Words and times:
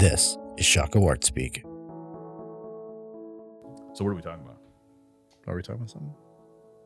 This 0.00 0.38
is 0.56 0.64
Shaka 0.64 0.98
Wart 0.98 1.24
Speak. 1.24 1.60
So 3.92 4.02
what 4.02 4.06
are 4.06 4.14
we 4.14 4.22
talking 4.22 4.42
about? 4.42 4.56
Are 5.46 5.54
we 5.54 5.60
talking 5.60 5.74
about 5.74 5.90
something 5.90 6.14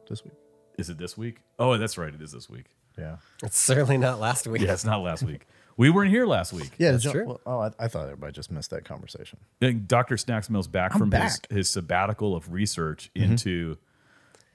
this 0.09 0.25
week? 0.25 0.32
Is 0.79 0.90
it 0.90 0.98
this 0.98 1.16
week? 1.16 1.37
Oh, 1.61 1.79
that's 1.79 1.96
right. 1.96 2.12
It 2.12 2.21
is 2.21 2.32
this 2.32 2.50
week. 2.50 2.66
Yeah. 2.98 3.19
It's 3.45 3.56
certainly 3.56 3.98
not 3.98 4.19
last 4.19 4.48
week. 4.48 4.62
Yeah, 4.62 4.73
it's 4.73 4.84
not 4.84 5.00
last 5.02 5.23
week. 5.23 5.46
We 5.77 5.91
weren't 5.91 6.11
here 6.11 6.27
last 6.27 6.52
week. 6.52 6.73
Yeah, 6.77 6.91
That's 6.91 7.09
true. 7.09 7.24
well, 7.24 7.41
oh, 7.46 7.61
I, 7.61 7.70
I 7.79 7.87
thought 7.87 8.06
everybody 8.06 8.32
just 8.32 8.50
missed 8.50 8.70
that 8.70 8.84
conversation. 8.84 9.38
And 9.60 9.87
Dr. 9.87 10.16
Snacks 10.16 10.51
Mill's 10.51 10.66
back 10.66 10.95
I'm 10.95 10.98
from 10.98 11.10
back. 11.10 11.30
His, 11.51 11.56
his 11.56 11.70
sabbatical 11.70 12.34
of 12.34 12.52
research 12.52 13.12
into 13.15 13.77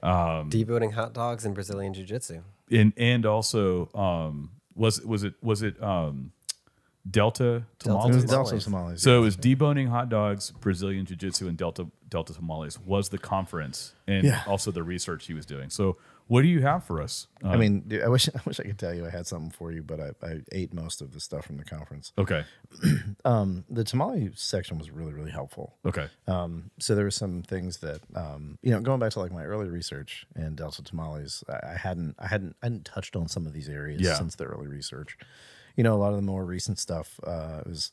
Deboning 0.02 0.92
hot 0.92 1.14
dogs 1.14 1.46
and 1.46 1.54
Brazilian 1.54 1.94
Jiu 1.94 2.04
Jitsu. 2.04 2.42
and 2.70 2.92
and 2.98 3.24
also 3.24 3.88
um 3.94 4.50
was 4.74 5.00
was 5.00 5.22
it 5.24 5.34
was 5.42 5.62
it 5.62 5.82
um 5.82 6.32
Delta 7.10 7.64
Delta 7.78 8.08
It 8.08 8.12
tamales? 8.12 8.14
was 8.16 8.24
Tamales. 8.24 8.50
Delta 8.50 8.60
Somalis. 8.60 9.02
So 9.02 9.18
it 9.18 9.20
was 9.22 9.36
deboning 9.36 9.88
hot 9.88 10.08
dogs, 10.08 10.50
Brazilian 10.60 11.04
Jiu 11.06 11.16
Jitsu, 11.16 11.48
and 11.48 11.56
Delta 11.56 11.86
Delta 12.08 12.34
tamales 12.34 12.78
was 12.80 13.08
the 13.10 13.18
conference, 13.18 13.94
and 14.08 14.24
Yeah. 14.26 14.42
also 14.46 14.70
the 14.70 14.82
research 14.82 15.26
he 15.26 15.34
was 15.34 15.46
doing. 15.46 15.70
So 15.70 15.96
what 16.26 16.42
do 16.42 16.48
you 16.48 16.62
have 16.62 16.84
for 16.84 17.00
us? 17.02 17.26
Uh, 17.44 17.48
I 17.48 17.56
mean, 17.56 17.80
dude, 17.88 18.02
I 18.02 18.08
wish 18.08 18.28
I 18.34 18.40
wish 18.44 18.58
I 18.60 18.64
could 18.64 18.78
tell 18.78 18.92
you 18.94 19.06
I 19.06 19.10
had 19.10 19.26
something 19.26 19.50
for 19.50 19.70
you, 19.72 19.82
but 19.82 19.98
I, 20.00 20.10
I 20.26 20.40
ate 20.52 20.72
most 20.74 21.00
of 21.02 21.12
the 21.12 21.20
stuff 21.20 21.46
from 21.46 21.56
the 21.56 21.64
conference. 21.64 22.12
okay, 22.18 22.44
Um, 23.24 23.64
the 23.68 23.84
tamale 23.84 24.30
section 24.34 24.78
was 24.78 24.90
really 24.90 25.12
really 25.12 25.30
helpful. 25.30 25.76
okay, 25.86 26.08
Um, 26.26 26.70
so 26.78 26.94
there 26.94 27.04
were 27.04 27.10
some 27.10 27.42
things 27.42 27.78
that 27.78 28.00
um, 28.14 28.58
you 28.62 28.70
know, 28.72 28.80
going 28.80 29.00
back 29.00 29.12
to 29.12 29.20
like 29.20 29.32
my 29.32 29.44
early 29.44 29.68
research 29.68 30.26
in 30.36 30.54
Delta 30.56 30.82
tamales, 30.82 31.44
I, 31.48 31.72
I 31.72 31.76
hadn't 31.76 32.14
I 32.18 32.26
hadn't 32.26 32.56
I 32.62 32.66
hadn't 32.66 32.84
touched 32.84 33.16
on 33.16 33.28
some 33.28 33.46
of 33.46 33.52
these 33.52 33.68
areas 33.68 34.00
Yeah. 34.00 34.14
since 34.14 34.34
the 34.36 34.44
early 34.44 34.66
research. 34.66 35.16
You 35.80 35.84
know, 35.84 35.94
a 35.94 36.02
lot 36.04 36.10
of 36.10 36.16
the 36.16 36.22
more 36.34 36.44
recent 36.44 36.78
stuff 36.78 37.18
uh, 37.24 37.62
was 37.64 37.90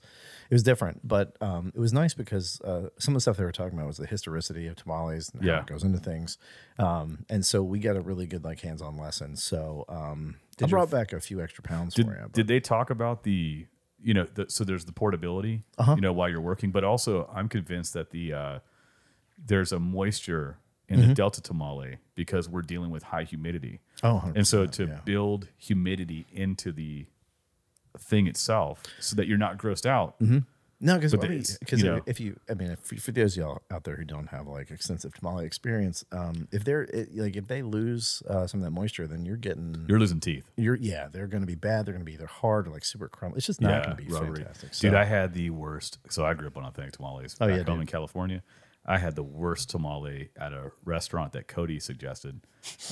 it 0.50 0.54
was 0.54 0.64
different, 0.64 1.08
but 1.08 1.38
um, 1.42 1.72
it 1.74 1.80
was 1.80 1.94
nice 1.94 2.14
because 2.14 2.60
uh, 2.62 2.90
some 3.00 3.14
of 3.14 3.18
the 3.18 3.22
stuff 3.22 3.38
they 3.38 3.46
were 3.46 3.52
talking 3.54 3.78
about 3.78 3.88
was 3.88 3.96
the 3.96 4.06
historicity 4.06 4.68
of 4.68 4.76
tamales 4.76 5.30
and 5.30 5.42
how 5.42 5.48
Yeah. 5.48 5.60
it 5.62 5.68
goes 5.68 5.84
into 5.86 6.00
things, 6.00 6.38
um, 6.80 7.26
and 7.30 7.46
so 7.46 7.64
we 7.64 7.80
got 7.80 7.96
a 7.96 8.02
really 8.02 8.28
good 8.28 8.44
like 8.44 8.60
hands-on 8.60 8.98
lesson. 8.98 9.38
So 9.38 9.86
um, 9.88 10.36
I 10.62 10.66
brought 10.66 10.92
back 10.92 11.14
a 11.14 11.22
few 11.22 11.40
extra 11.42 11.64
pounds 11.64 11.94
did, 11.96 12.06
for 12.08 12.12
you. 12.12 12.30
did 12.34 12.48
they 12.48 12.60
talk 12.60 12.90
about 12.90 13.24
the 13.24 13.68
you 14.04 14.14
know 14.14 14.26
the, 14.36 14.50
so 14.50 14.66
there's 14.66 14.84
the 14.86 14.92
portability 14.94 15.64
Uh-huh. 15.78 15.96
you 15.96 16.02
know 16.02 16.12
while 16.12 16.30
you're 16.30 16.42
working 16.52 16.72
but 16.72 16.84
also 16.84 17.28
i'm 17.34 17.48
convinced 17.50 17.94
that 17.94 18.10
the 18.12 18.26
uh 18.34 18.60
there's 19.44 19.72
a 19.72 19.80
moisture 19.80 20.58
in 20.90 21.00
Mm-hmm. 21.00 21.10
the 21.10 21.16
delta 21.16 21.42
tamale 21.42 21.98
because 22.16 22.48
we're 22.50 22.62
dealing 22.74 22.92
with 22.92 23.04
high 23.04 23.24
humidity 23.24 23.80
Oh, 24.04 24.32
and 24.36 24.46
so 24.48 24.66
to 24.68 24.84
yeah. 24.88 25.00
build 25.06 25.48
humidity 25.58 26.26
into 26.32 26.72
the 26.72 27.08
thing 28.00 28.28
itself 28.28 28.84
so 29.00 29.16
that 29.16 29.28
you're 29.28 29.38
not 29.38 29.58
grossed 29.58 29.86
out 29.86 30.16
No, 30.80 30.94
because 30.96 31.14
it's, 31.14 31.58
because 31.58 31.82
you 31.82 31.90
know- 31.90 32.02
if 32.06 32.20
you, 32.20 32.40
I 32.48 32.54
mean, 32.54 32.70
if, 32.70 32.80
for 33.02 33.12
those 33.12 33.36
of 33.36 33.42
y'all 33.42 33.62
out 33.72 33.84
there 33.84 33.96
who 33.96 34.04
don't 34.06 34.28
have 34.28 34.46
like 34.48 34.70
extensive 34.70 35.12
tamale 35.16 35.44
experience, 35.44 36.06
um, 36.12 36.48
if 36.52 36.64
they're 36.64 36.84
it, 36.84 37.18
like 37.18 37.36
if 37.36 37.48
they 37.48 37.64
lose 37.64 38.22
uh, 38.30 38.46
some 38.46 38.60
of 38.60 38.64
that 38.64 38.70
moisture, 38.72 39.08
then 39.08 39.26
you're 39.26 39.38
getting 39.38 39.86
you're 39.90 40.00
losing 40.00 40.20
teeth 40.20 40.52
you're 40.56 40.76
yeah, 40.76 41.08
they're 41.12 41.26
going 41.26 41.42
to 41.42 41.48
be 41.48 41.56
bad. 41.56 41.86
They're 41.88 41.94
going 41.96 42.06
to 42.06 42.10
be 42.10 42.14
either 42.14 42.28
hard 42.28 42.68
or 42.68 42.72
like 42.72 42.86
super 42.86 43.08
crumbly. 43.08 43.38
It's 43.38 43.48
just 43.48 43.60
not 43.60 43.86
going 43.86 43.98
to 43.98 44.04
be 44.04 44.08
rubbery. 44.14 44.36
fantastic. 44.44 44.72
Dude, 44.74 44.92
So- 44.92 44.98
I 45.00 45.04
had 45.06 45.34
the 45.34 45.50
worst. 45.50 45.98
So 46.10 46.24
I 46.24 46.36
grew 46.36 46.46
up 46.48 46.58
on 46.58 46.64
authentic 46.66 46.94
tamales 46.94 47.36
Oh, 47.42 47.48
yeah, 47.48 47.56
home 47.58 47.66
dude. 47.66 47.80
in 47.82 47.88
California. 47.88 48.44
I 48.90 48.98
had 49.00 49.16
the 49.16 49.24
worst 49.24 49.70
tamale 49.70 50.30
at 50.40 50.54
a 50.54 50.72
restaurant 50.86 51.34
that 51.34 51.48
Cody 51.50 51.78
suggested. 51.80 52.40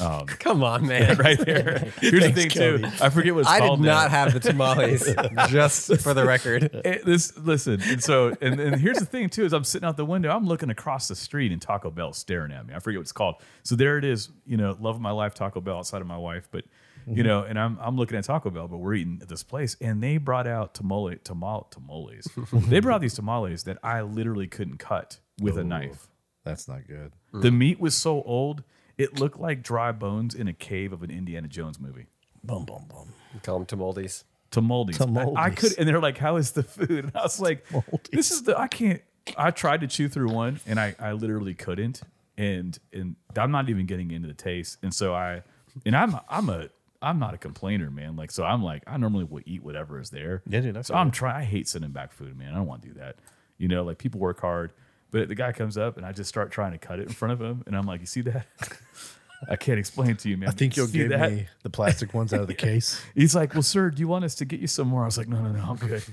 Um, 0.02 0.26
Come 0.28 0.62
on, 0.64 0.86
man. 0.88 1.18
right 1.18 1.40
there. 1.40 1.92
Here's 2.02 2.24
the 2.26 2.32
thing 2.34 2.50
too. 2.50 2.84
I 3.02 3.10
forget 3.10 3.34
what 3.34 3.42
it's 3.42 3.50
I 3.50 3.62
did 3.62 3.80
not 3.80 3.80
now. 3.80 4.10
have 4.10 4.34
the 4.34 4.40
tamales, 4.42 5.10
just 5.50 5.98
for 6.02 6.14
the 6.14 6.26
record. 6.26 6.70
Eh, 6.84 6.98
this 7.06 7.38
listen, 7.38 7.82
and 7.82 8.04
so 8.04 8.36
and, 8.42 8.60
and 8.60 8.82
here's 8.82 8.98
the 9.00 9.06
thing 9.06 9.30
too 9.30 9.46
is 9.46 9.54
I'm 9.54 9.64
sitting 9.64 9.88
out 9.88 9.96
the 9.96 10.06
window, 10.06 10.30
I'm 10.36 10.46
looking 10.46 10.70
across 10.70 11.08
the 11.08 11.16
street 11.16 11.52
and 11.52 11.62
Taco 11.62 11.90
Bell 11.92 12.12
staring 12.14 12.52
at 12.52 12.68
me. 12.68 12.74
I 12.74 12.80
forget 12.80 13.00
what 13.00 13.04
it's 13.04 13.12
called. 13.14 13.36
So 13.64 13.76
there 13.76 13.98
it 13.98 14.04
is, 14.04 14.30
you 14.46 14.58
know, 14.58 14.76
love 14.80 14.96
of 14.96 15.02
my 15.02 15.12
life, 15.12 15.34
Taco 15.34 15.62
Bell 15.62 15.78
outside 15.78 16.02
of 16.02 16.08
my 16.08 16.18
wife, 16.18 16.48
but 16.52 16.66
you 17.08 17.16
mm-hmm. 17.16 17.24
know, 17.24 17.44
and 17.44 17.60
I'm 17.60 17.78
I'm 17.82 17.96
looking 17.98 18.18
at 18.18 18.24
Taco 18.24 18.50
Bell, 18.50 18.68
but 18.68 18.78
we're 18.78 18.96
eating 18.96 19.20
at 19.22 19.30
this 19.30 19.44
place, 19.44 19.78
and 19.80 20.02
they 20.02 20.18
brought 20.18 20.48
out 20.48 20.74
tamale 20.74 21.18
tamal 21.18 21.70
tamales. 21.70 22.28
they 22.54 22.80
brought 22.80 23.02
these 23.02 23.14
tamales 23.14 23.64
that 23.64 23.78
I 23.84 24.02
literally 24.02 24.48
couldn't 24.48 24.78
cut 24.78 25.20
with 25.40 25.58
a 25.58 25.64
knife. 25.64 26.08
that's 26.44 26.68
not 26.68 26.88
good. 26.88 27.12
Mm. 27.34 27.42
The 27.42 27.52
meat 27.52 27.80
was 27.80 27.96
so 27.96 28.24
old, 28.24 28.64
it 28.98 29.20
looked 29.20 29.40
like 29.40 29.62
dry 29.62 29.92
bones 29.92 30.34
in 30.34 30.48
a 30.48 30.54
cave 30.54 30.94
of 30.94 31.04
an 31.04 31.12
Indiana 31.12 31.48
Jones 31.48 31.80
movie. 31.80 32.08
Boom, 32.44 32.66
boom, 32.66 32.86
boom. 32.90 33.14
Call 33.44 33.60
them 33.60 33.66
tamoldes. 33.66 34.24
Tamoldes. 34.52 34.98
Tamoldes. 34.98 35.38
I, 35.38 35.46
I 35.46 35.50
could, 35.50 35.78
and 35.78 35.88
they're 35.88 36.00
like, 36.00 36.18
"How 36.18 36.38
is 36.38 36.52
the 36.52 36.64
food?" 36.64 37.06
And 37.06 37.12
I 37.16 37.24
was 37.24 37.40
like, 37.40 37.66
"This 38.12 38.32
is 38.32 38.44
the 38.44 38.58
I 38.58 38.68
can't." 38.68 39.02
I 39.38 39.52
tried 39.52 39.82
to 39.82 39.88
chew 39.88 40.08
through 40.08 40.30
one, 40.30 40.60
and 40.66 40.80
I 40.80 40.96
I 41.00 41.12
literally 41.12 41.54
couldn't, 41.54 42.02
and 42.38 42.78
and 42.94 43.16
I'm 43.36 43.52
not 43.52 43.70
even 43.70 43.86
getting 43.86 44.12
into 44.12 44.28
the 44.28 44.34
taste, 44.34 44.78
and 44.82 44.94
so 44.94 45.14
I, 45.14 45.44
and 45.86 45.96
I'm 45.96 46.18
I'm 46.30 46.50
a 46.50 46.70
I'm 47.06 47.20
not 47.20 47.34
a 47.34 47.38
complainer, 47.38 47.92
man. 47.92 48.16
Like 48.16 48.32
so, 48.32 48.44
I'm 48.44 48.64
like 48.64 48.84
I 48.88 48.98
normally 48.98 49.24
will 49.26 49.42
eat 49.46 49.64
whatever 49.64 50.00
is 50.00 50.10
there. 50.10 50.42
Yeah, 50.48 50.62
dude, 50.62 50.76
I 50.78 50.82
So 50.82 50.96
I'm 50.96 51.12
trying. 51.12 51.36
I 51.36 51.44
hate 51.44 51.68
sending 51.68 51.92
back 51.92 52.12
food, 52.12 52.38
man. 52.38 52.52
I 52.54 52.56
don't 52.58 52.66
want 52.68 52.82
to 52.82 52.88
do 52.90 52.94
that. 52.96 53.18
You 53.58 53.68
know, 53.68 53.84
like 53.84 53.98
people 54.00 54.20
work 54.20 54.42
hard, 54.42 54.74
but 55.12 55.28
the 55.28 55.36
guy 55.36 55.52
comes 55.52 55.78
up, 55.78 55.98
and 55.98 56.06
I 56.06 56.12
just 56.12 56.28
start 56.28 56.52
trying 56.52 56.72
to 56.74 56.78
cut 56.78 57.00
it 57.00 57.04
in 57.08 57.14
front 57.14 57.32
of 57.34 57.42
him, 57.42 57.64
and 57.68 57.76
I'm 57.78 57.86
like, 57.86 58.02
"You 58.02 58.08
see 58.08 58.22
that?" 58.22 58.48
I 59.50 59.56
can't 59.58 59.78
explain 59.78 60.12
it 60.12 60.20
to 60.20 60.30
you, 60.30 60.38
man. 60.38 60.50
I 60.50 60.54
think 60.54 60.76
you'll 60.76 60.88
give 60.88 61.10
that? 61.10 61.32
me 61.32 61.48
the 61.62 61.70
plastic 61.70 62.14
ones 62.14 62.34
out 62.34 62.42
of 62.42 62.48
the 62.48 62.54
case. 62.70 63.00
He's 63.14 63.36
like, 63.36 63.54
"Well, 63.54 63.64
sir, 63.64 63.90
do 63.92 64.00
you 64.00 64.08
want 64.08 64.26
us 64.26 64.36
to 64.36 64.46
get 64.46 64.60
you 64.60 64.68
some 64.68 64.88
more?" 64.88 65.04
I 65.04 65.06
was 65.06 65.18
like, 65.18 65.28
"No, 65.28 65.42
no, 65.42 65.52
no, 65.52 65.64
I'm 65.64 65.76
good. 65.76 66.04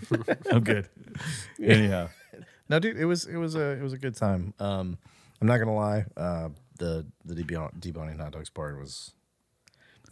I'm 0.51 0.63
good." 0.63 0.89
Anyhow, 1.63 2.09
No, 2.69 2.79
dude, 2.79 2.97
it 2.99 3.07
was 3.07 3.27
it 3.27 3.37
was 3.37 3.55
a 3.55 3.71
it 3.71 3.83
was 3.83 3.93
a 3.93 3.99
good 3.99 4.15
time. 4.17 4.53
Um, 4.59 4.99
I'm 5.41 5.47
not 5.47 5.59
gonna 5.59 5.75
lie. 5.75 6.05
Uh, 6.17 6.51
the 6.79 7.07
the 7.25 7.35
debon- 7.35 7.79
deboning 7.81 8.21
hot 8.21 8.33
dogs 8.33 8.51
part 8.51 8.79
was 8.79 9.13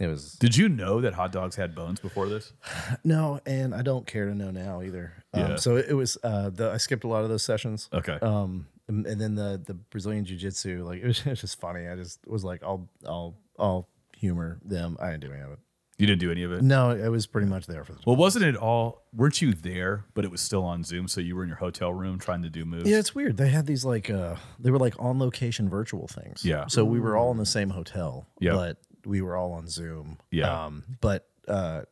it 0.01 0.07
was 0.09 0.33
did 0.33 0.57
you 0.57 0.69
know 0.69 1.01
that 1.03 1.15
hot 1.15 1.31
dogs 1.31 1.55
had 1.57 1.75
bones 1.75 2.01
before 2.01 2.29
this? 2.29 2.53
No, 3.05 3.41
and 3.47 3.75
I 3.75 3.83
don't 3.83 4.07
care 4.07 4.27
to 4.27 4.35
know 4.35 4.51
now 4.51 4.83
either. 4.83 5.13
Um, 5.33 5.41
Yeah. 5.43 5.57
So 5.57 5.77
it 5.77 5.93
was. 5.93 6.19
Uh, 6.23 6.51
the, 6.51 6.71
I 6.73 6.77
skipped 6.79 7.05
a 7.05 7.09
lot 7.09 7.23
of 7.23 7.29
those 7.31 7.45
sessions. 7.45 7.89
Okay. 7.93 8.19
Um, 8.21 8.67
and, 8.89 9.07
and 9.07 9.21
then 9.21 9.35
the 9.37 9.61
the 9.65 9.75
Brazilian 9.75 10.25
Jiu 10.25 10.37
Jitsu, 10.37 10.85
like 10.85 11.01
it 11.03 11.07
was, 11.07 11.21
it 11.21 11.31
was 11.31 11.41
just 11.43 11.61
funny. 11.61 11.87
I 11.87 11.95
just 11.97 12.27
was 12.27 12.43
like, 12.45 12.63
I'll 12.65 12.89
I'll 13.07 13.37
I'll 13.59 13.89
humor 14.17 14.59
them. 14.65 14.97
I 15.01 15.11
didn't 15.11 15.21
do 15.23 15.33
any 15.33 15.43
of 15.43 15.53
it. 15.53 15.59
You 15.99 16.07
didn't 16.07 16.21
do 16.21 16.31
any 16.31 16.45
of 16.45 16.53
it. 16.53 16.63
No, 16.63 16.91
it 16.93 17.09
was 17.09 17.27
pretty 17.27 17.47
much 17.47 17.67
there 17.67 17.85
for 17.85 17.93
the. 17.93 17.99
Well, 18.07 18.17
wasn't 18.17 18.47
it 18.47 18.57
all? 18.57 19.03
Weren't 19.13 19.43
you 19.43 19.53
there? 19.53 20.07
But 20.15 20.25
it 20.25 20.31
was 20.31 20.41
still 20.41 20.65
on 20.65 20.83
Zoom, 20.83 21.09
so 21.09 21.21
you 21.21 21.37
were 21.37 21.43
in 21.43 21.49
your 21.51 21.59
hotel 21.59 21.93
room 21.93 22.19
trying 22.19 22.41
to 22.43 22.49
do 22.49 22.65
moves. 22.65 22.89
Yeah, 22.89 22.99
it's 22.99 23.15
weird. 23.15 23.37
They 23.37 23.51
had 23.51 23.67
these 23.67 23.85
like 23.85 24.09
uh 24.09 24.37
they 24.59 24.71
were 24.71 24.79
like 24.79 24.95
on 24.99 25.19
location 25.19 25.69
virtual 25.69 26.09
things. 26.09 26.43
Yeah. 26.43 26.67
So 26.69 26.87
we 26.87 27.01
were 27.01 27.19
all 27.19 27.31
in 27.33 27.37
the 27.37 27.45
same 27.45 27.69
hotel. 27.69 28.27
Yeah. 28.41 28.53
But 28.55 28.79
we 29.07 29.21
were 29.23 29.37
all 29.37 29.53
on 29.53 29.69
Zoom. 29.69 30.19
Yeah. 30.31 30.65
Um, 30.67 30.85
but 31.01 31.29
uh 31.49 31.83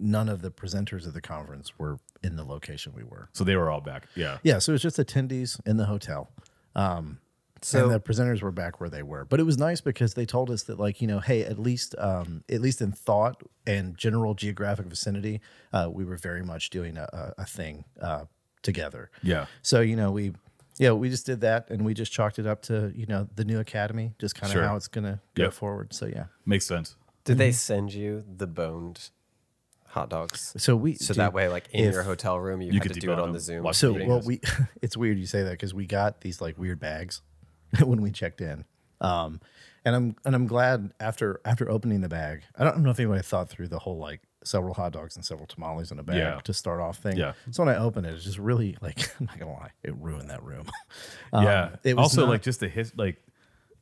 none 0.00 0.28
of 0.28 0.42
the 0.42 0.50
presenters 0.50 1.06
of 1.06 1.12
the 1.12 1.20
conference 1.20 1.76
were 1.78 1.98
in 2.22 2.36
the 2.36 2.44
location 2.44 2.92
we 2.94 3.02
were. 3.02 3.28
So 3.32 3.42
they 3.42 3.56
were 3.56 3.68
all 3.68 3.80
back. 3.80 4.06
Yeah. 4.14 4.38
Yeah, 4.44 4.60
so 4.60 4.70
it 4.70 4.74
was 4.74 4.82
just 4.82 4.96
attendees 4.96 5.58
in 5.66 5.76
the 5.76 5.86
hotel. 5.86 6.30
Um, 6.76 7.18
So- 7.62 7.82
and 7.82 7.92
the 7.92 7.98
presenters 7.98 8.40
were 8.40 8.52
back 8.52 8.80
where 8.80 8.88
they 8.88 9.02
were, 9.02 9.24
but 9.24 9.40
it 9.40 9.42
was 9.42 9.58
nice 9.58 9.80
because 9.80 10.14
they 10.14 10.24
told 10.24 10.50
us 10.52 10.62
that, 10.64 10.78
like, 10.78 11.00
you 11.02 11.08
know, 11.08 11.18
hey, 11.18 11.42
at 11.42 11.58
least, 11.58 11.96
um, 11.98 12.44
at 12.48 12.60
least 12.60 12.80
in 12.80 12.92
thought 12.92 13.42
and 13.66 13.98
general 13.98 14.34
geographic 14.34 14.86
vicinity, 14.86 15.40
uh, 15.72 15.88
we 15.92 16.04
were 16.04 16.16
very 16.16 16.44
much 16.44 16.70
doing 16.70 16.96
a, 16.96 17.08
a, 17.12 17.42
a 17.42 17.44
thing 17.44 17.84
uh, 18.00 18.26
together. 18.62 19.10
Yeah. 19.24 19.46
So 19.62 19.80
you 19.80 19.96
know, 19.96 20.12
we, 20.12 20.32
yeah, 20.78 20.92
we 20.92 21.10
just 21.10 21.26
did 21.26 21.40
that, 21.42 21.68
and 21.70 21.84
we 21.84 21.94
just 21.94 22.12
chalked 22.12 22.38
it 22.38 22.46
up 22.46 22.62
to 22.62 22.92
you 22.94 23.06
know 23.06 23.28
the 23.34 23.44
new 23.44 23.58
academy, 23.58 24.14
just 24.18 24.34
kind 24.34 24.50
of 24.50 24.54
Sure. 24.54 24.62
how 24.64 24.76
it's 24.76 24.88
gonna 24.88 25.20
go 25.34 25.44
Yep. 25.44 25.52
forward. 25.52 25.92
So 25.92 26.06
yeah, 26.06 26.26
Makes 26.46 26.66
sense. 26.66 26.96
Did 27.24 27.38
they 27.38 27.52
send 27.52 27.92
you 27.92 28.24
the 28.36 28.46
boned 28.46 29.10
hot 29.88 30.08
dogs? 30.10 30.54
so 30.56 30.76
we 30.76 30.94
So 30.94 31.14
dude, 31.14 31.20
that 31.20 31.32
way, 31.32 31.48
like 31.48 31.68
in 31.72 31.84
if- 31.86 31.92
your 31.94 32.02
hotel 32.02 32.38
room, 32.38 32.60
you, 32.62 32.68
You 32.68 32.74
had 32.74 32.82
could 32.82 32.94
to 32.94 33.00
do 33.00 33.12
it 33.12 33.16
debone 33.16 33.22
on 33.22 33.32
the 33.32 33.40
Zoom. 33.40 33.62
watch 33.64 33.76
So 33.76 33.94
videos. 33.94 34.06
well, 34.06 34.22
we 34.24 34.40
it's 34.82 34.96
weird 34.96 35.18
you 35.18 35.26
say 35.26 35.42
that 35.42 35.50
because 35.52 35.74
we 35.74 35.86
got 35.86 36.20
these 36.22 36.40
like 36.40 36.58
weird 36.58 36.78
bags 36.80 37.20
when 37.84 38.00
we 38.00 38.10
checked 38.10 38.40
in, 38.40 38.64
um, 39.00 39.40
and 39.84 39.94
I'm 39.94 40.16
and 40.24 40.34
I'm 40.34 40.46
glad 40.46 40.92
after 41.00 41.40
after 41.44 41.70
opening 41.70 42.00
the 42.00 42.08
bag. 42.08 42.42
I 42.56 42.64
don't 42.64 42.78
know 42.82 42.90
if 42.90 42.98
anybody 42.98 43.22
thought 43.22 43.48
through 43.50 43.68
the 43.68 43.78
whole 43.80 43.98
like 43.98 44.20
several 44.44 44.74
hot 44.74 44.92
dogs 44.92 45.16
and 45.16 45.24
several 45.24 45.46
tamales 45.46 45.90
in 45.90 45.98
a 45.98 46.02
bag 46.02 46.16
Yeah. 46.16 46.40
to 46.44 46.52
start 46.54 46.80
off 46.80 46.98
thing. 46.98 47.16
Yeah. 47.16 47.32
So 47.50 47.64
when 47.64 47.74
I 47.74 47.78
opened 47.78 48.06
it, 48.06 48.14
it's 48.14 48.24
just 48.24 48.38
really 48.38 48.76
like 48.80 48.98
I'm 49.20 49.26
not 49.26 49.38
gonna 49.38 49.52
lie, 49.52 49.70
it 49.82 49.94
ruined 49.96 50.30
that 50.30 50.42
room. 50.42 50.66
Um, 51.32 51.44
yeah. 51.44 51.76
It 51.84 51.94
was 51.96 52.04
also, 52.04 52.22
not- 52.22 52.30
like 52.30 52.42
just 52.42 52.60
the 52.60 52.68
his 52.68 52.92
like 52.96 53.16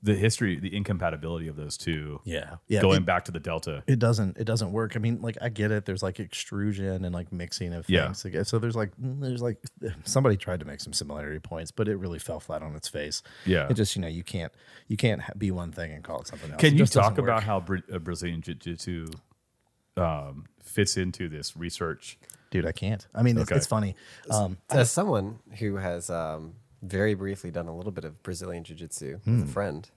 the 0.02 0.14
history, 0.14 0.60
the 0.60 0.74
incompatibility 0.76 1.48
of 1.48 1.56
those 1.56 1.76
two. 1.76 2.20
yeah, 2.24 2.56
yeah. 2.68 2.80
Going 2.80 2.98
it- 2.98 3.06
back 3.06 3.24
to 3.24 3.32
the 3.32 3.40
Delta. 3.40 3.82
it 3.86 3.98
doesn't 3.98 4.36
it 4.36 4.44
doesn't 4.44 4.70
work 4.72 4.94
i 4.94 4.98
mean 4.98 5.20
like 5.22 5.36
i 5.40 5.48
get 5.48 5.70
it 5.72 5.84
there's 5.86 6.02
like 6.02 6.20
extrusion 6.20 7.04
and 7.04 7.14
like 7.14 7.32
mixing 7.32 7.72
of 7.72 7.88
Yeah. 7.88 8.04
things 8.04 8.22
together 8.22 8.44
so 8.44 8.58
there's 8.58 8.76
like 8.76 8.90
there's 8.98 9.42
like 9.42 9.56
somebody 10.04 10.36
tried 10.36 10.60
to 10.60 10.66
make 10.66 10.80
some 10.80 10.92
similarity 10.92 11.40
points 11.40 11.70
but 11.70 11.88
it 11.88 11.96
really 11.96 12.18
fell 12.18 12.40
flat 12.40 12.62
on 12.62 12.76
its 12.76 12.88
face 12.88 13.22
Yeah. 13.46 13.68
it 13.68 13.74
just 13.74 13.96
you 13.96 14.02
know 14.02 14.08
you 14.08 14.22
can't 14.22 14.52
you 14.86 14.96
can't 14.96 15.22
be 15.38 15.50
one 15.50 15.72
thing 15.72 15.92
and 15.92 16.04
call 16.04 16.20
it 16.20 16.26
something 16.28 16.50
else 16.52 16.60
Can 16.60 16.74
It 16.74 16.78
you 16.80 16.86
talk 16.86 17.18
about 17.18 17.36
work. 17.36 17.44
how 17.44 17.60
Bra- 17.60 17.78
uh, 17.92 17.98
Brazilian 17.98 18.42
Jiu 18.42 18.54
Jitsu 18.54 19.06
um, 19.96 20.44
fits 20.62 20.96
into 20.96 21.28
this 21.28 21.56
research? 21.56 22.18
dude, 22.50 22.64
I 22.64 22.72
can't. 22.72 23.06
I 23.14 23.22
mean, 23.22 23.36
it's, 23.36 23.50
Okay. 23.50 23.56
it's 23.58 23.66
funny. 23.66 23.96
Um, 24.30 24.56
As 24.70 24.90
someone 24.90 25.40
who 25.58 25.76
has 25.76 26.08
um, 26.08 26.54
very 26.80 27.14
briefly 27.14 27.50
done 27.50 27.66
a 27.66 27.76
little 27.76 27.90
bit 27.92 28.04
of 28.04 28.22
Brazilian 28.22 28.62
Jiu 28.64 28.76
Jitsu 28.76 29.18
with 29.26 29.42
a 29.42 29.46
friend, 29.46 29.90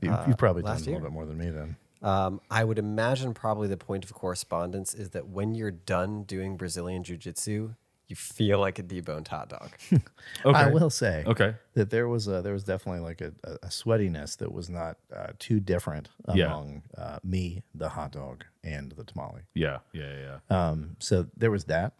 you, 0.00 0.10
uh, 0.10 0.24
you've 0.26 0.38
probably 0.38 0.62
done 0.62 0.72
last 0.72 0.86
a 0.86 0.90
little 0.90 1.02
bit 1.02 1.12
more 1.12 1.26
than 1.26 1.36
me 1.38 1.50
then. 1.50 1.76
Um, 2.02 2.40
I 2.50 2.64
would 2.64 2.78
imagine 2.78 3.34
probably 3.34 3.68
the 3.68 3.76
point 3.76 4.04
of 4.04 4.12
correspondence 4.14 4.94
is 4.94 5.10
that 5.10 5.28
when 5.28 5.54
you're 5.54 5.70
done 5.70 6.24
doing 6.24 6.56
Brazilian 6.56 7.04
Jiu 7.04 7.16
Jitsu, 7.16 7.74
you 8.08 8.16
feel 8.16 8.58
like 8.58 8.78
a 8.78 8.82
deboned 8.82 9.28
hot 9.28 9.48
dog. 9.48 9.70
Okay. 10.44 10.58
I 10.58 10.66
will 10.70 10.90
say 10.90 11.24
Okay. 11.26 11.54
that 11.74 11.90
there 11.90 12.08
was 12.08 12.26
a, 12.28 12.42
there 12.42 12.52
was 12.52 12.64
definitely 12.64 13.00
like 13.00 13.20
a, 13.20 13.32
a, 13.44 13.52
a 13.64 13.68
sweatiness 13.68 14.36
that 14.38 14.52
was 14.52 14.68
not 14.68 14.96
uh, 15.14 15.28
too 15.38 15.60
different 15.60 16.08
Yeah. 16.34 16.46
among 16.46 16.82
uh, 16.96 17.18
me, 17.24 17.62
the 17.74 17.88
hot 17.90 18.12
dog, 18.12 18.44
and 18.64 18.92
the 18.92 19.04
tamale. 19.04 19.42
Yeah. 19.54 19.78
Yeah. 19.92 20.02
Yeah. 20.12 20.38
yeah. 20.50 20.68
Um, 20.70 20.96
so 20.98 21.26
there 21.36 21.50
was 21.50 21.64
that. 21.66 21.92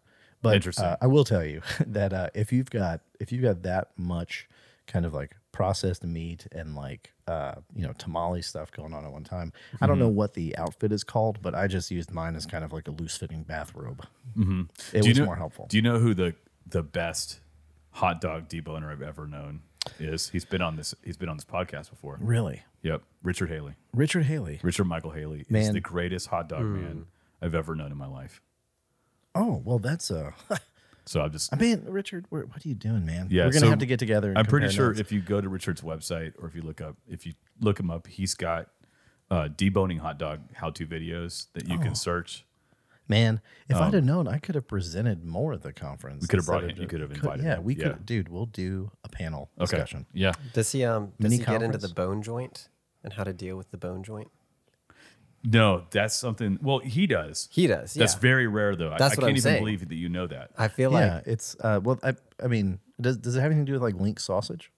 But 0.42 0.56
Interesting. 0.56 0.86
uh, 0.86 0.96
I 1.00 1.06
will 1.06 1.24
tell 1.24 1.44
you 1.44 1.62
that 1.86 2.12
uh, 2.12 2.30
if 2.34 2.52
you've 2.52 2.70
got 2.70 3.00
if 3.20 3.30
you've 3.30 3.42
got 3.44 3.62
that 3.62 3.90
much 3.96 4.48
kind 4.88 5.06
of 5.06 5.14
like 5.14 5.36
processed 5.52 6.02
meat 6.04 6.46
and 6.52 6.74
like 6.74 7.12
uh, 7.28 7.54
you 7.76 7.86
know 7.86 7.92
tamale 7.98 8.42
stuff 8.42 8.72
going 8.72 8.92
on 8.94 9.04
at 9.04 9.12
one 9.12 9.22
time, 9.24 9.52
I 9.80 9.86
don't 9.86 9.98
know 9.98 10.06
Mm-hmm. 10.08 10.16
what 10.16 10.34
the 10.34 10.56
outfit 10.58 10.90
is 10.92 11.04
called, 11.04 11.40
but 11.42 11.54
I 11.54 11.66
just 11.66 11.90
used 11.90 12.10
mine 12.10 12.34
as 12.36 12.46
kind 12.46 12.64
of 12.64 12.72
like 12.72 12.88
a 12.88 12.90
loose 12.90 13.16
fitting 13.16 13.42
bathrobe. 13.44 14.04
It 14.34 14.40
Mm-hmm. 14.40 14.62
Do 14.92 14.98
was 14.98 15.06
you 15.06 15.14
know, 15.14 15.24
more 15.26 15.36
helpful. 15.36 15.66
Do 15.68 15.76
you 15.76 15.82
know 15.82 15.98
who 15.98 16.14
the 16.14 16.34
the 16.66 16.82
best 16.82 17.40
hot 17.90 18.20
dog 18.20 18.48
deboner 18.48 18.90
I've 18.90 19.02
ever 19.02 19.26
known 19.26 19.60
is? 20.00 20.30
He's 20.30 20.44
been 20.44 20.62
on 20.62 20.76
this. 20.76 20.94
He's 21.04 21.16
been 21.16 21.28
on 21.28 21.36
this 21.36 21.44
podcast 21.44 21.90
before. 21.90 22.18
really, 22.20 22.62
Yep. 22.82 23.02
Richard 23.22 23.48
Haley. 23.50 23.74
Richard 23.94 24.24
Haley. 24.24 24.58
Richard 24.62 24.84
Michael 24.84 25.10
Haley 25.12 25.44
is 25.48 25.70
the 25.72 25.80
greatest 25.80 26.26
hot 26.28 26.48
dog 26.48 26.64
man 26.64 27.06
I've 27.40 27.54
ever 27.54 27.74
known 27.76 27.92
in 27.92 27.98
my 27.98 28.06
life. 28.08 28.40
Oh 29.34 29.62
well, 29.64 29.78
that's 29.78 30.10
uh. 30.10 30.32
So 31.04 31.20
I'm 31.20 31.32
just 31.32 31.52
I 31.52 31.56
mean, 31.56 31.82
Richard, 31.86 32.26
what 32.30 32.48
what 32.48 32.64
are 32.64 32.68
you 32.68 32.74
doing, 32.74 33.04
man? 33.04 33.28
Yeah, 33.30 33.44
we're 33.46 33.50
gonna 33.52 33.60
so 33.60 33.70
have 33.70 33.78
to 33.80 33.86
get 33.86 33.98
together. 33.98 34.28
And 34.30 34.38
I'm 34.38 34.46
pretty 34.46 34.68
sure 34.70 34.88
notes. 34.88 35.00
if 35.00 35.10
you 35.12 35.20
go 35.20 35.40
to 35.40 35.48
Richard's 35.48 35.80
website 35.82 36.32
or 36.40 36.46
if 36.48 36.54
you 36.54 36.62
look 36.62 36.80
up 36.80 36.96
if 37.08 37.26
you 37.26 37.32
look 37.60 37.78
him 37.80 37.90
up, 37.90 38.06
he's 38.06 38.34
got 38.34 38.68
uh, 39.30 39.48
deboning 39.48 39.98
hot 39.98 40.18
dog 40.18 40.40
how 40.54 40.70
to 40.70 40.86
videos 40.86 41.46
that 41.54 41.66
you 41.68 41.76
Oh. 41.80 41.82
can 41.82 41.94
search. 41.94 42.44
Man, 43.08 43.40
if 43.68 43.76
I'd 43.76 43.94
have 43.94 44.04
known, 44.04 44.28
I 44.28 44.38
could 44.38 44.54
have 44.54 44.68
presented 44.68 45.24
more 45.24 45.52
at 45.52 45.62
the 45.62 45.72
conference. 45.72 46.16
Um, 46.16 46.20
We 46.22 46.28
could 46.28 46.38
have 46.38 46.46
brought 46.46 46.64
of 46.64 46.70
him- 46.70 46.80
you 46.82 46.86
could 46.86 47.00
have 47.00 47.10
invited 47.10 47.44
Yeah, 47.44 47.56
him. 47.56 47.64
we 47.64 47.74
Yeah. 47.74 47.88
could, 47.92 48.06
dude. 48.06 48.28
We'll 48.28 48.46
do 48.46 48.90
a 49.04 49.08
panel 49.08 49.50
Okay. 49.58 49.64
discussion. 49.76 50.06
Yeah. 50.12 50.32
Does 50.52 50.70
he 50.72 50.84
um 50.84 51.06
does 51.18 51.30
Mini 51.30 51.38
he 51.38 51.44
get 51.44 51.62
into 51.62 51.78
the 51.78 51.88
bone 51.88 52.22
joint 52.22 52.68
and 53.02 53.12
how 53.14 53.24
to 53.24 53.32
deal 53.32 53.56
with 53.56 53.70
the 53.70 53.76
bone 53.76 54.02
joint? 54.04 54.30
No, 55.44 55.84
that's 55.90 56.14
something. 56.14 56.58
Well, 56.62 56.78
he 56.78 57.06
does. 57.06 57.48
He 57.50 57.66
does. 57.66 57.94
That's 57.94 58.14
yeah. 58.14 58.20
very 58.20 58.46
rare, 58.46 58.76
though. 58.76 58.92
I- 58.92 58.98
That's 58.98 59.02
I, 59.02 59.06
what 59.06 59.14
can't 59.16 59.24
I'm 59.24 59.30
even 59.30 59.42
saying. 59.42 59.58
believe 59.62 59.88
that 59.88 59.94
you 59.96 60.08
know 60.08 60.26
that. 60.28 60.50
I 60.56 60.68
feel 60.68 60.92
yeah, 60.92 61.16
like 61.16 61.26
it's 61.26 61.56
uh, 61.60 61.80
well, 61.82 61.98
I, 62.04 62.14
I 62.42 62.46
mean, 62.46 62.78
does 63.00 63.16
does 63.16 63.34
it 63.36 63.40
have 63.40 63.50
anything 63.50 63.66
to 63.66 63.70
do 63.72 63.74
with 63.74 63.82
like 63.82 64.00
link 64.00 64.20
sausage? 64.20 64.70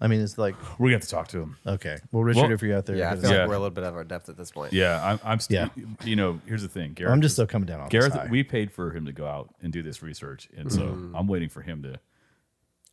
I 0.00 0.06
mean, 0.06 0.20
it's 0.20 0.38
like 0.38 0.54
We're 0.78 0.88
gonna 0.88 0.94
have 0.96 1.02
to 1.02 1.08
talk 1.08 1.28
to 1.28 1.38
him. 1.40 1.56
okay. 1.66 1.98
Well, 2.12 2.22
Richard, 2.24 2.42
Well, 2.42 2.52
if 2.52 2.62
you're 2.62 2.76
out 2.76 2.84
there, 2.86 2.96
yeah, 2.96 3.12
I 3.12 3.16
feel 3.16 3.30
Yeah. 3.30 3.38
like 3.40 3.48
we're 3.48 3.54
a 3.54 3.58
little 3.58 3.70
bit 3.70 3.84
out 3.84 3.88
of 3.90 3.96
our 3.96 4.04
depth 4.04 4.28
at 4.28 4.36
this 4.36 4.50
point. 4.50 4.72
Yeah, 4.72 5.02
I'm. 5.04 5.20
I'm 5.24 5.40
st- 5.40 5.70
Yeah. 5.76 5.84
You 6.04 6.16
know, 6.16 6.40
here's 6.46 6.62
the 6.62 6.68
thing, 6.68 6.92
Gareth. 6.94 7.12
I'm 7.12 7.20
just 7.22 7.34
still 7.36 7.46
coming 7.46 7.66
down 7.66 7.80
on 7.80 7.88
Gareth. 7.88 8.12
this. 8.12 8.28
We 8.30 8.42
paid 8.42 8.72
for 8.72 8.90
him 8.90 9.06
to 9.06 9.12
go 9.12 9.26
out 9.26 9.54
and 9.62 9.72
do 9.72 9.82
this 9.82 10.02
research, 10.02 10.48
and 10.56 10.70
so 10.72 10.80
Mm-hmm. 10.82 11.16
I'm 11.16 11.26
waiting 11.26 11.48
for 11.48 11.62
him 11.62 11.82
to 11.84 12.00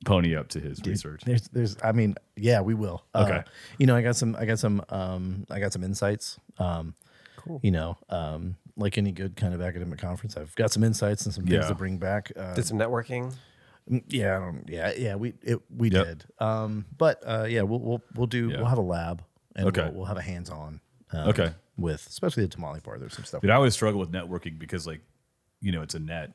pony 0.05 0.35
up 0.35 0.47
to 0.49 0.59
his 0.59 0.79
research. 0.85 1.21
There's, 1.25 1.47
there's, 1.49 1.77
I 1.83 1.91
mean, 1.91 2.15
yeah, 2.35 2.61
we 2.61 2.73
will. 2.73 3.03
Uh, 3.13 3.23
Okay. 3.29 3.43
you 3.77 3.85
know, 3.85 3.95
I 3.95 4.01
got 4.01 4.15
some, 4.15 4.35
I 4.35 4.45
got 4.45 4.59
some, 4.59 4.83
um, 4.89 5.45
I 5.49 5.59
got 5.59 5.73
some 5.73 5.83
insights. 5.83 6.39
Um, 6.57 6.95
cool. 7.37 7.59
You 7.63 7.71
know, 7.71 7.97
um, 8.09 8.55
like 8.77 8.97
any 8.97 9.11
good 9.11 9.35
kind 9.35 9.53
of 9.53 9.61
academic 9.61 9.99
conference, 9.99 10.37
I've 10.37 10.55
got 10.55 10.71
some 10.71 10.83
insights 10.83 11.25
and 11.25 11.33
some 11.33 11.43
things 11.45 11.63
Yeah. 11.63 11.67
to 11.69 11.75
bring 11.75 11.97
back. 11.97 12.31
Uh, 12.35 12.53
Did 12.55 12.65
some 12.65 12.77
networking. 12.77 13.33
Mm, 13.89 14.03
Yeah, 14.07 14.37
I 14.37 14.39
don't, 14.39 14.63
yeah, 14.69 14.91
yeah. 14.95 15.15
We 15.15 15.33
it, 15.41 15.59
we 15.75 15.89
Yep. 15.89 16.05
did. 16.05 16.25
Um, 16.39 16.85
but 16.97 17.21
uh, 17.25 17.45
yeah, 17.49 17.63
we'll 17.63 17.79
we'll 17.79 18.01
we'll 18.15 18.27
do. 18.27 18.49
Yeah. 18.49 18.57
We'll 18.57 18.67
have 18.67 18.77
a 18.77 18.81
lab, 18.83 19.23
and 19.55 19.67
Okay. 19.67 19.83
we'll, 19.85 19.93
we'll 19.93 20.05
have 20.05 20.17
a 20.17 20.21
hands 20.21 20.49
on. 20.49 20.79
Um, 21.11 21.29
Okay. 21.29 21.51
With 21.77 22.05
especially 22.07 22.43
the 22.43 22.49
tamale 22.49 22.79
part, 22.79 22.99
there's 22.99 23.15
some 23.15 23.25
stuff. 23.25 23.41
Dude, 23.41 23.49
I 23.49 23.55
always 23.55 23.73
struggle 23.73 23.99
with 23.99 24.11
networking 24.11 24.59
because, 24.59 24.85
like, 24.85 25.01
you 25.61 25.71
know, 25.71 25.81
it's 25.81 25.95
a 25.95 25.99
net 25.99 26.31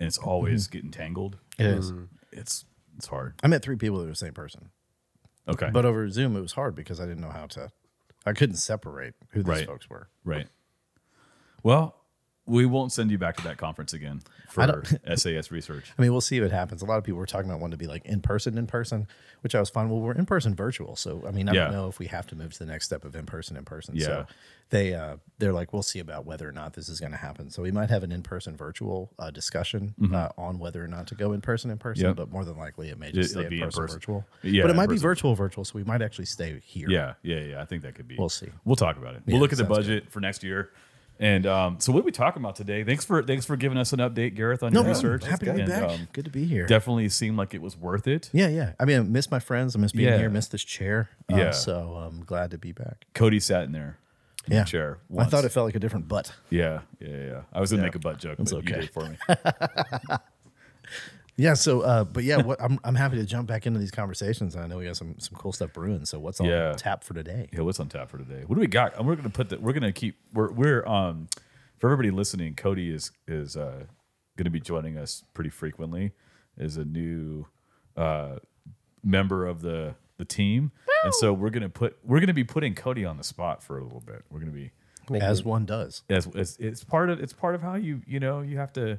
and 0.00 0.06
it's 0.08 0.18
always 0.18 0.66
getting 0.66 0.90
tangled. 0.90 1.38
It 1.58 1.66
is. 1.66 1.92
It's 2.32 2.64
it's 2.98 3.06
hard. 3.06 3.34
I 3.42 3.46
met 3.46 3.62
three 3.62 3.76
people 3.76 3.98
that 3.98 4.04
were 4.04 4.10
the 4.10 4.16
same 4.16 4.34
person, 4.34 4.70
Okay, 5.48 5.70
but 5.72 5.84
over 5.86 6.08
Zoom 6.10 6.36
it 6.36 6.40
was 6.40 6.52
hard 6.52 6.74
because 6.74 7.00
I 7.00 7.06
didn't 7.06 7.20
know 7.22 7.30
how 7.30 7.46
to. 7.46 7.70
I 8.26 8.32
couldn't 8.34 8.56
separate 8.56 9.14
who 9.30 9.42
these 9.42 9.48
Right. 9.48 9.66
folks 9.66 9.88
were. 9.88 10.08
right. 10.24 10.48
Well, 11.62 11.96
we 12.48 12.66
won't 12.66 12.92
send 12.92 13.10
you 13.10 13.18
back 13.18 13.36
to 13.36 13.44
that 13.44 13.58
conference 13.58 13.92
again 13.92 14.22
for 14.48 14.82
SAS 15.14 15.50
research. 15.50 15.92
I 15.98 16.02
mean, 16.02 16.10
we'll 16.12 16.20
see 16.20 16.40
what 16.40 16.50
happens. 16.50 16.82
A 16.82 16.86
lot 16.86 16.98
of 16.98 17.04
people 17.04 17.18
were 17.18 17.26
talking 17.26 17.50
about 17.50 17.60
wanting 17.60 17.72
to 17.78 17.84
be 17.84 17.86
like 17.86 18.04
in 18.06 18.20
person, 18.20 18.56
in 18.56 18.66
person, 18.66 19.06
which 19.42 19.54
I 19.54 19.60
was 19.60 19.70
fine. 19.70 19.88
Well, 19.90 20.00
we're 20.00 20.14
in 20.14 20.26
person 20.26 20.54
virtual, 20.54 20.96
so 20.96 21.24
I 21.26 21.30
mean, 21.30 21.48
I 21.48 21.52
Yeah. 21.52 21.64
don't 21.64 21.72
know 21.74 21.88
if 21.88 21.98
we 21.98 22.06
have 22.06 22.26
to 22.28 22.36
move 22.36 22.52
to 22.54 22.58
the 22.60 22.66
next 22.66 22.86
step 22.86 23.04
of 23.04 23.14
in 23.14 23.26
person, 23.26 23.56
in 23.56 23.64
person. 23.64 23.94
Yeah. 23.96 24.04
So 24.06 24.26
they 24.70 24.94
uh, 24.94 25.16
they're 25.38 25.52
like, 25.52 25.72
we'll 25.72 25.82
see 25.82 25.98
about 25.98 26.26
whether 26.26 26.48
or 26.48 26.52
not 26.52 26.72
this 26.74 26.88
is 26.88 27.00
going 27.00 27.12
to 27.12 27.18
happen. 27.18 27.50
So 27.50 27.62
we 27.62 27.70
might 27.70 27.90
have 27.90 28.02
an 28.02 28.12
in 28.12 28.22
person 28.22 28.56
virtual 28.56 29.10
uh, 29.18 29.30
discussion 29.30 29.94
uh, 30.12 30.30
on 30.36 30.58
whether 30.58 30.82
or 30.84 30.88
not 30.88 31.06
to 31.08 31.14
go 31.14 31.32
in 31.32 31.40
person, 31.40 31.70
in 31.70 31.78
person. 31.78 32.02
Mm-hmm. 32.04 32.08
Yep. 32.10 32.16
But 32.16 32.32
more 32.32 32.44
than 32.44 32.56
likely, 32.58 32.88
it 32.88 32.98
may 32.98 33.12
just 33.12 33.30
It'll 33.32 33.42
stay 33.44 33.48
be 33.48 33.60
in 33.62 33.70
person, 33.70 33.86
virtual. 33.86 34.26
Yeah, 34.42 34.62
but 34.62 34.70
it 34.70 34.76
might 34.76 34.88
be 34.88 34.98
virtual, 34.98 35.34
virtual. 35.34 35.64
So 35.64 35.72
we 35.74 35.84
might 35.84 36.02
actually 36.02 36.26
stay 36.26 36.60
here. 36.64 36.88
Yeah, 36.90 37.14
yeah, 37.22 37.40
yeah. 37.40 37.62
I 37.62 37.64
think 37.66 37.82
that 37.82 37.94
could 37.94 38.08
be. 38.08 38.16
We'll 38.18 38.28
see. 38.28 38.48
We'll 38.64 38.76
talk 38.76 38.96
about 38.96 39.14
it. 39.14 39.22
We'll 39.26 39.38
look 39.40 39.52
at 39.52 39.58
the 39.58 39.64
budget 39.64 40.10
for 40.10 40.20
next 40.20 40.42
year. 40.42 40.70
And 41.20 41.46
um, 41.46 41.80
so, 41.80 41.90
what 41.92 42.00
are 42.00 42.04
we 42.04 42.12
talking 42.12 42.40
about 42.42 42.54
today? 42.54 42.84
Thanks 42.84 43.04
for 43.04 43.22
thanks 43.24 43.44
for 43.44 43.56
giving 43.56 43.76
us 43.76 43.92
an 43.92 43.98
update, 43.98 44.34
Gareth, 44.36 44.62
on 44.62 44.72
No 44.72 44.80
your 44.82 44.90
research. 44.90 45.24
Happy 45.24 45.46
to 45.46 45.52
be 45.54 45.60
And, 45.62 45.68
back. 45.70 45.82
um, 45.90 46.08
Good 46.12 46.26
to 46.26 46.30
be 46.30 46.44
here. 46.44 46.66
definitely 46.66 47.08
seemed 47.08 47.36
like 47.36 47.54
it 47.54 47.60
was 47.62 47.76
worth 47.76 48.06
it. 48.06 48.30
yeah, 48.32 48.46
yeah. 48.48 48.72
I 48.78 48.84
mean, 48.84 48.98
I 48.98 49.02
miss 49.02 49.28
my 49.30 49.40
friends. 49.40 49.74
I 49.74 49.80
miss 49.80 49.90
being 49.92 50.08
Yeah. 50.08 50.18
here. 50.18 50.30
Miss 50.30 50.46
this 50.46 50.62
chair. 50.62 51.10
Uh, 51.32 51.36
Yeah. 51.36 51.50
So 51.50 51.94
I'm 51.96 52.24
glad 52.24 52.52
to 52.52 52.58
be 52.58 52.70
back. 52.72 53.06
Cody 53.14 53.40
sat 53.40 53.64
in 53.64 53.72
there, 53.72 53.98
in 54.46 54.52
Yeah. 54.52 54.60
the 54.62 54.70
chair. 54.70 54.98
I 55.18 55.24
thought 55.24 55.44
it 55.44 55.48
felt 55.50 55.66
like 55.66 55.74
a 55.74 55.80
different 55.80 56.06
butt. 56.06 56.32
Yeah, 56.50 56.80
yeah, 57.00 57.08
yeah. 57.08 57.40
I 57.52 57.60
was 57.60 57.70
gonna 57.72 57.82
make 57.82 57.96
a 57.96 57.98
butt 57.98 58.18
joke, 58.18 58.36
but 58.38 58.52
okay. 58.52 58.68
you 58.68 58.74
did 58.74 58.84
it 58.84 58.90
for 58.92 59.08
me. 59.08 59.16
Yeah. 61.38 61.54
So, 61.54 61.80
uh, 61.80 62.04
but 62.04 62.24
yeah, 62.24 62.36
what, 62.42 62.60
I'm 62.60 62.78
I'm 62.84 62.94
happy 62.96 63.16
to 63.16 63.24
jump 63.24 63.48
back 63.48 63.66
into 63.66 63.78
these 63.78 63.90
conversations. 63.90 64.56
I 64.56 64.66
know 64.66 64.76
we 64.78 64.84
got 64.84 64.96
some 64.96 65.14
some 65.18 65.38
cool 65.38 65.52
stuff 65.52 65.72
brewing. 65.72 66.04
So, 66.04 66.18
what's 66.18 66.40
on 66.40 66.46
Yeah. 66.46 66.74
tap 66.76 67.04
for 67.04 67.14
today? 67.14 67.48
Yeah, 67.52 67.60
what's 67.62 67.80
on 67.80 67.88
tap 67.88 68.10
for 68.10 68.18
today? 68.18 68.42
What 68.46 68.56
do 68.56 68.60
we 68.60 68.66
got? 68.66 68.98
And 68.98 69.06
we're 69.06 69.16
gonna 69.16 69.30
put 69.30 69.48
that. 69.48 69.62
We're 69.62 69.72
gonna 69.72 69.92
keep. 69.92 70.16
We're 70.34 70.50
we're 70.52 70.86
um 70.86 71.28
for 71.78 71.86
everybody 71.88 72.10
listening. 72.10 72.54
Cody 72.54 72.90
is 72.90 73.12
is 73.26 73.56
uh 73.56 73.84
gonna 74.36 74.50
be 74.50 74.60
joining 74.60 74.98
us 74.98 75.24
pretty 75.32 75.50
frequently. 75.50 76.12
Is 76.58 76.76
a 76.76 76.84
new 76.84 77.46
uh 77.96 78.40
member 79.04 79.46
of 79.46 79.62
the 79.62 79.94
the 80.16 80.24
team, 80.24 80.72
and 81.04 81.14
so 81.14 81.32
we're 81.32 81.50
gonna 81.50 81.68
put 81.68 81.96
we're 82.04 82.18
gonna 82.20 82.34
be 82.34 82.42
putting 82.44 82.74
Cody 82.74 83.04
on 83.04 83.16
the 83.16 83.22
spot 83.24 83.62
for 83.62 83.78
a 83.78 83.82
little 83.84 84.00
bit. 84.00 84.24
We're 84.30 84.40
gonna 84.40 84.50
be 84.50 84.72
Make 85.08 85.22
As 85.22 85.42
one 85.44 85.64
does. 85.64 86.02
as, 86.10 86.26
as 86.36 86.56
it's 86.58 86.84
part 86.84 87.08
of 87.08 87.20
it's 87.20 87.32
part 87.32 87.54
of 87.54 87.62
how 87.62 87.76
you 87.76 88.02
you 88.06 88.18
know 88.20 88.40
you 88.42 88.58
have 88.58 88.72
to 88.74 88.98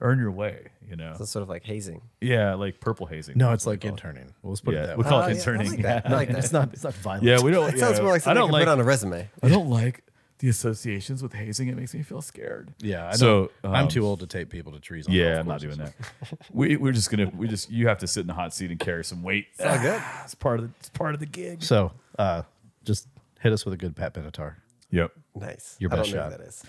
earn 0.00 0.18
your 0.18 0.30
way. 0.30 0.68
You 0.88 0.96
know, 0.96 1.16
it's 1.18 1.30
sort 1.30 1.42
of 1.42 1.48
like 1.48 1.64
hazing. 1.64 2.02
yeah, 2.20 2.54
like 2.54 2.80
purple 2.80 3.06
hazing. 3.06 3.38
No, 3.38 3.52
it's 3.52 3.66
like 3.66 3.82
we 3.82 3.88
call 3.90 3.96
it. 3.96 4.00
interning. 4.04 4.34
Well, 4.42 4.50
let's 4.50 4.60
put 4.60 4.74
Yeah, 4.74 4.84
it 4.84 4.86
that 4.88 4.98
we 4.98 5.04
way. 5.04 5.08
call 5.10 5.20
Oh, 5.22 5.26
it 5.26 5.28
yeah, 5.28 5.34
I 5.34 5.38
interning. 5.38 5.68
like 5.70 5.82
that. 5.82 6.10
Like 6.10 6.28
that. 6.28 6.38
it's 6.38 6.52
not 6.52 6.72
it's 6.72 6.84
not 6.84 6.94
violent. 6.94 7.24
Yeah, 7.26 7.40
we 7.40 7.50
don't. 7.50 7.72
It 7.74 7.78
sounds 7.78 7.98
yeah. 7.98 8.02
more 8.02 8.12
like 8.12 8.22
I 8.22 8.24
something 8.24 8.40
don't 8.40 8.48
you 8.48 8.52
like. 8.52 8.62
put 8.64 8.68
on 8.72 8.80
a 8.80 8.84
resume. 8.84 9.30
I 9.42 9.48
don't 9.48 9.70
like 9.70 10.02
the 10.40 10.48
associations 10.48 11.22
with 11.22 11.32
hazing. 11.32 11.68
It 11.68 11.76
makes 11.76 11.94
me 11.94 12.02
feel 12.02 12.20
scared. 12.20 12.74
Yeah. 12.80 13.08
I 13.08 13.12
So, 13.12 13.50
so 13.62 13.68
I'm 13.68 13.84
um, 13.84 13.88
too 13.88 14.04
old 14.04 14.20
to 14.20 14.26
take 14.26 14.50
people 14.50 14.72
to 14.72 14.80
trees. 14.80 15.06
On 15.06 15.14
Yeah, 15.14 15.38
I'm 15.38 15.46
not 15.46 15.60
doing 15.60 15.76
that. 15.78 15.94
we 16.52 16.76
we're 16.76 16.92
just 16.92 17.10
gonna 17.10 17.30
we 17.36 17.46
just 17.48 17.70
you 17.70 17.86
have 17.88 17.98
to 17.98 18.06
sit 18.08 18.22
in 18.22 18.26
the 18.26 18.34
hot 18.34 18.52
seat 18.52 18.70
and 18.70 18.80
carry 18.80 19.04
some 19.04 19.22
weight. 19.22 19.46
It's 19.52 19.60
all 19.64 19.78
good. 19.78 20.02
It's 20.24 20.34
part 20.34 20.58
of 20.60 20.66
the 20.66 20.72
it's 20.80 20.88
part 20.90 21.14
of 21.14 21.20
the 21.20 21.26
gig. 21.26 21.62
So, 21.62 21.92
uh, 22.18 22.42
just 22.84 23.06
hit 23.40 23.52
us 23.52 23.64
with 23.64 23.72
a 23.74 23.76
good 23.78 23.94
Pat 23.96 24.14
Benatar. 24.14 24.56
Yep. 24.90 25.12
Nice. 25.36 25.76
Your 25.78 25.90
I 25.92 25.96
best 25.96 26.10
don't 26.10 26.16
know 26.18 26.22
shot. 26.24 26.32
who 26.32 26.38
that 26.38 26.46
is. 26.48 26.62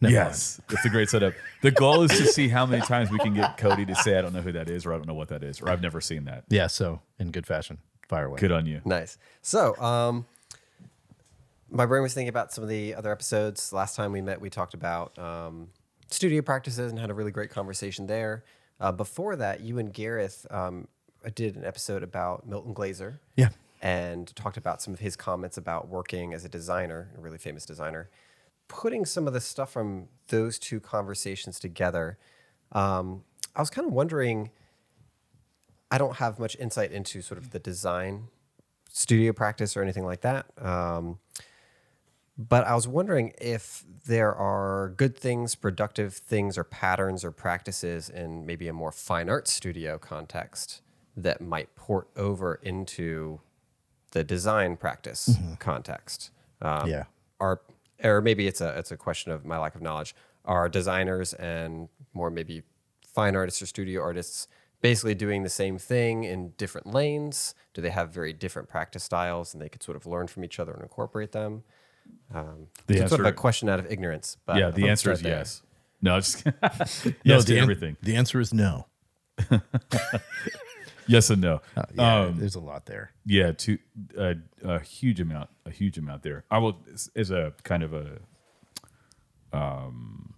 Never 0.00 0.14
yes, 0.14 0.60
it's 0.70 0.84
a 0.84 0.88
great 0.88 1.10
setup. 1.10 1.34
The 1.62 1.72
goal 1.72 2.02
is 2.02 2.12
to 2.18 2.26
see 2.26 2.48
how 2.48 2.64
many 2.66 2.82
times 2.82 3.10
we 3.10 3.18
can 3.18 3.34
get 3.34 3.56
Cody 3.56 3.84
to 3.86 3.96
say 3.96 4.16
I 4.16 4.22
don't 4.22 4.32
know 4.32 4.42
who 4.42 4.52
that 4.52 4.70
is 4.70 4.86
or 4.86 4.92
I 4.92 4.96
don't 4.96 5.08
know 5.08 5.14
what 5.14 5.28
that 5.28 5.42
is 5.42 5.60
or 5.60 5.68
I've 5.68 5.82
never 5.82 6.00
seen 6.00 6.24
that. 6.26 6.44
Yeah. 6.48 6.68
So, 6.68 7.00
in 7.18 7.32
good 7.32 7.46
fashion, 7.46 7.78
fire 8.08 8.26
away. 8.26 8.38
Good 8.38 8.52
on 8.52 8.64
you. 8.66 8.80
Nice. 8.84 9.18
So, 9.42 9.76
um, 9.78 10.26
my 11.70 11.84
brain 11.84 12.02
was 12.02 12.14
thinking 12.14 12.28
about 12.28 12.52
some 12.52 12.62
of 12.62 12.70
the 12.70 12.94
other 12.94 13.10
episodes. 13.10 13.72
Last 13.72 13.96
time 13.96 14.12
we 14.12 14.20
met, 14.20 14.40
we 14.40 14.50
talked 14.50 14.74
about 14.74 15.18
um, 15.18 15.68
studio 16.10 16.42
practices 16.42 16.90
and 16.90 16.98
had 17.00 17.10
a 17.10 17.14
really 17.14 17.30
great 17.30 17.50
conversation 17.50 18.06
there. 18.06 18.44
Uh, 18.80 18.92
before 18.92 19.36
that, 19.36 19.60
you 19.60 19.78
and 19.78 19.92
Gareth 19.92 20.46
um, 20.50 20.88
did 21.34 21.56
an 21.56 21.64
episode 21.64 22.02
about 22.02 22.46
Milton 22.46 22.72
Glaser. 22.72 23.20
Yeah. 23.36 23.48
And 23.80 24.34
talked 24.34 24.56
about 24.56 24.82
some 24.82 24.92
of 24.92 25.00
his 25.00 25.14
comments 25.14 25.56
about 25.56 25.88
working 25.88 26.34
as 26.34 26.44
a 26.44 26.48
designer, 26.48 27.12
a 27.16 27.20
really 27.20 27.38
famous 27.38 27.64
designer. 27.64 28.10
Putting 28.68 29.04
some 29.04 29.26
of 29.26 29.32
the 29.32 29.40
stuff 29.40 29.72
from 29.72 30.08
those 30.28 30.58
two 30.58 30.78
conversations 30.80 31.58
together, 31.58 32.18
um, 32.72 33.24
I 33.56 33.60
was 33.60 33.70
kind 33.70 33.86
of 33.86 33.92
wondering. 33.92 34.50
I 35.90 35.96
don't 35.96 36.16
have 36.16 36.38
much 36.38 36.54
insight 36.60 36.92
into 36.92 37.22
sort 37.22 37.38
of 37.38 37.50
the 37.50 37.58
design 37.58 38.28
studio 38.90 39.32
practice 39.32 39.74
or 39.74 39.82
anything 39.82 40.04
like 40.04 40.20
that. 40.20 40.46
Um, 40.58 41.18
But 42.36 42.66
I 42.68 42.74
was 42.76 42.86
wondering 42.86 43.32
if 43.40 43.84
there 44.06 44.32
are 44.32 44.90
good 44.96 45.16
things, 45.16 45.56
productive 45.56 46.14
things, 46.14 46.56
or 46.56 46.62
patterns 46.62 47.24
or 47.24 47.32
practices 47.32 48.08
in 48.08 48.46
maybe 48.46 48.68
a 48.68 48.72
more 48.72 48.92
fine 48.92 49.28
art 49.28 49.48
studio 49.48 49.98
context 49.98 50.82
that 51.16 51.40
might 51.40 51.74
port 51.74 52.08
over 52.16 52.54
into 52.62 53.40
the 54.12 54.22
design 54.22 54.76
practice 54.76 55.36
context. 55.58 56.30
Um, 56.62 56.86
Yeah. 56.88 57.04
Are 57.40 57.60
or 58.04 58.20
maybe 58.20 58.46
it's 58.46 58.60
a 58.60 58.78
it's 58.78 58.90
a 58.92 58.96
question 58.96 59.32
of 59.32 59.44
my 59.44 59.58
lack 59.58 59.74
of 59.74 59.82
knowledge. 59.82 60.14
Are 60.44 60.68
designers 60.68 61.34
and 61.34 61.88
more 62.14 62.30
maybe 62.30 62.62
fine 63.06 63.36
artists 63.36 63.60
or 63.60 63.66
studio 63.66 64.00
artists 64.00 64.48
basically 64.80 65.14
doing 65.14 65.42
the 65.42 65.48
same 65.50 65.76
thing 65.78 66.24
in 66.24 66.50
different 66.56 66.86
lanes? 66.86 67.54
Do 67.74 67.82
they 67.82 67.90
have 67.90 68.10
very 68.10 68.32
different 68.32 68.68
practice 68.68 69.02
styles 69.04 69.52
and 69.52 69.62
they 69.62 69.68
could 69.68 69.82
sort 69.82 69.96
of 69.96 70.06
learn 70.06 70.26
from 70.28 70.44
each 70.44 70.58
other 70.60 70.72
and 70.72 70.82
incorporate 70.82 71.32
them? 71.32 71.64
Um, 72.34 72.68
The 72.86 73.00
it's 73.02 73.08
sort 73.10 73.20
of 73.20 73.26
a 73.26 73.32
question 73.32 73.68
out 73.68 73.78
of 73.78 73.90
ignorance. 73.90 74.36
But 74.46 74.56
yeah, 74.56 74.70
the 74.70 74.88
answer 74.88 75.10
is 75.12 75.20
there. 75.20 75.38
yes. 75.38 75.62
No, 76.00 76.18
just 76.20 76.44
yes 76.62 77.14
No, 77.24 77.40
to 77.40 77.56
an- 77.56 77.62
everything. 77.62 77.96
the 78.02 78.16
answer 78.16 78.40
is 78.40 78.54
no. 78.54 78.86
Yes 81.08 81.30
and 81.30 81.40
no. 81.42 81.60
Yeah, 81.94 82.20
Um, 82.22 82.38
there's 82.38 82.54
a 82.54 82.60
lot 82.60 82.86
there. 82.86 83.12
yeah, 83.24 83.52
to 83.52 83.78
uh, 84.16 84.34
a 84.62 84.78
huge 84.80 85.20
amount, 85.20 85.50
a 85.66 85.70
huge 85.70 85.98
amount 85.98 86.22
there. 86.22 86.44
I 86.50 86.58
will 86.58 86.78
as- 86.92 87.10
as 87.16 87.30
a 87.30 87.52
kind 87.64 87.82
of 87.82 87.92
a 87.94 88.18
um, 89.52 90.34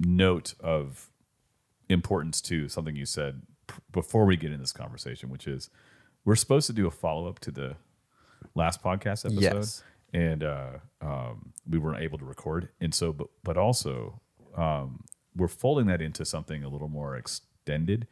note 0.00 0.54
of 0.60 1.10
importance 1.88 2.40
to 2.42 2.68
something 2.68 2.96
you 2.96 3.06
said 3.06 3.42
p- 3.66 3.74
before 3.92 4.24
we 4.24 4.36
get 4.36 4.52
in 4.52 4.60
this 4.60 4.72
conversation, 4.72 5.28
which 5.30 5.46
is 5.46 5.70
we're 6.24 6.34
supposed 6.36 6.66
to 6.66 6.72
do 6.72 6.86
a 6.86 6.90
follow 6.90 7.28
up 7.28 7.38
to 7.40 7.50
the 7.50 7.76
last 8.54 8.82
podcast 8.82 9.24
episode, 9.26 9.40
Yes. 9.40 9.82
and 10.12 10.42
uh, 10.42 10.78
um, 11.00 11.52
we 11.68 11.78
weren't 11.78 12.02
able 12.02 12.18
to 12.18 12.24
record, 12.24 12.68
and 12.80 12.94
so 12.94 13.12
but 13.12 13.28
but 13.42 13.56
also 13.56 14.20
um, 14.56 15.04
we're 15.36 15.48
folding 15.48 15.86
that 15.86 16.00
into 16.00 16.24
something 16.24 16.62
a 16.64 16.68
little 16.68 16.88
more 16.88 17.16
extended 17.16 18.06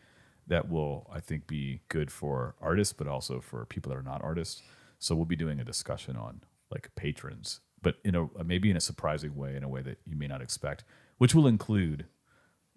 that 0.46 0.68
will 0.68 1.08
I 1.12 1.20
think 1.20 1.46
be 1.46 1.80
good 1.88 2.11
for 2.11 2.54
artists, 2.61 2.92
but 2.92 3.06
also 3.06 3.40
for 3.40 3.64
people 3.66 3.90
that 3.90 3.99
are 3.99 4.02
not 4.02 4.22
artists. 4.22 4.62
So 4.99 5.14
we'll 5.14 5.25
be 5.26 5.37
doing 5.37 5.61
a 5.61 5.64
discussion 5.64 6.16
on 6.16 6.42
like 6.70 6.90
patrons, 6.94 7.61
but 7.82 7.96
in 8.04 8.14
a 8.14 8.28
maybe 8.44 8.70
in 8.70 8.76
a 8.76 8.80
surprising 8.80 9.34
way, 9.37 9.56
in 9.56 9.62
a 9.64 9.68
way 9.68 9.82
that 9.82 9.99
you 10.06 10.16
may 10.16 10.26
not 10.26 10.40
expect, 10.42 10.84
which 11.18 11.34
will 11.34 11.46
include, 11.46 12.06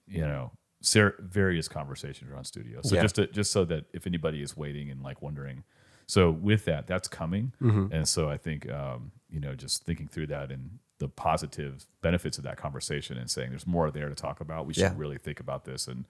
you 0.08 0.22
know, 0.22 0.52
ser- 0.82 1.16
various 1.20 1.68
conversations 1.68 2.32
around 2.32 2.46
studio. 2.46 2.82
So 2.84 2.96
Yeah. 2.96 3.02
just 3.02 3.16
to, 3.16 3.28
just 3.28 3.52
so 3.52 3.66
that 3.66 3.86
if 3.94 4.06
anybody 4.06 4.42
is 4.42 4.56
waiting 4.58 4.90
and 4.92 5.02
like 5.02 5.22
wondering, 5.22 5.64
so 6.08 6.30
with 6.32 6.66
that, 6.66 6.86
that's 6.88 7.08
coming, 7.08 7.54
and 7.60 8.08
so 8.08 8.30
I 8.30 8.38
think 8.38 8.70
um, 8.72 9.12
you 9.30 9.40
know 9.40 9.56
just 9.56 9.86
thinking 9.86 10.08
through 10.08 10.28
that 10.28 10.52
and 10.52 10.78
the 11.00 11.08
positive 11.10 11.86
benefits 12.02 12.38
of 12.38 12.44
that 12.46 12.58
conversation 12.58 13.18
and 13.18 13.30
saying 13.30 13.50
there's 13.50 13.68
more 13.68 13.90
there 13.92 14.08
to 14.08 14.16
talk 14.16 14.40
about. 14.40 14.66
We 14.66 14.74
should 14.74 14.84
Yeah. 14.84 14.94
really 14.96 15.18
think 15.18 15.40
about 15.40 15.66
this 15.66 15.88
and 15.88 16.06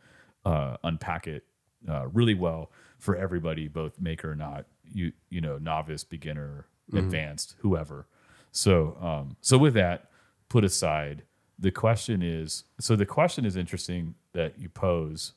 uh, 0.46 0.78
unpack 0.84 1.28
it 1.28 1.44
uh, 1.90 2.08
really 2.08 2.34
well 2.34 2.72
for 3.00 3.16
everybody, 3.16 3.68
both 3.68 4.00
maker, 4.00 4.32
or 4.32 4.36
not 4.36 4.66
you, 4.94 5.12
you 5.30 5.42
know, 5.42 5.58
novice, 5.58 6.04
beginner, 6.04 6.68
advanced, 6.94 7.56
whoever. 7.60 8.08
So, 8.52 8.98
um, 9.02 9.38
so 9.42 9.58
with 9.58 9.74
that 9.74 10.10
put 10.50 10.64
aside, 10.64 11.24
the 11.58 11.72
question 11.72 12.22
is, 12.22 12.66
so 12.80 12.96
the 12.96 13.06
question 13.06 13.46
is 13.46 13.56
interesting 13.56 14.16
that 14.34 14.60
you 14.60 14.70
pose 14.70 15.34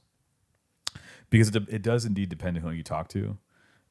because 1.30 1.54
it, 1.54 1.68
it 1.68 1.82
does 1.82 2.04
indeed 2.04 2.28
depend 2.28 2.56
on 2.56 2.62
who 2.62 2.70
you 2.70 2.82
talk 2.82 3.08
to. 3.08 3.38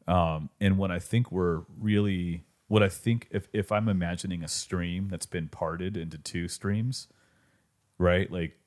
Um, 0.07 0.49
and 0.61 0.77
what 0.77 0.91
I 0.91 0.99
think 0.99 1.31
we're 1.31 1.63
really, 1.77 2.43
what 2.67 2.83
I 2.83 2.89
think, 2.89 3.27
if, 3.31 3.47
if 3.53 3.71
I'm 3.71 3.89
imagining 3.89 4.43
a 4.43 4.47
stream 4.47 5.09
that's 5.09 5.25
been 5.25 5.47
parted 5.47 5.97
into 5.97 6.17
two 6.17 6.47
streams, 6.47 7.07
right? 7.97 8.31
Like 8.31 8.57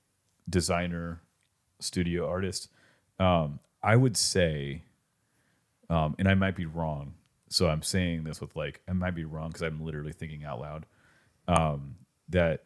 designer, 0.48 1.22
studio 1.80 2.28
artist, 2.28 2.68
um, 3.18 3.58
I 3.82 3.96
would 3.96 4.16
say, 4.16 4.82
um, 5.88 6.14
and 6.18 6.28
I 6.28 6.34
might 6.34 6.56
be 6.56 6.66
wrong. 6.66 7.14
So 7.48 7.68
I'm 7.68 7.82
saying 7.82 8.24
this 8.24 8.40
with 8.40 8.54
like, 8.54 8.80
I 8.88 8.92
might 8.92 9.14
be 9.14 9.24
wrong 9.24 9.48
because 9.48 9.62
I'm 9.62 9.84
literally 9.84 10.12
thinking 10.12 10.44
out 10.44 10.60
loud 10.60 10.86
um, 11.48 11.96
that 12.28 12.64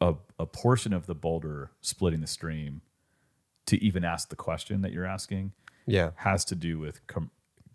a, 0.00 0.14
a 0.38 0.46
portion 0.46 0.92
of 0.92 1.06
the 1.06 1.14
boulder 1.14 1.70
splitting 1.80 2.20
the 2.20 2.26
stream 2.26 2.80
to 3.66 3.82
even 3.82 4.04
ask 4.04 4.28
the 4.28 4.36
question 4.36 4.80
that 4.82 4.92
you're 4.92 5.04
asking 5.06 5.52
Yeah. 5.86 6.10
has 6.16 6.44
to 6.46 6.54
do 6.54 6.78
with 6.78 7.06
com- 7.08 7.30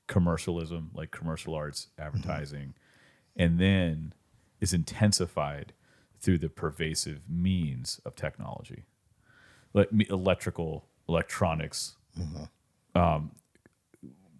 commercialism, 0.07 0.91
like 0.93 1.11
commercial 1.11 1.53
arts, 1.53 1.87
advertising, 1.99 2.73
and 3.35 3.59
then 3.59 4.13
is 4.59 4.73
intensified 4.73 5.73
through 6.19 6.37
the 6.37 6.49
pervasive 6.49 7.21
means 7.29 7.99
of 8.05 8.15
technology, 8.15 8.83
like 9.73 9.89
electrical, 10.09 10.85
electronics. 11.07 11.95
Um, 12.95 13.31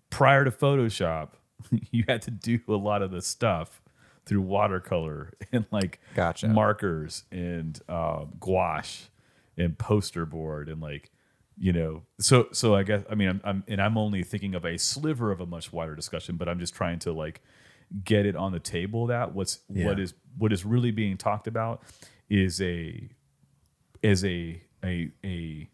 prior 0.09 0.43
to 0.45 0.51
Photoshop, 0.51 1.29
you 1.91 2.03
had 2.07 2.21
to 2.23 2.31
do 2.31 2.59
a 2.67 2.73
lot 2.73 3.01
of 3.01 3.11
the 3.11 3.21
stuff 3.21 3.81
through 4.25 4.41
watercolor 4.41 5.33
and 5.51 5.65
like 5.71 5.99
Gotcha. 6.15 6.47
markers 6.47 7.23
and 7.31 7.79
uh, 7.89 8.25
gouache 8.39 9.07
and 9.57 9.77
poster 9.77 10.25
board 10.25 10.69
and 10.69 10.81
like 10.81 11.11
you 11.57 11.73
know 11.73 12.01
so 12.19 12.47
so 12.53 12.73
i 12.73 12.81
guess 12.81 13.03
i 13.11 13.13
mean 13.15 13.27
I'm, 13.27 13.41
I'm 13.43 13.63
and 13.67 13.81
i'm 13.81 13.97
only 13.97 14.23
thinking 14.23 14.55
of 14.55 14.63
a 14.65 14.77
sliver 14.77 15.31
of 15.31 15.41
a 15.41 15.45
much 15.45 15.73
wider 15.73 15.95
discussion 15.95 16.37
but 16.37 16.47
i'm 16.47 16.57
just 16.59 16.73
trying 16.73 16.97
to 16.99 17.11
like 17.11 17.41
get 18.05 18.25
it 18.25 18.37
on 18.37 18.53
the 18.53 18.59
table 18.59 19.07
that 19.07 19.35
what's 19.35 19.59
what 19.67 19.97
Yeah. 19.97 20.03
is 20.05 20.13
what 20.37 20.53
is 20.53 20.65
really 20.65 20.91
being 20.91 21.17
talked 21.17 21.47
about 21.47 21.83
is 22.29 22.61
a 22.61 23.09
is 24.01 24.23
a 24.23 24.61
a 24.83 25.11
a 25.23 25.67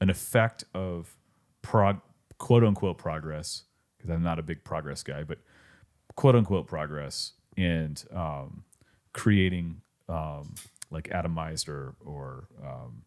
an 0.00 0.10
effect 0.10 0.64
of 0.74 1.16
prog 1.62 2.00
quote 2.38 2.64
unquote 2.64 2.98
progress 2.98 3.64
because 3.96 4.10
i'm 4.10 4.22
not 4.22 4.38
a 4.38 4.42
big 4.42 4.62
progress 4.64 5.02
guy 5.02 5.22
but 5.22 5.38
quote 6.16 6.34
unquote 6.34 6.66
progress 6.66 7.32
and 7.56 8.04
um, 8.12 8.64
creating 9.12 9.80
um, 10.08 10.54
like 10.90 11.08
atomized 11.10 11.68
or 11.68 11.94
or 12.04 12.48
um, 12.64 13.02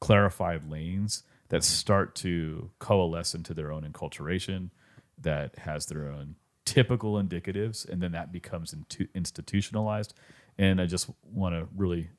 clarified 0.00 0.70
lanes 0.70 1.24
that 1.48 1.64
start 1.64 2.14
to 2.14 2.70
coalesce 2.78 3.34
into 3.34 3.54
their 3.54 3.72
own 3.72 3.82
enculturation 3.82 4.70
that 5.18 5.56
has 5.58 5.86
their 5.86 6.08
own 6.08 6.36
typical 6.64 7.14
indicatives 7.14 7.88
and 7.88 8.02
then 8.02 8.12
that 8.12 8.30
becomes 8.30 8.72
into 8.72 9.08
institutionalized. 9.14 10.14
And 10.58 10.80
i 10.80 10.86
just 10.86 11.08
want 11.22 11.54
to 11.54 11.68
really 11.76 12.10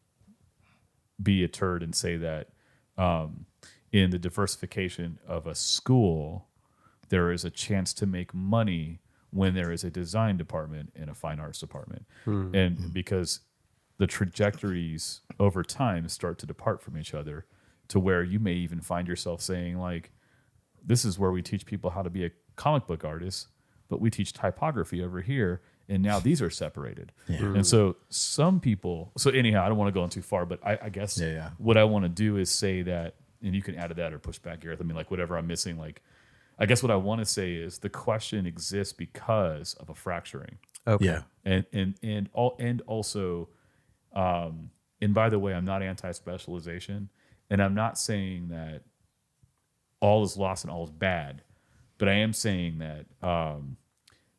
be 1.21 1.43
a 1.43 1.47
turd 1.47 1.83
and 1.83 1.93
say 1.95 2.17
that 2.17 2.49
um, 2.97 3.45
in 3.91 4.09
the 4.11 4.19
diversification 4.19 5.19
of 5.27 5.47
a 5.47 5.55
school 5.55 6.47
there 7.09 7.31
is 7.31 7.43
a 7.43 7.49
chance 7.49 7.93
to 7.95 8.05
make 8.05 8.33
money 8.33 8.99
when 9.31 9.53
there 9.55 9.71
is 9.71 9.83
a 9.83 9.89
design 9.89 10.37
department 10.37 10.91
and 10.95 11.09
a 11.09 11.13
fine 11.13 11.39
arts 11.39 11.59
department. 11.59 12.05
And 12.55 12.93
because 12.93 13.39
the 13.97 14.07
trajectories 14.07 15.21
over 15.39 15.63
time 15.63 16.07
start 16.07 16.37
to 16.39 16.45
depart 16.45 16.81
from 16.81 16.97
each 16.97 17.13
other 17.13 17.45
to 17.89 17.99
where 17.99 18.23
you 18.23 18.39
may 18.39 18.53
even 18.53 18.79
find 18.79 19.07
yourself 19.07 19.41
saying 19.41 19.77
like 19.77 20.11
this 20.85 21.03
is 21.03 21.19
where 21.19 21.31
we 21.31 21.41
teach 21.41 21.65
people 21.65 21.89
how 21.89 22.01
to 22.01 22.09
be 22.09 22.23
a 22.25 22.31
comic 22.55 22.87
book 22.87 23.03
artist 23.03 23.47
but 23.89 23.99
we 23.99 24.09
teach 24.09 24.31
typography 24.31 25.03
over 25.03 25.21
here 25.21 25.61
and 25.89 26.01
now 26.03 26.19
these 26.19 26.41
are 26.41 26.49
separated 26.51 27.11
and 27.27 27.65
so 27.65 27.95
some 28.09 28.59
people 28.59 29.11
so 29.17 29.29
anyhow 29.31 29.65
i 29.65 29.67
don't 29.67 29.77
want 29.77 29.87
to 29.87 29.91
go 29.93 30.03
on 30.03 30.09
too 30.09 30.21
far 30.21 30.45
but 30.45 30.59
i, 30.65 30.77
I 30.83 30.89
guess 30.89 31.17
Yeah, 31.19 31.31
yeah. 31.31 31.49
what 31.57 31.77
i 31.77 31.83
want 31.83 32.05
to 32.05 32.09
do 32.09 32.37
is 32.37 32.49
say 32.51 32.83
that 32.83 33.15
and 33.41 33.55
you 33.55 33.61
can 33.61 33.75
add 33.75 33.87
to 33.87 33.93
that 33.95 34.13
or 34.13 34.19
push 34.19 34.37
back 34.39 34.59
gareth 34.61 34.79
i 34.79 34.83
mean 34.83 34.95
like 34.95 35.09
whatever 35.11 35.37
i'm 35.37 35.47
missing 35.47 35.77
like 35.77 36.01
i 36.59 36.65
guess 36.65 36.83
what 36.83 36.91
i 36.91 36.95
want 36.95 37.19
to 37.21 37.25
say 37.25 37.53
is 37.55 37.79
the 37.79 37.89
question 37.89 38.45
exists 38.45 38.93
because 38.93 39.73
of 39.75 39.89
a 39.89 39.95
fracturing 39.95 40.57
Okay. 40.87 41.05
Yeah. 41.05 41.21
and 41.43 41.65
and 41.73 41.95
and 42.03 42.29
all 42.33 42.55
and 42.59 42.81
also 42.87 43.49
um 44.13 44.69
and 45.01 45.13
by 45.13 45.29
the 45.29 45.39
way 45.39 45.53
i'm 45.53 45.65
not 45.65 45.81
anti-specialization 45.83 47.09
and 47.49 47.61
i'm 47.63 47.73
not 47.75 47.97
saying 47.97 48.49
that 48.49 48.83
all 50.01 50.23
is 50.23 50.37
lost 50.37 50.63
and 50.63 50.71
all 50.71 50.83
is 50.85 50.91
bad 50.91 51.41
but 51.97 52.07
i 52.07 52.13
am 52.13 52.31
saying 52.33 52.79
that 52.79 53.05
um 53.27 53.77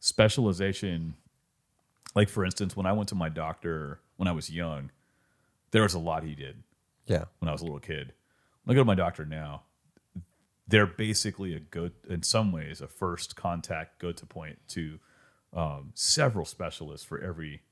specialization 0.00 1.14
like 2.14 2.29
for 2.29 2.45
instance 2.45 2.76
when 2.76 2.87
i 2.87 2.93
went 2.93 3.09
to 3.09 3.14
my 3.14 3.29
doctor 3.29 4.00
when 4.17 4.29
i 4.29 4.33
was 4.33 4.50
young 4.50 4.90
there 5.73 5.83
was 5.83 5.95
a 5.95 5.99
lot 5.99 6.25
he 6.25 6.35
did 6.35 6.62
Yeah. 7.07 7.25
when 7.38 7.49
I 7.49 7.52
was 7.52 7.61
a 7.61 7.64
little 7.64 7.79
kid. 7.79 8.12
When 8.64 8.75
I 8.75 8.76
go 8.76 8.81
to 8.81 8.85
my 8.85 8.97
doctor 8.97 9.25
now, 9.25 9.62
they're 10.67 10.85
basically 10.87 11.55
a 11.55 11.61
go 11.61 11.90
in 12.09 12.23
some 12.25 12.50
ways 12.50 12.81
a 12.81 12.88
first 12.88 13.37
contact 13.37 14.00
go 14.00 14.11
to 14.11 14.26
point 14.26 14.59
to 14.69 14.99
um, 15.52 15.93
several 15.95 16.45
specialists 16.45 17.07
for 17.07 17.21
every 17.21 17.62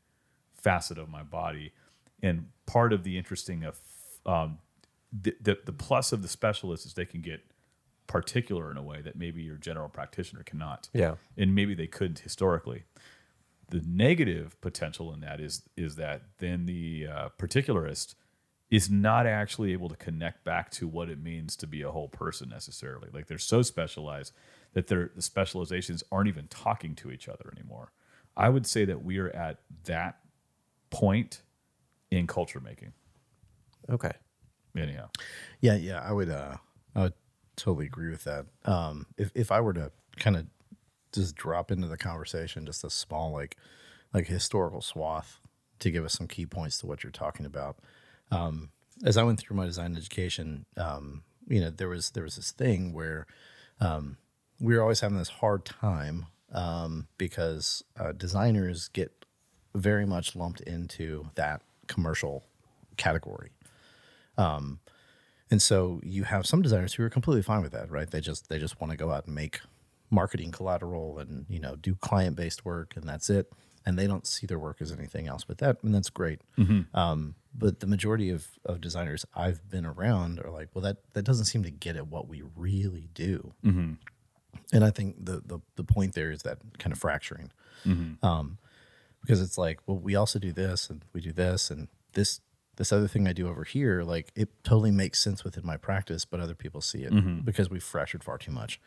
facet 0.54 0.96
of 0.98 1.08
my 1.08 1.22
body. 1.24 1.72
And 2.22 2.50
part 2.66 2.92
of 2.92 3.02
the 3.02 3.18
interesting 3.18 3.64
of 3.64 3.80
um, 4.24 4.58
the, 5.12 5.34
the 5.40 5.58
the 5.64 5.72
plus 5.72 6.12
of 6.12 6.22
the 6.22 6.28
specialist 6.28 6.86
is 6.86 6.94
they 6.94 7.04
can 7.04 7.20
get 7.20 7.40
particular 8.06 8.70
in 8.70 8.76
a 8.76 8.82
way 8.82 9.02
that 9.02 9.16
maybe 9.16 9.42
your 9.42 9.56
general 9.56 9.88
practitioner 9.88 10.42
cannot 10.44 10.88
Yeah. 10.94 11.16
and 11.36 11.52
maybe 11.54 11.74
they 11.74 11.88
couldn't 11.88 12.20
historically. 12.20 12.84
The 13.70 13.82
negative 13.86 14.60
potential 14.60 15.12
in 15.12 15.20
that 15.20 15.40
is 15.40 15.62
is 15.76 15.96
that 15.96 16.22
then 16.38 16.66
the 16.66 17.06
uh, 17.06 17.28
particularist 17.38 18.14
is 18.70 18.90
not 18.90 19.26
actually 19.26 19.72
able 19.72 19.88
to 19.88 19.96
connect 19.96 20.44
back 20.44 20.70
to 20.70 20.86
what 20.86 21.08
it 21.08 21.18
means 21.22 21.56
to 21.56 21.66
be 21.66 21.80
a 21.82 21.90
whole 21.90 22.08
person 22.08 22.48
necessarily. 22.50 23.08
Like 23.12 23.26
they're 23.26 23.38
so 23.38 23.62
specialized 23.62 24.32
that 24.74 24.88
their 24.88 25.10
the 25.14 25.22
specializations 25.22 26.02
aren't 26.12 26.28
even 26.28 26.48
talking 26.48 26.94
to 26.96 27.10
each 27.10 27.28
other 27.28 27.50
anymore. 27.56 27.92
I 28.36 28.48
would 28.50 28.66
say 28.66 28.84
that 28.84 29.02
we 29.02 29.18
are 29.18 29.30
at 29.30 29.58
that 29.84 30.18
point 30.90 31.42
in 32.10 32.26
culture 32.26 32.60
making. 32.60 32.92
Okay. 33.90 34.12
Anyhow, 34.76 35.08
Yeah, 35.60 35.74
yeah, 35.76 36.00
I 36.00 36.12
would 36.12 36.30
uh 36.30 36.56
I 36.94 37.02
would 37.02 37.14
totally 37.56 37.86
agree 37.86 38.10
with 38.10 38.24
that. 38.24 38.46
Um 38.64 39.06
if 39.16 39.30
if 39.34 39.50
I 39.50 39.60
were 39.60 39.72
to 39.72 39.90
kind 40.18 40.36
of 40.36 40.46
just 41.12 41.36
drop 41.36 41.70
into 41.70 41.86
the 41.86 41.96
conversation 41.96 42.66
just 42.66 42.84
a 42.84 42.90
small 42.90 43.32
like 43.32 43.56
like 44.14 44.26
historical 44.26 44.80
swath 44.80 45.40
to 45.78 45.90
give 45.90 46.04
us 46.04 46.14
some 46.14 46.26
key 46.26 46.46
points 46.46 46.78
to 46.78 46.86
what 46.86 47.02
you're 47.02 47.12
talking 47.12 47.46
about. 47.46 47.78
Um 48.30 48.70
as 49.04 49.16
I 49.16 49.22
went 49.22 49.38
through 49.38 49.56
my 49.56 49.66
design 49.66 49.96
education, 49.96 50.66
um 50.76 51.22
you 51.48 51.60
know, 51.60 51.70
there 51.70 51.88
was 51.88 52.10
there 52.10 52.24
was 52.24 52.36
this 52.36 52.50
thing 52.52 52.92
where 52.92 53.26
um 53.80 54.18
we 54.60 54.74
were 54.74 54.82
always 54.82 55.00
having 55.00 55.18
this 55.18 55.28
hard 55.28 55.64
time 55.64 56.26
um 56.52 57.08
because 57.18 57.84
uh, 57.98 58.12
designers 58.12 58.88
get 58.88 59.24
very 59.74 60.06
much 60.06 60.34
lumped 60.34 60.60
into 60.62 61.30
that 61.34 61.62
commercial 61.86 62.44
category. 62.96 63.50
And 65.50 65.62
so 65.62 66.00
you 66.04 66.24
have 66.24 66.46
some 66.46 66.62
designers 66.62 66.94
who 66.94 67.02
are 67.04 67.10
completely 67.10 67.42
fine 67.42 67.62
with 67.62 67.72
that, 67.72 67.90
right? 67.90 68.10
They 68.10 68.20
just 68.20 68.48
they 68.48 68.58
just 68.58 68.80
want 68.80 68.90
to 68.90 68.96
go 68.96 69.10
out 69.10 69.26
and 69.26 69.34
make 69.34 69.60
marketing 70.10 70.50
collateral 70.50 71.18
and 71.18 71.44
you 71.48 71.60
know 71.60 71.76
do 71.76 71.94
client 71.94 72.36
based 72.36 72.64
work 72.64 72.94
and 72.96 73.08
that's 73.08 73.28
it, 73.30 73.50
and 73.84 73.98
they 73.98 74.06
don't 74.06 74.26
see 74.26 74.46
their 74.46 74.58
work 74.58 74.80
as 74.80 74.90
anything 74.92 75.26
else 75.28 75.44
but 75.44 75.58
that, 75.58 75.82
and 75.82 75.94
that's 75.94 76.10
great. 76.10 76.40
Um, 76.94 77.34
but 77.54 77.80
the 77.80 77.86
majority 77.86 78.30
of, 78.30 78.46
of 78.64 78.80
designers 78.80 79.24
I've 79.34 79.68
been 79.68 79.84
around 79.84 80.38
are 80.40 80.50
like, 80.50 80.68
well, 80.74 80.82
that 80.82 80.98
that 81.14 81.22
doesn't 81.24 81.46
seem 81.46 81.62
to 81.64 81.70
get 81.70 81.96
at 81.96 82.06
what 82.06 82.28
we 82.28 82.42
really 82.56 83.08
do. 83.14 83.54
And 84.72 84.84
I 84.84 84.90
think 84.90 85.24
the, 85.24 85.42
the 85.44 85.58
the 85.76 85.84
point 85.84 86.14
there 86.14 86.30
is 86.30 86.42
that 86.42 86.58
kind 86.78 86.92
of 86.92 86.98
fracturing, 86.98 87.50
um, 88.22 88.58
because 89.22 89.40
it's 89.42 89.56
like, 89.58 89.80
well, 89.86 89.98
we 89.98 90.14
also 90.14 90.38
do 90.38 90.52
this 90.52 90.90
and 90.90 91.02
we 91.12 91.20
do 91.20 91.32
this 91.32 91.70
and 91.70 91.88
this 92.12 92.40
this 92.76 92.92
other 92.92 93.08
thing 93.08 93.26
I 93.26 93.32
do 93.32 93.48
over 93.48 93.64
here, 93.64 94.02
like 94.04 94.30
it 94.36 94.50
totally 94.62 94.92
makes 94.92 95.18
sense 95.18 95.42
within 95.42 95.66
my 95.66 95.76
practice, 95.76 96.24
but 96.24 96.38
other 96.38 96.54
people 96.54 96.80
see 96.80 97.02
it 97.02 97.12
because 97.44 97.68
we've 97.68 97.82
fractured 97.82 98.22
far 98.22 98.38
too 98.38 98.52
much. 98.52 98.80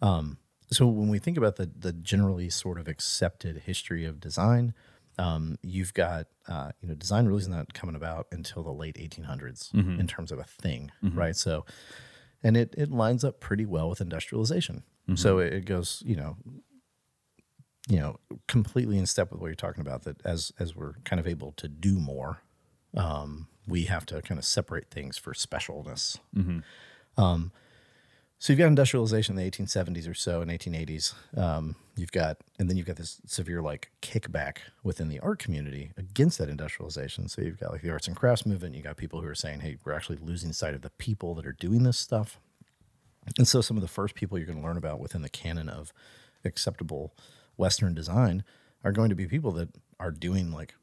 Um, 0.00 0.38
so 0.74 0.86
when 0.86 1.08
we 1.08 1.18
think 1.18 1.36
about 1.36 1.56
the 1.56 1.70
the 1.78 1.92
generally 1.92 2.50
sort 2.50 2.78
of 2.78 2.88
accepted 2.88 3.62
history 3.66 4.04
of 4.04 4.20
design, 4.20 4.74
um, 5.18 5.56
you've 5.62 5.94
got 5.94 6.26
uh, 6.48 6.72
you 6.80 6.88
know 6.88 6.94
design 6.94 7.26
really 7.26 7.40
is 7.40 7.48
not 7.48 7.72
coming 7.74 7.94
about 7.96 8.26
until 8.32 8.62
the 8.62 8.72
late 8.72 8.96
1800s 8.96 9.72
in 10.00 10.06
terms 10.06 10.32
of 10.32 10.38
a 10.38 10.44
thing, 10.44 10.90
right? 11.16 11.36
So, 11.36 11.64
and 12.42 12.56
it 12.56 12.74
it 12.76 12.90
lines 12.90 13.24
up 13.24 13.40
pretty 13.40 13.66
well 13.66 13.88
with 13.88 14.00
industrialization. 14.00 14.82
So 15.16 15.38
it, 15.38 15.52
it 15.52 15.64
goes 15.66 16.02
you 16.06 16.16
know 16.16 16.36
you 17.88 17.98
know 17.98 18.18
completely 18.48 18.96
in 18.98 19.06
step 19.06 19.30
with 19.30 19.40
what 19.40 19.48
you're 19.48 19.54
talking 19.54 19.82
about 19.82 20.04
that 20.04 20.16
as 20.24 20.52
as 20.58 20.74
we're 20.74 20.94
kind 21.04 21.20
of 21.20 21.26
able 21.26 21.52
to 21.52 21.68
do 21.68 21.98
more 22.00 22.40
um, 22.96 23.48
we 23.66 23.84
have 23.84 24.06
to 24.06 24.22
kind 24.22 24.38
of 24.38 24.44
separate 24.44 24.90
things 24.90 25.16
for 25.18 25.32
specialness. 25.32 26.18
Um, 27.16 27.52
so 28.44 28.52
you've 28.52 28.58
got 28.58 28.66
industrialization 28.66 29.38
in 29.38 29.42
the 29.42 29.50
1870s 29.50 30.06
or 30.06 30.12
so 30.12 30.42
and 30.42 30.50
1880s 30.50 31.14
um, 31.38 31.76
you've 31.96 32.12
got 32.12 32.36
and 32.58 32.68
then 32.68 32.76
you've 32.76 32.86
got 32.86 32.96
this 32.96 33.18
severe 33.24 33.62
like 33.62 33.90
kickback 34.02 34.58
within 34.82 35.08
the 35.08 35.18
art 35.20 35.38
community 35.38 35.92
against 35.96 36.36
that 36.36 36.50
industrialization 36.50 37.26
so 37.26 37.40
you've 37.40 37.58
got 37.58 37.72
like 37.72 37.80
the 37.80 37.90
arts 37.90 38.06
and 38.06 38.16
crafts 38.16 38.44
movement 38.44 38.74
you 38.74 38.82
got 38.82 38.98
people 38.98 39.22
who 39.22 39.26
are 39.26 39.34
saying 39.34 39.60
hey 39.60 39.78
we're 39.84 39.94
actually 39.94 40.18
losing 40.20 40.52
sight 40.52 40.74
of 40.74 40.82
the 40.82 40.90
people 40.90 41.34
that 41.34 41.46
are 41.46 41.52
doing 41.52 41.84
this 41.84 41.98
stuff 41.98 42.38
and 43.38 43.48
so 43.48 43.62
some 43.62 43.78
of 43.78 43.80
the 43.80 43.88
first 43.88 44.14
people 44.14 44.36
you're 44.36 44.46
going 44.46 44.60
to 44.60 44.64
learn 44.64 44.76
about 44.76 45.00
within 45.00 45.22
the 45.22 45.28
canon 45.30 45.68
of 45.68 45.94
acceptable 46.44 47.14
Western 47.56 47.94
design 47.94 48.44
are 48.82 48.92
going 48.92 49.08
to 49.08 49.14
be 49.14 49.26
people 49.26 49.52
that 49.52 49.70
are 49.98 50.10
doing 50.10 50.52
like 50.52 50.74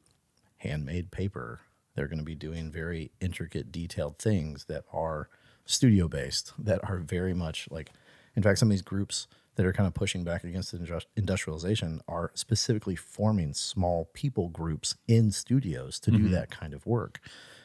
handmade 0.58 1.10
paper. 1.10 1.60
They're 1.94 2.08
going 2.08 2.18
to 2.18 2.24
be 2.24 2.34
doing 2.34 2.70
very 2.70 3.12
intricate, 3.20 3.70
detailed 3.70 4.18
things 4.18 4.64
that 4.64 4.84
are 4.92 5.28
studio 5.64 6.08
based, 6.08 6.52
that 6.58 6.80
are 6.88 6.98
very 6.98 7.34
much 7.34 7.68
like, 7.70 7.90
in 8.34 8.42
fact, 8.42 8.58
some 8.58 8.68
of 8.68 8.70
these 8.70 8.82
groups 8.82 9.26
that 9.56 9.66
are 9.66 9.72
kind 9.72 9.86
of 9.86 9.94
pushing 9.94 10.24
back 10.24 10.44
against 10.44 10.74
industrialization 11.16 12.00
are 12.08 12.30
specifically 12.34 12.96
forming 12.96 13.52
small 13.52 14.08
people 14.14 14.48
groups 14.48 14.96
in 15.06 15.30
studios 15.30 15.98
to 16.00 16.10
do 16.10 16.28
that 16.30 16.50
kind 16.50 16.72
of 16.72 16.86
work. 16.86 17.20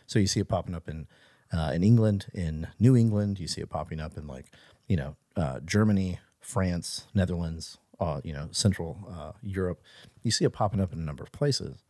So 0.06 0.20
you 0.20 0.28
see 0.28 0.42
it 0.42 0.50
popping 0.50 0.76
up 0.76 0.90
in 0.90 1.08
uh, 1.54 1.72
in 1.74 1.82
England, 1.82 2.26
in 2.34 2.68
New 2.78 2.96
England. 2.96 3.40
You 3.40 3.48
see 3.48 3.62
it 3.62 3.70
popping 3.70 4.02
up 4.02 4.18
in 4.18 4.28
like 4.28 4.52
you 4.88 4.98
know 4.98 5.16
uh, 5.38 5.62
Germany, 5.62 6.20
France, 6.42 7.08
Netherlands, 7.14 7.78
uh, 8.02 8.20
you 8.24 8.34
know 8.34 8.50
Central 8.52 8.98
uh, 9.10 9.32
Europe. 9.42 9.82
You 10.24 10.32
see 10.32 10.44
it 10.44 10.52
popping 10.52 10.82
up 10.82 10.92
in 10.92 11.00
a 11.00 11.04
number 11.04 11.24
of 11.24 11.32
places. 11.32 11.84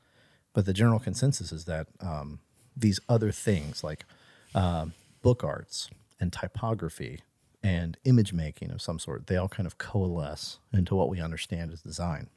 But 0.53 0.65
the 0.65 0.73
general 0.73 0.99
consensus 0.99 1.51
is 1.51 1.65
that 1.65 1.87
um, 2.01 2.39
these 2.75 2.99
other 3.09 3.31
things 3.31 3.83
like 3.83 4.05
um 4.55 4.93
book 5.21 5.43
arts 5.43 5.89
and 6.19 6.31
typography 6.31 7.21
and 7.63 7.97
image 8.05 8.33
making 8.33 8.71
of 8.71 8.81
some 8.81 8.99
sort, 8.99 9.27
they 9.27 9.35
all 9.35 9.47
kind 9.49 9.67
of 9.67 9.77
coalesce 9.77 10.59
into 10.73 10.95
what 10.95 11.09
we 11.09 11.19
understand 11.19 11.71
as 11.71 11.81
design. 11.81 12.29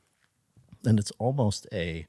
And 0.84 0.98
it's 0.98 1.12
almost 1.18 1.66
a 1.72 2.06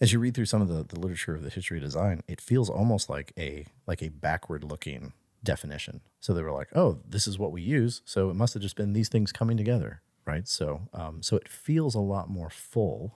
as 0.00 0.12
you 0.12 0.18
read 0.18 0.34
through 0.34 0.46
some 0.46 0.62
of 0.62 0.68
the, 0.68 0.82
the 0.82 0.98
literature 0.98 1.34
of 1.34 1.42
the 1.42 1.50
history 1.50 1.76
of 1.76 1.84
design, 1.84 2.22
it 2.26 2.40
feels 2.40 2.70
almost 2.70 3.10
like 3.10 3.32
a 3.38 3.66
like 3.86 4.02
a 4.02 4.08
backward 4.08 4.64
looking 4.64 5.12
definition. 5.44 6.00
So 6.20 6.32
they 6.32 6.42
were 6.42 6.52
like, 6.52 6.68
oh, 6.74 7.00
this 7.08 7.26
is 7.26 7.38
what 7.38 7.52
we 7.52 7.62
use. 7.62 8.02
So 8.04 8.30
it 8.30 8.34
must 8.34 8.54
have 8.54 8.62
just 8.62 8.76
been 8.76 8.92
these 8.92 9.08
things 9.08 9.32
coming 9.32 9.56
together, 9.56 10.02
right? 10.26 10.48
So 10.48 10.88
um, 10.92 11.22
so 11.22 11.36
it 11.36 11.48
feels 11.48 11.94
a 11.94 12.00
lot 12.00 12.28
more 12.28 12.50
full 12.50 13.14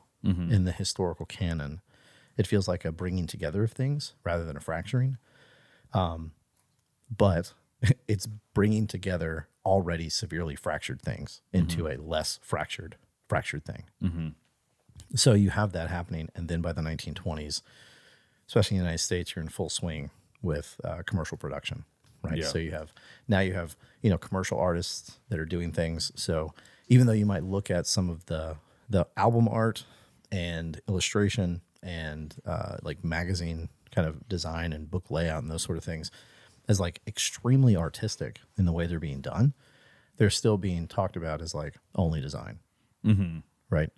in 0.52 0.64
the 0.64 0.72
historical 0.72 1.26
canon. 1.26 1.80
It 2.36 2.46
feels 2.46 2.66
like 2.66 2.84
a 2.84 2.92
bringing 2.92 3.26
together 3.26 3.64
of 3.64 3.72
things 3.72 4.14
rather 4.24 4.44
than 4.44 4.56
a 4.56 4.60
fracturing. 4.60 5.18
Um, 5.92 6.32
but 7.10 7.52
it's 8.08 8.26
bringing 8.54 8.86
together 8.86 9.48
already 9.64 10.08
severely 10.08 10.54
fractured 10.54 11.00
things 11.00 11.40
into 11.52 11.86
a 11.88 11.96
less 11.96 12.38
fractured 12.42 12.96
fractured 13.28 13.64
thing. 13.64 13.84
So 15.16 15.32
you 15.32 15.50
have 15.50 15.72
that 15.72 15.90
happening, 15.90 16.28
and 16.34 16.48
then 16.48 16.60
by 16.60 16.72
the 16.72 16.82
1920s, 16.82 17.62
especially 18.46 18.76
in 18.76 18.82
the 18.82 18.84
United 18.84 18.98
States, 19.02 19.34
you're 19.34 19.42
in 19.42 19.48
full 19.48 19.68
swing 19.68 20.10
with 20.42 20.80
uh, 20.84 21.02
commercial 21.06 21.36
production, 21.38 21.84
right? 22.22 22.38
Yeah. 22.38 22.46
So 22.46 22.58
you 22.58 22.72
have 22.72 22.92
now 23.28 23.40
you 23.40 23.54
have 23.54 23.76
you 24.02 24.10
know 24.10 24.18
commercial 24.18 24.58
artists 24.58 25.18
that 25.28 25.38
are 25.38 25.46
doing 25.46 25.72
things. 25.72 26.12
So 26.14 26.52
even 26.88 27.06
though 27.06 27.12
you 27.12 27.26
might 27.26 27.44
look 27.44 27.70
at 27.70 27.86
some 27.86 28.10
of 28.10 28.26
the 28.26 28.56
the 28.88 29.06
album 29.16 29.48
art 29.48 29.84
and 30.30 30.80
illustration 30.88 31.62
and 31.82 32.34
uh, 32.46 32.76
like 32.82 33.04
magazine 33.04 33.68
kind 33.94 34.06
of 34.06 34.28
design 34.28 34.72
and 34.72 34.90
book 34.90 35.10
layout 35.10 35.42
and 35.42 35.50
those 35.50 35.62
sort 35.62 35.78
of 35.78 35.84
things 35.84 36.10
as 36.68 36.80
like 36.80 37.00
extremely 37.06 37.76
artistic 37.76 38.40
in 38.56 38.64
the 38.64 38.72
way 38.72 38.86
they're 38.86 39.00
being 39.00 39.20
done, 39.20 39.54
they're 40.16 40.30
still 40.30 40.58
being 40.58 40.86
talked 40.86 41.16
about 41.16 41.42
as 41.42 41.54
like 41.54 41.76
only 41.94 42.20
design. 42.20 42.60
Mm-hmm. 43.04 43.38
Right? 43.70 43.90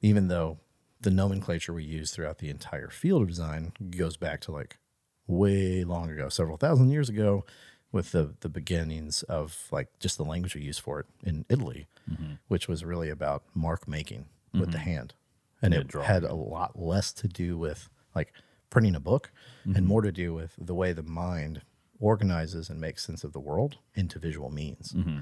Even 0.00 0.28
though 0.28 0.58
the 1.00 1.10
nomenclature 1.10 1.72
we 1.72 1.84
use 1.84 2.10
throughout 2.10 2.38
the 2.38 2.50
entire 2.50 2.90
field 2.90 3.22
of 3.22 3.28
design 3.28 3.72
goes 3.90 4.16
back 4.16 4.40
to 4.42 4.52
like 4.52 4.78
way 5.26 5.84
long 5.84 6.10
ago, 6.10 6.28
several 6.28 6.56
thousand 6.56 6.90
years 6.90 7.08
ago, 7.08 7.44
with 7.90 8.12
the 8.12 8.34
the 8.40 8.48
beginnings 8.48 9.22
of 9.24 9.68
like 9.70 9.88
just 9.98 10.18
the 10.18 10.24
language 10.24 10.54
we 10.54 10.60
use 10.60 10.78
for 10.78 11.00
it 11.00 11.06
in 11.24 11.44
Italy, 11.48 11.86
mm-hmm. 12.10 12.34
which 12.48 12.68
was 12.68 12.84
really 12.84 13.08
about 13.08 13.42
mark 13.54 13.88
making 13.88 14.26
with 14.52 14.72
the 14.72 14.78
mm-hmm. 14.78 14.90
hand, 14.90 15.14
and 15.62 15.74
it 15.74 15.86
drawing. 15.88 16.06
had 16.06 16.24
a 16.24 16.34
lot 16.34 16.78
less 16.78 17.12
to 17.12 17.28
do 17.28 17.56
with 17.56 17.88
like 18.14 18.32
printing 18.70 18.94
a 18.94 19.00
book 19.00 19.30
and 19.64 19.86
more 19.86 20.02
to 20.02 20.12
do 20.12 20.34
with 20.34 20.54
the 20.58 20.74
way 20.74 20.92
the 20.92 21.02
mind 21.02 21.62
organizes 22.00 22.68
and 22.70 22.80
makes 22.80 23.04
sense 23.04 23.24
of 23.24 23.32
the 23.32 23.40
world 23.40 23.78
into 23.94 24.18
visual 24.18 24.50
means. 24.50 24.92
Mm-hmm. 24.92 25.20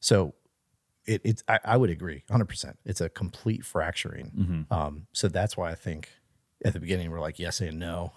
So 0.00 0.34
it, 1.06 1.20
it's 1.24 1.42
I, 1.48 1.60
I 1.64 1.76
would 1.76 1.90
agree 1.90 2.24
100% 2.28 2.74
it's 2.84 3.00
a 3.00 3.08
complete 3.08 3.64
fracturing 3.64 4.32
mm-hmm. 4.36 4.72
um, 4.72 5.06
so 5.12 5.28
that's 5.28 5.56
why 5.56 5.70
i 5.70 5.76
think 5.76 6.08
at 6.64 6.72
the 6.72 6.80
beginning 6.80 7.12
we're 7.12 7.20
like 7.20 7.38
yes 7.38 7.60
and 7.60 7.78
no 7.78 8.12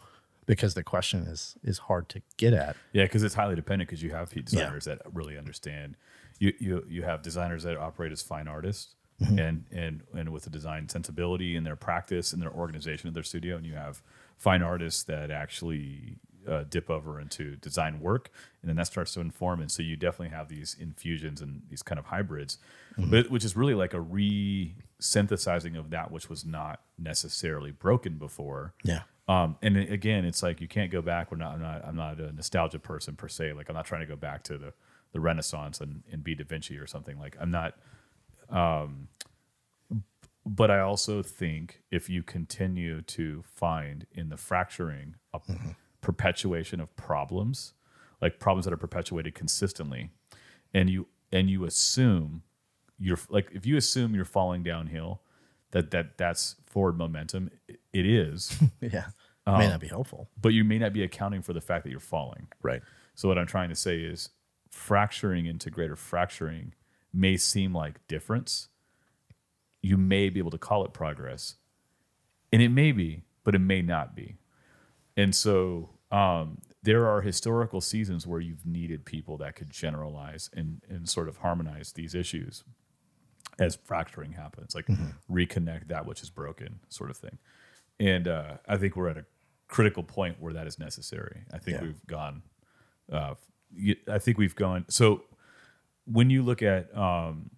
because 0.49 0.73
the 0.73 0.81
question 0.81 1.27
is 1.27 1.55
is 1.63 1.77
hard 1.77 2.09
to 2.09 2.23
get 2.37 2.53
at 2.53 2.75
Yeah, 2.91 3.03
because 3.03 3.21
it's 3.21 3.35
highly 3.35 3.55
dependent. 3.55 3.87
Because 3.87 4.01
you 4.01 4.09
have 4.09 4.31
designers 4.31 4.85
that 4.85 4.99
really 5.13 5.37
understand. 5.37 5.95
You 6.39 6.53
you 6.59 6.83
you 6.89 7.03
have 7.03 7.21
designers 7.21 7.61
that 7.63 7.77
operate 7.77 8.11
as 8.11 8.23
fine 8.23 8.47
artists, 8.47 8.95
mm-hmm. 9.21 9.37
and 9.37 9.65
and 9.71 10.01
and 10.15 10.29
with 10.33 10.47
a 10.47 10.49
design 10.49 10.89
sensibility 10.89 11.55
in 11.55 11.65
their 11.65 11.75
practice 11.75 12.33
and 12.33 12.41
their 12.41 12.51
organization 12.51 13.07
of 13.07 13.13
their 13.13 13.21
studio, 13.21 13.57
and 13.57 13.65
you 13.65 13.75
have 13.75 14.01
fine 14.37 14.63
artists 14.63 15.03
that 15.03 15.29
actually 15.29 16.17
uh, 16.49 16.63
dip 16.69 16.89
over 16.89 17.19
into 17.19 17.55
design 17.57 17.99
work, 17.99 18.29
and 18.61 18.69
then 18.69 18.75
that 18.77 18.87
starts 18.87 19.13
to 19.13 19.21
inform. 19.21 19.61
And 19.61 19.71
so 19.71 19.83
you 19.83 19.95
definitely 19.95 20.35
have 20.35 20.49
these 20.49 20.75
infusions 20.79 21.41
and 21.41 21.61
these 21.69 21.83
kind 21.83 21.99
of 21.99 22.05
hybrids, 22.05 22.57
but 22.97 23.29
which 23.29 23.45
is 23.45 23.55
really 23.55 23.75
like 23.75 23.93
a 23.93 24.01
re 24.01 24.75
synthesizing 25.01 25.77
of 25.77 25.91
that 25.91 26.11
which 26.11 26.29
was 26.29 26.45
not 26.45 26.81
necessarily 26.97 27.71
broken 27.71 28.17
before. 28.17 28.73
Yeah. 28.83 29.01
Um, 29.29 29.57
and 29.61 29.77
again, 29.77 30.25
it's 30.25 30.41
like 30.41 30.59
you 30.59 30.67
can't 30.67 30.91
go 30.91 31.01
back. 31.03 31.31
We're 31.31 31.37
not. 31.37 31.53
I'm 31.53 31.61
not. 31.61 31.85
I'm 31.85 31.95
not 31.95 32.19
a 32.19 32.33
nostalgia 32.33 32.79
person 32.79 33.15
per 33.15 33.27
se. 33.27 33.53
Like 33.53 33.69
I'm 33.69 33.75
not 33.75 33.85
trying 33.85 34.01
to 34.01 34.07
go 34.07 34.15
back 34.15 34.43
to 34.45 34.57
the 34.57 34.73
the 35.11 35.19
Renaissance 35.19 35.81
and, 35.81 36.03
and 36.11 36.23
be 36.23 36.35
Da 36.35 36.43
Vinci 36.43 36.77
or 36.77 36.87
something. 36.87 37.19
Like 37.19 37.37
I'm 37.39 37.51
not. 37.51 37.75
Um, 38.49 39.09
but 40.45 40.71
I 40.71 40.79
also 40.79 41.21
think 41.21 41.83
if 41.91 42.09
you 42.09 42.23
continue 42.23 43.01
to 43.03 43.43
find 43.43 44.07
in 44.13 44.29
the 44.29 44.37
fracturing 44.37 45.15
a 45.33 45.39
perpetuation 46.01 46.79
of 46.79 46.95
problems, 46.95 47.73
like 48.21 48.39
problems 48.39 48.65
that 48.65 48.73
are 48.73 48.77
perpetuated 48.77 49.35
consistently, 49.35 50.11
and 50.73 50.89
you 50.89 51.07
and 51.31 51.49
you 51.49 51.65
assume 51.65 52.43
you're 52.97 53.19
like 53.29 53.49
if 53.53 53.65
you 53.65 53.77
assume 53.77 54.13
you're 54.15 54.25
falling 54.25 54.63
downhill, 54.63 55.21
that 55.71 55.91
that 55.91 56.17
that's 56.17 56.55
forward 56.65 56.97
momentum. 56.97 57.49
It- 57.67 57.79
it 57.93 58.05
is, 58.05 58.55
Yeah. 58.81 59.07
May 59.47 59.67
not 59.67 59.79
be 59.79 59.87
helpful. 59.87 60.19
Um, 60.31 60.41
but 60.41 60.49
you 60.49 60.63
may 60.63 60.77
not 60.77 60.93
be 60.93 61.01
accounting 61.01 61.41
for 61.41 61.53
the 61.53 61.61
fact 61.61 61.83
that 61.83 61.89
you're 61.89 61.99
falling. 61.99 62.47
Right. 62.61 62.81
So 63.15 63.27
what 63.27 63.39
I'm 63.39 63.47
trying 63.47 63.69
to 63.69 63.75
say 63.75 63.99
is 64.01 64.29
fracturing 64.69 65.47
into 65.47 65.71
greater 65.71 65.95
fracturing 65.95 66.75
may 67.11 67.35
seem 67.35 67.73
like 67.73 68.05
difference. 68.07 68.67
You 69.81 69.97
may 69.97 70.29
be 70.29 70.37
able 70.39 70.51
to 70.51 70.59
call 70.59 70.85
it 70.85 70.93
progress. 70.93 71.55
And 72.53 72.61
it 72.61 72.69
may 72.69 72.91
be, 72.91 73.23
but 73.43 73.55
it 73.55 73.59
may 73.59 73.81
not 73.81 74.15
be. 74.15 74.35
And 75.19 75.35
so 75.35 75.89
um, 76.11 76.59
there 76.83 77.03
are 77.07 77.21
historical 77.21 77.81
seasons 77.81 78.25
where 78.25 78.39
you've 78.39 78.65
needed 78.65 79.05
people 79.05 79.37
that 79.37 79.55
could 79.55 79.69
generalize 79.69 80.49
and, 80.55 80.81
and 80.89 81.07
sort 81.09 81.27
of 81.29 81.37
harmonize 81.37 81.91
these 81.93 82.15
issues 82.15 82.63
as 83.59 83.77
fracturing 83.83 84.33
happens, 84.33 84.73
like 84.73 84.87
reconnect 85.29 85.89
that 85.89 86.05
which 86.05 86.23
is 86.23 86.29
broken, 86.29 86.79
sort 86.87 87.09
of 87.09 87.17
thing. 87.17 87.37
And 87.99 88.27
uh, 88.27 88.53
I 88.67 88.77
think 88.77 88.95
we're 88.95 89.09
at 89.09 89.17
a 89.17 89.25
critical 89.67 90.03
point 90.03 90.37
where 90.39 90.53
that 90.53 90.67
is 90.67 90.79
necessary. 90.79 91.43
I 91.53 91.57
think 91.57 91.77
Yeah. 91.77 91.83
we've 91.87 92.07
gone 92.07 92.41
uh, 93.11 93.33
I 94.07 94.17
think 94.19 94.37
we've 94.37 94.55
gone. 94.55 94.85
So 94.87 95.23
when 96.05 96.29
you 96.29 96.41
look 96.43 96.61
at 96.63 96.95
um, 96.97 97.49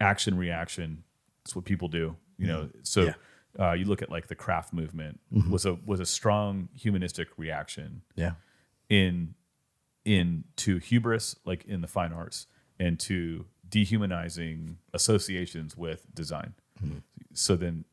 action 0.00 0.36
reaction, 0.36 1.02
it's 1.44 1.56
what 1.56 1.64
people 1.64 1.88
do. 1.88 2.16
You 2.38 2.46
know, 2.46 2.68
so 2.82 3.00
Mm-hmm. 3.02 3.20
Uh, 3.58 3.72
you 3.72 3.84
look 3.84 4.02
at 4.02 4.10
like 4.10 4.28
the 4.28 4.34
craft 4.34 4.72
movement 4.72 5.20
was 5.50 5.64
a 5.66 5.74
was 5.86 6.00
a 6.00 6.06
strong 6.06 6.68
humanistic 6.74 7.28
reaction 7.36 8.02
Yeah. 8.16 8.32
in 8.88 9.34
in 10.04 10.44
to 10.56 10.78
hubris, 10.78 11.36
like 11.44 11.64
in 11.66 11.80
the 11.80 11.86
fine 11.88 12.12
arts, 12.12 12.46
and 12.78 12.98
to 13.00 13.44
dehumanizing 13.68 14.78
associations 14.94 15.76
with 15.76 16.06
design. 16.14 16.54
So 17.34 17.56
then 17.56 17.84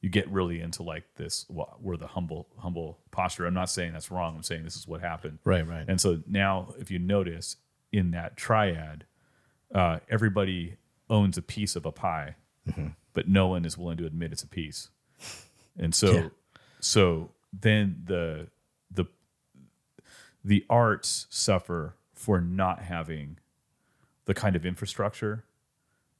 you 0.00 0.08
get 0.08 0.30
really 0.30 0.60
into 0.60 0.82
like 0.82 1.04
this 1.16 1.44
wh- 1.48 1.84
where 1.84 1.96
the 1.96 2.06
humble 2.06 2.48
humble 2.58 2.98
posture. 3.10 3.44
I'm 3.46 3.54
not 3.54 3.68
saying 3.70 3.92
that's 3.92 4.10
wrong. 4.10 4.36
I'm 4.36 4.42
saying 4.42 4.62
this 4.64 4.76
is 4.76 4.86
what 4.86 5.00
happened. 5.00 5.38
Right, 5.44 5.66
right. 5.66 5.84
And 5.88 6.00
so 6.00 6.22
now, 6.26 6.74
if 6.78 6.90
you 6.90 6.98
notice 6.98 7.56
in 7.92 8.12
that 8.12 8.36
triad, 8.36 9.04
uh, 9.74 9.98
everybody 10.08 10.76
owns 11.10 11.36
a 11.36 11.42
piece 11.42 11.74
of 11.76 11.84
a 11.84 11.92
pie, 11.92 12.36
but 13.12 13.28
no 13.28 13.48
one 13.48 13.64
is 13.64 13.76
willing 13.76 13.96
to 13.98 14.06
admit 14.06 14.30
it's 14.32 14.42
a 14.44 14.48
piece. 14.48 14.88
And 15.76 15.94
so, 15.94 16.12
Yeah. 16.12 16.28
so 16.80 17.30
then 17.52 18.02
the 18.04 18.48
the 18.90 19.06
the 20.44 20.64
arts 20.68 21.26
suffer 21.30 21.96
for 22.14 22.40
not 22.40 22.80
having 22.82 23.38
the 24.24 24.34
kind 24.34 24.56
of 24.56 24.66
infrastructure 24.66 25.44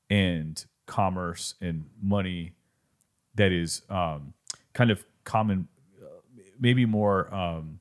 and 0.08 0.64
commerce 0.86 1.54
and 1.60 1.84
money 2.00 2.52
that 3.34 3.52
is 3.52 3.82
um, 3.90 4.32
kind 4.72 4.90
of 4.90 5.04
common, 5.24 5.68
uh, 6.02 6.06
maybe 6.58 6.86
more 6.86 7.32
um, 7.34 7.80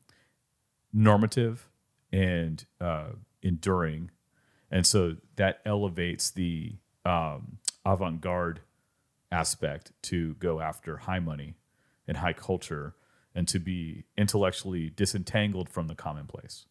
normative 0.93 1.69
and 2.11 2.65
uh, 2.81 3.09
enduring, 3.41 4.11
and 4.69 4.85
so 4.85 5.15
that 5.37 5.61
elevates 5.65 6.29
the 6.31 6.75
um, 7.05 7.57
avant-garde 7.85 8.59
aspect 9.31 9.91
to 10.03 10.35
go 10.35 10.59
after 10.59 10.97
high 10.97 11.19
money 11.19 11.55
and 12.07 12.17
high 12.17 12.33
culture, 12.33 12.95
and 13.35 13.47
to 13.47 13.59
be 13.59 14.05
intellectually 14.17 14.89
disentangled 14.89 15.69
from 15.69 15.87
the 15.87 15.95
commonplace. 15.95 16.65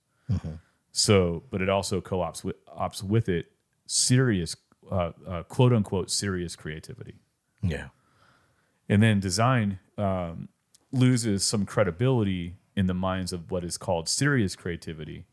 So, 0.90 1.44
but 1.50 1.60
it 1.60 1.68
also 1.68 2.00
co-ops 2.00 2.42
with 2.42 2.56
ops 2.66 3.02
with 3.02 3.28
it 3.28 3.52
serious, 3.86 4.56
uh, 4.90 5.12
uh, 5.28 5.42
quote 5.42 5.72
unquote, 5.72 6.10
serious 6.10 6.56
creativity. 6.56 7.16
Yeah. 7.62 7.88
And 8.88 9.02
then 9.02 9.20
design 9.20 9.78
um, 9.98 10.48
loses 10.90 11.46
some 11.46 11.66
credibility 11.66 12.56
in 12.74 12.86
the 12.86 12.94
minds 12.94 13.32
of 13.32 13.50
what 13.50 13.62
is 13.62 13.76
called 13.76 14.08
serious 14.08 14.56
creativity, 14.56 15.26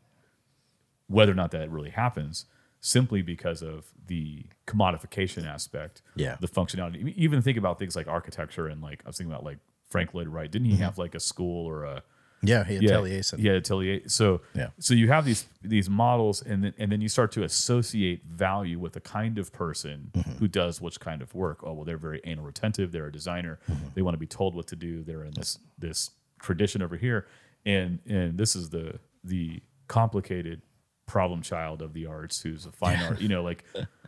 whether 1.06 1.32
or 1.32 1.36
not 1.36 1.50
that 1.52 1.70
really 1.70 1.90
happens, 1.90 2.46
simply 2.84 3.22
because 3.22 3.62
of 3.62 3.86
the 4.08 4.44
commodification 4.66 5.46
aspect, 5.46 6.02
Yeah. 6.16 6.36
the 6.38 6.46
functionality. 6.46 7.14
Even 7.16 7.40
think 7.40 7.56
about 7.56 7.78
things 7.78 7.96
like 7.96 8.06
architecture 8.06 8.68
and 8.68 8.82
like 8.82 9.00
I 9.06 9.08
was 9.08 9.16
thinking 9.16 9.32
about 9.32 9.42
like 9.42 9.56
Frank 9.88 10.12
Lloyd 10.12 10.28
Wright. 10.28 10.50
Didn't 10.50 10.66
he 10.66 10.74
mm-hmm. 10.74 10.82
have 10.82 10.98
like 10.98 11.14
a 11.14 11.20
school 11.20 11.64
or 11.66 11.84
a 11.84 12.02
Yeah. 12.42 12.62
He 12.64 12.74
had 12.74 12.82
yeah, 12.82 12.90
Taliesin. 12.90 13.38
Yeah, 13.38 13.52
Taliesin. 13.52 14.10
So 14.10 14.42
Yeah. 14.52 14.68
so 14.78 14.92
you 14.92 15.08
have 15.08 15.24
these 15.24 15.46
these 15.62 15.88
models, 15.88 16.42
and 16.42 16.62
then 16.62 16.74
and 16.78 16.92
then 16.92 17.00
you 17.00 17.08
start 17.08 17.32
to 17.32 17.42
associate 17.42 18.26
value 18.26 18.78
with 18.78 18.92
the 18.92 19.00
kind 19.00 19.38
of 19.38 19.50
person 19.50 20.10
mm-hmm. 20.12 20.32
who 20.32 20.46
does 20.46 20.82
which 20.82 21.00
kind 21.00 21.22
of 21.22 21.34
work. 21.34 21.60
Oh 21.62 21.72
well, 21.72 21.84
they're 21.86 21.96
very 21.96 22.20
anal 22.24 22.44
retentive. 22.44 22.92
They're 22.92 23.06
a 23.06 23.12
designer. 23.12 23.60
Mm-hmm. 23.66 23.86
They 23.94 24.02
want 24.02 24.14
to 24.14 24.18
be 24.18 24.26
told 24.26 24.54
what 24.54 24.66
to 24.66 24.76
do. 24.76 25.02
They're 25.02 25.24
in 25.24 25.32
this 25.32 25.58
this 25.78 26.10
tradition 26.38 26.82
over 26.82 26.98
here, 26.98 27.28
and 27.64 28.00
and 28.06 28.36
this 28.36 28.54
is 28.54 28.68
the 28.68 29.00
the 29.24 29.62
complicated 29.88 30.60
problem 31.06 31.42
child 31.42 31.82
of 31.82 31.92
the 31.92 32.06
arts 32.06 32.40
who's 32.40 32.66
a 32.66 32.72
fine 32.72 33.02
art. 33.02 33.20
You 33.20 33.28
know, 33.28 33.42
like 33.50 33.64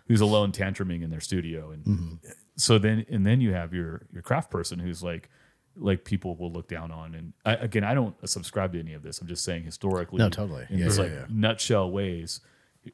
who's 0.09 0.21
alone 0.21 0.53
tantruming 0.53 1.03
in 1.03 1.11
their 1.11 1.21
studio, 1.21 1.71
and 1.71 2.19
so 2.57 2.79
then 2.79 3.05
and 3.11 3.27
then 3.27 3.41
you 3.41 3.53
have 3.53 3.73
your 3.75 4.07
your 4.13 4.23
craft 4.23 4.51
person 4.51 4.79
who's 4.79 5.03
like 5.03 5.29
like 5.79 6.05
people 6.05 6.37
will 6.37 6.51
look 6.51 6.69
down 6.69 6.91
on 6.91 7.15
and 7.15 7.35
I, 7.45 7.53
again 7.57 7.85
i 7.85 7.93
don't 7.93 8.15
subscribe 8.27 8.73
to 8.73 8.81
any 8.81 8.95
of 8.95 9.03
this 9.03 9.21
i'm 9.21 9.27
just 9.27 9.45
saying 9.45 9.65
historically 9.65 10.17
No, 10.21 10.31
totally. 10.31 10.65
in 10.71 10.79
Yeah, 10.79 10.87
yeah, 10.89 10.93
like 11.03 11.11
yeah. 11.11 11.25
nutshell 11.29 11.91
ways 11.91 12.41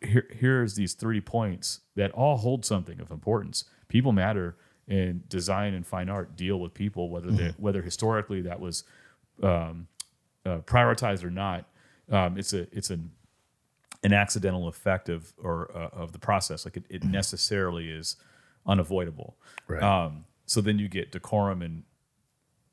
here 0.03 0.27
here's 0.33 0.75
these 0.75 0.95
three 0.95 1.21
points 1.21 1.79
that 1.95 2.11
all 2.11 2.39
hold 2.39 2.65
something 2.65 2.99
of 2.99 3.13
importance 3.13 3.67
people 3.87 4.11
matter 4.11 4.57
and 4.89 5.29
design 5.29 5.75
and 5.75 5.87
fine 5.87 6.09
art 6.09 6.35
deal 6.35 6.59
with 6.59 6.75
people 6.75 7.09
whether 7.09 7.31
they 7.31 7.45
Mm-hmm. 7.51 7.63
whether 7.63 7.83
historically 7.83 8.41
that 8.41 8.59
was 8.59 8.83
um, 9.45 9.87
uh, 10.45 10.59
prioritized 10.67 11.23
or 11.23 11.31
not 11.31 11.69
um, 12.11 12.37
it's 12.37 12.53
a 12.53 12.63
it's 12.77 12.91
an 12.91 13.13
an 14.03 14.13
accidental 14.13 14.69
effect 14.69 15.09
of 15.09 15.33
or 15.43 15.71
uh, 15.77 15.89
of 15.93 16.13
the 16.13 16.19
process. 16.19 16.65
Like 16.65 16.77
it, 16.77 16.85
it 16.89 17.05
necessarily 17.05 17.89
is 17.91 18.17
unavoidable. 18.67 19.37
Right. 19.69 19.83
Um, 19.83 20.25
so 20.47 20.61
then 20.61 20.79
you 20.79 20.89
get 20.89 21.13
decorum 21.13 21.63
and 21.63 21.85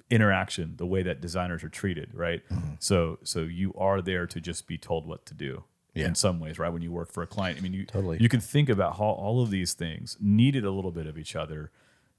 interaction, 0.09 0.73
the 0.77 0.87
way 0.87 1.03
that 1.03 1.21
designers 1.21 1.63
are 1.63 1.69
treated, 1.69 2.13
right? 2.13 2.41
So 2.79 3.19
so 3.23 3.41
you 3.41 3.73
are 3.77 4.01
there 4.01 4.25
to 4.27 4.41
just 4.41 4.67
be 4.67 4.77
told 4.77 5.05
what 5.05 5.25
to 5.27 5.33
do. 5.33 5.63
Yeah. 5.95 6.05
In 6.05 6.15
some 6.15 6.39
ways, 6.39 6.59
right? 6.59 6.69
When 6.69 6.83
you 6.83 6.91
work 6.91 7.11
for 7.11 7.23
a 7.23 7.27
client, 7.27 7.57
I 7.57 7.61
mean, 7.61 7.73
you 7.73 7.83
Totally. 7.85 8.19
you 8.21 8.29
can 8.29 8.39
think 8.39 8.69
about 8.69 8.97
how 8.97 9.05
all 9.05 9.41
of 9.41 9.49
these 9.49 9.73
things 9.73 10.17
needed 10.21 10.63
a 10.63 10.71
little 10.71 10.91
bit 10.91 11.07
of 11.07 11.17
each 11.17 11.35
other 11.35 11.71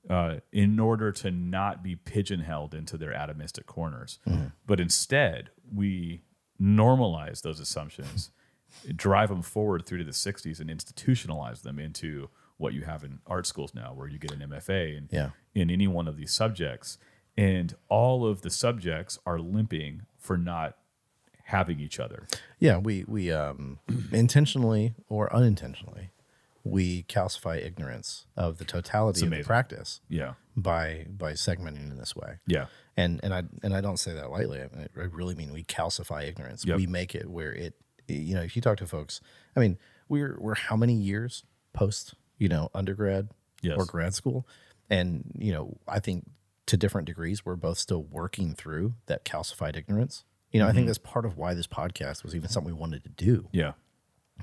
uh, 0.08 0.36
in 0.52 0.80
order 0.80 1.12
to 1.12 1.30
not 1.30 1.82
be 1.82 1.94
pigeonholed 1.94 2.74
into 2.74 2.98
their 2.98 3.12
atomistic 3.12 3.66
corners. 3.66 4.18
But 4.66 4.80
instead, 4.80 5.50
we 5.72 6.22
normalize 6.60 7.42
those 7.42 7.60
assumptions, 7.60 8.30
drive 8.96 9.28
them 9.28 9.42
forward 9.42 9.86
through 9.86 9.98
to 9.98 10.04
the 10.04 10.10
60s, 10.12 10.60
and 10.60 10.70
institutionalize 10.70 11.62
them 11.62 11.78
into 11.78 12.28
what 12.56 12.74
you 12.74 12.82
have 12.82 13.02
in 13.04 13.20
art 13.26 13.46
schools 13.46 13.74
now, 13.74 13.92
where 13.94 14.06
you 14.08 14.18
get 14.18 14.32
an 14.32 14.40
MFA 14.40 14.96
in, 14.96 15.08
Yeah. 15.10 15.30
in 15.54 15.70
any 15.70 15.86
one 15.88 16.06
of 16.08 16.16
these 16.16 16.32
subjects. 16.32 16.98
And 17.36 17.74
all 17.88 18.26
of 18.26 18.42
the 18.42 18.50
subjects 18.50 19.18
are 19.24 19.38
limping 19.38 20.02
for 20.18 20.36
not 20.36 20.76
having 21.44 21.80
each 21.80 21.98
other. 21.98 22.26
Yeah, 22.58 22.76
we 22.78 23.04
we 23.08 23.32
um, 23.32 23.78
intentionally 24.12 24.94
or 25.08 25.34
unintentionally 25.34 26.10
we 26.62 27.04
calcify 27.04 27.56
ignorance 27.56 28.26
of 28.36 28.58
the 28.58 28.64
totality 28.66 29.24
of 29.24 29.30
the 29.30 29.42
practice 29.42 30.00
Yeah. 30.10 30.34
by 30.54 31.06
by 31.08 31.32
segmenting 31.32 31.90
in 31.90 31.96
this 31.96 32.14
way. 32.14 32.34
Yeah. 32.46 32.66
And 32.96 33.18
and 33.22 33.32
I 33.32 33.44
and 33.62 33.74
I 33.74 33.80
don't 33.80 33.96
say 33.96 34.12
that 34.12 34.30
lightly. 34.30 34.60
I, 34.60 34.68
mean, 34.76 34.88
I 34.96 35.00
really 35.04 35.34
mean 35.34 35.52
we 35.52 35.64
calcify 35.64 36.24
ignorance. 36.28 36.64
Yep. 36.66 36.76
We 36.76 36.86
make 36.86 37.14
it 37.14 37.30
where 37.30 37.52
it 37.54 37.74
you 38.12 38.34
know, 38.34 38.42
if 38.42 38.56
you 38.56 38.62
talk 38.62 38.78
to 38.78 38.86
folks, 38.86 39.20
I 39.56 39.60
mean, 39.60 39.78
we're 40.08 40.36
we're 40.40 40.54
how 40.54 40.76
many 40.76 40.94
years 40.94 41.44
post, 41.72 42.14
you 42.38 42.48
know, 42.48 42.70
undergrad 42.74 43.28
Yes. 43.62 43.76
or 43.78 43.84
grad 43.84 44.14
school? 44.14 44.46
And, 44.88 45.32
you 45.38 45.52
know, 45.52 45.76
I 45.86 46.00
think 46.00 46.28
to 46.66 46.76
different 46.76 47.06
degrees 47.06 47.44
we're 47.44 47.56
both 47.56 47.78
still 47.78 48.02
working 48.02 48.54
through 48.54 48.94
that 49.06 49.24
calcified 49.24 49.76
ignorance. 49.76 50.24
You 50.50 50.60
know, 50.60 50.66
I 50.66 50.68
think 50.68 50.80
mm-hmm. 50.80 50.86
that's 50.86 50.98
part 50.98 51.24
of 51.24 51.36
why 51.36 51.54
this 51.54 51.66
podcast 51.66 52.24
was 52.24 52.34
even 52.34 52.48
something 52.48 52.72
we 52.72 52.78
wanted 52.78 53.04
to 53.04 53.10
do 53.10 53.48
Yeah. 53.52 53.72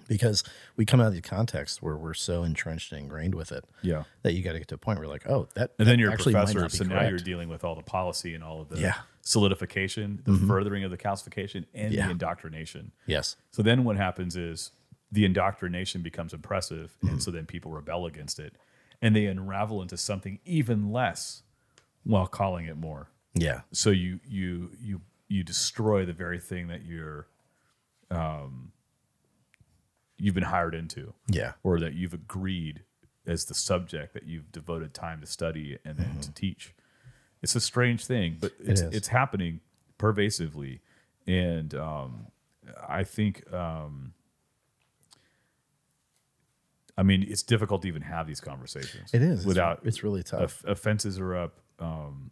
Because 0.08 0.44
we 0.76 0.86
come 0.86 1.00
out 1.02 1.08
of 1.08 1.14
the 1.14 1.22
context 1.22 1.82
where 1.82 1.96
we're 1.98 2.14
so 2.14 2.44
entrenched 2.44 2.92
and 2.92 3.02
ingrained 3.02 3.36
with 3.36 3.52
it 3.52 3.64
Yeah. 3.82 4.04
that 4.24 4.34
you 4.34 4.44
got 4.44 4.54
to 4.54 4.60
get 4.60 4.68
to 4.70 4.76
a 4.76 4.78
point 4.78 5.00
where 5.00 5.06
you're 5.06 5.14
like, 5.14 5.28
oh, 5.30 5.48
that 5.56 5.72
And 5.80 5.88
then 5.88 5.98
that 5.98 6.00
you're 6.02 6.10
a 6.10 6.14
actually 6.14 6.34
might 6.34 6.40
professor, 6.54 6.60
not 6.62 6.72
be 6.72 6.78
so 6.78 6.84
now 6.86 7.08
you're 7.08 7.18
dealing 7.20 7.50
with 7.50 7.64
all 7.64 7.76
the 7.76 7.82
policy 7.84 8.34
and 8.34 8.44
all 8.44 8.62
of 8.62 8.70
the 8.70 8.80
Yeah. 8.80 8.92
Mm-hmm. 8.92 9.02
solidification, 9.22 10.22
the 10.26 10.36
furthering 10.48 10.84
of 10.84 10.92
the 10.92 10.98
calcification, 10.98 11.66
and 11.74 11.94
Yeah. 11.94 12.06
the 12.06 12.12
indoctrination. 12.12 12.92
yes, 13.06 13.36
So 13.52 13.62
then 13.62 13.84
what 13.84 13.98
happens 13.98 14.36
is 14.36 14.72
the 15.12 15.26
indoctrination 15.26 16.02
becomes 16.02 16.34
impressive, 16.34 16.96
Mm-hmm. 16.98 17.08
and 17.10 17.24
so 17.24 17.32
then 17.32 17.46
people 17.46 17.72
rebel 17.72 18.06
against 18.06 18.40
it, 18.40 18.54
and 19.02 19.16
they 19.16 19.26
unravel 19.26 19.82
into 19.82 19.98
something 19.98 20.40
even 20.46 20.92
less 20.92 21.44
while 22.04 22.28
calling 22.28 22.66
it 22.66 22.78
more. 22.78 23.10
yeah, 23.34 23.62
So 23.72 23.90
you 23.92 24.20
you 24.26 24.72
you 24.80 25.02
you 25.28 25.44
destroy 25.44 26.06
the 26.06 26.14
very 26.14 26.40
thing 26.40 26.68
that 26.70 26.84
you're 26.86 27.28
um 28.10 28.72
you've 30.18 30.34
been 30.36 30.44
hired 30.44 30.74
into 30.76 31.14
yeah, 31.28 31.54
or 31.64 31.80
that 31.80 31.94
you've 31.94 32.14
agreed 32.14 32.84
as 33.26 33.46
the 33.46 33.54
subject 33.54 34.14
that 34.14 34.24
you've 34.26 34.52
devoted 34.52 34.94
time 34.94 35.20
to 35.22 35.28
study 35.28 35.78
and 35.86 35.98
then 35.98 36.20
to 36.22 36.32
teach. 36.34 36.74
It's 37.42 37.56
a 37.56 37.60
strange 37.62 38.06
thing, 38.06 38.38
but 38.40 38.52
it's 38.60 38.82
Mm-hmm. 38.82 38.96
it's 38.96 39.08
happening 39.10 39.60
pervasively, 39.98 40.82
and 41.28 41.74
um, 41.76 42.28
I 42.88 43.04
think 43.04 43.52
um, 43.54 44.14
I 46.98 47.04
mean 47.04 47.24
it's 47.28 47.44
difficult 47.44 47.84
to 47.84 47.88
even 47.88 48.02
have 48.02 48.28
these 48.28 48.40
conversations. 48.42 49.12
it 49.14 49.22
is 49.22 49.42
It's- 49.42 49.46
without 49.46 49.80
it's 49.84 50.04
really 50.04 50.24
tough. 50.24 50.42
off- 50.42 50.64
offenses 50.66 51.20
are 51.20 51.36
up. 51.36 51.60
Um, 51.80 52.32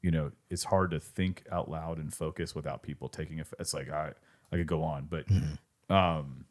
you 0.00 0.10
know, 0.10 0.30
it's 0.48 0.64
hard 0.64 0.92
to 0.92 1.00
think 1.00 1.44
out 1.52 1.68
loud 1.70 1.98
and 1.98 2.14
focus 2.14 2.54
without 2.54 2.82
people 2.82 3.08
taking 3.08 3.38
it. 3.38 3.48
It's 3.58 3.74
like 3.74 3.90
I 3.90 4.12
I 4.50 4.56
could 4.56 4.66
go 4.66 4.82
on, 4.82 5.06
but 5.10 5.26
Mm-hmm. 5.28 5.92
um, 5.92 6.44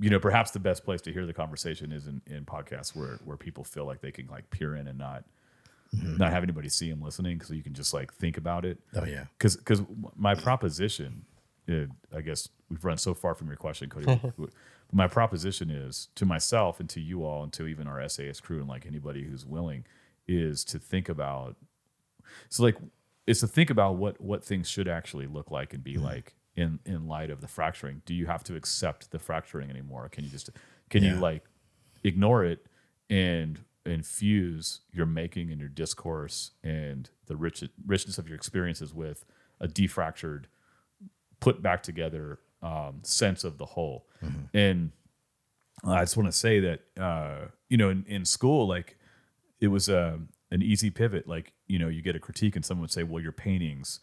you 0.00 0.10
know, 0.10 0.18
perhaps 0.18 0.50
the 0.50 0.58
best 0.58 0.84
place 0.84 1.00
to 1.02 1.12
hear 1.12 1.26
the 1.26 1.32
conversation 1.34 1.92
is 1.92 2.06
in, 2.06 2.22
in 2.26 2.44
podcasts 2.44 2.96
where 2.96 3.18
where 3.24 3.36
people 3.36 3.64
feel 3.64 3.84
like 3.84 4.00
they 4.00 4.10
can 4.10 4.26
like 4.28 4.48
peer 4.50 4.74
in 4.76 4.86
and 4.88 4.98
not 4.98 5.24
Mm-hmm. 5.92 6.18
not 6.18 6.30
have 6.30 6.44
anybody 6.44 6.68
see 6.68 6.88
them 6.88 7.02
listening, 7.02 7.40
so 7.40 7.52
you 7.52 7.64
can 7.64 7.74
just 7.74 7.92
like 7.92 8.12
think 8.14 8.36
about 8.36 8.64
it. 8.64 8.78
oh 8.94 9.04
yeah, 9.04 9.24
Because 9.36 9.56
because 9.56 9.82
my 10.16 10.36
proposition, 10.36 11.24
uh, 11.68 11.86
I 12.16 12.20
guess 12.20 12.48
we've 12.68 12.84
run 12.84 12.96
so 12.96 13.12
far 13.12 13.34
from 13.34 13.48
your 13.48 13.56
question, 13.56 13.88
Cody. 13.90 14.06
but 14.38 14.50
my 14.92 15.08
proposition 15.08 15.68
is 15.68 16.06
to 16.14 16.24
myself 16.24 16.78
and 16.78 16.88
to 16.90 17.00
you 17.00 17.24
all 17.24 17.42
and 17.42 17.52
to 17.54 17.66
even 17.66 17.88
our 17.88 18.08
SAS 18.08 18.38
crew 18.38 18.60
and 18.60 18.68
like 18.68 18.86
anybody 18.86 19.24
who's 19.24 19.44
willing 19.44 19.84
is 20.28 20.64
to 20.66 20.78
think 20.78 21.08
about. 21.08 21.56
So 22.50 22.62
like, 22.62 22.76
is 23.26 23.40
to 23.40 23.48
think 23.48 23.68
about 23.68 23.96
what 23.96 24.20
what 24.20 24.44
things 24.44 24.68
should 24.68 24.86
actually 24.86 25.26
look 25.26 25.50
like 25.50 25.74
and 25.74 25.82
be 25.82 25.96
like 25.96 26.34
in 26.60 26.78
in 26.84 27.06
light 27.06 27.30
of 27.30 27.40
the 27.40 27.48
fracturing. 27.48 28.02
Do 28.04 28.14
you 28.14 28.26
have 28.26 28.44
to 28.44 28.56
accept 28.56 29.10
the 29.10 29.18
fracturing 29.18 29.70
anymore? 29.70 30.08
Can 30.10 30.24
you 30.24 30.30
just 30.30 30.50
can 30.88 31.02
you 31.02 31.14
like 31.20 31.44
ignore 32.04 32.44
it 32.44 32.66
and 33.08 33.60
infuse 33.86 34.80
your 34.92 35.06
making 35.06 35.50
and 35.50 35.58
your 35.58 35.68
discourse 35.68 36.52
and 36.62 37.10
the 37.26 37.36
rich, 37.36 37.64
richness 37.86 38.18
of 38.18 38.28
your 38.28 38.36
experiences 38.36 38.92
with 38.94 39.24
a 39.58 39.66
defractured, 39.66 40.44
put 41.40 41.62
back 41.62 41.82
together 41.82 42.38
um, 42.62 43.00
sense 43.02 43.42
of 43.42 43.56
the 43.56 43.64
whole. 43.64 44.06
And 44.52 44.92
I 45.84 46.00
just 46.02 46.16
want 46.16 46.30
to 46.30 46.36
say 46.36 46.60
that 46.60 46.80
uh, 47.00 47.46
you 47.68 47.78
know 47.78 47.88
in, 47.88 48.04
in 48.06 48.24
school, 48.24 48.68
like 48.68 48.98
it 49.60 49.68
was 49.68 49.88
a 49.88 50.20
an 50.50 50.62
easy 50.62 50.90
pivot. 50.90 51.26
Like 51.26 51.54
you 51.66 51.78
know, 51.78 51.88
you 51.88 52.02
get 52.02 52.16
a 52.16 52.20
critique 52.20 52.56
and 52.56 52.64
someone 52.64 52.82
would 52.82 52.90
say, 52.90 53.02
"Well, 53.02 53.22
your 53.22 53.32
paintings." 53.32 54.00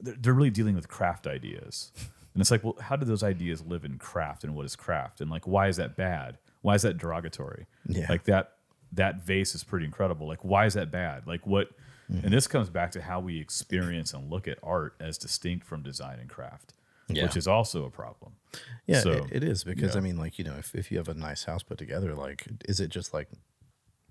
They're, 0.00 0.14
they're 0.18 0.34
really 0.34 0.50
dealing 0.50 0.74
with 0.74 0.88
craft 0.88 1.26
ideas, 1.26 1.90
and 2.34 2.40
it's 2.40 2.50
like, 2.50 2.62
well, 2.64 2.76
how 2.80 2.96
do 2.96 3.04
those 3.06 3.22
ideas 3.22 3.62
live 3.64 3.84
in 3.84 3.98
craft, 3.98 4.44
and 4.44 4.54
what 4.54 4.66
is 4.66 4.76
craft, 4.76 5.20
and 5.20 5.30
like, 5.30 5.46
why 5.46 5.68
is 5.68 5.76
that 5.76 5.96
bad? 5.96 6.38
Why 6.62 6.74
is 6.74 6.82
that 6.82 6.98
derogatory? 6.98 7.66
Yeah. 7.88 8.06
Like 8.08 8.24
that 8.24 8.52
that 8.92 9.22
vase 9.24 9.54
is 9.54 9.64
pretty 9.64 9.84
incredible. 9.86 10.26
Like, 10.28 10.44
why 10.44 10.66
is 10.66 10.74
that 10.74 10.90
bad? 10.90 11.26
Like, 11.26 11.46
what? 11.46 11.68
Mm. 12.10 12.24
And 12.24 12.32
this 12.32 12.46
comes 12.46 12.70
back 12.70 12.92
to 12.92 13.02
how 13.02 13.18
we 13.20 13.40
experience 13.40 14.12
and 14.14 14.30
look 14.30 14.46
at 14.46 14.58
art 14.62 14.94
as 15.00 15.18
distinct 15.18 15.66
from 15.66 15.82
design 15.82 16.20
and 16.20 16.28
craft, 16.30 16.72
Yeah. 17.08 17.24
which 17.24 17.36
is 17.36 17.48
also 17.48 17.84
a 17.84 17.90
problem. 17.90 18.34
yeah. 18.86 19.00
So, 19.00 19.10
it, 19.12 19.24
it 19.32 19.44
is 19.44 19.64
because 19.64 19.94
yeah. 19.94 20.00
I 20.00 20.02
mean, 20.02 20.16
like 20.16 20.38
you 20.38 20.44
know, 20.44 20.54
if 20.56 20.72
if 20.74 20.92
you 20.92 20.98
have 20.98 21.08
a 21.08 21.14
nice 21.14 21.44
house 21.44 21.62
put 21.64 21.78
together, 21.78 22.14
like, 22.14 22.46
is 22.68 22.78
it 22.80 22.88
just 22.90 23.12
like 23.12 23.28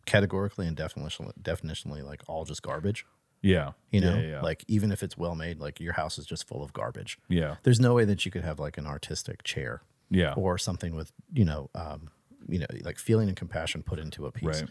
categorically 0.05 0.67
and 0.67 0.75
definitionally, 0.77 1.33
definitionally 1.41 2.03
like 2.03 2.21
all 2.27 2.45
just 2.45 2.61
garbage? 2.61 3.05
Yeah. 3.41 3.71
You 3.91 4.01
know, 4.01 4.15
yeah, 4.15 4.27
yeah, 4.27 4.41
like 4.41 4.63
even 4.67 4.91
if 4.91 5.03
it's 5.03 5.17
well 5.17 5.35
made, 5.35 5.59
like 5.59 5.79
your 5.79 5.93
house 5.93 6.17
is 6.17 6.25
just 6.25 6.47
full 6.47 6.63
of 6.63 6.73
garbage. 6.73 7.17
yeah. 7.29 7.55
There's 7.63 7.79
no 7.79 7.93
way 7.93 8.05
that 8.05 8.25
you 8.25 8.31
could 8.31 8.43
have 8.43 8.59
like 8.59 8.77
an 8.77 8.85
artistic 8.87 9.43
chair 9.43 9.81
Yeah. 10.09 10.33
or 10.33 10.57
something 10.57 10.95
with 10.95 11.11
you 11.33 11.45
know, 11.45 11.69
um, 11.75 12.09
you 12.47 12.59
know, 12.59 12.65
like 12.81 12.97
feeling 12.99 13.27
and 13.27 13.37
compassion 13.37 13.83
put 13.83 13.99
into 13.99 14.25
a 14.25 14.31
piece. 14.31 14.61
Right. 14.61 14.69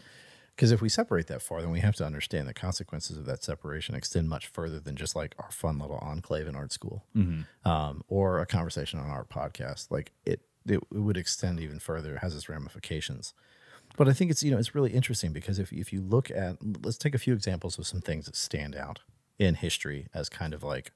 Because 0.55 0.71
if 0.71 0.81
we 0.81 0.87
separate 0.87 1.27
that 1.27 1.41
far, 1.41 1.61
then 1.61 1.69
we 1.71 1.81
have 1.81 1.95
to 1.95 2.05
understand 2.05 2.47
the 2.47 2.53
consequences 2.53 3.17
of 3.17 3.25
that 3.25 3.43
separation 3.43 3.93
extend 3.93 4.29
much 4.29 4.47
further 4.47 4.79
than 4.79 4.95
just 4.95 5.13
like 5.15 5.35
our 5.37 5.51
fun 5.51 5.79
little 5.79 5.97
enclave 5.97 6.47
in 6.47 6.55
art 6.55 6.71
school 6.71 7.03
Mm-hmm. 7.15 7.69
um, 7.69 8.03
or 8.07 8.39
a 8.39 8.45
conversation 8.45 8.99
on 8.99 9.09
our 9.09 9.25
podcast. 9.25 9.91
Like 9.91 10.11
it, 10.25 10.41
it, 10.65 10.79
it 10.93 10.99
would 10.99 11.17
extend 11.17 11.59
even 11.59 11.79
further. 11.79 12.15
It 12.15 12.19
has 12.19 12.33
its 12.35 12.47
ramifications. 12.47 13.33
But 13.97 14.07
I 14.09 14.13
think 14.13 14.31
it's 14.31 14.43
you 14.43 14.51
know 14.51 14.57
it's 14.57 14.75
really 14.75 14.91
interesting 14.91 15.31
because 15.33 15.59
if 15.59 15.71
if 15.73 15.91
you 15.93 16.01
look 16.01 16.29
at 16.31 16.57
let's 16.85 16.97
take 16.97 17.15
a 17.15 17.19
few 17.19 17.33
examples 17.33 17.77
of 17.79 17.87
some 17.87 18.01
things 18.01 18.25
that 18.25 18.35
stand 18.35 18.75
out 18.75 18.99
in 19.39 19.55
history 19.55 20.07
as 20.13 20.29
kind 20.29 20.53
of 20.53 20.63
like 20.63 20.91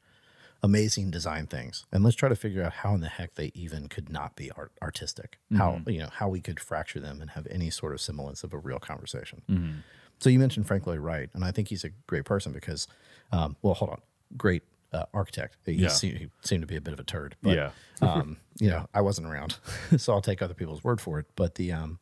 amazing 0.61 1.09
design 1.09 1.47
things, 1.47 1.85
and 1.91 2.03
let's 2.03 2.15
try 2.17 2.27
to 2.27 2.35
figure 2.35 2.61
out 2.63 2.73
how 2.73 2.93
in 2.93 2.99
the 2.99 3.07
heck 3.07 3.35
they 3.35 3.51
even 3.53 3.87
could 3.87 4.09
not 4.09 4.35
be 4.35 4.51
art, 4.51 4.71
artistic. 4.81 5.37
How 5.55 5.81
you 5.87 5.99
know 5.99 6.09
how 6.11 6.27
we 6.27 6.41
could 6.41 6.59
fracture 6.59 6.99
them 6.99 7.21
and 7.21 7.31
have 7.31 7.47
any 7.49 7.69
sort 7.69 7.93
of 7.93 8.01
semblance 8.01 8.43
of 8.43 8.53
a 8.53 8.57
real 8.57 8.79
conversation. 8.79 9.83
So 10.19 10.29
you 10.29 10.37
mentioned 10.37 10.67
Frank 10.67 10.85
Lloyd 10.85 10.99
Wright, 10.99 11.29
and 11.33 11.45
I 11.45 11.51
think 11.51 11.69
he's 11.69 11.85
a 11.85 11.91
great 12.07 12.25
person 12.25 12.51
because, 12.51 12.89
um, 13.31 13.55
well, 13.61 13.73
hold 13.73 13.91
on, 13.91 14.01
great 14.35 14.63
uh, 14.91 15.05
architect. 15.13 15.55
He, 15.65 15.71
Yeah. 15.73 15.87
se- 15.87 16.17
he 16.17 16.27
seemed 16.43 16.61
to 16.61 16.67
be 16.67 16.75
a 16.75 16.81
bit 16.81 16.93
of 16.93 16.99
a 16.99 17.05
turd, 17.05 17.37
but 17.41 17.55
Yeah. 17.55 17.71
um, 18.01 18.35
you 18.59 18.69
know, 18.69 18.85
I 18.93 18.99
wasn't 18.99 19.27
around, 19.27 19.55
so 19.97 20.11
I'll 20.11 20.19
take 20.21 20.41
other 20.41 20.53
people's 20.53 20.83
word 20.83 20.99
for 20.99 21.19
it. 21.19 21.27
But 21.37 21.55
the 21.55 21.71
um, 21.71 21.99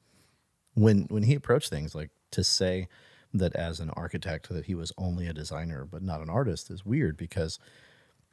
when 0.78 1.08
when 1.10 1.24
he 1.24 1.34
approached 1.34 1.70
things 1.70 1.96
like 1.96 2.12
to 2.32 2.44
say 2.44 2.88
that 3.34 3.56
as 3.56 3.80
an 3.80 3.90
architect 3.92 4.48
that 4.50 4.66
he 4.66 4.76
was 4.76 4.94
only 4.98 5.28
a 5.28 5.34
designer 5.34 5.86
but 5.86 6.02
not 6.02 6.22
an 6.22 6.30
artist 6.30 6.70
is 6.70 6.86
weird 6.86 7.18
because 7.18 7.60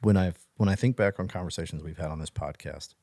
when 0.01 0.15
I've 0.15 0.37
when 0.57 0.69
I 0.69 0.75
think 0.75 0.95
back 0.95 1.19
on 1.19 1.27
conversations 1.27 1.83
we've 1.83 1.97
had 1.97 2.11
on 2.11 2.19
this 2.19 2.29
podcast 2.29 2.93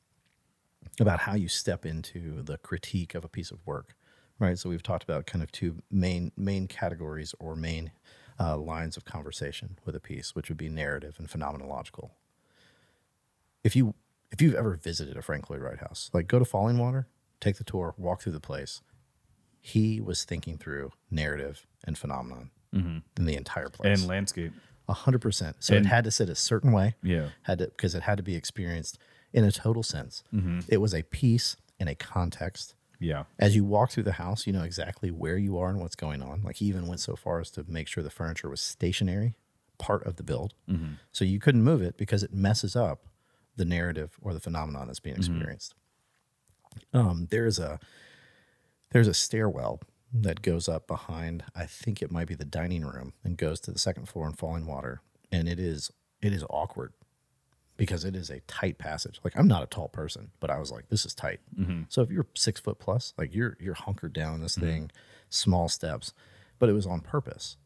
about 1.01 1.21
how 1.21 1.35
you 1.35 1.49
step 1.49 1.85
into 1.85 2.43
the 2.43 2.59
critique 2.59 3.15
of 3.15 3.25
a 3.25 3.29
piece 3.29 3.51
of 3.51 3.65
work, 3.67 3.95
right? 4.39 4.59
So 4.59 4.69
we've 4.69 4.83
talked 4.83 5.05
about 5.05 5.27
kind 5.27 5.43
of 5.43 5.51
two 5.51 5.83
main 5.91 6.31
main 6.37 6.69
categories 6.69 7.35
or 7.41 7.57
main 7.57 7.91
uh, 8.39 8.57
lines 8.57 8.97
of 8.97 9.05
conversation 9.05 9.79
with 9.85 9.97
a 9.97 10.01
piece, 10.01 10.35
which 10.35 10.49
would 10.49 10.59
be 10.59 10.69
narrative 10.69 11.17
and 11.19 11.29
phenomenological. 11.29 12.11
If 13.65 13.75
you 13.75 13.95
if 14.31 14.41
you've 14.41 14.55
ever 14.55 14.77
visited 14.77 15.17
a 15.17 15.23
Frank 15.23 15.51
Lloyd 15.51 15.61
Wright 15.61 15.81
house, 15.81 16.11
like 16.13 16.29
go 16.29 16.39
to 16.39 16.45
Falling 16.45 16.79
Water, 16.79 17.09
take 17.41 17.57
the 17.57 17.65
tour, 17.65 17.95
walk 17.99 18.21
through 18.21 18.33
the 18.33 18.41
place. 18.41 18.83
He 19.65 20.01
was 20.01 20.25
thinking 20.25 20.59
through 20.59 20.93
narrative 21.11 21.67
and 21.85 21.97
phenomenon 21.97 22.51
in 22.75 23.03
the 23.17 23.37
entire 23.37 23.69
place. 23.69 24.01
And 24.01 24.09
landscape. 24.09 24.53
A 24.89 24.93
hundred 24.93 25.21
percent. 25.23 25.57
So 25.61 25.75
And- 25.77 25.87
it 25.87 25.89
had 25.89 26.05
to 26.05 26.11
sit 26.11 26.29
a 26.29 26.35
certain 26.35 26.73
way. 26.73 26.97
Yeah. 27.03 27.29
Had 27.43 27.59
to 27.59 27.67
because 27.69 27.95
it 27.95 28.03
had 28.03 28.17
to 28.17 28.23
be 28.23 28.35
experienced 28.35 28.99
in 29.33 29.45
a 29.45 29.53
total 29.53 29.83
sense. 29.83 30.25
Mm-hmm. 30.35 30.61
It 30.69 30.79
was 30.79 30.93
a 30.93 31.03
piece 31.05 31.57
in 31.79 31.87
a 31.89 31.95
context. 31.95 32.75
Yeah. 32.99 33.25
As 33.39 33.55
you 33.57 33.65
walk 33.65 33.91
through 33.91 34.03
the 34.05 34.13
house, 34.13 34.47
you 34.47 34.53
know 34.53 34.63
exactly 34.65 35.11
where 35.11 35.37
you 35.39 35.59
are 35.59 35.69
and 35.69 35.81
what's 35.81 35.95
going 35.97 36.23
on. 36.23 36.43
Like 36.43 36.57
he 36.57 36.67
even 36.67 36.87
went 36.89 37.01
so 37.01 37.15
far 37.17 37.41
as 37.41 37.51
to 37.53 37.65
make 37.69 37.89
sure 37.89 38.03
the 38.03 38.11
furniture 38.11 38.49
was 38.49 38.61
stationary, 38.61 39.35
part 39.79 40.05
of 40.07 40.17
the 40.17 40.23
build. 40.23 40.55
Mm-hmm. 40.69 40.95
So 41.13 41.25
you 41.25 41.39
couldn't 41.39 41.63
move 41.63 41.83
it 41.83 41.97
because 41.97 42.23
it 42.23 42.33
messes 42.35 42.75
up 42.75 43.07
the 43.57 43.65
narrative 43.65 44.17
or 44.21 44.33
the 44.35 44.41
phenomenon 44.41 44.87
that's 44.89 45.01
being 45.01 45.17
Mm-hmm. 45.17 45.33
experienced. 45.35 45.75
Um, 46.95 47.29
there's 47.31 47.59
a 47.59 47.79
there's 48.93 49.09
a 49.09 49.15
stairwell 49.15 49.81
that 50.15 50.43
goes 50.43 50.69
up 50.69 50.87
behind 50.87 51.43
i 51.55 51.65
think 51.65 52.03
it 52.03 52.11
might 52.11 52.29
be 52.29 52.35
the 52.35 52.45
dining 52.45 52.85
room 52.85 53.15
and 53.25 53.37
goes 53.37 53.61
to 53.61 53.71
the 53.71 53.79
second 53.79 54.07
floor 54.07 54.27
in 54.27 54.35
falling 54.35 54.67
water. 54.67 55.01
And 55.31 55.49
it 55.49 55.59
is 55.59 55.91
it 56.21 56.33
is 56.33 56.45
awkward 56.51 56.93
because 57.77 58.05
it 58.05 58.15
is 58.15 58.31
a 58.31 58.41
tight 58.41 58.79
passage. 58.79 59.21
Like 59.25 59.37
i'm 59.37 59.49
not 59.49 59.63
a 59.63 59.67
tall 59.67 59.89
person 59.89 60.31
but 60.41 60.51
i 60.51 60.59
was 60.59 60.71
like 60.71 60.89
this 60.89 61.07
is 61.07 61.15
tight. 61.15 61.41
Mm-hmm. 61.59 61.83
So 61.89 62.03
if 62.03 62.11
you're 62.11 62.27
six 62.35 62.61
foot 62.61 62.79
plus 62.79 63.15
like 63.17 63.35
you're 63.35 63.57
you're 63.61 63.75
hunkered 63.75 64.13
down 64.13 64.35
in 64.35 64.43
this 64.43 64.57
mm-hmm. 64.57 64.67
thing 64.67 64.91
small 65.31 65.69
steps. 65.69 66.13
But 66.59 66.69
it 66.69 66.75
was 66.75 66.87
on 66.87 67.01
purpose. 67.01 67.57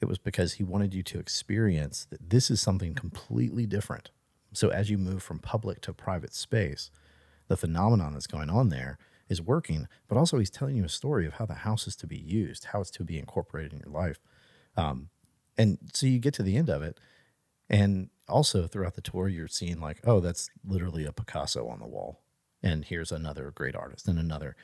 It 0.00 0.04
was 0.06 0.18
because 0.18 0.54
he 0.54 0.62
wanted 0.62 0.94
you 0.94 1.02
to 1.04 1.18
experience 1.18 2.06
that 2.10 2.30
this 2.30 2.48
is 2.48 2.60
something 2.60 2.94
completely 2.94 3.66
different. 3.66 4.10
So 4.52 4.68
as 4.68 4.88
you 4.88 4.98
move 4.98 5.22
from 5.22 5.40
public 5.40 5.80
to 5.80 5.92
private 5.92 6.34
space 6.34 6.90
the 7.48 7.56
phenomenon 7.56 8.12
that's 8.12 8.26
going 8.26 8.50
on 8.50 8.68
there 8.68 8.98
is 9.28 9.42
working, 9.42 9.88
but 10.08 10.16
also 10.16 10.38
he's 10.38 10.50
telling 10.50 10.76
you 10.76 10.84
a 10.84 10.88
story 10.88 11.26
of 11.26 11.34
how 11.34 11.46
the 11.46 11.54
house 11.54 11.86
is 11.86 11.96
to 11.96 12.06
be 12.06 12.18
used, 12.18 12.66
how 12.66 12.80
it's 12.80 12.90
to 12.92 13.04
be 13.04 13.18
incorporated 13.18 13.72
in 13.72 13.78
your 13.80 13.92
life. 13.92 14.18
Um, 14.76 15.08
and 15.58 15.78
so 15.92 16.06
you 16.06 16.18
get 16.18 16.34
to 16.34 16.42
the 16.42 16.56
end 16.56 16.68
of 16.70 16.82
it, 16.82 16.98
and 17.68 18.10
also 18.28 18.66
throughout 18.66 18.94
the 18.94 19.00
tour, 19.00 19.28
you're 19.28 19.48
seeing 19.48 19.80
like, 19.80 20.00
oh, 20.04 20.20
that's 20.20 20.50
literally 20.64 21.04
a 21.04 21.12
Picasso 21.12 21.66
on 21.68 21.78
the 21.80 21.86
wall. 21.86 22.20
and 22.62 22.84
here's 22.84 23.12
another 23.12 23.50
great 23.52 23.74
artist 23.76 24.08
and 24.08 24.18
another. 24.18 24.56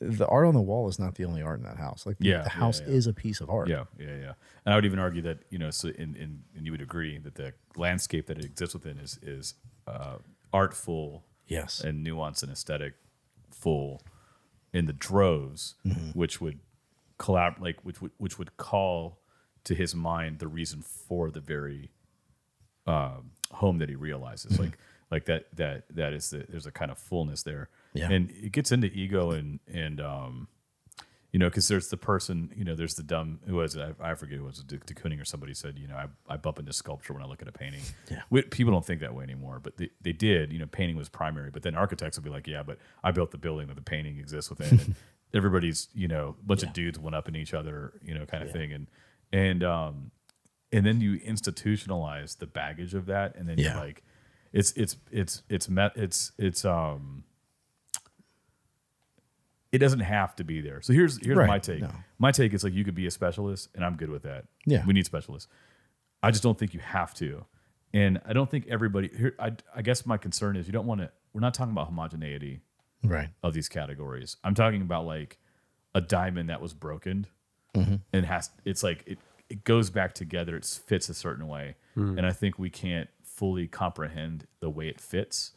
The 0.00 0.26
art 0.26 0.46
on 0.46 0.54
the 0.54 0.60
wall 0.60 0.86
is 0.88 0.98
not 0.98 1.14
the 1.14 1.24
only 1.24 1.40
art 1.42 1.58
in 1.58 1.64
that 1.64 1.78
house. 1.78 2.04
Like 2.06 2.18
the, 2.18 2.26
Yeah, 2.28 2.38
the 2.38 2.44
yeah, 2.44 2.48
house 2.50 2.80
yeah. 2.80 2.88
is 2.88 3.06
a 3.06 3.12
piece 3.14 3.40
of 3.40 3.48
art. 3.50 3.68
Yeah, 3.68 3.84
yeah, 3.98 4.16
yeah. 4.16 4.32
And 4.64 4.72
I 4.72 4.76
would 4.76 4.84
even 4.84 4.98
argue 4.98 5.22
that 5.22 5.38
you 5.50 5.58
know, 5.58 5.70
so 5.70 5.88
in, 5.88 6.14
in 6.14 6.42
and 6.54 6.64
you 6.66 6.72
would 6.72 6.82
agree 6.82 7.18
that 7.18 7.34
the 7.36 7.54
landscape 7.76 8.26
that 8.26 8.38
it 8.38 8.44
exists 8.44 8.74
within 8.74 8.98
is 8.98 9.18
is 9.22 9.54
uh, 9.86 10.18
artful, 10.52 11.24
Yes. 11.46 11.80
and 11.80 12.02
nuance 12.04 12.42
and 12.42 12.52
aesthetic 12.52 12.94
full 13.50 14.02
in 14.72 14.86
the 14.86 14.92
droves, 14.92 15.74
which 16.14 16.40
would 16.40 16.60
collab 17.18 17.60
like 17.60 17.80
which 17.82 18.00
would 18.00 18.12
which 18.18 18.38
would 18.38 18.56
call 18.56 19.18
to 19.64 19.74
his 19.74 19.94
mind 19.94 20.38
the 20.38 20.48
reason 20.48 20.82
for 20.82 21.30
the 21.30 21.40
very 21.40 21.90
um, 22.86 23.32
home 23.52 23.78
that 23.78 23.88
he 23.88 23.94
realizes. 23.96 24.58
Like 24.58 24.78
like 25.10 25.24
that 25.26 25.46
that 25.56 25.84
that 25.90 26.12
is 26.12 26.30
the 26.30 26.46
there's 26.48 26.66
a 26.66 26.72
kind 26.72 26.90
of 26.90 26.98
fullness 26.98 27.42
there. 27.42 27.68
Yeah. 27.94 28.10
And 28.10 28.30
it 28.30 28.52
gets 28.52 28.72
into 28.72 28.88
ego 28.88 29.30
and 29.30 29.60
and 29.66 30.00
um 30.00 30.48
you 31.32 31.38
know, 31.38 31.48
because 31.48 31.68
there's 31.68 31.88
the 31.88 31.96
person, 31.96 32.50
you 32.56 32.64
know, 32.64 32.74
there's 32.74 32.94
the 32.94 33.02
dumb 33.02 33.40
who 33.46 33.56
was 33.56 33.76
it? 33.76 33.96
I, 34.00 34.12
I 34.12 34.14
forget 34.14 34.38
who 34.38 34.44
was 34.44 34.58
de, 34.62 34.78
de 34.78 34.94
Kooning 34.94 35.20
or 35.20 35.24
somebody 35.26 35.52
said, 35.54 35.78
you 35.78 35.86
know, 35.86 35.94
I, 35.96 36.06
I 36.28 36.36
bump 36.38 36.58
into 36.58 36.72
sculpture 36.72 37.12
when 37.12 37.22
I 37.22 37.26
look 37.26 37.42
at 37.42 37.48
a 37.48 37.52
painting. 37.52 37.82
Yeah. 38.10 38.22
We, 38.30 38.42
people 38.42 38.72
don't 38.72 38.84
think 38.86 39.00
that 39.02 39.14
way 39.14 39.24
anymore, 39.24 39.60
but 39.62 39.76
they, 39.76 39.90
they 40.00 40.12
did. 40.12 40.52
You 40.52 40.58
know, 40.60 40.66
painting 40.66 40.96
was 40.96 41.08
primary, 41.10 41.50
but 41.50 41.62
then 41.62 41.74
architects 41.74 42.16
would 42.16 42.24
be 42.24 42.30
like, 42.30 42.46
yeah, 42.46 42.62
but 42.62 42.78
I 43.04 43.10
built 43.10 43.30
the 43.30 43.38
building 43.38 43.66
that 43.66 43.76
the 43.76 43.82
painting 43.82 44.18
exists 44.18 44.48
within. 44.50 44.80
and 44.80 44.94
everybody's, 45.34 45.88
you 45.94 46.08
know, 46.08 46.36
a 46.40 46.46
bunch 46.46 46.62
Yeah. 46.62 46.68
of 46.70 46.74
dudes 46.74 46.98
went 46.98 47.14
up 47.14 47.28
in 47.28 47.36
each 47.36 47.52
other, 47.52 47.92
you 48.02 48.14
know, 48.14 48.24
kind 48.24 48.42
of 48.42 48.50
thing, 48.50 48.72
and 48.72 48.86
and 49.30 49.62
um, 49.62 50.10
and 50.72 50.86
then 50.86 51.02
you 51.02 51.18
institutionalize 51.20 52.38
the 52.38 52.46
baggage 52.46 52.94
of 52.94 53.04
that, 53.06 53.36
and 53.36 53.46
then 53.48 53.58
Yeah. 53.58 53.74
you're 53.74 53.84
like, 53.84 54.02
it's 54.52 54.72
it's 54.72 54.96
it's 55.10 55.42
it's 55.50 55.68
met 55.68 55.92
it's 55.96 56.32
it's 56.38 56.64
um 56.64 57.24
it 59.72 59.78
doesn't 59.78 60.00
have 60.00 60.34
to 60.36 60.44
be 60.44 60.60
there. 60.60 60.80
So 60.82 60.92
here's 60.92 61.24
here's 61.24 61.36
Right, 61.36 61.46
my 61.46 61.58
take. 61.58 61.80
no. 61.80 61.90
My 62.18 62.32
take 62.32 62.54
is 62.54 62.64
like 62.64 62.72
you 62.72 62.84
could 62.84 62.94
be 62.94 63.06
a 63.06 63.10
specialist, 63.10 63.68
and 63.74 63.84
I'm 63.84 63.96
good 63.96 64.10
with 64.10 64.22
that. 64.22 64.44
Yeah. 64.66 64.84
we 64.86 64.92
need 64.94 65.06
specialists. 65.06 65.48
I 66.22 66.30
just 66.30 66.42
don't 66.42 66.58
think 66.58 66.74
you 66.74 66.80
have 66.80 67.14
to, 67.14 67.44
and 67.92 68.20
I 68.26 68.32
don't 68.32 68.50
think 68.50 68.66
everybody. 68.68 69.10
Here, 69.16 69.34
I 69.38 69.52
I 69.74 69.82
guess 69.82 70.06
my 70.06 70.16
concern 70.16 70.56
is 70.56 70.66
you 70.66 70.72
don't 70.72 70.86
want 70.86 71.00
to. 71.00 71.10
We're 71.32 71.40
not 71.40 71.54
talking 71.54 71.72
about 71.72 71.86
homogeneity 71.86 72.60
Right. 73.04 73.28
of 73.44 73.54
these 73.54 73.68
categories. 73.68 74.36
I'm 74.42 74.54
talking 74.54 74.82
about 74.82 75.06
like 75.06 75.38
a 75.94 76.00
diamond 76.00 76.50
that 76.50 76.60
was 76.60 76.74
broken 76.74 77.26
mm-hmm. 77.74 77.96
and 78.12 78.26
has 78.26 78.50
it's 78.64 78.82
like 78.82 79.04
it 79.06 79.18
it 79.48 79.64
goes 79.64 79.90
back 79.90 80.14
together. 80.14 80.56
It 80.56 80.64
fits 80.64 81.08
a 81.08 81.14
certain 81.14 81.46
way, 81.48 81.76
hmm. 81.94 82.18
and 82.18 82.26
I 82.26 82.32
think 82.32 82.58
we 82.58 82.70
can't 82.70 83.08
fully 83.22 83.66
comprehend 83.66 84.46
the 84.60 84.68
way 84.68 84.88
it 84.88 85.00
fits. 85.00 85.52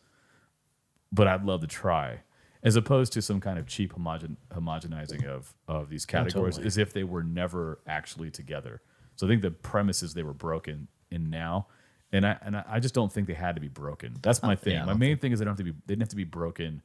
But 1.12 1.28
I'd 1.28 1.44
love 1.44 1.62
to 1.62 1.68
try, 1.68 2.20
as 2.64 2.76
opposed 2.76 3.12
to 3.14 3.22
some 3.22 3.40
kind 3.40 3.58
of 3.58 3.68
cheap 3.68 3.94
homogen 3.94 4.36
homogenizing 4.54 5.26
of 5.26 5.54
of 5.68 5.90
these 5.90 6.06
categories, 6.06 6.56
totally. 6.56 6.68
as 6.68 6.78
if 6.78 6.94
they 6.94 7.04
were 7.04 7.24
never 7.24 7.80
actually 7.88 8.30
together. 8.32 8.82
So 9.16 9.28
I 9.28 9.30
think 9.30 9.42
the 9.42 9.52
premise 9.52 10.02
is 10.04 10.14
they 10.14 10.24
were 10.24 10.34
broken 10.34 10.88
in 11.10 11.30
now. 11.30 11.68
And 12.14 12.26
I 12.28 12.38
and 12.42 12.58
I 12.58 12.80
just 12.82 12.94
don't 12.94 13.12
think 13.12 13.28
they 13.28 13.34
had 13.34 13.56
to 13.56 13.62
be 13.62 13.70
broken. 13.70 14.16
That's 14.22 14.42
my 14.44 14.56
thing. 14.56 14.74
yeah, 14.74 14.84
my 14.86 14.94
main 14.94 15.18
thing 15.18 15.32
is 15.32 15.40
they 15.40 15.46
don't 15.46 15.54
have 15.58 15.66
to 15.66 15.72
be 15.72 15.72
they 15.72 15.94
didn't 15.94 16.02
have 16.02 16.10
to 16.10 16.16
be 16.18 16.26
broken 16.26 16.82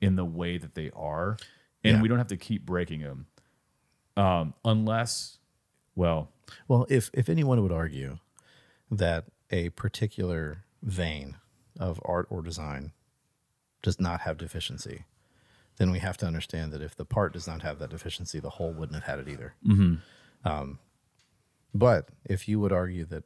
in 0.00 0.16
the 0.16 0.24
way 0.24 0.58
that 0.58 0.74
they 0.74 0.90
are, 0.96 1.36
and 1.84 1.96
Yeah. 1.96 2.02
we 2.02 2.08
don't 2.08 2.18
have 2.18 2.26
to 2.28 2.36
keep 2.36 2.66
breaking 2.66 3.00
them, 3.02 3.26
um, 4.16 4.52
unless, 4.64 5.38
well, 5.94 6.28
Well, 6.66 6.86
if 6.90 7.08
if 7.14 7.28
anyone 7.28 7.62
would 7.62 7.70
argue 7.72 8.18
that 8.90 9.26
a 9.50 9.68
particular 9.70 10.64
vein 10.82 11.36
of 11.78 12.00
art 12.04 12.26
or 12.28 12.42
design 12.42 12.90
does 13.82 14.00
not 14.00 14.22
have 14.22 14.36
deficiency, 14.38 15.04
then 15.76 15.90
we 15.90 15.98
have 15.98 16.16
to 16.18 16.26
understand 16.26 16.72
that 16.72 16.82
if 16.82 16.94
the 16.94 17.04
part 17.04 17.32
does 17.32 17.46
not 17.46 17.62
have 17.62 17.78
that 17.78 17.90
deficiency, 17.90 18.40
the 18.40 18.50
whole 18.50 18.72
wouldn't 18.72 18.94
have 18.94 19.04
had 19.04 19.18
it 19.18 19.28
either. 19.32 19.54
Um, 20.44 20.78
but 21.74 22.10
if 22.24 22.48
you 22.48 22.60
would 22.60 22.72
argue 22.72 23.04
that 23.06 23.24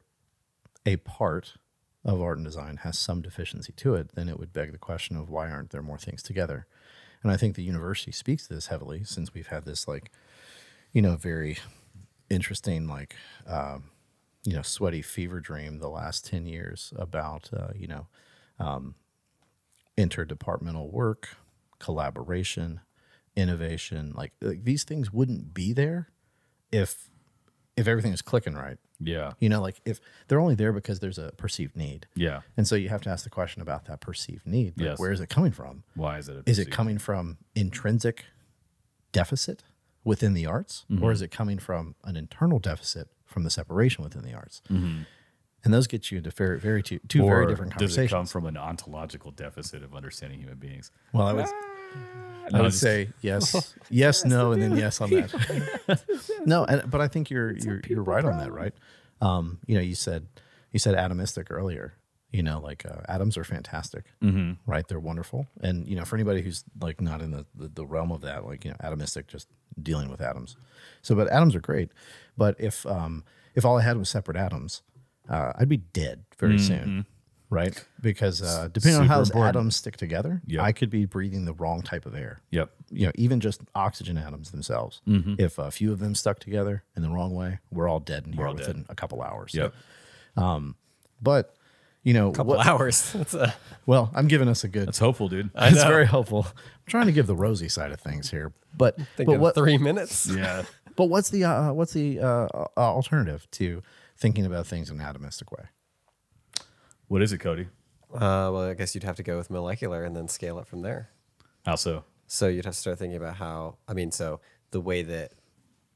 a 0.85 0.97
part 0.97 1.55
of 2.03 2.21
art 2.21 2.37
and 2.37 2.45
design 2.45 2.77
has 2.77 2.97
some 2.97 3.21
deficiency 3.21 3.73
to 3.73 3.93
it, 3.95 4.15
then 4.15 4.29
it 4.29 4.39
would 4.39 4.53
beg 4.53 4.71
the 4.71 4.77
question 4.77 5.15
of 5.17 5.29
why 5.29 5.49
aren't 5.49 5.69
there 5.69 5.83
more 5.83 5.97
things 5.97 6.23
together? 6.23 6.65
And 7.21 7.31
I 7.31 7.37
think 7.37 7.55
the 7.55 7.63
university 7.63 8.11
speaks 8.11 8.47
to 8.47 8.53
this 8.53 8.67
heavily 8.67 9.03
since 9.03 9.33
we've 9.33 9.47
had 9.47 9.65
this 9.65 9.87
like, 9.87 10.09
you 10.93 11.01
know, 11.01 11.17
very 11.17 11.57
interesting 12.29 12.87
like 12.87 13.15
um, 13.47 13.85
you 14.43 14.55
know 14.55 14.61
sweaty 14.61 15.01
fever 15.01 15.39
dream 15.39 15.79
the 15.79 15.89
last 15.89 16.25
10 16.25 16.45
years 16.45 16.93
about 16.95 17.49
uh, 17.55 17.69
you 17.75 17.87
know 17.87 18.07
um, 18.59 18.95
interdepartmental 19.97 20.91
work 20.91 21.29
collaboration 21.79 22.81
innovation 23.35 24.13
like, 24.15 24.33
like 24.41 24.63
these 24.63 24.83
things 24.83 25.11
wouldn't 25.13 25.53
be 25.53 25.71
there 25.73 26.09
if 26.71 27.09
if 27.77 27.87
everything 27.87 28.11
is 28.11 28.21
clicking 28.21 28.55
right 28.55 28.77
yeah, 29.01 29.31
you 29.39 29.47
know 29.47 29.61
like 29.61 29.79
if 29.85 30.01
they're 30.27 30.41
only 30.41 30.55
there 30.55 30.73
because 30.73 30.99
there's 30.99 31.17
a 31.17 31.31
perceived 31.37 31.77
need 31.77 32.05
yeah. 32.15 32.41
and 32.57 32.67
so 32.67 32.75
you 32.75 32.89
have 32.89 33.01
to 33.01 33.09
ask 33.09 33.23
the 33.23 33.29
question 33.29 33.61
about 33.61 33.85
that 33.85 34.01
perceived 34.01 34.45
need 34.45 34.77
like, 34.77 34.85
Yes. 34.87 34.99
where 34.99 35.13
is 35.13 35.21
it 35.21 35.29
coming 35.29 35.53
from 35.53 35.83
Why 35.95 36.17
is 36.17 36.27
it? 36.27 36.35
A 36.35 36.43
is 36.49 36.59
it 36.59 36.69
coming 36.69 36.97
from 36.97 37.37
intrinsic 37.55 38.25
deficit 39.13 39.63
within 40.03 40.33
the 40.33 40.45
arts 40.45 40.85
Mm-hmm. 40.91 41.03
or 41.03 41.11
is 41.13 41.21
it 41.21 41.31
coming 41.31 41.59
from 41.59 41.95
an 42.03 42.17
internal 42.17 42.59
deficit 42.59 43.07
from 43.25 43.43
the 43.43 43.49
separation 43.49 44.03
within 44.03 44.23
the 44.23 44.33
arts 44.33 44.61
Mm-hmm. 44.69 45.03
And 45.63 45.73
those 45.73 45.87
get 45.87 46.11
you 46.11 46.17
into 46.19 46.31
very 46.31 46.59
very 46.59 46.81
two, 46.83 46.99
two 47.07 47.25
very 47.25 47.45
Or 47.45 47.49
different 47.49 47.73
does 47.77 47.91
it 47.91 47.95
conversations 47.95 48.11
come 48.11 48.25
from 48.25 48.45
an 48.45 48.57
ontological 48.57 49.31
deficit 49.31 49.83
of 49.83 49.93
understanding 49.95 50.39
human 50.39 50.57
beings? 50.57 50.91
well 51.13 51.27
i 51.27 51.33
would 51.33 51.45
No, 52.51 52.59
I 52.59 52.61
would 52.61 52.71
just- 52.71 52.81
say 52.81 53.09
yes, 53.21 53.75
yes, 53.89 54.25
no, 54.25 54.51
and 54.53 54.61
then 54.61 54.75
yes 54.77 55.01
on 55.01 55.09
that. 55.11 56.01
no, 56.45 56.65
and, 56.65 56.89
but 56.89 56.99
I 57.01 57.07
think 57.07 57.29
you're 57.29 57.51
you're 57.51 57.81
you're 57.87 58.03
right 58.03 58.25
on 58.25 58.37
that, 58.39 58.51
right? 58.51 58.73
Um, 59.21 59.59
you 59.67 59.75
know, 59.75 59.81
you 59.81 59.95
said 59.95 60.27
you 60.71 60.79
said 60.79 60.95
atomistic 60.95 61.47
earlier. 61.51 61.93
You 62.31 62.43
know, 62.43 62.59
like 62.59 62.85
uh, 62.85 63.01
atoms 63.07 63.37
are 63.37 63.43
fantastic, 63.43 64.05
mm-hmm. 64.21 64.53
right? 64.71 64.87
They're 64.87 64.99
wonderful, 64.99 65.47
and 65.61 65.87
you 65.87 65.95
know, 65.95 66.05
for 66.05 66.15
anybody 66.15 66.41
who's 66.43 66.63
like 66.79 67.01
not 67.01 67.21
in 67.21 67.31
the, 67.31 67.45
the 67.55 67.67
the 67.69 67.85
realm 67.87 68.11
of 68.11 68.21
that, 68.21 68.45
like 68.45 68.65
you 68.65 68.71
know, 68.71 68.77
atomistic, 68.83 69.27
just 69.27 69.47
dealing 69.81 70.09
with 70.09 70.21
atoms. 70.21 70.55
So, 71.01 71.15
but 71.15 71.27
atoms 71.31 71.55
are 71.55 71.59
great. 71.61 71.91
But 72.37 72.55
if 72.59 72.85
um, 72.85 73.23
if 73.55 73.65
all 73.65 73.77
I 73.79 73.81
had 73.81 73.97
was 73.97 74.09
separate 74.09 74.37
atoms, 74.37 74.81
uh, 75.29 75.53
I'd 75.57 75.69
be 75.69 75.77
dead 75.77 76.23
very 76.37 76.57
soon, 76.57 77.05
right? 77.49 77.83
Because 78.01 78.41
uh, 78.41 78.67
depending 78.73 79.01
on 79.01 79.07
how 79.07 79.15
Super 79.15 79.19
those 79.19 79.29
important. 79.29 79.55
atoms 79.55 79.75
stick 79.75 79.97
together, 79.97 80.41
Yep. 80.47 80.61
I 80.63 80.71
could 80.71 80.89
be 80.89 81.05
breathing 81.05 81.45
the 81.45 81.53
wrong 81.53 81.81
type 81.81 82.05
of 82.05 82.15
air 82.15 82.41
Yep. 82.51 82.71
you 82.91 83.05
know, 83.05 83.11
even 83.15 83.39
just 83.39 83.61
oxygen 83.75 84.17
atoms 84.17 84.51
themselves. 84.51 85.01
If 85.05 85.57
a 85.59 85.69
few 85.71 85.91
of 85.91 85.99
them 85.99 86.15
stuck 86.15 86.39
together 86.39 86.83
in 86.95 87.01
the 87.03 87.09
wrong 87.09 87.33
way, 87.35 87.59
we're 87.71 87.87
all 87.87 87.99
dead 87.99 88.25
in 88.25 88.33
here 88.33 88.47
all 88.47 88.53
dead. 88.53 88.67
within 88.67 88.85
a 88.89 88.95
couple 88.95 89.21
hours. 89.21 89.53
Yep. 89.53 89.73
Um, 90.37 90.75
But 91.21 91.53
you 92.03 92.13
know, 92.13 92.31
couple 92.31 92.55
what- 92.55 92.65
hours. 92.65 93.11
That's 93.13 93.33
a, 93.33 93.53
well, 93.85 94.09
I'm 94.15 94.27
giving 94.27 94.47
us 94.47 94.63
a 94.63 94.69
good. 94.69 94.87
That's 94.87 94.99
hopeful, 94.99 95.27
dude. 95.27 95.49
It's 95.55 95.75
know. 95.83 95.87
very 95.87 96.07
helpful. 96.07 96.47
I'm 96.47 96.53
trying 96.87 97.07
to 97.07 97.11
give 97.11 97.27
the 97.27 97.35
rosy 97.35 97.67
side 97.67 97.91
of 97.91 97.99
things 97.99 98.31
here, 98.31 98.53
but 98.77 98.95
think 99.17 99.27
but 99.27 99.39
what 99.39 99.53
three 99.53 99.77
minutes. 99.77 100.25
yeah. 100.27 100.63
but 100.95 101.05
what's 101.05 101.29
the 101.29 101.43
uh, 101.43 101.73
what's 101.73 101.91
the 101.93 102.19
uh, 102.21 102.47
uh, 102.53 102.67
alternative 102.77 103.45
to 103.51 103.83
thinking 104.19 104.45
about 104.45 104.67
things 104.67 104.89
in 104.89 104.99
an 104.99 105.05
atomistic 105.05 105.51
way? 105.51 105.65
What 107.07 107.21
is 107.21 107.33
it, 107.33 107.39
Cody? 107.39 107.67
Uh, 108.13 108.49
well, 108.51 108.61
I 108.69 108.73
guess 108.73 108.93
you'd 108.93 109.03
have 109.03 109.15
to 109.17 109.23
go 109.23 109.37
with 109.37 109.49
molecular 109.49 110.03
and 110.03 110.15
then 110.15 110.27
scale 110.27 110.59
it 110.59 110.67
from 110.67 110.81
there. 110.81 111.09
How 111.65 111.75
so? 111.75 112.03
So 112.27 112.47
you'd 112.47 112.65
have 112.65 112.75
to 112.75 112.79
start 112.79 112.99
thinking 112.99 113.17
about 113.17 113.35
how, 113.37 113.77
I 113.87 113.93
mean, 113.93 114.11
so 114.11 114.41
the 114.71 114.81
way 114.81 115.01
that, 115.03 115.33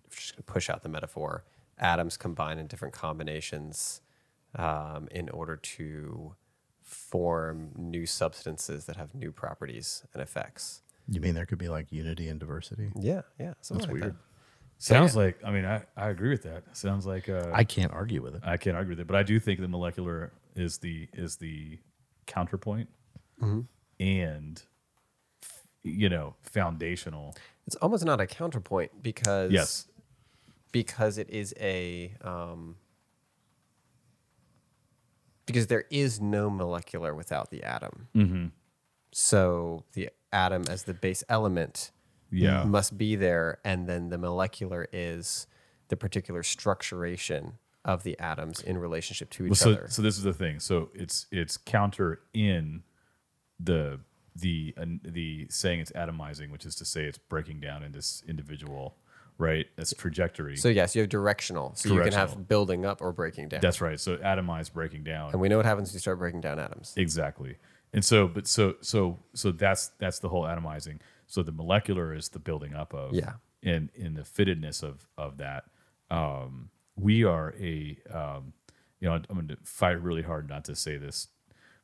just 0.10 0.36
gonna 0.36 0.44
push 0.44 0.70
out 0.70 0.84
the 0.84 0.90
metaphor, 0.90 1.44
atoms 1.78 2.18
combine 2.18 2.58
in 2.60 2.68
different 2.68 2.94
combinations 2.94 4.02
um, 4.56 5.08
in 5.12 5.30
order 5.30 5.56
to 5.58 6.36
form 6.82 7.72
new 7.76 8.06
substances 8.06 8.86
that 8.86 8.96
have 8.96 9.16
new 9.16 9.32
properties 9.32 10.04
and 10.14 10.22
effects. 10.22 10.82
You 11.08 11.20
mean 11.20 11.34
there 11.34 11.46
could 11.46 11.58
be 11.58 11.70
like 11.70 11.92
unity 11.92 12.30
and 12.30 12.40
diversity? 12.40 12.91
Yeah, 12.95 13.22
yeah. 13.39 13.54
Something 13.62 13.88
That's 13.88 13.93
like 13.93 14.02
weird. 14.04 14.16
Sounds 14.78 15.15
like. 15.15 15.39
I 15.45 15.51
mean, 15.51 15.65
I, 15.65 15.84
I 15.95 16.09
agree 16.09 16.30
with 16.30 16.43
that. 16.43 16.63
Sounds 16.76 17.05
like. 17.05 17.30
Uh, 17.30 17.49
I 17.53 17.63
can't 17.63 17.91
argue 17.93 18.21
with 18.21 18.36
it. 18.36 18.41
I 18.43 18.57
can't 18.57 18.76
argue 18.76 18.91
with 18.91 18.99
it, 18.99 19.07
but 19.07 19.15
I 19.15 19.24
do 19.24 19.39
think 19.39 19.59
the 19.61 19.67
molecular 19.67 20.34
is 20.55 20.78
the 20.80 21.07
is 21.13 21.38
the 21.38 21.80
counterpoint, 22.28 22.89
and 23.99 24.61
you 25.84 26.09
know, 26.09 26.36
foundational. 26.41 27.36
It's 27.65 27.76
almost 27.78 28.03
not 28.05 28.19
a 28.21 28.28
counterpoint 28.28 29.01
because 29.03 29.51
Yes. 29.51 29.88
because 30.74 31.17
it 31.17 31.30
is 31.30 31.53
a 31.59 32.13
um, 32.21 32.76
because 35.45 35.67
there 35.67 35.86
is 35.89 36.19
no 36.21 36.49
molecular 36.49 37.13
without 37.13 37.51
the 37.51 37.63
atom. 37.63 38.07
Mm-hmm. 38.15 38.45
So 39.11 39.84
the 39.93 40.09
atom 40.32 40.63
as 40.69 40.84
the 40.84 40.93
base 40.93 41.24
element 41.30 41.91
Yeah. 42.42 42.64
must 42.64 42.98
be 42.98 43.16
there, 43.16 43.60
and 43.64 43.88
then 43.88 44.10
the 44.10 44.18
molecular 44.18 44.88
is 44.92 45.48
the 45.90 45.96
particular 45.98 46.42
structuration 46.42 47.54
of 47.86 48.04
the 48.04 48.18
atoms 48.20 48.62
in 48.62 48.78
relationship 48.78 49.30
to 49.32 49.46
each 49.46 49.50
Well, 49.52 49.56
so 49.56 49.72
other. 49.74 49.86
so 49.90 50.02
this 50.02 50.18
is 50.18 50.24
the 50.24 50.34
thing. 50.34 50.60
So 50.60 50.90
it's 50.94 51.28
it's 51.32 51.58
counter 51.58 52.22
in 52.34 52.84
the 53.60 54.00
the 54.36 54.74
uh, 54.78 54.86
the 55.04 55.48
saying 55.50 55.80
it's 55.82 55.92
atomizing, 55.92 56.50
which 56.52 56.66
is 56.66 56.76
to 56.78 56.86
say 56.86 57.04
it's 57.06 57.18
breaking 57.18 57.60
down 57.60 57.84
into 57.84 58.02
individual, 58.28 58.96
right? 59.38 59.68
That's 59.76 59.94
trajectory. 59.94 60.56
So 60.58 60.70
yes, 60.70 60.96
you 60.96 61.02
have 61.02 61.10
directional. 61.10 61.76
So 61.76 61.94
you 61.94 62.02
can 62.02 62.14
have 62.14 62.48
building 62.48 62.86
up 62.86 63.02
or 63.02 63.12
breaking 63.12 63.50
down. 63.50 63.60
That's 63.62 63.82
right. 63.82 64.00
So 64.00 64.18
atomized 64.18 64.74
breaking 64.74 65.04
down. 65.04 65.32
and 65.34 65.42
we 65.42 65.50
know 65.50 65.58
what 65.58 65.66
happens 65.66 65.90
when 65.90 65.96
you 65.96 66.00
start 66.00 66.20
breaking 66.20 66.42
down 66.42 66.60
atoms. 66.60 66.94
Exactly. 66.98 67.58
And 67.96 68.04
so, 68.04 68.28
but 68.28 68.48
so, 68.48 68.76
so, 68.82 69.20
so 69.36 69.52
that's 69.52 69.92
that's 70.00 70.18
the 70.20 70.30
whole 70.30 70.44
atomizing. 70.44 71.00
So 71.34 71.42
the 71.42 71.52
molecular 71.52 72.14
is 72.14 72.30
the 72.30 72.38
building 72.38 72.76
up 72.76 72.94
of, 72.94 73.16
Yeah. 73.16 73.34
and 73.64 73.90
in 73.96 74.14
the 74.14 74.22
fittedness 74.22 74.84
of 74.84 75.08
of 75.18 75.38
that. 75.38 75.64
Um, 76.12 76.70
we 76.96 77.24
are 77.24 77.56
a, 77.60 77.98
um, 78.12 78.54
you 79.00 79.10
know, 79.10 79.16
I'm 79.16 79.24
going 79.34 79.48
to 79.48 79.58
fight 79.64 80.00
really 80.00 80.22
hard 80.22 80.48
not 80.48 80.64
to 80.66 80.76
say 80.76 80.98
this, 80.98 81.30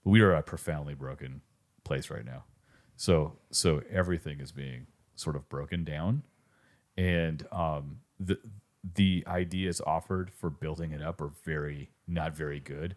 but 0.03 0.11
we 0.11 0.21
are 0.21 0.35
a 0.35 0.43
profoundly 0.43 0.93
broken 0.93 1.41
place 1.83 2.11
right 2.11 2.23
now. 2.23 2.43
So, 2.95 3.39
so 3.49 3.81
everything 3.89 4.39
is 4.39 4.51
being 4.51 4.85
sort 5.15 5.35
of 5.35 5.49
broken 5.49 5.83
down, 5.83 6.25
and 6.95 7.47
um, 7.51 8.01
the 8.19 8.37
the 8.83 9.23
ideas 9.25 9.81
offered 9.81 10.31
for 10.31 10.51
building 10.51 10.91
it 10.91 11.01
up 11.01 11.19
are 11.21 11.31
very 11.43 11.89
not 12.07 12.35
very 12.35 12.59
good 12.59 12.95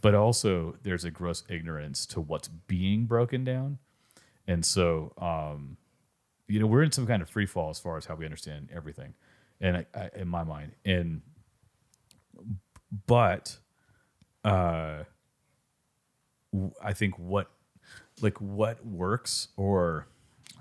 but 0.00 0.14
also 0.16 0.76
there's 0.82 1.04
a 1.04 1.10
gross 1.12 1.44
ignorance 1.48 2.04
to 2.06 2.20
what's 2.20 2.48
being 2.48 3.06
broken 3.06 3.44
down 3.44 3.78
and 4.48 4.66
so 4.66 5.12
um, 5.18 5.76
you 6.48 6.60
know 6.60 6.66
we're 6.66 6.82
in 6.82 6.92
some 6.92 7.06
kind 7.06 7.22
of 7.22 7.28
free 7.28 7.46
fall 7.46 7.70
as 7.70 7.78
far 7.78 7.96
as 7.96 8.06
how 8.06 8.14
we 8.14 8.24
understand 8.24 8.68
everything 8.74 9.14
and 9.62 9.76
I, 9.78 9.86
I, 9.94 10.10
in 10.16 10.28
my 10.28 10.44
mind. 10.44 10.72
And 10.84 11.22
but 13.06 13.56
uh 14.44 15.04
i 16.82 16.92
think 16.92 17.18
what 17.18 17.50
like 18.20 18.38
what 18.40 18.84
works 18.84 19.48
or 19.56 20.06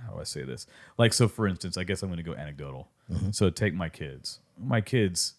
how 0.06 0.14
do 0.14 0.22
i 0.22 0.24
say 0.24 0.44
this? 0.44 0.66
Like 0.98 1.14
so 1.14 1.28
for 1.28 1.48
instance 1.48 1.78
i 1.78 1.84
guess 1.84 2.02
i'm 2.02 2.10
going 2.10 2.18
to 2.18 2.24
go 2.24 2.34
anecdotal. 2.34 2.88
So 3.32 3.50
take 3.50 3.74
my 3.74 3.90
kids. 3.90 4.40
My 4.58 4.80
kids 4.80 5.34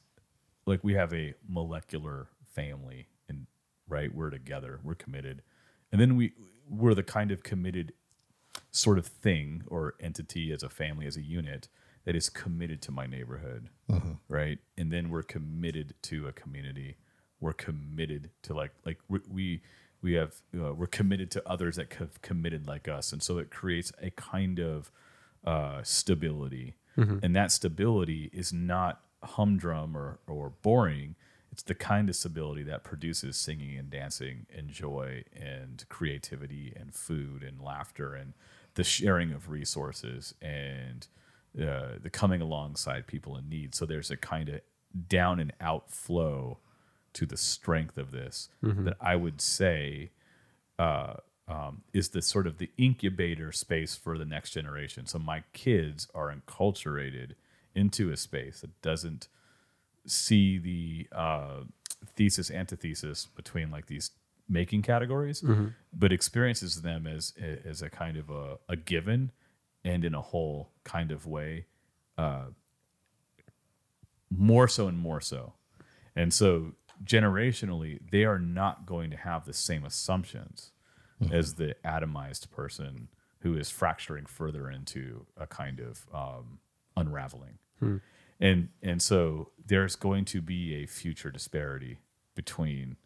like 0.67 0.85
we 0.85 0.93
have 0.95 1.15
a 1.15 1.35
molecular 1.49 2.29
family 2.55 3.07
and 3.29 3.47
right 3.89 4.15
we're 4.15 4.31
together 4.31 4.81
we're 4.83 4.95
committed. 4.95 5.43
And 5.91 6.01
then 6.01 6.17
we 6.17 6.33
we're 6.69 6.95
the 6.95 7.03
kind 7.03 7.31
of 7.31 7.43
committed 7.43 7.93
sort 8.73 8.99
of 8.99 9.07
thing 9.07 9.63
or 9.69 9.95
entity 10.01 10.51
as 10.53 10.63
a 10.65 10.69
family 10.69 11.07
as 11.07 11.17
a 11.17 11.23
unit 11.23 11.69
that 12.05 12.17
is 12.17 12.29
committed 12.29 12.83
to 12.83 12.91
my 12.91 13.07
neighborhood 13.07 13.69
right? 14.29 14.59
And 14.79 14.91
then 14.91 15.11
we're 15.11 15.23
committed 15.23 15.95
to 16.03 16.27
a 16.27 16.33
community. 16.33 16.97
We're 17.41 17.53
committed 17.53 18.31
to 18.43 18.55
like 18.55 18.73
like 18.87 18.99
we 19.09 19.21
we, 19.29 19.61
we 20.01 20.13
have 20.15 20.35
uh, 20.59 20.73
we're 20.73 20.87
committed 20.87 21.31
to 21.33 21.43
others 21.49 21.77
that 21.77 21.93
have 21.95 22.23
committed 22.23 22.67
like 22.67 22.89
us. 22.89 23.13
And 23.13 23.23
so 23.23 23.39
it 23.39 23.51
creates 23.51 23.93
a 24.01 24.11
kind 24.11 24.59
of 24.59 24.91
uh, 25.45 25.83
stability. 25.83 26.75
And 27.23 27.37
that 27.37 27.53
stability 27.53 28.31
is 28.33 28.53
not 28.53 29.01
humdrum 29.23 29.97
or, 29.97 30.19
or 30.27 30.51
boring. 30.63 31.15
It's 31.51 31.63
the 31.63 31.75
kind 31.75 32.09
of 32.09 32.17
stability 32.17 32.63
that 32.65 32.83
produces 32.83 33.37
singing 33.37 33.77
and 33.79 33.91
dancing 33.91 34.47
and 34.57 34.69
joy 34.71 35.25
and 35.35 35.85
creativity 35.89 36.73
and 36.75 36.95
food 36.95 37.43
and 37.43 37.61
laughter 37.61 38.15
and 38.15 38.33
the 38.75 38.85
sharing 38.85 39.33
of 39.33 39.51
resources 39.51 40.35
and 40.41 41.07
uh, 41.61 41.99
the 42.03 42.11
coming 42.11 42.41
alongside 42.41 43.07
people 43.07 43.37
in 43.37 43.49
need 43.49 43.75
so 43.75 43.85
there's 43.85 44.11
a 44.11 44.17
kind 44.17 44.49
of 44.49 44.61
down 45.09 45.39
and 45.39 45.53
out 45.61 45.91
flow 45.91 46.59
to 47.13 47.27
the 47.27 47.37
strength 47.37 47.99
of 47.99 48.11
this 48.11 48.49
that 48.85 48.97
i 49.01 49.15
would 49.15 49.41
say 49.41 50.11
uh, 50.79 51.15
um, 51.49 51.83
is 51.93 52.11
the 52.11 52.23
sort 52.23 52.47
of 52.47 52.59
the 52.59 52.71
incubator 52.79 53.53
space 53.53 53.97
for 53.97 54.17
the 54.17 54.25
next 54.25 54.51
generation. 54.51 55.07
So 55.07 55.19
my 55.19 55.43
kids 55.53 56.09
are 56.15 56.35
enculturated 56.35 57.33
into 57.75 58.11
a 58.11 58.17
space 58.17 58.61
that 58.61 58.81
doesn't 58.81 59.29
see 60.07 60.59
the 60.59 61.09
uh, 61.17 61.65
thesis 62.17 62.51
antithesis 62.51 63.27
between 63.27 63.71
like 63.71 63.87
these 63.87 64.11
making 64.49 64.83
categories, 64.83 65.43
but 65.93 66.13
experiences 66.13 66.83
them 66.83 67.07
as 67.07 67.33
as 67.65 67.83
a 67.83 67.89
kind 67.91 68.17
of 68.17 68.31
a, 68.31 68.59
a 68.69 68.77
given 68.77 69.31
and 69.85 70.05
in 70.05 70.15
a 70.15 70.21
whole 70.21 70.71
kind 70.85 71.11
of 71.11 71.27
way, 71.27 71.67
uh, 72.19 72.47
more 74.31 74.69
so 74.69 74.89
and 74.89 74.99
more 74.99 75.21
so. 75.21 75.55
And 76.15 76.33
so 76.33 76.73
generationally, 77.05 77.99
they 78.11 78.25
are 78.25 78.39
not 78.39 78.87
going 78.87 79.11
to 79.11 79.17
have 79.17 79.45
the 79.45 79.53
same 79.53 79.85
assumptions 79.85 80.73
as 81.33 81.55
the 81.55 81.77
atomized 81.85 82.51
person 82.51 83.09
who 83.41 83.57
is 83.57 83.71
fracturing 83.71 84.27
further 84.27 84.69
into 84.71 85.25
a 85.37 85.47
kind 85.47 85.79
of 85.81 86.07
um, 86.13 86.59
unraveling. 86.97 87.59
And 88.41 88.69
and 88.83 89.01
so 89.01 89.51
there's 89.65 89.95
going 89.95 90.25
to 90.27 90.41
be 90.43 90.75
a 90.83 90.87
future 90.87 91.31
disparity 91.31 91.99
between 92.35 92.97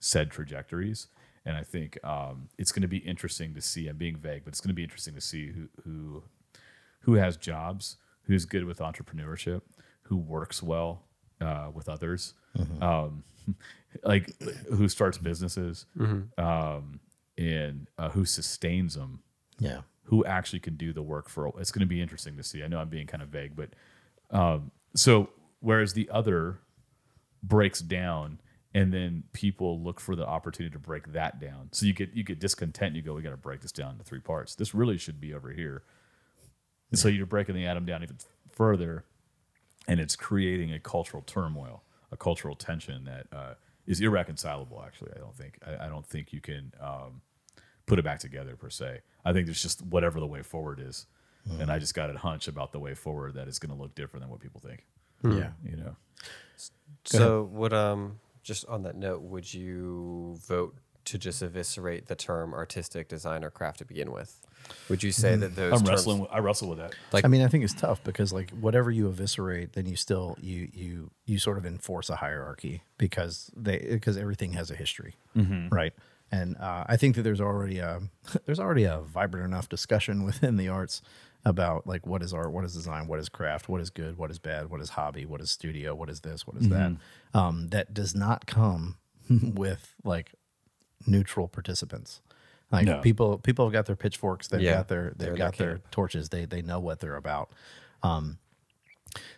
said 0.00 0.30
trajectories. 0.30 1.08
And 1.44 1.56
I 1.56 1.62
think 1.62 1.96
um, 2.04 2.48
it's 2.58 2.72
going 2.72 2.82
to 2.82 2.88
be 2.88 2.98
interesting 2.98 3.54
to 3.54 3.60
see. 3.60 3.86
I'm 3.88 3.96
being 3.96 4.16
vague, 4.16 4.44
but 4.44 4.48
it's 4.52 4.60
going 4.60 4.70
to 4.70 4.74
be 4.74 4.82
interesting 4.82 5.14
to 5.14 5.20
see 5.20 5.48
who 5.52 5.68
who 5.84 6.22
who 7.02 7.14
has 7.14 7.36
jobs, 7.36 7.98
who's 8.22 8.44
good 8.44 8.64
with 8.64 8.78
entrepreneurship, 8.78 9.62
who 10.02 10.16
works 10.16 10.60
well 10.62 11.02
uh, 11.40 11.70
with 11.72 11.88
others, 11.88 12.34
um, 12.80 13.22
like 14.02 14.32
who 14.70 14.88
starts 14.88 15.18
businesses, 15.18 15.86
um, 16.36 16.98
and 17.38 17.86
uh, 17.96 18.08
who 18.10 18.24
sustains 18.24 18.94
them, 18.96 19.20
Yeah. 19.60 19.82
who 20.04 20.24
actually 20.24 20.60
can 20.60 20.74
do 20.76 20.92
the 20.92 21.02
work 21.02 21.28
for. 21.28 21.52
It's 21.60 21.70
going 21.70 21.80
to 21.80 21.86
be 21.86 22.00
interesting 22.00 22.36
to 22.38 22.42
see. 22.42 22.64
I 22.64 22.66
know 22.66 22.78
I'm 22.80 22.88
being 22.88 23.06
kind 23.06 23.22
of 23.22 23.28
vague, 23.28 23.54
but 23.54 23.70
um, 24.30 24.72
so 24.96 25.30
whereas 25.60 25.92
the 25.92 26.10
other 26.10 26.58
breaks 27.42 27.80
down. 27.80 28.40
And 28.76 28.92
then 28.92 29.22
people 29.32 29.80
look 29.80 29.98
for 30.00 30.14
the 30.14 30.26
opportunity 30.26 30.70
to 30.74 30.78
break 30.78 31.14
that 31.14 31.40
down. 31.40 31.70
So 31.72 31.86
you 31.86 31.94
get 31.94 32.10
you 32.12 32.22
get 32.22 32.38
discontent. 32.38 32.94
You 32.94 33.00
go, 33.00 33.14
we 33.14 33.22
got 33.22 33.30
to 33.30 33.36
break 33.38 33.62
this 33.62 33.72
down 33.72 33.92
into 33.92 34.04
three 34.04 34.20
parts. 34.20 34.54
This 34.54 34.74
really 34.74 34.98
should 34.98 35.18
be 35.18 35.32
over 35.32 35.50
here. 35.50 35.82
And 36.90 36.98
so 36.98 37.08
you're 37.08 37.24
breaking 37.24 37.54
the 37.54 37.64
atom 37.66 37.86
down 37.86 38.02
even 38.02 38.18
further, 38.50 39.06
and 39.88 39.98
it's 39.98 40.14
creating 40.14 40.74
a 40.74 40.78
cultural 40.78 41.22
turmoil, 41.22 41.84
a 42.12 42.18
cultural 42.18 42.54
tension 42.54 43.04
that 43.04 43.26
uh, 43.32 43.54
is 43.86 43.98
irreconcilable. 44.00 44.82
Actually, 44.86 45.12
I 45.16 45.20
don't 45.20 45.34
think 45.34 45.58
I, 45.66 45.86
I 45.86 45.88
don't 45.88 46.06
think 46.06 46.34
you 46.34 46.42
can 46.42 46.72
um, 46.78 47.22
put 47.86 47.98
it 47.98 48.04
back 48.04 48.18
together 48.18 48.56
per 48.56 48.68
se. 48.68 49.00
I 49.24 49.32
think 49.32 49.46
there's 49.46 49.62
just 49.62 49.80
whatever 49.86 50.20
the 50.20 50.26
way 50.26 50.42
forward 50.42 50.80
is, 50.86 51.06
and 51.60 51.70
I 51.72 51.78
just 51.78 51.94
got 51.94 52.14
a 52.14 52.18
hunch 52.18 52.46
about 52.46 52.72
the 52.72 52.78
way 52.78 52.92
forward 52.94 53.36
that 53.36 53.48
it's 53.48 53.58
going 53.58 53.74
to 53.74 53.80
look 53.82 53.94
different 53.94 54.22
than 54.22 54.30
what 54.30 54.40
people 54.40 54.60
think. 54.60 54.84
Yeah. 55.24 55.52
You 55.64 55.76
know, 55.76 55.96
So 57.04 57.48
what 57.50 57.72
um 57.72 58.20
just 58.46 58.64
on 58.66 58.82
that 58.84 58.96
note, 58.96 59.22
would 59.22 59.52
you 59.52 60.38
vote 60.46 60.76
to 61.06 61.18
just 61.18 61.42
eviscerate 61.42 62.06
the 62.06 62.14
term 62.16 62.52
artistic 62.54 63.08
design 63.08 63.44
or 63.44 63.50
craft 63.50 63.78
to 63.78 63.84
begin 63.84 64.10
with? 64.12 64.40
Would 64.88 65.02
you 65.02 65.12
say 65.12 65.36
that 65.36 65.54
those 65.54 65.72
I'm 65.72 65.78
terms, 65.80 65.88
wrestling. 65.90 66.18
with- 66.20 66.30
I 66.32 66.38
wrestle 66.38 66.68
with 66.68 66.78
that. 66.78 66.94
like 67.12 67.24
I 67.24 67.28
mean, 67.28 67.42
I 67.42 67.48
think 67.48 67.62
it's 67.64 67.74
tough 67.74 68.02
because 68.02 68.32
like 68.32 68.50
whatever 68.50 68.90
you 68.90 69.06
eviscerate, 69.08 69.74
then 69.74 69.86
you 69.86 69.94
still 69.96 70.36
you 70.40 70.68
you 70.72 71.10
you 71.24 71.38
sort 71.38 71.58
of 71.58 71.66
enforce 71.66 72.08
a 72.10 72.16
hierarchy 72.16 72.82
because 72.98 73.50
they 73.56 73.78
because 73.78 74.16
everything 74.16 74.52
has 74.54 74.70
a 74.70 74.74
history, 74.74 75.14
right? 75.70 75.92
And 76.32 76.56
uh, 76.56 76.82
I 76.88 76.96
think 76.96 77.14
that 77.14 77.22
there's 77.22 77.40
already 77.40 77.78
a 77.78 78.00
there's 78.46 78.58
already 78.58 78.82
a 78.84 78.98
vibrant 79.00 79.46
enough 79.46 79.68
discussion 79.68 80.24
within 80.30 80.56
the 80.56 80.68
arts 80.68 81.02
about 81.46 81.86
like 81.86 82.06
what 82.06 82.22
is 82.22 82.34
art, 82.34 82.52
what 82.52 82.64
is 82.64 82.74
design, 82.74 83.06
what 83.06 83.20
is 83.20 83.28
craft, 83.28 83.68
what 83.68 83.80
is 83.80 83.88
good, 83.88 84.18
what 84.18 84.30
is 84.30 84.38
bad, 84.40 84.68
what 84.68 84.80
is 84.80 84.90
hobby, 84.90 85.24
what 85.24 85.40
is 85.40 85.50
studio, 85.50 85.94
what 85.94 86.10
is 86.10 86.20
this, 86.20 86.46
what 86.46 86.56
is 86.56 86.68
that. 86.68 86.92
Um, 87.32 87.68
that 87.68 87.94
does 87.94 88.14
not 88.14 88.46
come 88.46 88.96
with 89.30 89.94
like 90.04 90.32
neutral 91.06 91.46
participants. 91.46 92.20
Like 92.72 92.84
No. 92.84 93.00
people 93.00 93.38
people 93.38 93.64
have 93.64 93.72
got 93.72 93.86
their 93.86 93.94
pitchforks, 93.96 94.48
they've 94.48 94.60
Yeah, 94.60 94.74
got 94.78 94.88
their 94.88 95.12
they've 95.16 95.36
got 95.36 95.56
their 95.56 95.68
their 95.74 95.80
torches. 95.92 96.30
They 96.30 96.46
they 96.46 96.62
know 96.62 96.80
what 96.80 96.98
they're 96.98 97.14
about. 97.16 97.52
Um, 98.02 98.38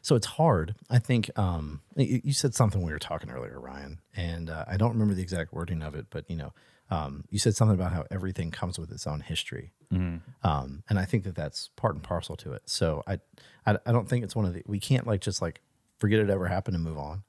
so 0.01 0.17
it's 0.17 0.27
hard. 0.27 0.75
I 0.89 0.99
think 0.99 1.31
um, 1.39 1.83
you, 1.95 2.21
you 2.25 2.33
said 2.33 2.55
something 2.55 2.83
we 2.83 2.91
were 2.91 2.99
talking 2.99 3.31
earlier, 3.31 3.61
Ryan, 3.61 4.01
and 4.17 4.49
uh, 4.51 4.65
I 4.67 4.77
don't 4.79 4.93
remember 4.93 5.13
the 5.15 5.23
exact 5.23 5.53
wording 5.53 5.83
of 5.83 5.95
it, 5.95 6.07
but 6.09 6.29
you 6.31 6.37
know, 6.37 6.53
um, 6.91 7.24
you 7.30 7.39
said 7.39 7.55
something 7.57 7.74
about 7.74 7.93
how 7.93 8.05
everything 8.11 8.51
comes 8.51 8.78
with 8.78 8.91
its 8.93 9.07
own 9.07 9.20
history, 9.20 9.72
um, 10.43 10.82
and 10.89 10.99
I 10.99 11.05
think 11.05 11.24
that 11.24 11.34
that's 11.34 11.70
part 11.76 11.95
and 11.95 12.03
parcel 12.03 12.36
to 12.36 12.53
it. 12.53 12.62
So 12.66 13.03
I, 13.07 13.18
I 13.66 13.76
I 13.86 13.93
don't 13.93 14.09
think 14.09 14.24
it's 14.24 14.36
one 14.36 14.45
of 14.47 14.55
the 14.55 14.62
we 14.66 14.80
can't 14.80 15.07
like 15.07 15.20
just 15.20 15.43
like 15.43 15.61
forget 15.99 16.20
it 16.20 16.30
ever 16.30 16.47
happened 16.49 16.76
and 16.76 16.84
move 16.84 16.99
on, 16.99 17.22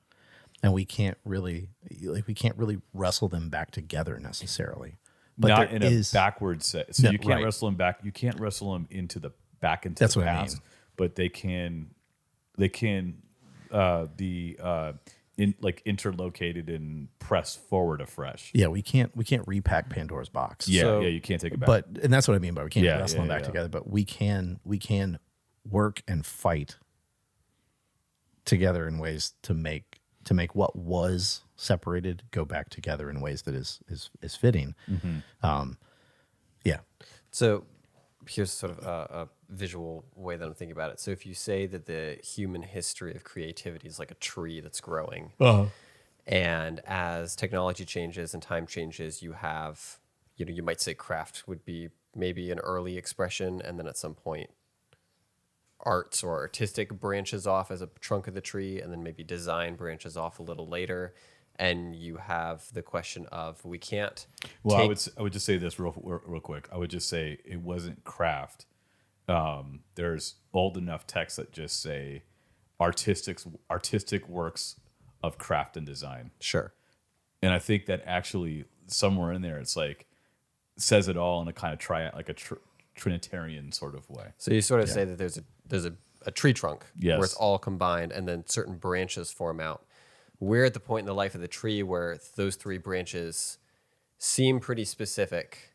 and 0.63 0.73
we 0.73 0.85
can't 0.85 1.17
really 1.25 1.69
like 2.03 2.27
we 2.27 2.33
can't 2.33 2.57
really 2.57 2.79
wrestle 2.93 3.27
them 3.27 3.49
back 3.49 3.71
together 3.71 4.19
necessarily. 4.19 4.97
But 5.37 5.47
not 5.49 5.71
in 5.71 5.83
a 5.83 5.85
is- 5.85 6.11
backward 6.11 6.63
set. 6.63 6.93
So 6.95 7.03
No, 7.03 7.11
you 7.11 7.17
can't 7.19 7.35
right. 7.35 7.43
wrestle 7.45 7.69
them 7.69 7.75
back. 7.77 7.99
You 8.03 8.11
can't 8.11 8.37
wrestle 8.41 8.73
them 8.73 8.87
into 8.91 9.19
the 9.19 9.31
back 9.61 9.85
into 9.85 9.99
That's 10.01 10.15
the 10.15 10.19
what 10.19 10.27
I 10.27 10.33
past. 10.33 10.55
mean. 10.57 10.61
But 10.97 11.15
they 11.15 11.29
can, 11.29 11.91
they 12.57 12.67
can, 12.67 13.21
uh, 13.71 14.07
the 14.17 14.59
uh, 14.61 14.93
in 15.39 15.55
like 15.61 15.81
interlocated 15.85 16.69
and 16.69 17.07
pressed 17.19 17.59
forward 17.67 18.01
afresh. 18.01 18.51
Yeah, 18.53 18.67
we 18.67 18.81
can't 18.81 19.15
we 19.15 19.23
can't 19.23 19.47
repack 19.47 19.89
Pandora's 19.89 20.29
box. 20.29 20.67
Yeah, 20.67 20.81
So- 20.83 20.99
yeah, 21.01 21.07
you 21.07 21.21
can't 21.21 21.41
take 21.41 21.53
it 21.53 21.59
back. 21.59 21.67
but 21.67 21.85
and 22.03 22.11
that's 22.13 22.27
what 22.27 22.35
I 22.35 22.39
mean 22.39 22.53
by 22.53 22.63
we 22.63 22.69
can't 22.69 22.85
Yeah, 22.85 22.97
wrestle 22.99 23.17
yeah, 23.17 23.21
them 23.21 23.27
back 23.29 23.41
yeah. 23.41 23.47
together. 23.47 23.69
But 23.69 23.89
we 23.89 24.03
can 24.05 24.59
we 24.63 24.77
can 24.77 25.17
work 25.69 26.01
and 26.07 26.25
fight 26.25 26.77
together 28.45 28.87
in 28.87 28.97
ways 28.99 29.33
to 29.43 29.53
make 29.53 29.99
to 30.25 30.33
make 30.33 30.53
what 30.55 30.75
was 30.75 31.41
separated 31.55 32.23
go 32.31 32.45
back 32.45 32.69
together 32.69 33.09
in 33.09 33.21
ways 33.21 33.43
that 33.43 33.55
is 33.55 33.79
is 33.87 34.09
is 34.21 34.35
fitting. 34.35 34.75
Mm-hmm. 34.89 35.19
Um, 35.45 35.77
yeah, 36.63 36.79
So 37.31 37.65
here's 38.27 38.51
sort 38.51 38.77
of 38.77 38.85
a, 38.85 38.89
a 39.21 39.29
visual 39.49 40.05
way 40.15 40.37
that 40.37 40.45
I'm 40.45 40.53
thinking 40.53 40.71
about 40.71 40.91
it. 40.91 40.99
So 40.99 41.11
if 41.11 41.25
you 41.25 41.33
say 41.33 41.65
that 41.65 41.85
the 41.85 42.19
human 42.23 42.61
history 42.61 43.15
of 43.15 43.23
creativity 43.23 43.87
is 43.87 43.99
like 43.99 44.11
a 44.11 44.15
tree 44.15 44.59
that's 44.59 44.79
growing, 44.79 45.33
uh-huh. 45.39 45.65
and 46.27 46.79
as 46.85 47.35
technology 47.35 47.85
changes 47.85 48.33
and 48.33 48.43
time 48.43 48.67
changes, 48.67 49.21
you 49.21 49.33
have, 49.33 49.97
you 50.37 50.45
know, 50.45 50.51
you 50.51 50.63
might 50.63 50.81
say 50.81 50.93
craft 50.93 51.47
would 51.47 51.65
be 51.65 51.89
maybe 52.15 52.51
an 52.51 52.59
early 52.59 52.97
expression, 52.97 53.61
and 53.61 53.79
then 53.79 53.87
at 53.87 53.97
some 53.97 54.13
point, 54.13 54.49
arts 55.81 56.23
or 56.23 56.37
artistic 56.37 56.99
branches 56.99 57.47
off 57.47 57.71
as 57.71 57.81
a 57.81 57.89
trunk 57.99 58.27
of 58.27 58.33
the 58.33 58.41
tree, 58.41 58.81
and 58.81 58.91
then 58.91 59.03
maybe 59.03 59.23
design 59.23 59.75
branches 59.75 60.17
off 60.17 60.39
a 60.39 60.43
little 60.43 60.67
later. 60.67 61.13
And 61.55 61.93
you 61.93 62.17
have 62.17 62.71
the 62.71 62.81
question 62.81 63.25
of 63.33 63.65
we 63.65 63.77
can't. 63.77 64.25
Well, 64.63 64.77
I 64.77 64.85
would 64.85 65.01
I 65.17 65.21
would 65.21 65.33
just 65.33 65.45
say 65.45 65.57
this 65.57 65.77
real 65.77 65.93
real 66.01 66.21
real 66.25 66.39
quick. 66.39 66.69
I 66.71 66.77
would 66.77 66.89
just 66.89 67.09
say 67.09 67.37
it 67.43 67.59
wasn't 67.59 68.05
craft. 68.05 68.65
Um, 69.29 69.81
there's 69.95 70.35
old 70.53 70.75
enough 70.77 71.05
texts 71.05 71.37
that 71.37 71.51
just 71.51 71.81
say 71.81 72.23
artistic 72.81 73.39
artistic 73.69 74.27
works 74.27 74.75
of 75.23 75.37
craft 75.37 75.77
and 75.77 75.85
design, 75.85 76.31
sure. 76.39 76.73
and 77.41 77.53
I 77.53 77.59
think 77.59 77.85
that 77.85 78.01
actually 78.05 78.65
somewhere 78.87 79.31
in 79.33 79.41
there 79.43 79.57
it's 79.59 79.75
like 79.75 80.07
says 80.77 81.07
it 81.07 81.15
all 81.17 81.41
in 81.41 81.47
a 81.47 81.53
kind 81.53 81.73
of 81.73 81.79
tri 81.79 82.09
like 82.15 82.29
a 82.29 82.33
tr- 82.33 82.55
trinitarian 82.95 83.71
sort 83.71 83.95
of 83.95 84.09
way. 84.09 84.33
So 84.37 84.51
you 84.53 84.61
sort 84.61 84.81
of 84.81 84.89
say 84.89 85.05
that 85.05 85.17
there's 85.17 85.37
a 85.37 85.43
there's 85.67 85.85
a, 85.85 85.93
a 86.25 86.31
tree 86.31 86.53
trunk 86.53 86.85
Yes. 86.97 87.17
where 87.17 87.25
it's 87.25 87.35
all 87.35 87.57
combined, 87.59 88.11
and 88.11 88.27
then 88.27 88.45
certain 88.47 88.77
branches 88.77 89.29
form 89.31 89.59
out. 89.59 89.85
We're 90.39 90.65
at 90.65 90.73
the 90.73 90.79
point 90.79 91.01
in 91.01 91.05
the 91.05 91.13
life 91.13 91.35
of 91.35 91.41
the 91.41 91.47
tree 91.49 91.83
where 91.83 92.17
those 92.35 92.55
three 92.55 92.77
branches 92.77 93.57
seem 94.17 94.59
pretty 94.61 94.85
specific. 94.85 95.68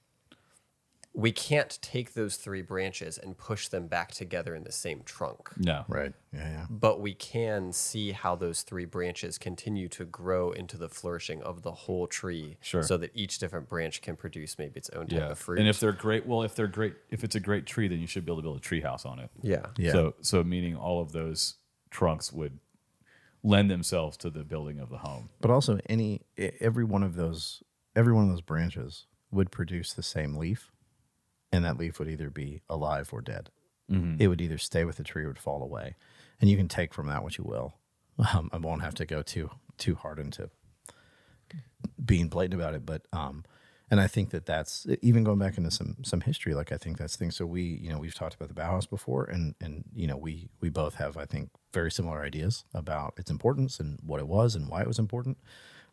We 1.16 1.30
can't 1.30 1.78
take 1.80 2.14
those 2.14 2.34
three 2.36 2.60
branches 2.62 3.18
and 3.18 3.38
push 3.38 3.68
them 3.68 3.86
back 3.86 4.10
together 4.10 4.52
in 4.54 4.64
the 4.64 4.72
same 4.72 5.02
trunk, 5.04 5.48
No, 5.56 5.84
right. 5.86 6.12
Yeah, 6.32 6.40
yeah. 6.50 6.66
but 6.68 7.00
we 7.00 7.14
can 7.14 7.72
see 7.72 8.10
how 8.10 8.34
those 8.34 8.62
three 8.62 8.84
branches 8.84 9.38
continue 9.38 9.88
to 9.90 10.04
grow 10.04 10.50
into 10.50 10.76
the 10.76 10.88
flourishing 10.88 11.40
of 11.42 11.62
the 11.62 11.70
whole 11.70 12.08
tree, 12.08 12.56
Sure. 12.60 12.82
so 12.82 12.96
that 12.96 13.12
each 13.14 13.38
different 13.38 13.68
branch 13.68 14.02
can 14.02 14.16
produce 14.16 14.58
maybe 14.58 14.72
its 14.76 14.90
own 14.90 15.06
type 15.06 15.20
yeah. 15.20 15.30
of 15.30 15.38
fruit. 15.38 15.60
And 15.60 15.68
if 15.68 15.78
they're 15.78 15.92
great, 15.92 16.26
well, 16.26 16.42
if 16.42 16.56
they're 16.56 16.66
great, 16.66 16.94
if 17.10 17.22
it's 17.22 17.36
a 17.36 17.40
great 17.40 17.64
tree, 17.64 17.86
then 17.86 18.00
you 18.00 18.08
should 18.08 18.26
be 18.26 18.32
able 18.32 18.38
to 18.42 18.42
build 18.42 18.56
a 18.56 18.60
tree 18.60 18.80
house 18.80 19.06
on 19.06 19.20
it. 19.20 19.30
yeah, 19.40 19.66
Yeah. 19.78 19.92
So 19.92 20.14
so 20.20 20.42
meaning 20.42 20.74
all 20.74 21.00
of 21.00 21.12
those 21.12 21.54
trunks 21.90 22.32
would 22.32 22.58
lend 23.44 23.70
themselves 23.70 24.16
to 24.16 24.30
the 24.30 24.42
building 24.42 24.80
of 24.80 24.88
the 24.90 24.98
home. 24.98 25.28
But 25.40 25.52
also, 25.52 25.78
any 25.88 26.22
every 26.36 26.82
one 26.84 27.04
of 27.04 27.14
those 27.14 27.62
every 27.94 28.12
one 28.12 28.24
of 28.24 28.30
those 28.30 28.40
branches 28.40 29.06
would 29.30 29.52
produce 29.52 29.92
the 29.92 30.02
same 30.02 30.34
leaf, 30.36 30.72
and 31.54 31.64
that 31.64 31.78
leaf 31.78 31.98
would 31.98 32.08
either 32.08 32.30
be 32.30 32.60
alive 32.68 33.10
or 33.12 33.20
dead. 33.20 33.50
It 34.18 34.28
would 34.28 34.40
either 34.40 34.58
stay 34.58 34.84
with 34.84 34.96
the 34.96 35.04
tree 35.04 35.24
or 35.24 35.28
would 35.28 35.38
fall 35.38 35.62
away, 35.62 35.94
and 36.40 36.50
you 36.50 36.56
can 36.56 36.68
take 36.68 36.94
from 36.94 37.06
that 37.08 37.22
what 37.22 37.38
you 37.38 37.44
will. 37.44 37.74
Um, 38.32 38.48
I 38.52 38.58
won't 38.58 38.82
have 38.82 38.94
to 38.94 39.04
go 39.06 39.22
too 39.22 39.50
too 39.76 39.96
hard 39.96 40.18
into 40.20 40.50
being 42.04 42.28
blatant 42.28 42.60
about 42.60 42.74
it, 42.74 42.86
but 42.86 43.02
um, 43.12 43.44
and 43.90 44.00
I 44.00 44.06
think 44.06 44.30
that 44.30 44.46
that's 44.46 44.86
even 45.02 45.24
going 45.24 45.38
back 45.38 45.58
into 45.58 45.70
some 45.70 45.96
some 46.02 46.20
history. 46.20 46.54
Like 46.54 46.72
I 46.72 46.76
think 46.76 46.96
that's 46.96 47.16
things. 47.16 47.36
So 47.36 47.44
we 47.44 47.62
you 47.62 47.90
know 47.90 47.98
we've 47.98 48.14
talked 48.14 48.34
about 48.34 48.48
the 48.48 48.54
Bauhaus 48.54 48.88
before, 48.88 49.24
and 49.24 49.54
and 49.60 49.84
you 49.94 50.06
know 50.06 50.16
we 50.16 50.48
we 50.60 50.68
both 50.70 50.94
have 50.94 51.16
I 51.16 51.24
think 51.26 51.50
very 51.72 51.90
similar 51.90 52.22
ideas 52.22 52.64
about 52.72 53.14
its 53.16 53.30
importance 53.30 53.80
and 53.80 53.98
what 54.04 54.20
it 54.20 54.28
was 54.28 54.54
and 54.54 54.68
why 54.68 54.80
it 54.80 54.86
was 54.86 54.98
important. 54.98 55.38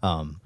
Um, 0.04 0.42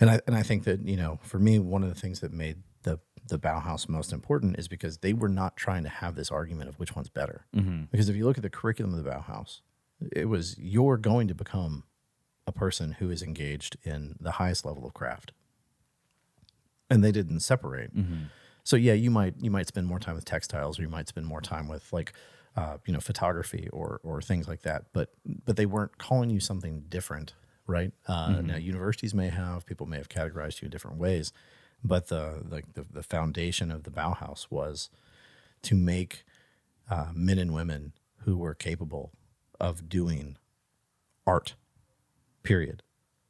and 0.00 0.10
I 0.10 0.20
and 0.26 0.36
I 0.36 0.42
think 0.42 0.64
that 0.64 0.86
you 0.86 0.96
know 0.96 1.18
for 1.22 1.38
me 1.38 1.58
one 1.58 1.82
of 1.82 1.88
the 1.88 2.00
things 2.00 2.20
that 2.20 2.32
made 2.32 2.62
the 2.82 2.98
the 3.28 3.38
Bauhaus 3.38 3.88
most 3.88 4.12
important 4.12 4.58
is 4.58 4.68
because 4.68 4.98
they 4.98 5.12
were 5.12 5.28
not 5.28 5.56
trying 5.56 5.82
to 5.84 5.88
have 5.88 6.14
this 6.14 6.30
argument 6.30 6.68
of 6.68 6.78
which 6.78 6.94
one's 6.94 7.08
better. 7.08 7.46
Because 7.90 8.08
if 8.08 8.16
you 8.16 8.24
look 8.26 8.36
at 8.36 8.42
the 8.42 8.50
curriculum 8.50 8.94
of 8.94 9.02
the 9.04 9.10
Bauhaus, 9.10 9.60
it 10.12 10.26
was 10.26 10.56
you're 10.58 10.96
going 10.98 11.28
to 11.28 11.34
become 11.34 11.84
a 12.46 12.52
person 12.52 12.92
who 12.92 13.10
is 13.10 13.22
engaged 13.22 13.76
in 13.84 14.16
the 14.20 14.32
highest 14.32 14.66
level 14.66 14.84
of 14.86 14.92
craft, 14.92 15.32
and 16.90 17.02
they 17.02 17.12
didn't 17.12 17.40
separate. 17.40 17.90
So 18.62 18.76
yeah, 18.76 18.92
you 18.94 19.10
might 19.10 19.34
you 19.40 19.50
might 19.50 19.68
spend 19.68 19.86
more 19.86 19.98
time 19.98 20.14
with 20.14 20.24
textiles, 20.24 20.78
or 20.78 20.82
you 20.82 20.88
might 20.88 21.08
spend 21.08 21.26
more 21.26 21.40
time 21.40 21.68
with 21.68 21.92
like 21.92 22.12
uh, 22.56 22.78
you 22.86 22.92
know 22.92 23.00
photography 23.00 23.68
or 23.72 24.00
or 24.02 24.20
things 24.22 24.48
like 24.48 24.62
that. 24.62 24.84
But 24.92 25.10
but 25.44 25.56
they 25.56 25.66
weren't 25.66 25.98
calling 25.98 26.30
you 26.30 26.40
something 26.40 26.84
different, 26.88 27.34
right? 27.66 27.92
Uh, 28.06 28.40
Now 28.42 28.56
universities 28.56 29.14
may 29.14 29.28
have 29.28 29.66
people 29.66 29.86
may 29.86 29.96
have 29.98 30.08
categorized 30.08 30.60
you 30.62 30.66
in 30.66 30.70
different 30.70 30.98
ways, 30.98 31.32
but 31.84 32.08
the 32.08 32.42
like 32.48 32.72
the, 32.74 32.84
the 32.90 33.02
foundation 33.02 33.70
of 33.70 33.84
the 33.84 33.90
Bauhaus 33.90 34.46
was 34.50 34.90
to 35.62 35.74
make 35.74 36.24
uh, 36.90 37.08
men 37.14 37.38
and 37.38 37.54
women 37.54 37.92
who 38.24 38.36
were 38.36 38.54
capable 38.54 39.12
of 39.60 39.88
doing 39.88 40.36
art 41.26 41.54
period 42.42 42.82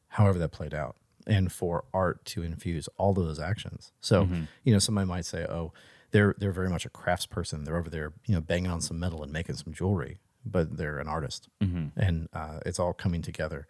however 0.09 0.39
that 0.39 0.51
played 0.51 0.75
out 0.75 0.97
and 1.27 1.51
for 1.53 1.85
art 1.93 2.25
to 2.25 2.43
infuse 2.43 2.89
all 2.97 3.11
of 3.11 3.27
those 3.27 3.41
actions. 3.41 3.93
So 4.01 4.23
you 4.65 4.73
know 4.73 4.79
somebody 4.79 5.07
might 5.07 5.25
say 5.27 5.45
oh 5.47 5.73
they're 6.11 6.35
they're 6.39 6.53
very 6.53 6.69
much 6.69 6.87
a 6.87 6.91
craftsperson. 6.91 7.65
They're 7.65 7.77
over 7.77 7.91
there 7.91 8.13
you 8.27 8.35
know 8.35 8.41
banging 8.41 8.71
on 8.71 8.81
some 8.81 8.99
metal 8.99 9.23
and 9.23 9.33
making 9.33 9.57
some 9.57 9.73
jewelry 9.73 10.19
but 10.47 10.77
they're 10.77 10.99
an 10.99 11.09
artist. 11.09 11.49
And 11.97 12.29
uh, 12.35 12.61
it's 12.67 12.79
all 12.79 12.93
coming 12.93 13.23
together. 13.23 13.67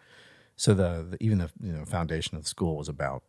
So 0.57 0.75
the, 0.75 1.07
the 1.11 1.17
even 1.23 1.39
the 1.39 1.51
you 1.61 1.73
know 1.73 1.85
foundation 1.85 2.37
of 2.37 2.43
the 2.43 2.49
school 2.49 2.77
was 2.77 2.89
about 2.89 3.23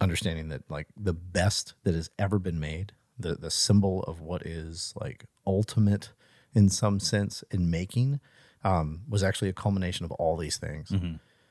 understanding 0.00 0.48
that 0.48 0.70
like 0.70 0.86
the 0.96 1.12
best 1.14 1.74
that 1.84 1.94
has 1.94 2.08
ever 2.18 2.38
been 2.38 2.60
made 2.60 2.92
the 3.18 3.34
the 3.34 3.50
symbol 3.50 4.02
of 4.04 4.20
what 4.20 4.42
is 4.42 4.94
like 5.00 5.24
ultimate 5.46 6.10
in 6.54 6.68
some 6.68 7.00
sense 7.00 7.42
in 7.50 7.68
making 7.70 8.20
um, 8.64 9.02
was 9.08 9.22
actually 9.22 9.48
a 9.48 9.52
culmination 9.52 10.04
of 10.04 10.12
all 10.12 10.36
these 10.36 10.56
things. 10.56 10.92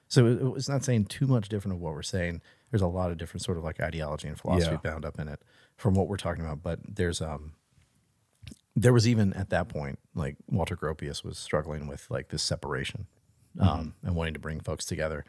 So 0.10 0.26
it, 0.26 0.40
it's 0.58 0.70
not 0.70 0.84
saying 0.86 1.06
too 1.06 1.28
much 1.28 1.50
different 1.50 1.76
of 1.76 1.82
what 1.82 1.94
we're 1.94 2.02
saying. 2.04 2.42
There's 2.72 2.82
a 2.82 2.88
lot 2.88 3.12
of 3.12 3.18
different 3.18 3.44
sort 3.44 3.58
of 3.58 3.64
like 3.66 3.80
ideology 3.82 4.28
and 4.30 4.38
philosophy 4.40 4.72
Yeah. 4.84 4.92
bound 4.92 5.04
up 5.06 5.20
in 5.20 5.28
it 5.28 5.42
from 5.76 5.94
what 5.94 6.08
we're 6.08 6.18
talking 6.18 6.44
about 6.44 6.64
but 6.64 6.80
there's 6.96 7.22
um 7.22 7.54
there 8.76 8.94
was 8.94 9.08
even 9.08 9.34
at 9.34 9.50
that 9.50 9.68
point 9.70 10.00
like 10.16 10.36
walter 10.50 10.76
gropius 10.76 11.24
was 11.24 11.38
struggling 11.38 11.88
with 11.88 12.10
like 12.10 12.30
this 12.30 12.44
separation 12.44 13.06
um, 13.60 13.94
and 14.04 14.16
wanting 14.16 14.34
to 14.36 14.40
bring 14.40 14.60
folks 14.60 14.86
together. 14.86 15.26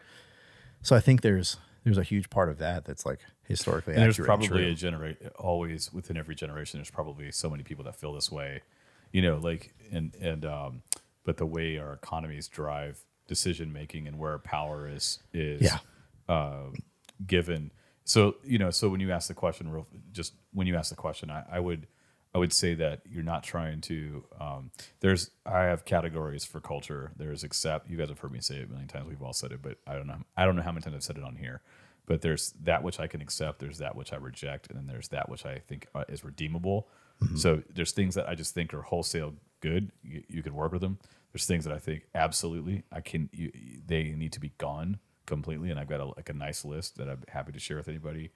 So 0.83 0.95
i 0.97 1.01
think 1.01 1.23
there's 1.23 1.57
there's 1.89 1.99
a 1.99 2.03
huge 2.09 2.31
part 2.31 2.49
of 2.49 2.59
that 2.59 2.85
that's 2.85 3.05
like 3.07 3.21
historically 3.45 3.95
And 3.95 4.03
there's 4.03 4.19
probably 4.19 4.71
a 4.71 4.75
generate 4.75 5.19
always 5.37 5.93
within 5.93 6.17
every 6.17 6.35
generation. 6.35 6.79
There's 6.79 6.91
probably 6.91 7.31
so 7.33 7.49
many 7.51 7.63
people 7.63 7.85
that 7.85 7.97
feel 7.97 8.13
this 8.13 8.31
way, 8.31 8.63
you 9.13 9.23
know, 9.23 9.37
like 9.39 9.75
and 9.91 10.15
and 10.21 10.45
um, 10.45 10.83
but 11.25 11.37
the 11.37 11.47
way 11.47 11.79
our 11.79 11.93
economies 11.93 12.49
drive 12.49 13.05
decision 13.27 13.73
making 13.73 14.07
and 14.07 14.19
where 14.19 14.39
power 14.39 14.89
is 14.89 15.19
is 15.33 15.63
Yeah. 15.63 15.79
uh, 16.29 16.71
given. 17.27 17.73
So 18.05 18.37
you 18.45 18.59
know, 18.59 18.71
so 18.71 18.89
when 18.89 19.01
you 19.01 19.11
ask 19.13 19.29
the 19.29 19.35
question, 19.35 19.71
real 19.71 19.87
just 20.13 20.35
when 20.53 20.67
you 20.67 20.77
ask 20.77 20.91
the 20.91 20.97
question, 20.97 21.31
I, 21.31 21.45
I 21.51 21.61
would 21.61 21.87
I 22.35 22.39
would 22.39 22.53
say 22.53 22.75
that 22.75 23.01
you're 23.07 23.23
not 23.23 23.43
trying 23.43 23.81
to. 23.83 24.25
Um, 24.39 24.71
there's 25.01 25.31
I 25.47 25.65
have 25.65 25.85
categories 25.85 26.45
for 26.45 26.61
culture. 26.61 27.13
There's 27.17 27.43
accept. 27.45 27.89
You 27.91 27.97
guys 27.97 28.09
have 28.11 28.19
heard 28.19 28.33
me 28.33 28.41
say 28.41 28.57
it 28.57 28.65
a 28.65 28.69
million 28.69 28.89
times. 28.89 29.09
We've 29.09 29.23
all 29.23 29.33
said 29.33 29.53
it, 29.53 29.61
but 29.63 29.79
I 29.87 29.95
don't 29.95 30.07
know. 30.07 30.21
I 30.37 30.45
don't 30.45 30.55
know 30.57 30.63
how 30.63 30.73
many 30.73 30.83
times 30.83 30.95
I've 30.97 31.03
said 31.03 31.17
it 31.17 31.25
on 31.25 31.37
here. 31.37 31.63
But 32.09 32.23
there's 32.23 32.55
that 32.65 32.83
which 32.83 32.99
I 32.99 33.07
can 33.07 33.21
accept. 33.21 33.61
There's 33.61 33.79
that 33.79 33.95
which 33.95 34.13
I 34.13 34.17
reject, 34.17 34.69
and 34.69 34.77
then 34.79 34.87
there's 34.87 35.09
that 35.09 35.29
which 35.29 35.45
I 35.47 35.61
think 35.69 35.87
uh, 35.95 36.05
is 36.09 36.25
redeemable. 36.25 36.89
So 37.37 37.63
there's 37.75 37.93
things 37.93 38.15
that 38.15 38.29
I 38.29 38.35
just 38.35 38.55
think 38.55 38.73
are 38.73 38.83
wholesale 38.83 39.35
good. 39.61 39.93
You, 40.03 40.23
you 40.29 40.43
can 40.43 40.55
work 40.55 40.73
with 40.73 40.81
them. 40.81 40.99
There's 41.33 41.47
things 41.47 41.65
that 41.65 41.75
I 41.75 41.79
think 41.79 42.07
absolutely 42.15 42.85
I 42.91 43.01
can. 43.01 43.29
You, 43.33 43.51
they 43.87 44.15
need 44.17 44.33
to 44.33 44.41
be 44.41 44.53
gone 44.59 44.99
completely, 45.27 45.71
and 45.71 45.79
I've 45.81 45.89
got 45.89 46.01
a, 46.01 46.07
like 46.07 46.29
a 46.31 46.33
nice 46.33 46.65
list 46.65 46.97
that 46.99 47.09
I'm 47.09 47.23
happy 47.29 47.53
to 47.53 47.59
share 47.59 47.77
with 47.77 47.89
anybody 47.89 48.31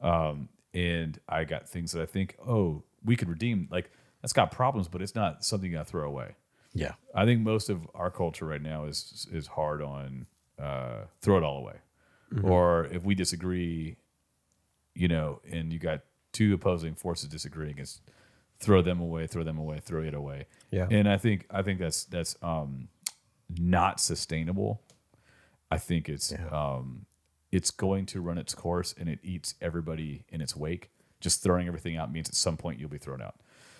Um, 0.00 0.48
and 0.72 1.18
I 1.28 1.44
got 1.44 1.68
things 1.68 1.92
that 1.92 2.02
I 2.02 2.06
think, 2.06 2.36
oh, 2.46 2.82
we 3.04 3.16
could 3.16 3.28
redeem. 3.28 3.68
Like 3.70 3.90
that's 4.22 4.32
got 4.32 4.50
problems, 4.50 4.88
but 4.88 5.02
it's 5.02 5.14
not 5.14 5.44
something 5.44 5.70
you 5.70 5.76
got 5.76 5.86
to 5.86 5.90
throw 5.90 6.06
away. 6.08 6.36
yeah 6.72 6.92
I 7.14 7.24
think 7.24 7.40
most 7.40 7.68
of 7.68 7.78
our 7.94 8.10
culture 8.10 8.46
right 8.46 8.62
now 8.62 8.84
is 8.86 9.26
is 9.32 9.48
hard 9.48 9.82
on 9.82 10.26
uh, 10.58 11.06
throw 11.20 11.36
it 11.38 11.42
all 11.42 11.58
away, 11.58 11.76
or 12.42 12.86
if 12.86 13.04
we 13.04 13.14
disagree, 13.14 13.96
you 14.94 15.08
know, 15.08 15.40
and 15.50 15.72
you 15.72 15.78
got 15.78 16.00
two 16.32 16.54
opposing 16.54 16.94
forces 16.94 17.28
disagreeing, 17.28 17.78
it's 17.78 18.00
throw 18.58 18.82
them 18.82 19.00
away, 19.00 19.26
throw 19.26 19.42
them 19.42 19.58
away, 19.58 19.80
throw 19.80 20.02
it 20.02 20.14
away. 20.14 20.46
Yeah. 20.70 20.86
and 20.90 21.08
I 21.08 21.16
think 21.16 21.46
I 21.50 21.62
think 21.62 21.80
that's 21.80 22.04
that's 22.04 22.36
um, 22.42 22.88
not 23.58 24.00
sustainable. 24.00 24.82
I 25.70 25.78
think 25.78 26.08
it's 26.08 26.32
um, 26.50 27.06
it's 27.52 27.70
going 27.70 28.06
to 28.06 28.20
run 28.20 28.38
its 28.38 28.54
course 28.54 28.94
and 28.98 29.08
it 29.08 29.18
eats 29.22 29.54
everybody 29.60 30.24
in 30.28 30.40
its 30.40 30.54
wake. 30.56 30.90
Just 31.20 31.42
throwing 31.42 31.66
everything 31.66 31.96
out 31.96 32.12
means 32.12 32.28
at 32.28 32.34
some 32.34 32.56
point 32.56 32.78
you'll 32.78 32.88
be 32.88 32.98
thrown 32.98 33.20
out. 33.20 33.36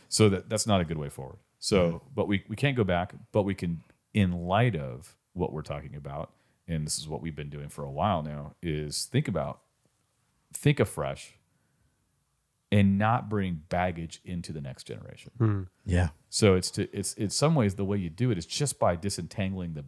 So 0.08 0.28
that 0.28 0.48
that's 0.48 0.66
not 0.66 0.80
a 0.80 0.84
good 0.84 0.98
way 0.98 1.08
forward. 1.08 1.38
So, 1.58 2.02
but 2.14 2.26
we 2.26 2.42
we 2.48 2.56
can't 2.56 2.76
go 2.76 2.84
back, 2.84 3.14
but 3.32 3.42
we 3.42 3.54
can, 3.54 3.82
in 4.14 4.32
light 4.32 4.74
of 4.74 5.14
what 5.34 5.52
we're 5.52 5.62
talking 5.62 5.94
about, 5.94 6.30
and 6.68 6.86
this 6.86 6.98
is 6.98 7.08
what 7.08 7.20
we've 7.20 7.36
been 7.36 7.50
doing 7.50 7.68
for 7.68 7.84
a 7.84 7.90
while 7.90 8.22
now, 8.22 8.54
is 8.62 9.04
think 9.04 9.28
about, 9.28 9.60
think 10.52 10.80
afresh, 10.80 11.34
and 12.72 12.98
not 12.98 13.28
bring 13.28 13.62
baggage 13.68 14.20
into 14.24 14.52
the 14.52 14.60
next 14.60 14.84
generation. 14.84 15.32
Yeah. 15.84 16.08
So 16.28 16.54
it's 16.54 16.70
to 16.72 16.88
it's 16.96 17.14
in 17.14 17.30
some 17.30 17.54
ways 17.54 17.74
the 17.74 17.84
way 17.84 17.98
you 17.98 18.10
do 18.10 18.30
it 18.30 18.38
is 18.38 18.46
just 18.46 18.78
by 18.78 18.96
disentangling 18.96 19.74
the 19.74 19.84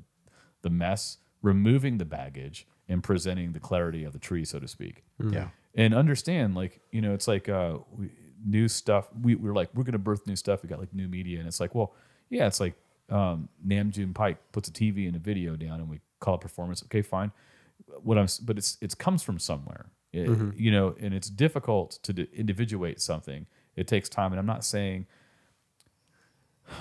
the 0.63 0.71
mess, 0.71 1.19
removing 1.43 1.99
the 1.99 2.05
baggage, 2.05 2.67
and 2.89 3.03
presenting 3.03 3.53
the 3.53 3.61
clarity 3.61 4.05
of 4.05 4.13
the 4.13 4.19
tree, 4.19 4.45
so 4.45 4.59
to 4.59 4.69
speak. 4.69 5.05
Yeah. 5.33 5.49
And 5.75 5.95
understand, 5.95 6.55
like 6.55 6.81
you 6.91 7.01
know, 7.01 7.15
it's 7.15 7.29
like 7.29 7.49
uh, 7.49 7.79
we, 7.97 8.11
new 8.45 8.69
stuff. 8.69 9.09
We 9.21 9.35
we're 9.37 9.55
like 9.55 9.71
we're 9.75 9.85
gonna 9.85 9.99
birth 9.99 10.27
new 10.27 10.37
stuff. 10.37 10.63
We 10.63 10.69
got 10.69 10.81
like 10.81 10.93
new 10.93 11.09
media, 11.09 11.39
and 11.39 11.47
it's 11.47 11.61
like, 11.61 11.75
well, 11.75 11.95
yeah, 12.31 12.47
it's 12.47 12.61
like 12.61 12.75
um, 13.09 13.49
Nam 13.65 13.91
June 13.91 14.13
Paik 14.13 14.37
puts 14.53 14.69
a 14.69 14.73
TV 14.73 15.07
and 15.07 15.17
a 15.17 15.19
video 15.19 15.57
down, 15.57 15.81
and 15.81 15.89
we 15.89 16.01
call 16.23 16.37
it 16.37 16.41
performance. 16.41 16.83
Okay, 16.85 17.03
fine. 17.03 17.33
What 18.03 18.17
I'm, 18.19 18.27
but 18.43 18.57
it's 18.59 18.79
it 18.81 18.97
comes 18.97 19.23
from 19.23 19.39
somewhere, 19.39 19.87
It- 20.13 20.29
you 20.57 20.71
know, 20.71 20.95
and 21.01 21.13
it's 21.13 21.29
difficult 21.29 21.99
to 22.05 22.13
individuate 22.35 23.01
something. 23.01 23.47
It 23.77 23.87
takes 23.89 24.09
time, 24.09 24.33
and 24.33 24.39
I'm 24.41 24.47
not 24.47 24.65
saying 24.65 25.07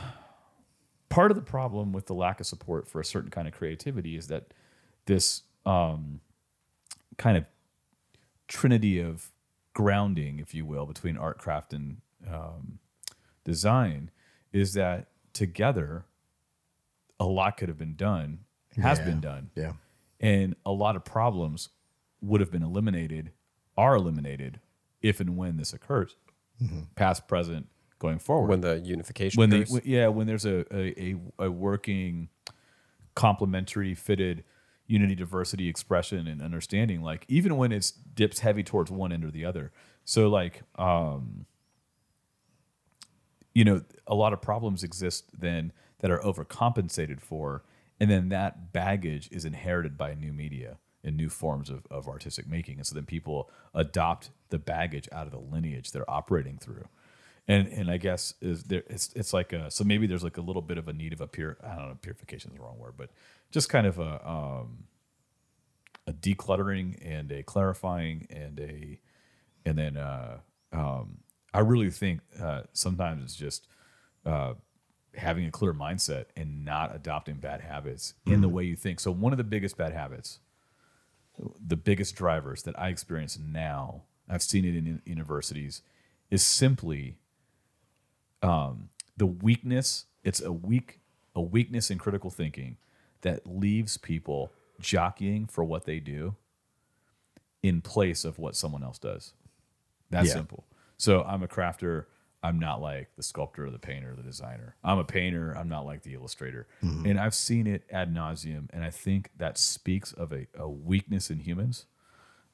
part 1.09 1.31
of 1.31 1.35
the 1.35 1.43
problem 1.43 1.91
with 1.91 2.05
the 2.05 2.13
lack 2.13 2.39
of 2.39 2.45
support 2.45 2.87
for 2.87 2.99
a 3.01 3.05
certain 3.05 3.29
kind 3.31 3.47
of 3.47 3.53
creativity 3.53 4.15
is 4.15 4.27
that 4.27 4.53
this 5.05 5.43
um, 5.65 6.21
kind 7.17 7.37
of 7.37 7.45
trinity 8.47 8.99
of 8.99 9.31
grounding, 9.73 10.39
if 10.39 10.53
you 10.53 10.65
will, 10.65 10.85
between 10.85 11.17
art, 11.17 11.37
craft, 11.37 11.73
and 11.73 11.97
um, 12.31 12.79
design 13.43 14.11
is 14.53 14.73
that 14.73 15.07
together 15.33 16.05
a 17.19 17.25
lot 17.25 17.57
could 17.57 17.69
have 17.69 17.77
been 17.77 17.95
done, 17.95 18.39
has 18.77 18.99
Yeah. 18.99 19.05
been 19.05 19.19
done, 19.21 19.49
Yeah. 19.55 19.73
and 20.19 20.55
a 20.65 20.71
lot 20.71 20.95
of 20.95 21.03
problems 21.03 21.69
would 22.21 22.39
have 22.41 22.51
been 22.51 22.63
eliminated, 22.63 23.31
are 23.77 23.95
eliminated 23.95 24.59
if 25.01 25.19
and 25.19 25.35
when 25.37 25.57
this 25.57 25.73
occurs, 25.73 26.15
past, 26.95 27.27
present, 27.27 27.67
going 27.99 28.17
forward 28.19 28.47
when 28.49 28.61
the 28.61 28.79
unification 28.79 29.39
when 29.39 29.49
they 29.51 29.57
occurs. 29.61 29.71
when- 29.71 29.83
yeah 29.85 30.07
when 30.07 30.25
there's 30.25 30.45
a 30.45 30.65
a, 30.75 30.99
a, 30.99 31.15
a 31.45 31.51
working 31.51 32.29
complementary 33.13 33.93
fitted 33.93 34.43
unity 34.87 35.13
diversity 35.13 35.67
expression 35.67 36.25
and 36.25 36.41
understanding 36.41 37.01
like 37.03 37.25
even 37.27 37.57
when 37.57 37.71
it's 37.71 37.91
dips 37.91 38.39
heavy 38.39 38.63
towards 38.63 38.89
one 38.89 39.11
end 39.11 39.23
or 39.23 39.29
the 39.29 39.45
other 39.45 39.71
so 40.03 40.27
like 40.29 40.63
um 40.79 41.45
you 43.53 43.63
know 43.63 43.83
a 44.07 44.15
lot 44.15 44.33
of 44.33 44.41
problems 44.41 44.83
exist 44.83 45.25
then 45.39 45.71
that 45.99 46.09
are 46.09 46.19
overcompensated 46.19 47.19
for 47.21 47.63
and 48.01 48.09
then 48.09 48.29
that 48.29 48.73
baggage 48.73 49.29
is 49.31 49.45
inherited 49.45 49.95
by 49.95 50.15
new 50.15 50.33
media 50.33 50.79
and 51.03 51.15
new 51.15 51.29
forms 51.29 51.69
of, 51.69 51.85
of 51.91 52.07
artistic 52.07 52.47
making. 52.47 52.77
And 52.77 52.87
so 52.87 52.95
then 52.95 53.05
people 53.05 53.51
adopt 53.75 54.31
the 54.49 54.57
baggage 54.57 55.07
out 55.11 55.27
of 55.27 55.31
the 55.31 55.37
lineage 55.37 55.91
they're 55.91 56.09
operating 56.09 56.57
through. 56.57 56.87
And 57.47 57.67
and 57.67 57.89
i 57.89 57.97
guess 57.97 58.35
is 58.39 58.63
there 58.65 58.83
it's 58.87 59.11
it's 59.15 59.33
like 59.33 59.51
a 59.51 59.69
so 59.71 59.83
maybe 59.83 60.07
there's 60.07 60.23
like 60.23 60.37
a 60.37 60.41
little 60.41 60.61
bit 60.61 60.77
of 60.77 60.87
a 60.87 60.93
need 60.93 61.11
of 61.11 61.21
a 61.21 61.27
pure 61.27 61.57
i 61.63 61.75
don't 61.75 61.89
know 61.89 61.97
purification 61.99 62.51
is 62.51 62.57
the 62.57 62.63
wrong 62.63 62.77
word 62.77 62.93
but 62.95 63.09
just 63.49 63.67
kind 63.67 63.87
of 63.87 63.97
a 63.97 64.29
um 64.29 64.83
a 66.05 66.13
decluttering 66.13 66.97
and 67.03 67.31
a 67.31 67.41
clarifying 67.41 68.27
and 68.29 68.59
a 68.59 68.99
and 69.65 69.75
then 69.75 69.97
uh 69.97 70.37
um 70.71 71.17
i 71.51 71.59
really 71.59 71.89
think 71.89 72.21
uh 72.39 72.61
sometimes 72.73 73.23
it's 73.23 73.35
just 73.35 73.67
uh 74.27 74.53
having 75.15 75.45
a 75.45 75.51
clear 75.51 75.73
mindset 75.73 76.25
and 76.35 76.63
not 76.63 76.95
adopting 76.95 77.35
bad 77.35 77.61
habits 77.61 78.13
in 78.25 78.41
the 78.41 78.49
way 78.49 78.63
you 78.63 78.75
think. 78.75 78.99
So 78.99 79.11
one 79.11 79.33
of 79.33 79.37
the 79.37 79.43
biggest 79.43 79.77
bad 79.77 79.93
habits 79.93 80.39
the 81.65 81.77
biggest 81.77 82.13
drivers 82.15 82.63
that 82.63 82.77
i 82.79 82.89
experience 82.89 83.39
now 83.39 84.03
i've 84.29 84.43
seen 84.43 84.63
it 84.65 84.75
in 84.75 85.01
universities 85.05 85.81
is 86.29 86.43
simply 86.45 87.17
um, 88.43 88.89
the 89.17 89.25
weakness 89.25 90.05
it's 90.23 90.41
a 90.41 90.51
weak 90.51 90.99
a 91.35 91.41
weakness 91.41 91.89
in 91.89 91.97
critical 91.97 92.29
thinking 92.29 92.77
that 93.21 93.47
leaves 93.47 93.97
people 93.97 94.51
jockeying 94.79 95.45
for 95.47 95.63
what 95.63 95.85
they 95.85 95.99
do 95.99 96.35
in 97.63 97.81
place 97.81 98.25
of 98.25 98.37
what 98.39 98.55
someone 98.55 98.83
else 98.83 98.97
does. 98.99 99.33
That's 100.09 100.27
Yeah. 100.27 100.33
simple. 100.33 100.65
So 100.97 101.23
i'm 101.23 101.41
a 101.43 101.47
crafter 101.47 102.05
i'm 102.43 102.59
not 102.59 102.81
like 102.81 103.09
the 103.15 103.23
sculptor 103.23 103.65
or 103.65 103.69
the 103.69 103.79
painter 103.79 104.11
or 104.11 104.15
the 104.15 104.23
designer 104.23 104.75
i'm 104.83 104.97
a 104.97 105.03
painter 105.03 105.55
i'm 105.57 105.69
not 105.69 105.85
like 105.85 106.03
the 106.03 106.13
illustrator 106.13 106.67
and 107.05 107.19
i've 107.19 107.35
seen 107.35 107.67
it 107.67 107.83
ad 107.91 108.13
nauseum 108.13 108.67
and 108.71 108.83
i 108.83 108.89
think 108.89 109.29
that 109.37 109.57
speaks 109.57 110.11
of 110.13 110.31
a, 110.31 110.47
a 110.57 110.69
weakness 110.69 111.29
in 111.29 111.39
humans 111.39 111.85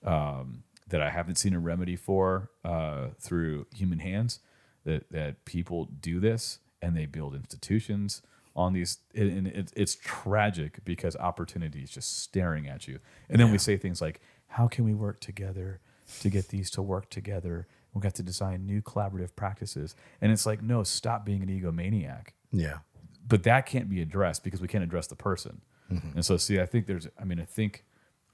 um, 0.03 0.63
that 0.87 1.01
I 1.01 1.09
haven't 1.09 1.35
seen 1.35 1.53
a 1.53 1.59
remedy 1.59 1.95
for 1.95 2.49
uh, 2.63 3.07
through 3.19 3.67
human 3.75 3.99
hands. 3.99 4.39
That 4.85 5.11
that 5.11 5.43
people 5.43 5.85
do 5.85 6.19
this 6.21 6.59
and 6.81 6.95
they 6.95 7.05
build 7.05 7.35
institutions 7.35 8.21
on 8.55 8.71
these, 8.71 8.99
and 9.13 9.47
it, 9.47 9.73
it's 9.75 9.95
tragic 9.95 10.79
because 10.85 11.15
opportunity 11.17 11.81
is 11.81 11.91
just 11.91 12.19
staring 12.19 12.67
at 12.67 12.87
you. 12.87 12.99
And 13.29 13.39
then 13.39 13.51
we 13.51 13.57
say 13.57 13.75
things 13.75 14.01
like, 14.01 14.21
"How 14.47 14.67
can 14.67 14.85
we 14.85 14.93
work 14.93 15.19
together 15.19 15.81
to 16.21 16.29
get 16.29 16.47
these 16.47 16.69
to 16.71 16.81
work 16.81 17.09
together?" 17.09 17.67
We 17.93 18.01
got 18.01 18.13
to 18.15 18.23
design 18.23 18.65
new 18.65 18.81
collaborative 18.81 19.35
practices, 19.35 19.95
and 20.21 20.31
it's 20.31 20.45
like, 20.45 20.61
no, 20.61 20.83
stop 20.83 21.25
being 21.25 21.41
an 21.41 21.49
egomaniac 21.49 22.27
Yeah. 22.51 22.79
but 23.27 23.43
that 23.43 23.65
can't 23.65 23.89
be 23.89 24.01
addressed 24.01 24.43
because 24.43 24.61
we 24.61 24.67
can't 24.67 24.83
address 24.83 25.07
the 25.07 25.15
person. 25.15 25.61
And 25.89 26.25
so, 26.25 26.35
see, 26.37 26.59
I 26.59 26.65
think 26.65 26.85
there's, 26.85 27.07
I 27.17 27.23
mean, 27.23 27.39
I 27.39 27.45
think 27.45 27.85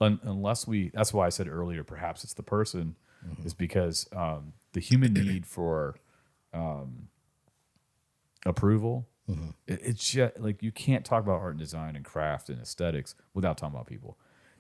un, 0.01 0.19
unless 0.23 0.65
we, 0.67 0.89
that's 0.93 1.13
why 1.13 1.27
I 1.27 1.29
said 1.29 1.47
earlier, 1.47 1.83
perhaps 1.83 2.23
it's 2.23 2.33
the 2.33 2.41
person, 2.43 2.95
is 3.45 3.53
because 3.53 4.07
um, 4.11 4.53
the 4.73 4.79
human 4.81 5.13
need 5.27 5.45
for 5.45 5.95
um, 6.53 7.09
approval, 8.45 9.07
it, 9.67 9.79
it's 9.81 10.11
just 10.11 10.37
like 10.39 10.61
you 10.61 10.71
can't 10.71 11.05
talk 11.05 11.23
about 11.23 11.39
art 11.39 11.51
and 11.51 11.59
design 11.59 11.95
and 11.95 12.03
craft 12.03 12.49
and 12.49 12.59
aesthetics 12.59 13.15
without 13.33 13.57
talking 13.57 13.75
about 13.75 13.87
people. 13.87 14.17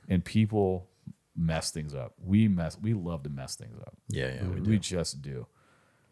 And 0.07 0.23
people 0.23 0.87
mess 1.35 1.71
things 1.71 1.93
up. 1.93 2.13
We 2.23 2.47
mess, 2.47 2.77
we 2.81 2.93
love 2.93 3.23
to 3.23 3.29
mess 3.29 3.55
things 3.55 3.79
up. 3.79 3.95
Yeah. 4.09 4.33
Yeah. 4.35 4.47
We, 4.47 4.61
we 4.61 4.79
just 4.79 5.21
do. 5.21 5.47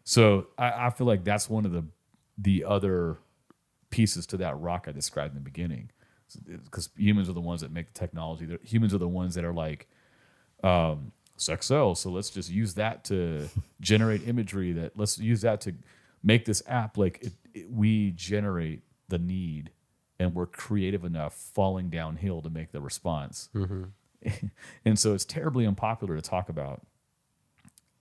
So 0.04 0.48
I, 0.58 0.86
I 0.86 0.90
feel 0.90 1.06
like 1.06 1.24
that's 1.24 1.48
one 1.48 1.64
of 1.64 1.72
the 1.72 1.84
the 2.38 2.64
other 2.64 3.18
pieces 3.90 4.26
to 4.26 4.38
that 4.38 4.58
rock 4.58 4.86
I 4.88 4.92
described 4.92 5.32
in 5.32 5.34
the 5.34 5.44
beginning, 5.44 5.90
because 6.46 6.88
humans 6.96 7.28
are 7.28 7.34
the 7.34 7.40
ones 7.40 7.60
that 7.60 7.70
make 7.70 7.92
the 7.92 7.98
technology. 7.98 8.46
They're, 8.46 8.58
humans 8.62 8.94
are 8.94 8.98
the 8.98 9.06
ones 9.06 9.34
that 9.34 9.44
are 9.44 9.52
like, 9.52 9.86
um, 10.64 11.12
sex 11.36 11.66
sells, 11.66 12.00
so 12.00 12.10
let's 12.10 12.30
just 12.30 12.50
use 12.50 12.74
that 12.74 13.04
to 13.04 13.48
generate 13.80 14.26
imagery. 14.26 14.72
That 14.72 14.96
let's 14.96 15.18
use 15.18 15.42
that 15.42 15.60
to 15.62 15.74
make 16.22 16.44
this 16.46 16.62
app. 16.66 16.96
Like 16.96 17.22
it, 17.22 17.32
it, 17.54 17.70
we 17.70 18.12
generate 18.12 18.82
the 19.08 19.18
need, 19.18 19.70
and 20.18 20.34
we're 20.34 20.46
creative 20.46 21.04
enough 21.04 21.34
falling 21.34 21.90
downhill 21.90 22.40
to 22.42 22.50
make 22.50 22.72
the 22.72 22.80
response. 22.80 23.50
and 24.84 24.98
so 24.98 25.14
it's 25.14 25.24
terribly 25.24 25.66
unpopular 25.66 26.14
to 26.16 26.22
talk 26.22 26.48
about 26.48 26.82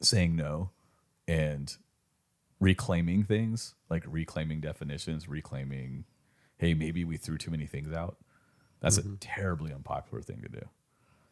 saying 0.02 0.36
no 0.36 0.70
and 1.28 1.78
reclaiming 2.60 3.24
things 3.24 3.76
like 3.90 4.04
reclaiming 4.08 4.60
definitions 4.60 5.28
reclaiming 5.28 6.04
hey 6.58 6.74
maybe 6.74 7.04
we 7.04 7.18
threw 7.18 7.38
too 7.38 7.52
many 7.52 7.66
things 7.66 7.92
out 7.94 8.18
that's 8.82 8.98
a 8.98 9.04
terribly 9.20 9.72
unpopular 9.74 10.22
thing 10.22 10.42
to 10.42 10.50
do 10.50 10.68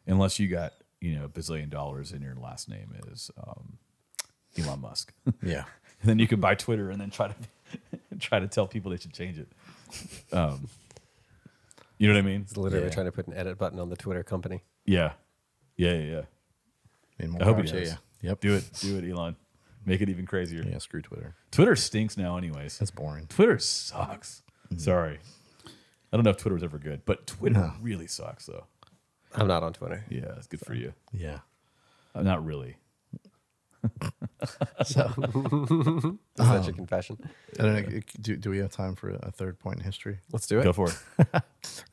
unless 0.06 0.38
you 0.38 0.48
got 0.48 0.72
you 1.00 1.14
know 1.16 1.24
a 1.24 1.28
bazillion 1.28 1.70
dollars 1.70 2.12
and 2.12 2.22
your 2.22 2.34
last 2.36 2.68
name 2.68 2.94
is 3.12 3.30
um, 3.46 3.78
elon 4.58 4.80
musk 4.80 5.12
and 5.24 5.34
Yeah. 5.42 5.64
then 6.04 6.18
you 6.18 6.26
can 6.26 6.40
buy 6.40 6.54
twitter 6.54 6.90
and 6.90 7.00
then 7.00 7.10
try 7.10 7.28
to 7.28 7.34
try 8.18 8.38
to 8.40 8.48
tell 8.48 8.66
people 8.66 8.90
they 8.90 8.96
should 8.98 9.12
change 9.14 9.38
it 9.38 9.48
um, 10.32 10.68
you 11.98 12.08
know 12.08 12.14
what 12.14 12.18
i 12.20 12.22
mean 12.22 12.40
It's 12.42 12.56
literally 12.56 12.86
Yeah. 12.86 12.90
trying 12.92 13.06
to 13.06 13.12
put 13.12 13.26
an 13.28 13.34
edit 13.34 13.58
button 13.58 13.78
on 13.78 13.88
the 13.90 13.96
Twitter 13.96 14.22
company. 14.22 14.62
Yeah 14.90 15.12
yeah 15.76 15.92
yeah, 15.94 16.10
yeah. 16.12 16.22
I, 17.18 17.22
mean, 17.22 17.30
more 17.32 17.42
I 17.42 17.44
hope 17.44 17.56
he 17.58 17.62
does. 17.70 17.90
you. 17.90 17.96
Yep. 18.22 18.40
do 18.40 18.54
it 18.54 18.64
do 18.80 18.96
it 18.98 19.08
elon 19.10 19.36
make 19.86 20.00
it 20.00 20.08
even 20.08 20.26
crazier 20.26 20.62
Yeah. 20.62 20.78
Screw 20.78 21.00
Twitter. 21.02 21.34
twitter 21.50 21.76
stinks 21.76 22.16
now 22.16 22.36
anyways 22.36 22.78
That's 22.78 22.90
boring. 22.90 23.26
Twitter 23.28 23.58
sucks. 23.58 24.42
Sorry. 24.76 25.18
I 26.12 26.16
don't 26.16 26.24
know 26.24 26.30
if 26.30 26.36
Twitter 26.38 26.54
was 26.54 26.62
ever 26.64 26.78
good, 26.78 27.02
but 27.06 27.26
Twitter 27.26 27.54
No. 27.60 27.72
really 27.80 28.06
sucks 28.06 28.46
though. 28.46 28.64
I'm 29.34 29.46
not 29.46 29.62
on 29.62 29.72
Twitter. 29.72 30.04
Yeah, 30.08 30.32
it's 30.36 30.46
good 30.48 30.60
for 30.60 30.74
you. 30.74 30.92
Yeah. 31.12 31.38
Uh, 32.14 32.22
not 32.22 32.44
really. 32.44 32.76
So 34.84 35.02
Is 36.38 36.48
that 36.48 36.64
your 36.64 36.72
confession? 36.74 37.18
I 37.58 37.62
don't 37.62 37.92
know. 37.92 38.00
Do, 38.22 38.36
do 38.36 38.48
we 38.50 38.58
have 38.58 38.70
time 38.70 38.94
for 38.94 39.10
a 39.10 39.30
third 39.30 39.58
point 39.58 39.78
in 39.78 39.84
history? 39.84 40.20
Let's 40.32 40.46
do 40.46 40.58
it. 40.60 40.64
Go 40.64 40.72
for 40.72 40.88
it. 41.18 41.42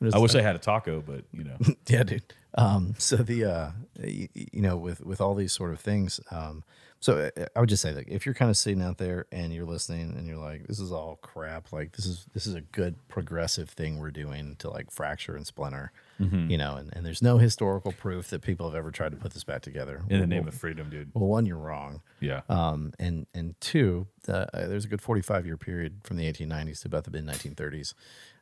I 0.14 0.18
wish 0.18 0.34
I 0.34 0.40
had 0.40 0.56
a 0.56 0.58
taco, 0.58 1.02
but 1.06 1.24
you 1.32 1.44
know, 1.44 1.56
yeah, 1.86 2.04
dude. 2.04 2.22
Um, 2.54 2.94
so 2.96 3.16
the 3.16 3.44
uh, 3.44 3.70
you, 4.02 4.28
you 4.34 4.62
know 4.62 4.78
with 4.78 5.04
with 5.04 5.20
all 5.20 5.34
these 5.34 5.52
sort 5.52 5.72
of 5.74 5.80
things, 5.80 6.20
um, 6.30 6.64
so 7.00 7.30
I- 7.36 7.46
I 7.54 7.60
would 7.60 7.68
just 7.68 7.82
say 7.82 7.92
that 7.92 8.08
if 8.08 8.24
you're 8.24 8.34
kind 8.34 8.50
of 8.50 8.56
sitting 8.56 8.80
out 8.82 8.96
there 8.96 9.26
and 9.30 9.52
you're 9.52 9.66
listening 9.66 10.14
and 10.16 10.26
you're 10.26 10.38
like, 10.38 10.66
this 10.66 10.80
is 10.80 10.90
all 10.90 11.18
crap. 11.20 11.70
Like 11.70 11.92
this 11.96 12.06
is 12.06 12.24
this 12.32 12.46
is 12.46 12.54
a 12.54 12.62
good 12.62 12.96
progressive 13.08 13.68
thing 13.68 13.98
we're 13.98 14.10
doing 14.10 14.56
to 14.60 14.70
like 14.70 14.90
fracture 14.90 15.36
and 15.36 15.46
splinter, 15.46 15.92
Mm-hmm. 16.20 16.50
you 16.50 16.58
know, 16.58 16.74
and, 16.76 16.90
and 16.96 17.06
there's 17.06 17.22
no 17.22 17.38
historical 17.38 17.92
proof 17.92 18.28
that 18.30 18.42
people 18.42 18.66
have 18.66 18.74
ever 18.74 18.90
tried 18.90 19.10
to 19.12 19.16
put 19.16 19.32
this 19.34 19.44
back 19.44 19.62
together. 19.62 20.02
in 20.08 20.16
the 20.16 20.18
Well, 20.20 20.26
name 20.26 20.48
of 20.48 20.54
freedom, 20.54 20.90
dude. 20.90 21.10
well, 21.14 21.26
one, 21.28 21.46
you're 21.46 21.56
wrong. 21.56 22.02
Yeah. 22.20 22.40
Um, 22.48 22.92
and 22.98 23.26
and 23.34 23.54
two, 23.60 24.08
uh, 24.26 24.46
there's 24.52 24.84
a 24.84 24.88
good 24.88 25.00
45 25.00 25.46
year 25.46 25.56
period 25.56 26.00
from 26.02 26.16
the 26.16 26.24
1890s 26.32 26.82
to 26.82 26.88
about 26.88 27.04
the 27.04 27.10
mid 27.12 27.24
1930s, 27.26 27.94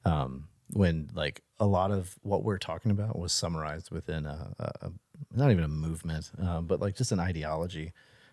um, 0.04 0.48
when 0.72 1.10
like 1.14 1.42
a 1.60 1.66
lot 1.66 1.90
of 1.90 2.16
what 2.22 2.42
we're 2.42 2.58
talking 2.58 2.90
about 2.90 3.18
was 3.18 3.32
summarized 3.32 3.90
within 3.90 4.26
a, 4.26 4.52
a, 4.58 4.86
a 4.86 4.92
not 5.34 5.50
even 5.50 5.64
a 5.64 5.68
movement, 5.68 6.30
uh, 6.42 6.60
but 6.60 6.80
like 6.80 6.96
just 6.96 7.12
an 7.12 7.20
ideology, 7.20 7.92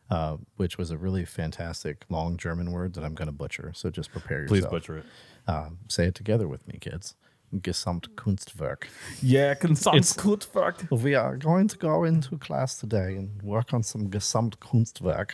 uh, 0.09 0.37
which 0.55 0.77
was 0.77 0.89
a 0.89 0.97
really 0.97 1.25
fantastic 1.25 2.05
long 2.09 2.37
German 2.37 2.71
word 2.71 2.93
that 2.93 3.03
I'm 3.03 3.13
going 3.13 3.27
to 3.27 3.31
butcher. 3.33 3.71
So 3.75 3.89
just 3.89 4.11
prepare 4.11 4.41
yourself. 4.43 4.59
Please 4.61 4.65
butcher 4.67 4.97
it. 4.99 5.05
Um, 5.47 5.79
say 5.89 6.05
it 6.05 6.15
together 6.15 6.47
with 6.47 6.67
me, 6.67 6.77
kids. 6.79 7.15
Gesamtkunstwerk. 7.61 8.83
Yeah, 9.21 9.53
Gesamtkunstwerk. 9.55 10.89
We 11.01 11.15
are 11.15 11.37
going 11.37 11.67
to 11.69 11.77
go 11.77 12.03
into 12.03 12.37
class 12.37 12.77
today 12.77 13.15
and 13.15 13.41
work 13.41 13.73
on 13.73 13.83
some 13.83 14.09
Gesamtkunstwerk, 14.09 15.31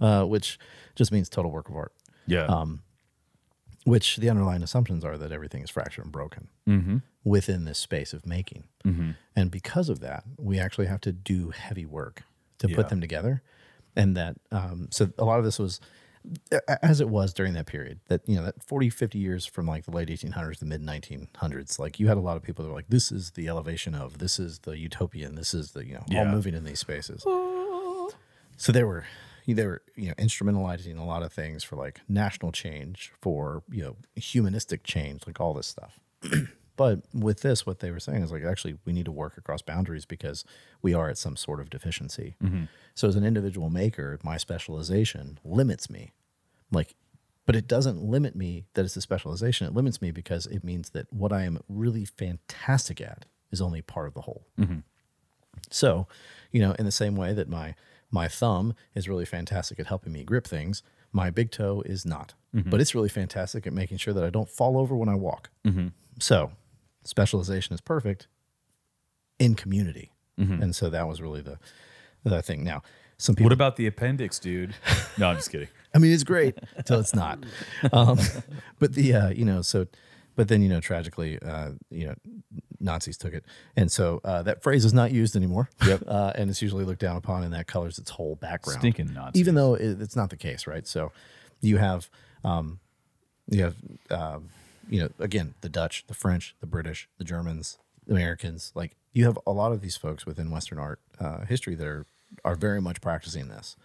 uh, 0.00 0.24
which 0.24 0.58
just 0.94 1.12
means 1.12 1.28
total 1.28 1.50
work 1.50 1.68
of 1.68 1.76
art. 1.76 1.92
Yeah. 2.26 2.46
Um, 2.46 2.82
which 3.84 4.16
the 4.16 4.30
underlying 4.30 4.62
assumptions 4.62 5.04
are 5.04 5.18
that 5.18 5.30
everything 5.30 5.62
is 5.62 5.68
fractured 5.68 6.04
and 6.06 6.12
broken 6.12 6.48
within 7.22 7.64
this 7.66 7.78
space 7.78 8.14
of 8.14 8.24
making. 8.24 8.64
And 9.36 9.50
because 9.50 9.88
of 9.90 10.00
that, 10.00 10.24
we 10.38 10.58
actually 10.58 10.86
have 10.86 11.00
to 11.02 11.12
do 11.12 11.50
heavy 11.50 11.84
work 11.84 12.22
to 12.58 12.68
Yeah. 12.68 12.76
put 12.76 12.88
them 12.88 13.00
together. 13.02 13.42
And 13.94 14.16
that, 14.16 14.36
um, 14.50 14.88
so 14.90 15.12
a 15.18 15.24
lot 15.24 15.38
of 15.38 15.44
this 15.44 15.58
was, 15.58 15.80
as 16.82 17.00
it 17.00 17.08
was 17.08 17.32
during 17.34 17.52
that 17.54 17.66
period, 17.66 18.00
that, 18.08 18.22
you 18.26 18.36
know, 18.36 18.44
that 18.44 18.62
40, 18.62 18.90
50 18.90 19.18
years 19.18 19.46
from 19.46 19.66
like 19.66 19.84
the 19.84 19.90
late 19.90 20.08
1800s 20.08 20.58
to 20.58 20.64
mid 20.64 20.82
1900s, 20.82 21.78
like 21.78 22.00
you 22.00 22.08
had 22.08 22.16
a 22.16 22.20
lot 22.20 22.36
of 22.36 22.42
people 22.42 22.64
that 22.64 22.70
were 22.70 22.76
like, 22.76 22.88
this 22.88 23.12
is 23.12 23.32
the 23.32 23.48
elevation 23.48 23.94
of, 23.94 24.18
this 24.18 24.38
is 24.38 24.60
the 24.60 24.78
utopian, 24.78 25.34
this 25.34 25.52
is 25.54 25.72
the, 25.72 25.84
you 25.86 25.94
know, 25.94 26.04
all 26.18 26.24
moving 26.32 26.54
in 26.54 26.64
these 26.64 26.80
spaces. 26.80 27.22
So 28.56 28.72
they 28.72 28.84
were 28.84 29.04
they 29.46 29.66
were 29.66 29.82
you 29.94 30.08
know 30.08 30.14
instrumentalizing 30.14 30.98
a 30.98 31.04
lot 31.04 31.22
of 31.22 31.32
things 31.32 31.62
for 31.62 31.76
like 31.76 32.00
national 32.08 32.52
change, 32.52 33.12
for 33.20 33.62
you 33.70 33.82
know 33.82 33.96
humanistic 34.16 34.84
change, 34.84 35.26
like 35.26 35.40
all 35.40 35.52
this 35.52 35.66
stuff. 35.66 36.00
but 36.76 37.02
with 37.12 37.40
this, 37.40 37.64
what 37.64 37.78
they 37.80 37.90
were 37.90 38.00
saying 38.00 38.22
is 38.22 38.32
like 38.32 38.44
actually 38.44 38.78
we 38.84 38.92
need 38.92 39.04
to 39.04 39.12
work 39.12 39.36
across 39.36 39.62
boundaries 39.62 40.04
because 40.04 40.44
we 40.82 40.94
are 40.94 41.08
at 41.08 41.18
some 41.18 41.36
sort 41.36 41.60
of 41.60 41.70
deficiency. 41.70 42.36
Mm-hmm. 42.42 42.64
So 42.94 43.08
as 43.08 43.16
an 43.16 43.24
individual 43.24 43.70
maker, 43.70 44.18
my 44.22 44.36
specialization 44.36 45.38
limits 45.44 45.88
me. 45.88 46.12
Like 46.70 46.94
but 47.46 47.56
it 47.56 47.68
doesn't 47.68 48.02
limit 48.02 48.34
me 48.34 48.64
that 48.74 48.84
it's 48.84 48.96
a 48.96 49.00
specialization. 49.00 49.66
It 49.66 49.74
limits 49.74 50.00
me 50.00 50.10
because 50.10 50.46
it 50.46 50.64
means 50.64 50.90
that 50.90 51.12
what 51.12 51.32
I 51.32 51.42
am 51.42 51.60
really 51.68 52.04
fantastic 52.04 53.00
at 53.00 53.26
is 53.50 53.60
only 53.60 53.82
part 53.82 54.06
of 54.08 54.14
the 54.14 54.22
whole. 54.22 54.46
Mm-hmm. 54.58 54.78
So, 55.70 56.06
you 56.50 56.60
know, 56.60 56.72
in 56.78 56.84
the 56.84 56.92
same 56.92 57.16
way 57.16 57.32
that 57.32 57.48
my 57.48 57.74
my 58.10 58.28
thumb 58.28 58.74
is 58.94 59.08
really 59.08 59.24
fantastic 59.24 59.78
at 59.78 59.86
helping 59.86 60.12
me 60.12 60.24
grip 60.24 60.46
things, 60.46 60.82
my 61.12 61.30
big 61.30 61.50
toe 61.50 61.82
is 61.84 62.06
not. 62.06 62.34
Mm-hmm. 62.54 62.70
But 62.70 62.80
it's 62.80 62.94
really 62.94 63.08
fantastic 63.08 63.66
at 63.66 63.72
making 63.72 63.98
sure 63.98 64.14
that 64.14 64.24
I 64.24 64.30
don't 64.30 64.48
fall 64.48 64.78
over 64.78 64.96
when 64.96 65.08
I 65.08 65.14
walk. 65.14 65.50
So, 66.20 66.52
specialization 67.04 67.74
is 67.74 67.80
perfect 67.80 68.26
in 69.38 69.54
community, 69.54 70.12
and 70.36 70.74
so 70.74 70.90
that 70.90 71.06
was 71.06 71.20
really 71.20 71.40
the 71.40 71.58
the 72.24 72.42
thing. 72.42 72.64
Now, 72.64 72.82
some 73.18 73.34
people 73.34 73.46
what 73.46 73.52
about 73.52 73.76
the 73.76 73.86
appendix, 73.86 74.38
dude? 74.38 74.74
No, 75.16 75.28
I'm 75.28 75.36
just 75.36 75.52
kidding. 75.52 75.68
I 75.94 75.98
mean, 75.98 76.12
it's 76.12 76.24
great 76.24 76.58
until 76.76 76.98
it's 76.98 77.14
not. 77.14 77.38
Um, 77.92 78.18
but 78.80 78.94
the 78.94 79.14
uh, 79.14 79.28
you 79.30 79.44
know 79.44 79.62
so, 79.62 79.86
but 80.34 80.48
then 80.48 80.60
you 80.60 80.68
know 80.68 80.80
tragically, 80.80 81.38
uh, 81.40 81.70
you 81.88 82.06
know, 82.06 82.14
Nazis 82.80 83.16
took 83.16 83.32
it, 83.32 83.44
and 83.76 83.92
so 83.92 84.20
uh, 84.24 84.42
that 84.42 84.62
phrase 84.62 84.84
is 84.84 84.92
not 84.92 85.12
used 85.12 85.36
anymore. 85.36 85.70
Yep. 85.86 86.02
Uh, 86.08 86.32
and 86.34 86.50
it's 86.50 86.60
usually 86.60 86.84
looked 86.84 87.00
down 87.00 87.16
upon, 87.16 87.44
and 87.44 87.52
that 87.54 87.66
colors 87.66 87.98
its 87.98 88.10
whole 88.10 88.34
background. 88.36 88.80
Stinking 88.80 89.14
Nazis. 89.14 89.40
Even 89.40 89.54
though 89.54 89.74
it, 89.74 90.00
it's 90.00 90.16
not 90.16 90.30
the 90.30 90.36
case, 90.36 90.66
right? 90.66 90.86
So, 90.86 91.12
you 91.60 91.78
have, 91.78 92.10
um, 92.44 92.78
you 93.48 93.62
have, 93.62 93.76
um, 94.10 94.48
you 94.88 95.00
know, 95.00 95.08
again, 95.18 95.54
the 95.60 95.68
Dutch, 95.68 96.04
the 96.06 96.14
French, 96.14 96.54
the 96.60 96.66
British, 96.66 97.08
the 97.18 97.24
Germans, 97.24 97.78
the 98.06 98.14
Americans. 98.14 98.72
Like 98.74 98.96
you 99.12 99.24
have 99.24 99.38
a 99.46 99.52
lot 99.52 99.72
of 99.72 99.80
these 99.80 99.96
folks 99.96 100.26
within 100.26 100.50
Western 100.50 100.78
art 100.78 101.00
uh, 101.20 101.44
history 101.44 101.74
that 101.76 101.86
are 101.86 102.06
are 102.44 102.56
very 102.56 102.80
much 102.80 103.00
practicing 103.00 103.48
this. 103.48 103.76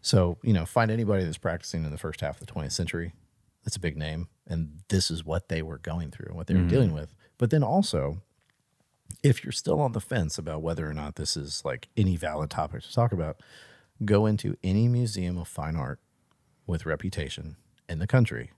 So, 0.00 0.38
you 0.42 0.52
know, 0.52 0.66
find 0.66 0.90
anybody 0.90 1.24
that's 1.24 1.38
practicing 1.38 1.84
in 1.84 1.92
the 1.92 1.98
first 1.98 2.20
half 2.20 2.40
of 2.40 2.46
the 2.46 2.52
20th 2.52 2.72
century. 2.72 3.12
That's 3.64 3.76
a 3.76 3.80
big 3.80 3.96
name. 3.96 4.28
And 4.48 4.80
this 4.88 5.10
is 5.10 5.24
what 5.24 5.48
they 5.48 5.62
were 5.62 5.78
going 5.78 6.10
through, 6.10 6.26
and 6.28 6.36
what 6.36 6.46
they 6.48 6.54
were 6.54 6.62
dealing 6.68 6.92
with. 6.92 7.14
But 7.36 7.50
then 7.50 7.62
also, 7.62 8.18
if 9.22 9.44
you're 9.44 9.52
still 9.52 9.80
on 9.80 9.92
the 9.92 10.00
fence 10.00 10.38
about 10.38 10.62
whether 10.62 10.88
or 10.88 10.94
not 10.94 11.16
this 11.16 11.36
is 11.36 11.64
like 11.64 11.88
any 11.96 12.16
valid 12.16 12.50
topic 12.50 12.82
to 12.82 12.92
talk 12.92 13.12
about, 13.12 13.40
go 14.04 14.26
into 14.26 14.56
any 14.64 14.88
museum 14.88 15.38
of 15.38 15.46
fine 15.46 15.76
art 15.76 16.00
with 16.66 16.84
reputation 16.86 17.56
in 17.88 17.98
the 18.00 18.06
country. 18.06 18.50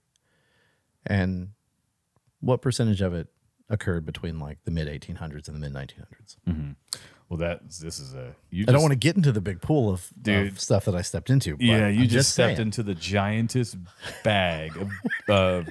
And 1.05 1.49
what 2.41 2.61
percentage 2.61 3.01
of 3.01 3.13
it 3.13 3.27
occurred 3.69 4.05
between 4.05 4.39
like 4.39 4.57
the 4.65 4.71
mid 4.71 4.87
1800s 4.87 5.47
and 5.47 5.55
the 5.55 5.59
mid 5.69 5.73
1900s? 5.73 6.75
Well, 7.29 7.37
that 7.37 7.61
this 7.69 7.97
is 7.99 8.13
a. 8.13 8.35
You 8.49 8.65
I 8.67 8.73
don't 8.73 8.81
want 8.81 8.91
to 8.91 8.97
get 8.99 9.15
into 9.15 9.31
the 9.31 9.39
big 9.39 9.61
pool 9.61 9.89
of, 9.89 10.09
of 10.27 10.59
stuff 10.59 10.83
that 10.83 10.95
I 10.95 11.01
stepped 11.01 11.29
into. 11.29 11.55
But 11.55 11.65
Yeah, 11.65 11.87
you 11.87 12.01
I'm 12.03 12.07
just, 12.09 12.33
stepped 12.33 12.57
saying. 12.57 12.67
into 12.67 12.83
the 12.83 12.93
giantest 12.93 13.77
bag 14.25 14.75
of, 14.75 14.89
of 15.29 15.67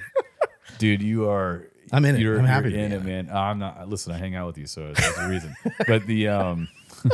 dude. 0.79 1.03
You 1.03 1.29
are. 1.29 1.67
I'm 1.91 2.03
in 2.05 2.15
it. 2.15 2.21
You're, 2.21 2.39
I'm 2.39 2.45
happy 2.45 2.69
you're 2.71 2.79
to 2.79 2.83
in 2.85 2.91
in 2.93 2.93
it, 2.93 3.01
it. 3.01 3.05
man. 3.05 3.29
I'm 3.31 3.59
not. 3.59 3.87
Listen, 3.87 4.11
I 4.11 4.17
hang 4.17 4.33
out 4.33 4.47
with 4.47 4.57
you, 4.57 4.65
so 4.65 4.91
that's 4.91 5.17
the 5.19 5.27
reason. 5.27 5.55
but 5.85 6.07
the 6.07 6.29
um, 6.29 6.67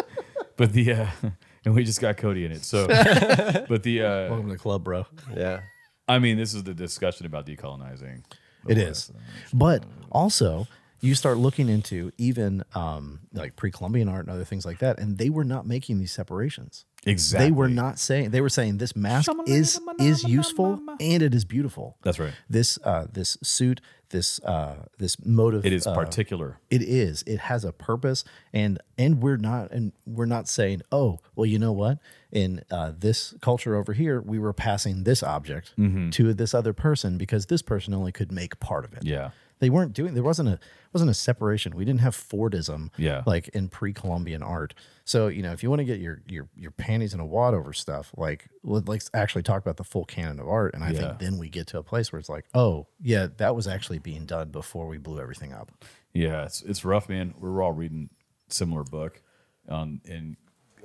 but 0.55 0.71
the 0.71 0.93
uh, 0.93 1.07
and 1.65 1.75
we 1.75 1.83
just 1.83 1.99
got 1.99 2.15
Cody 2.15 2.45
in 2.45 2.53
it. 2.53 2.63
So, 2.63 2.87
but 3.67 3.83
the 3.83 4.03
uh, 4.03 4.29
Welcome 4.29 4.45
to 4.47 4.53
the 4.53 4.57
club, 4.57 4.85
bro. 4.85 5.05
Yeah. 5.35 5.59
I 6.07 6.19
mean, 6.19 6.37
this 6.37 6.53
is 6.53 6.63
the 6.63 6.73
discussion 6.73 7.25
about 7.25 7.45
decolonizing. 7.45 8.23
The 8.67 8.73
It 8.73 8.87
West. 8.87 9.09
is. 9.09 9.15
But 9.53 9.83
also, 10.11 10.67
you 11.01 11.13
start 11.15 11.37
looking 11.37 11.69
into 11.69 12.11
even 12.17 12.63
um, 12.73 13.19
like 13.33 13.55
pre-Columbian 13.55 14.09
art 14.09 14.25
and 14.25 14.33
other 14.33 14.45
things 14.45 14.65
like 14.65 14.79
that, 14.79 14.99
and 14.99 15.17
they 15.17 15.29
were 15.29 15.43
not 15.43 15.65
making 15.67 15.99
these 15.99 16.11
separations. 16.11 16.85
Exactly. 17.05 17.47
They 17.47 17.51
were 17.51 17.69
not 17.69 17.99
saying. 17.99 18.31
They 18.31 18.41
were 18.41 18.49
saying 18.49 18.77
this 18.77 18.95
mask 18.95 19.31
is 19.45 19.79
is 19.99 20.23
useful 20.23 20.81
and 20.99 21.23
it 21.23 21.33
is 21.33 21.45
beautiful. 21.45 21.97
That's 22.03 22.19
right. 22.19 22.33
This 22.49 22.77
uh, 22.83 23.05
this 23.13 23.37
suit, 23.43 23.79
this 24.09 24.41
uh, 24.43 24.75
this 24.97 25.23
motive. 25.23 25.65
It 25.65 25.71
is 25.71 25.87
uh, 25.87 25.93
particular. 25.93 26.59
it 26.69 26.81
is. 26.81 27.23
It 27.27 27.39
has 27.39 27.63
a 27.63 27.71
purpose, 27.71 28.25
and 28.51 28.79
and 28.97 29.21
we're 29.21 29.37
not 29.37 29.71
and 29.71 29.93
we're 30.05 30.25
not 30.25 30.49
saying, 30.49 30.81
oh, 30.91 31.19
well, 31.35 31.45
you 31.45 31.59
know 31.59 31.71
what? 31.71 31.99
In 32.31 32.61
uh, 32.69 32.91
this 32.97 33.33
culture 33.41 33.75
over 33.75 33.93
here, 33.93 34.19
we 34.21 34.37
were 34.37 34.51
passing 34.53 35.03
this 35.05 35.23
object 35.23 35.73
Mm-hmm. 35.77 36.09
to 36.11 36.33
this 36.33 36.53
other 36.53 36.73
person 36.73 37.17
because 37.17 37.45
this 37.45 37.61
person 37.61 37.93
only 37.93 38.11
could 38.11 38.31
make 38.31 38.59
part 38.59 38.83
of 38.83 38.93
it. 38.93 39.03
Yeah. 39.05 39.29
They 39.59 39.69
weren't 39.71 39.93
doing. 39.93 40.13
There 40.13 40.21
wasn't 40.23 40.49
a 40.49 40.59
wasn't 40.93 41.09
a 41.09 41.15
separation. 41.15 41.75
We 41.75 41.83
didn't 41.85 42.01
have 42.01 42.15
Fordism. 42.15 42.89
Yeah. 42.97 43.23
Like 43.25 43.47
in 43.49 43.69
pre-Columbian 43.69 44.43
art. 44.43 44.73
So 45.03 45.29
you 45.29 45.41
know, 45.41 45.51
if 45.51 45.63
you 45.63 45.69
want 45.69 45.79
to 45.79 45.85
get 45.85 45.99
your 45.99 46.21
your 46.27 46.47
your 46.55 46.69
panties 46.71 47.13
in 47.15 47.19
a 47.19 47.25
wad 47.25 47.53
over 47.55 47.73
stuff, 47.73 48.11
like 48.17 48.49
let, 48.63 48.87
let's 48.87 49.09
actually 49.15 49.41
talk 49.43 49.61
about 49.63 49.77
the 49.77 49.83
full 49.83 50.05
canon 50.05 50.39
of 50.39 50.47
art. 50.47 50.75
And 50.75 50.83
I 50.83 50.91
Yeah. 50.91 50.99
think 50.99 51.19
then 51.19 51.37
we 51.39 51.49
get 51.49 51.65
to 51.67 51.79
a 51.79 51.83
place 51.83 52.11
where 52.11 52.19
it's 52.19 52.29
like, 52.29 52.45
oh 52.53 52.85
yeah, 53.01 53.27
that 53.37 53.55
was 53.55 53.67
actually 53.67 53.97
being 53.99 54.25
done 54.25 54.49
before 54.51 54.85
we 54.87 54.97
blew 54.99 55.19
everything 55.19 55.53
up. 55.53 55.71
Yeah, 56.13 56.43
it's 56.43 56.61
it's 56.61 56.83
rough, 56.85 57.09
man. 57.09 57.33
We're 57.39 57.63
all 57.63 57.73
reading 57.73 58.09
similar 58.49 58.83
book, 58.83 59.21
um, 59.67 60.01
and 60.07 60.35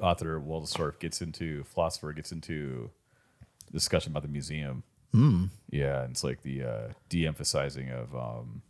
author 0.03 0.41
Wolterstorff 0.41 0.99
gets 0.99 1.23
into 1.23 1.65
philosopher 1.65 2.13
gets 2.13 2.33
into 2.33 2.91
discussion 3.73 4.13
about 4.13 4.23
the 4.23 4.29
museum. 4.29 4.83
Mm. 5.15 5.51
Yeah, 5.71 6.03
and 6.03 6.11
it's 6.13 6.25
like 6.25 6.43
the 6.43 6.63
uh, 6.65 6.89
de-emphasizing 7.09 7.91
of 7.91 8.15
um, 8.17 8.63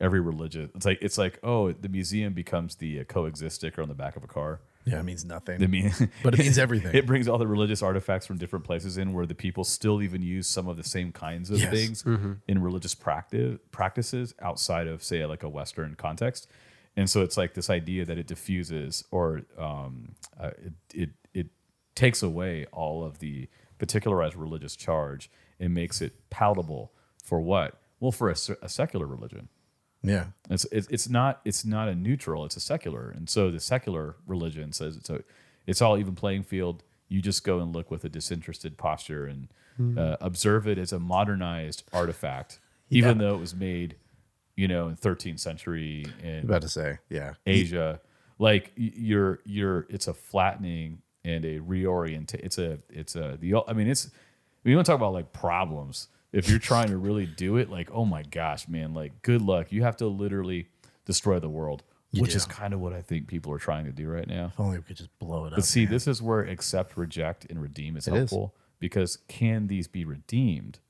every 0.00 0.20
religious. 0.20 0.70
It's 0.74 0.86
like 0.86 0.98
it's 1.02 1.18
like 1.18 1.38
oh, 1.42 1.72
the 1.72 1.88
museum 1.88 2.32
becomes 2.32 2.76
the 2.76 3.00
uh, 3.00 3.04
coexist 3.04 3.56
sticker 3.56 3.82
on 3.82 3.88
the 3.88 3.94
back 3.94 4.16
of 4.16 4.24
a 4.24 4.28
car. 4.28 4.60
Yeah, 4.86 5.00
it 5.00 5.04
means 5.04 5.26
nothing. 5.26 5.62
I 5.62 5.66
mean, 5.66 5.92
But 6.22 6.32
it 6.34 6.40
means 6.40 6.56
everything. 6.66 6.94
It 6.94 7.04
brings 7.04 7.28
all 7.28 7.36
the 7.36 7.46
religious 7.46 7.82
artifacts 7.82 8.26
from 8.26 8.38
different 8.38 8.64
places 8.64 8.96
in, 8.96 9.12
where 9.12 9.26
the 9.26 9.34
people 9.34 9.62
still 9.64 10.00
even 10.00 10.22
use 10.22 10.46
some 10.46 10.66
of 10.66 10.78
the 10.78 10.84
same 10.84 11.12
kinds 11.12 11.50
of 11.50 11.58
Yes. 11.60 11.70
things 11.70 12.04
in 12.48 12.62
religious 12.62 12.94
practice 12.94 13.58
practices 13.70 14.34
outside 14.40 14.86
of, 14.86 15.02
say, 15.04 15.26
like 15.26 15.42
a 15.42 15.48
Western 15.50 15.94
context. 15.94 16.48
And 16.98 17.08
so 17.08 17.22
it's 17.22 17.36
like 17.36 17.54
this 17.54 17.70
idea 17.70 18.04
that 18.04 18.18
it 18.18 18.26
diffuses 18.26 19.04
or 19.12 19.42
um, 19.56 20.16
uh, 20.38 20.50
it, 20.58 20.72
it 20.92 21.10
it 21.32 21.46
takes 21.94 22.24
away 22.24 22.66
all 22.72 23.04
of 23.04 23.20
the 23.20 23.48
particularized 23.78 24.34
religious 24.34 24.74
charge 24.74 25.30
and 25.60 25.72
makes 25.72 26.00
it 26.00 26.28
palatable 26.28 26.90
for 27.22 27.40
what? 27.40 27.80
Well, 28.00 28.10
for 28.10 28.28
a, 28.30 28.36
a 28.62 28.68
secular 28.68 29.06
religion. 29.06 29.48
Yeah. 30.02 30.26
It's, 30.50 30.66
it's 30.72 30.88
it's 30.88 31.08
not 31.08 31.40
it's 31.44 31.64
not 31.64 31.88
a 31.88 31.94
neutral. 31.94 32.44
It's 32.44 32.56
a 32.56 32.60
secular, 32.60 33.10
and 33.10 33.30
so 33.30 33.52
the 33.52 33.60
secular 33.60 34.16
religion 34.26 34.72
says 34.72 34.96
it's 34.96 35.08
a 35.08 35.22
it's 35.68 35.80
all 35.80 35.98
even 35.98 36.16
playing 36.16 36.42
field. 36.42 36.82
You 37.08 37.22
just 37.22 37.44
go 37.44 37.60
and 37.60 37.72
look 37.72 37.92
with 37.92 38.04
a 38.04 38.08
disinterested 38.08 38.76
posture 38.76 39.24
and 39.24 39.48
uh, 39.96 40.16
observe 40.20 40.66
it 40.66 40.78
as 40.78 40.92
a 40.92 40.98
modernized 40.98 41.84
artifact, 41.92 42.58
even 42.90 43.18
though 43.18 43.36
it 43.36 43.38
was 43.38 43.54
made, 43.54 43.94
you 44.58 44.66
know, 44.66 44.88
in 44.88 44.96
13th 44.96 45.38
century 45.38 46.04
in 46.20 46.40
About 46.40 46.62
to 46.62 46.68
say, 46.68 46.98
yeah. 47.08 47.34
Asia. 47.46 48.00
Like 48.40 48.72
you're 48.76 49.38
you're 49.44 49.86
it's 49.88 50.08
a 50.08 50.14
flattening 50.14 51.02
and 51.24 51.44
a 51.44 51.60
reorient. 51.60 52.34
It's 52.34 52.58
a 52.58 52.78
it's 52.90 53.14
a 53.14 53.36
the 53.40 53.54
I 53.68 53.72
mean 53.72 53.88
it's 53.88 54.10
you 54.64 54.74
want 54.74 54.84
to 54.86 54.92
talk 54.92 54.98
about 54.98 55.12
like 55.12 55.32
problems. 55.32 56.08
If 56.32 56.50
you're 56.50 56.58
trying 56.58 56.88
to 56.88 56.96
really 56.96 57.24
do 57.24 57.56
it, 57.56 57.70
like 57.70 57.90
oh 57.92 58.04
my 58.04 58.22
gosh, 58.24 58.68
man, 58.68 58.94
like 58.94 59.22
good 59.22 59.42
luck. 59.42 59.70
You 59.70 59.84
have 59.84 59.96
to 59.98 60.08
literally 60.08 60.68
destroy 61.04 61.38
the 61.38 61.48
world, 61.48 61.84
which 62.12 62.34
is 62.34 62.44
kind 62.44 62.74
of 62.74 62.80
what 62.80 62.92
I 62.92 63.00
think 63.00 63.28
people 63.28 63.52
are 63.52 63.58
trying 63.58 63.84
to 63.84 63.92
do 63.92 64.08
right 64.08 64.26
now. 64.26 64.46
If 64.46 64.60
only 64.60 64.78
we 64.78 64.82
could 64.82 64.96
just 64.96 65.16
blow 65.20 65.44
it 65.46 65.52
up. 65.52 65.56
But 65.56 65.64
see, 65.64 65.86
this 65.86 66.08
is 66.08 66.20
where 66.20 66.40
accept, 66.40 66.96
reject, 66.96 67.46
and 67.48 67.62
redeem 67.62 67.96
is 67.96 68.08
It 68.08 68.12
is. 68.14 68.18
helpful 68.18 68.54
because 68.80 69.18
can 69.28 69.68
these 69.68 69.86
be 69.86 70.04
redeemed? 70.04 70.80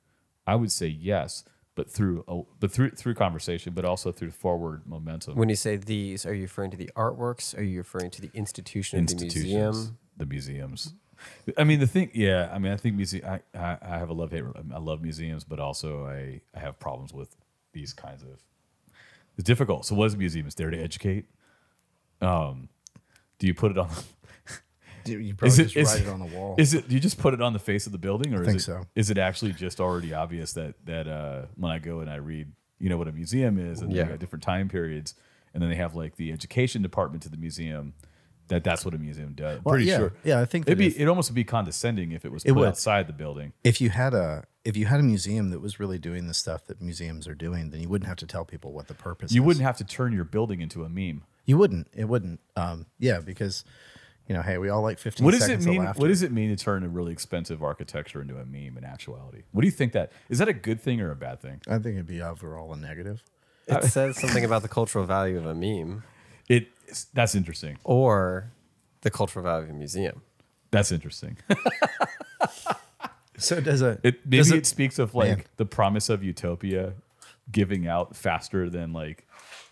I 0.46 0.54
would 0.54 0.72
say 0.72 0.86
yes, 0.86 1.44
but 1.78 1.88
through 1.88 2.24
a, 2.26 2.42
but 2.58 2.72
through 2.72 2.90
through 2.90 3.14
conversation, 3.14 3.72
but 3.72 3.84
also 3.84 4.10
through 4.10 4.32
forward 4.32 4.82
momentum. 4.84 5.36
When 5.36 5.48
you 5.48 5.54
say 5.54 5.76
these, 5.76 6.26
are 6.26 6.34
you 6.34 6.42
referring 6.42 6.72
to 6.72 6.76
the 6.76 6.90
artworks? 6.96 7.56
Are 7.56 7.62
you 7.62 7.78
referring 7.78 8.10
to 8.10 8.20
the 8.20 8.30
institution 8.34 8.98
of 8.98 9.06
the 9.06 9.14
museum? 9.14 9.96
the 10.16 10.26
museums. 10.26 10.94
I 11.56 11.62
mean, 11.62 11.78
the 11.78 11.86
thing, 11.86 12.10
yeah. 12.14 12.50
I 12.52 12.58
mean, 12.58 12.72
I 12.72 12.76
think 12.76 12.96
museum. 12.96 13.24
I, 13.24 13.40
I, 13.56 13.78
I 13.80 13.98
have 13.98 14.08
a 14.08 14.12
love 14.12 14.32
hate. 14.32 14.42
I 14.74 14.78
love 14.78 15.02
museums, 15.02 15.44
but 15.44 15.60
also 15.60 16.04
I, 16.06 16.40
I 16.52 16.58
have 16.58 16.80
problems 16.80 17.14
with 17.14 17.36
these 17.72 17.92
kinds 17.92 18.22
of. 18.24 18.42
It's 19.36 19.46
difficult. 19.46 19.86
So, 19.86 19.94
what 19.94 20.06
is 20.06 20.14
a 20.14 20.16
museum? 20.16 20.46
It's 20.46 20.56
there 20.56 20.70
to 20.70 20.78
educate. 20.78 21.26
Um, 22.20 22.70
do 23.38 23.46
you 23.46 23.54
put 23.54 23.70
it 23.70 23.78
on? 23.78 23.88
You- 25.08 25.18
you 25.18 25.34
probably 25.34 25.56
just 25.64 25.76
is 25.76 25.88
write 25.88 26.02
it 26.02 26.08
on 26.08 26.20
the 26.20 26.26
wall. 26.26 26.54
Is 26.58 26.74
it? 26.74 26.88
Do 26.88 26.94
you 26.94 27.00
just 27.00 27.18
put 27.18 27.34
it 27.34 27.40
on 27.40 27.52
the 27.52 27.58
face 27.58 27.86
of 27.86 27.92
the 27.92 27.98
building, 27.98 28.34
or 28.34 28.42
is 28.42 28.46
think 28.46 28.58
it? 28.60 28.62
so. 28.62 28.82
Is 28.94 29.10
it 29.10 29.18
actually 29.18 29.52
just 29.52 29.80
already 29.80 30.12
obvious 30.14 30.52
that 30.54 30.74
that 30.86 31.06
uh, 31.08 31.42
when 31.56 31.70
I 31.72 31.78
go 31.78 32.00
and 32.00 32.10
I 32.10 32.16
read, 32.16 32.52
you 32.78 32.88
know, 32.88 32.96
what 32.98 33.08
a 33.08 33.12
museum 33.12 33.58
is, 33.58 33.80
and 33.80 33.92
Yeah. 33.92 34.04
they 34.04 34.10
got 34.10 34.18
different 34.18 34.42
time 34.42 34.68
periods, 34.68 35.14
and 35.54 35.62
then 35.62 35.70
they 35.70 35.76
have 35.76 35.94
like 35.94 36.16
the 36.16 36.32
education 36.32 36.82
department 36.82 37.22
to 37.24 37.28
the 37.28 37.36
museum. 37.36 37.94
That 38.48 38.64
that's 38.64 38.82
what 38.82 38.94
a 38.94 38.98
museum 38.98 39.34
does. 39.34 39.62
Well, 39.62 39.74
pretty 39.74 39.84
yeah. 39.90 39.98
sure. 39.98 40.12
Yeah, 40.24 40.40
I 40.40 40.46
think 40.46 40.66
it'd 40.66 40.78
be 40.78 40.86
if- 40.86 40.98
it 40.98 41.06
almost 41.06 41.28
would 41.30 41.34
be 41.34 41.44
condescending 41.44 42.12
if 42.12 42.24
it 42.24 42.32
was 42.32 42.44
It 42.44 42.48
put 42.54 42.60
would. 42.60 42.68
outside 42.68 43.06
the 43.06 43.12
building. 43.12 43.52
if 43.62 43.78
you 43.80 43.90
had 43.90 44.14
a 44.14 44.44
if 44.64 44.74
you 44.74 44.86
had 44.86 45.00
a 45.00 45.02
museum 45.02 45.50
that 45.50 45.60
was 45.60 45.78
really 45.78 45.98
doing 45.98 46.26
the 46.28 46.34
stuff 46.34 46.64
that 46.66 46.80
museums 46.80 47.28
are 47.28 47.34
doing, 47.34 47.70
then 47.70 47.80
you 47.80 47.88
wouldn't 47.90 48.08
have 48.08 48.16
to 48.18 48.26
tell 48.26 48.44
people 48.46 48.72
what 48.72 48.86
the 48.88 48.94
purpose. 48.94 49.30
Is. 49.30 49.34
You 49.36 49.42
is. 49.42 49.46
wouldn't 49.46 49.64
have 49.64 49.76
to 49.78 49.84
turn 49.84 50.12
your 50.14 50.24
building 50.24 50.60
into 50.62 50.82
a 50.84 50.88
meme. 50.88 51.24
You 51.44 51.58
wouldn't. 51.58 51.88
It 51.94 52.04
wouldn't. 52.06 52.40
Um, 52.56 52.86
yeah, 52.98 53.20
because 53.20 53.64
you 54.28 54.34
know, 54.34 54.42
hey, 54.42 54.58
we 54.58 54.68
all 54.68 54.82
like 54.82 54.98
fifteen 54.98 55.24
What 55.24 55.32
does 55.32 55.48
it 55.48 55.60
mean? 55.64 55.78
of 55.80 55.84
laughter. 55.86 56.00
What 56.00 56.08
does 56.08 56.22
it 56.22 56.30
mean 56.32 56.50
to 56.54 56.62
turn 56.62 56.84
a 56.84 56.88
really 56.88 57.12
expensive 57.12 57.62
architecture 57.62 58.20
into 58.20 58.34
a 58.36 58.44
meme 58.44 58.76
in 58.76 58.84
actuality? 58.84 59.42
What 59.52 59.62
do 59.62 59.66
you 59.66 59.72
think 59.72 59.92
that 59.94 60.12
is 60.28 60.38
that 60.38 60.48
a 60.48 60.52
good 60.52 60.80
thing 60.80 61.00
or 61.00 61.10
a 61.10 61.16
bad 61.16 61.40
thing? 61.40 61.60
I 61.66 61.78
think 61.78 61.94
it'd 61.94 62.06
be 62.06 62.20
overall 62.22 62.72
a 62.72 62.76
negative. 62.76 63.22
It 63.66 63.84
says 63.84 64.18
something 64.18 64.44
about 64.44 64.62
the 64.62 64.68
cultural 64.78 65.04
value 65.04 65.36
of 65.38 65.46
a 65.46 65.54
meme 65.54 66.02
It 66.48 66.68
that's 67.14 67.34
interesting. 67.34 67.78
or 67.84 68.50
the 69.02 69.10
cultural 69.10 69.42
value 69.42 69.64
of 69.64 69.70
a 69.70 69.72
museum. 69.74 70.22
That's 70.70 70.92
interesting. 70.92 71.38
So 73.40 73.60
does 73.60 73.82
a 73.82 74.00
It 74.02 74.24
maybe 74.26 74.38
does 74.38 74.50
it, 74.50 74.66
speaks 74.66 74.98
of 74.98 75.14
like 75.14 75.28
Man. 75.28 75.44
the 75.58 75.64
promise 75.64 76.08
of 76.08 76.24
utopia 76.24 76.94
giving 77.52 77.86
out 77.86 78.16
faster 78.16 78.68
than 78.68 78.92
like 78.92 79.28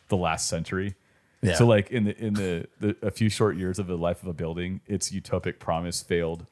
the 0.08 0.16
last 0.16 0.48
century. 0.48 0.94
Yeah. 1.46 1.54
So 1.56 1.66
like 1.66 1.90
in 1.90 2.04
the 2.04 2.16
in 2.18 2.34
the, 2.34 2.66
the 2.80 2.96
a 3.02 3.10
few 3.10 3.28
short 3.28 3.56
years 3.56 3.78
of 3.78 3.86
the 3.86 3.96
life 3.96 4.22
of 4.22 4.28
a 4.28 4.32
building, 4.32 4.80
its 4.86 5.10
utopic 5.10 5.58
promise 5.58 6.02
failed 6.02 6.46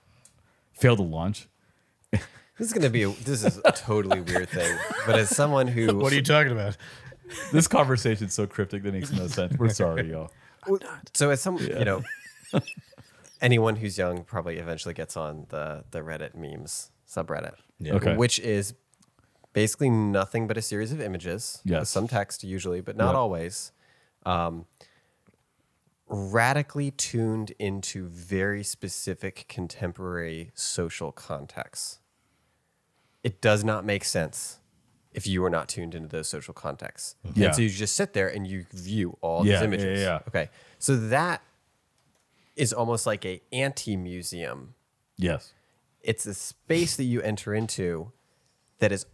failed 0.73 0.99
to 0.99 1.05
launch. 1.05 1.49
This 2.57 2.69
is 2.69 2.73
going 2.73 2.85
to 2.85 2.91
be 2.91 3.03
a, 3.03 3.09
this 3.09 3.43
is 3.45 3.61
a 3.65 3.73
totally 3.73 4.21
weird 4.21 4.49
thing, 4.49 4.79
but 5.07 5.19
as 5.19 5.29
someone 5.29 5.67
who 5.67 5.99
What 5.99 6.13
are 6.13 6.15
you 6.15 6.23
talking 6.23 6.53
about? 6.53 6.77
This 7.53 7.67
conversation's 7.67 8.33
so 8.33 8.47
cryptic 8.47 8.85
that 8.85 8.93
makes 8.93 9.11
no 9.11 9.27
sense. 9.39 9.59
We're 9.59 9.71
sorry, 9.71 10.09
y'all. 10.13 10.31
So 11.15 11.31
as 11.31 11.41
some, 11.41 11.57
you 11.59 11.85
know, 11.85 12.05
anyone 13.41 13.77
who's 13.77 13.99
young 13.99 14.23
probably 14.25 14.59
eventually 14.59 14.95
gets 14.95 15.17
on 15.17 15.47
the 15.49 15.85
the 15.91 16.01
Reddit 16.01 16.35
memes 16.37 16.91
subreddit, 17.09 17.55
Okay. 17.85 18.17
which 18.17 18.39
is 18.39 18.75
basically 19.53 19.91
nothing 19.91 20.47
but 20.47 20.57
a 20.57 20.63
series 20.63 20.93
of 20.93 21.01
images, 21.01 21.61
with 21.65 21.73
Yes. 21.73 21.91
some 21.91 22.09
text 22.09 22.45
usually, 22.45 22.81
but 22.81 22.97
not 22.97 23.09
Yep. 23.09 23.15
always. 23.17 23.73
Um, 24.27 24.67
radically 26.07 26.91
tuned 26.91 27.53
into 27.59 28.07
very 28.09 28.63
specific 28.63 29.47
contemporary 29.49 30.51
social 30.55 31.13
contexts. 31.13 31.99
It 33.23 33.41
does 33.41 33.65
not 33.65 33.85
make 33.85 34.05
sense 34.05 34.61
if 35.13 35.27
you 35.27 35.43
are 35.45 35.51
not 35.51 35.69
tuned 35.69 35.95
into 35.95 36.09
those 36.09 36.29
social 36.29 36.53
contexts. 36.53 37.17
Yeah. 37.35 37.47
And 37.47 37.55
so 37.55 37.63
you 37.63 37.71
just 37.71 37.97
sit 37.97 38.13
there 38.13 38.29
and 38.29 38.47
you 38.47 38.67
view 38.73 39.17
all 39.23 39.47
Yeah, 39.47 39.57
these 39.57 39.63
images. 39.63 40.01
yeah, 40.01 40.07
yeah. 40.07 40.19
Okay. 40.29 40.51
So 40.79 40.97
that 41.09 41.43
is 42.55 42.73
almost 42.73 43.07
like 43.07 43.25
a 43.25 43.41
anti-museum. 43.53 44.75
Yes. 45.17 45.53
It's 46.03 46.27
a 46.27 46.35
space 46.35 46.97
that 46.97 47.05
you 47.05 47.23
enter 47.23 47.55
into 47.55 48.13
that 48.79 48.93
is 48.93 49.07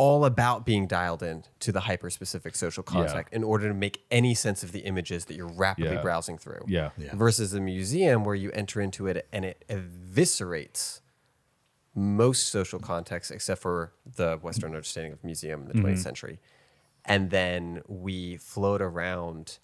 all 0.00 0.24
about 0.24 0.64
being 0.64 0.86
dialed 0.86 1.22
in 1.22 1.44
to 1.58 1.70
the 1.70 1.80
hyper-specific 1.80 2.56
social 2.56 2.82
context 2.82 3.34
in 3.34 3.44
order 3.44 3.68
to 3.68 3.74
make 3.74 4.02
any 4.10 4.34
sense 4.34 4.62
of 4.62 4.72
the 4.72 4.78
images 4.78 5.26
that 5.26 5.34
you're 5.34 5.46
rapidly 5.46 5.92
Yeah. 5.92 6.00
browsing 6.00 6.38
through. 6.38 6.64
Yeah. 6.66 6.88
Yeah. 6.96 7.14
Versus 7.14 7.52
a 7.52 7.60
museum 7.60 8.24
where 8.24 8.34
you 8.34 8.50
enter 8.52 8.80
into 8.80 9.08
it 9.08 9.28
and 9.30 9.44
it 9.44 9.62
eviscerates 9.68 11.02
most 11.94 12.48
social 12.48 12.78
contexts 12.78 13.30
except 13.30 13.60
for 13.60 13.92
the 14.16 14.38
Western 14.38 14.70
understanding 14.74 15.12
of 15.12 15.22
museum 15.22 15.60
in 15.60 15.68
the 15.68 15.74
20th 15.74 15.84
mm-hmm. 15.84 15.96
century. 15.96 16.40
And 17.04 17.28
then 17.28 17.82
we 17.86 18.38
float 18.38 18.80
around 18.80 19.58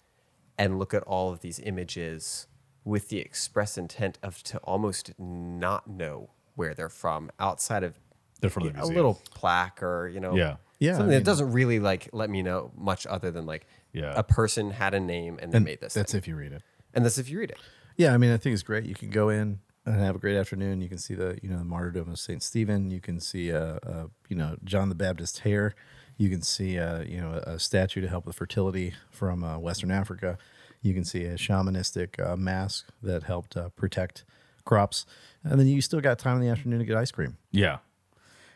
and 0.55 0.77
look 0.77 0.93
at 0.93 1.01
all 1.01 1.31
of 1.31 1.39
these 1.39 1.57
images 1.61 2.45
with 2.83 3.09
the 3.09 3.17
express 3.17 3.75
intent 3.75 4.19
of 4.21 4.43
to 4.43 4.59
almost 4.59 5.13
not 5.17 5.87
know 5.87 6.29
where 6.53 6.75
they're 6.75 6.89
from 6.89 7.31
outside 7.39 7.83
of 7.83 7.99
They're 8.39 8.49
from 8.49 8.63
the 8.63 8.69
a 8.69 8.73
museum. 8.73 8.95
little 8.95 9.21
plaque 9.31 9.81
or, 9.83 10.07
you 10.09 10.19
know, 10.19 10.35
Yeah. 10.35 10.57
Yeah, 10.79 10.91
I 10.91 10.93
something 10.93 11.09
mean- 11.09 11.17
that 11.19 11.23
doesn't 11.25 11.51
really 11.51 11.79
like 11.79 12.09
let 12.13 12.29
me 12.29 12.43
know 12.43 12.71
much 12.77 13.07
other 13.07 13.31
than 13.31 13.45
like 13.45 13.65
Yeah. 13.93 14.13
a 14.15 14.23
person 14.23 14.71
had 14.71 14.93
a 14.93 14.99
name 14.99 15.39
and 15.41 15.51
they 15.51 15.57
And 15.57 15.65
made 15.65 15.81
this. 15.81 15.93
that's 15.95 16.11
thing. 16.11 16.19
if 16.19 16.27
you 16.27 16.35
read 16.35 16.51
it. 16.51 16.61
And 16.93 17.03
that's 17.03 17.17
if 17.17 17.29
you 17.29 17.39
read 17.39 17.49
it. 17.51 17.57
Yeah, 17.95 18.13
I 18.13 18.17
mean, 18.17 18.31
I 18.31 18.37
think 18.37 18.53
it's 18.53 18.61
great. 18.63 18.85
You 18.85 18.93
can 18.93 19.09
go 19.09 19.29
in 19.29 19.59
and 19.85 19.95
have 20.01 20.15
a 20.15 20.19
great 20.19 20.37
afternoon. 20.37 20.81
You 20.81 20.89
can 20.89 20.97
see 20.99 21.15
the 21.15 21.39
you 21.41 21.49
know 21.49 21.57
the 21.57 21.63
martyrdom 21.65 22.09
of 22.09 22.19
Saint 22.19 22.43
Stephen. 22.43 22.91
You 22.91 22.99
can 22.99 23.19
see 23.19 23.51
uh, 23.51 23.79
uh 23.83 24.07
you 24.29 24.35
know 24.35 24.55
John 24.63 24.89
the 24.89 24.95
Baptist's 24.95 25.39
hair. 25.39 25.73
You 26.17 26.29
can 26.29 26.41
see 26.43 26.77
uh 26.77 27.01
you 27.01 27.19
know 27.19 27.33
a 27.45 27.57
statue 27.57 28.01
to 28.01 28.07
help 28.07 28.25
with 28.27 28.35
fertility 28.35 28.93
from 29.09 29.43
uh, 29.43 29.57
Western 29.57 29.89
Africa. 29.91 30.37
You 30.83 30.93
can 30.93 31.03
see 31.03 31.23
a 31.25 31.35
shamanistic 31.37 32.19
uh, 32.23 32.35
mask 32.37 32.87
that 33.01 33.23
helped 33.23 33.57
uh, 33.57 33.69
protect 33.69 34.23
crops, 34.63 35.05
and 35.43 35.59
then 35.59 35.65
you 35.67 35.81
still 35.81 36.01
got 36.01 36.19
time 36.19 36.35
in 36.35 36.41
the 36.43 36.49
afternoon 36.49 36.79
to 36.79 36.85
get 36.85 36.95
ice 36.97 37.09
cream. 37.11 37.37
Yeah. 37.51 37.77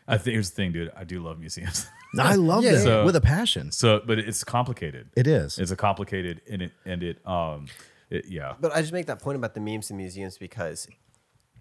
I 0.08 0.18
think 0.18 0.32
here's 0.34 0.50
the 0.50 0.56
thing, 0.56 0.72
dude. 0.72 0.90
I 0.96 1.04
do 1.04 1.20
love 1.20 1.38
museums. 1.38 1.86
I 2.18 2.34
love 2.34 2.64
Yeah, 2.64 2.72
that 2.72 2.82
So- 2.82 3.04
with 3.04 3.16
a 3.16 3.20
passion. 3.20 3.70
so, 3.72 4.02
but 4.04 4.18
it's 4.18 4.44
complicated. 4.44 5.10
It 5.16 5.26
is. 5.26 5.58
It's 5.58 5.70
a 5.70 5.76
complicated 5.76 6.40
and 6.50 6.62
it 6.62 6.72
and 6.84 7.02
it 7.02 7.26
um 7.26 7.66
it, 8.10 8.26
yeah. 8.28 8.54
But 8.60 8.74
I 8.74 8.80
just 8.80 8.92
make 8.92 9.06
that 9.06 9.20
point 9.20 9.36
about 9.36 9.54
the 9.54 9.60
memes 9.60 9.90
and 9.90 9.96
museums 9.98 10.36
because 10.38 10.86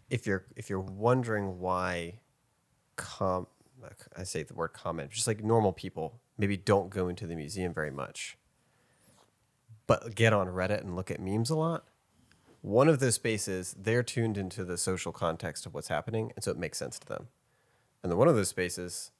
if 0.09 0.25
you're 0.27 0.45
if 0.55 0.69
you're 0.69 0.79
wondering 0.81 1.59
why 1.59 2.19
com 2.97 3.47
I 4.17 4.23
say 4.23 4.43
the 4.43 4.53
word 4.53 4.69
comment, 4.73 5.11
just 5.11 5.25
like 5.27 5.43
normal 5.43 5.71
people 5.73 6.19
maybe 6.37 6.57
don't 6.57 6.89
go 6.89 7.07
into 7.07 7.25
the 7.27 7.35
museum 7.35 7.73
very 7.73 7.91
much, 7.91 8.37
but 9.87 10.15
get 10.15 10.33
on 10.33 10.47
Reddit 10.47 10.81
and 10.81 10.95
look 10.95 11.09
at 11.11 11.19
memes 11.19 11.49
a 11.49 11.55
lot. 11.55 11.85
One 12.61 12.87
of 12.87 12.99
those 12.99 13.15
spaces, 13.15 13.75
they're 13.79 14.03
tuned 14.03 14.37
into 14.37 14.63
the 14.63 14.77
social 14.77 15.11
context 15.11 15.65
of 15.65 15.73
what's 15.73 15.87
happening, 15.87 16.31
and 16.35 16.43
so 16.43 16.51
it 16.51 16.57
makes 16.57 16.77
sense 16.77 16.99
to 16.99 17.07
them. 17.07 17.27
And 18.03 18.11
then 18.11 18.17
one 18.17 18.27
of 18.27 18.35
those 18.35 18.49
spaces, 18.49 19.11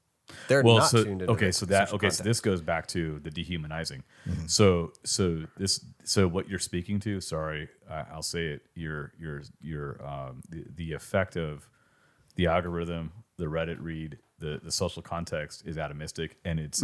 they're 0.47 0.63
well 0.63 0.77
not 0.77 0.89
so 0.89 1.03
tuned 1.03 1.21
into 1.23 1.34
okay 1.34 1.51
so 1.51 1.65
that 1.65 1.89
social 1.89 1.95
okay 1.97 2.09
so 2.09 2.23
this 2.23 2.39
goes 2.39 2.61
back 2.61 2.88
to 2.88 3.19
the 3.19 3.29
dehumanizing. 3.32 4.03
So 4.47 4.93
so 5.03 5.45
this 5.57 5.84
so 6.03 6.27
what 6.27 6.47
you're 6.49 6.59
speaking 6.59 6.99
to 7.01 7.19
sorry 7.21 7.67
I, 7.89 8.05
i'll 8.13 8.21
say 8.21 8.45
it 8.47 8.61
your 8.75 9.11
your 9.19 9.41
your 9.59 10.01
um 10.05 10.41
the, 10.49 10.63
the 10.75 10.93
effect 10.93 11.36
of 11.36 11.67
the 12.36 12.47
algorithm 12.47 13.11
the 13.38 13.45
reddit 13.45 13.77
read 13.82 14.19
the 14.39 14.61
the 14.63 14.71
social 14.71 15.01
context 15.01 15.63
is 15.67 15.75
atomistic 15.75 16.32
and 16.45 16.59
it's 16.59 16.82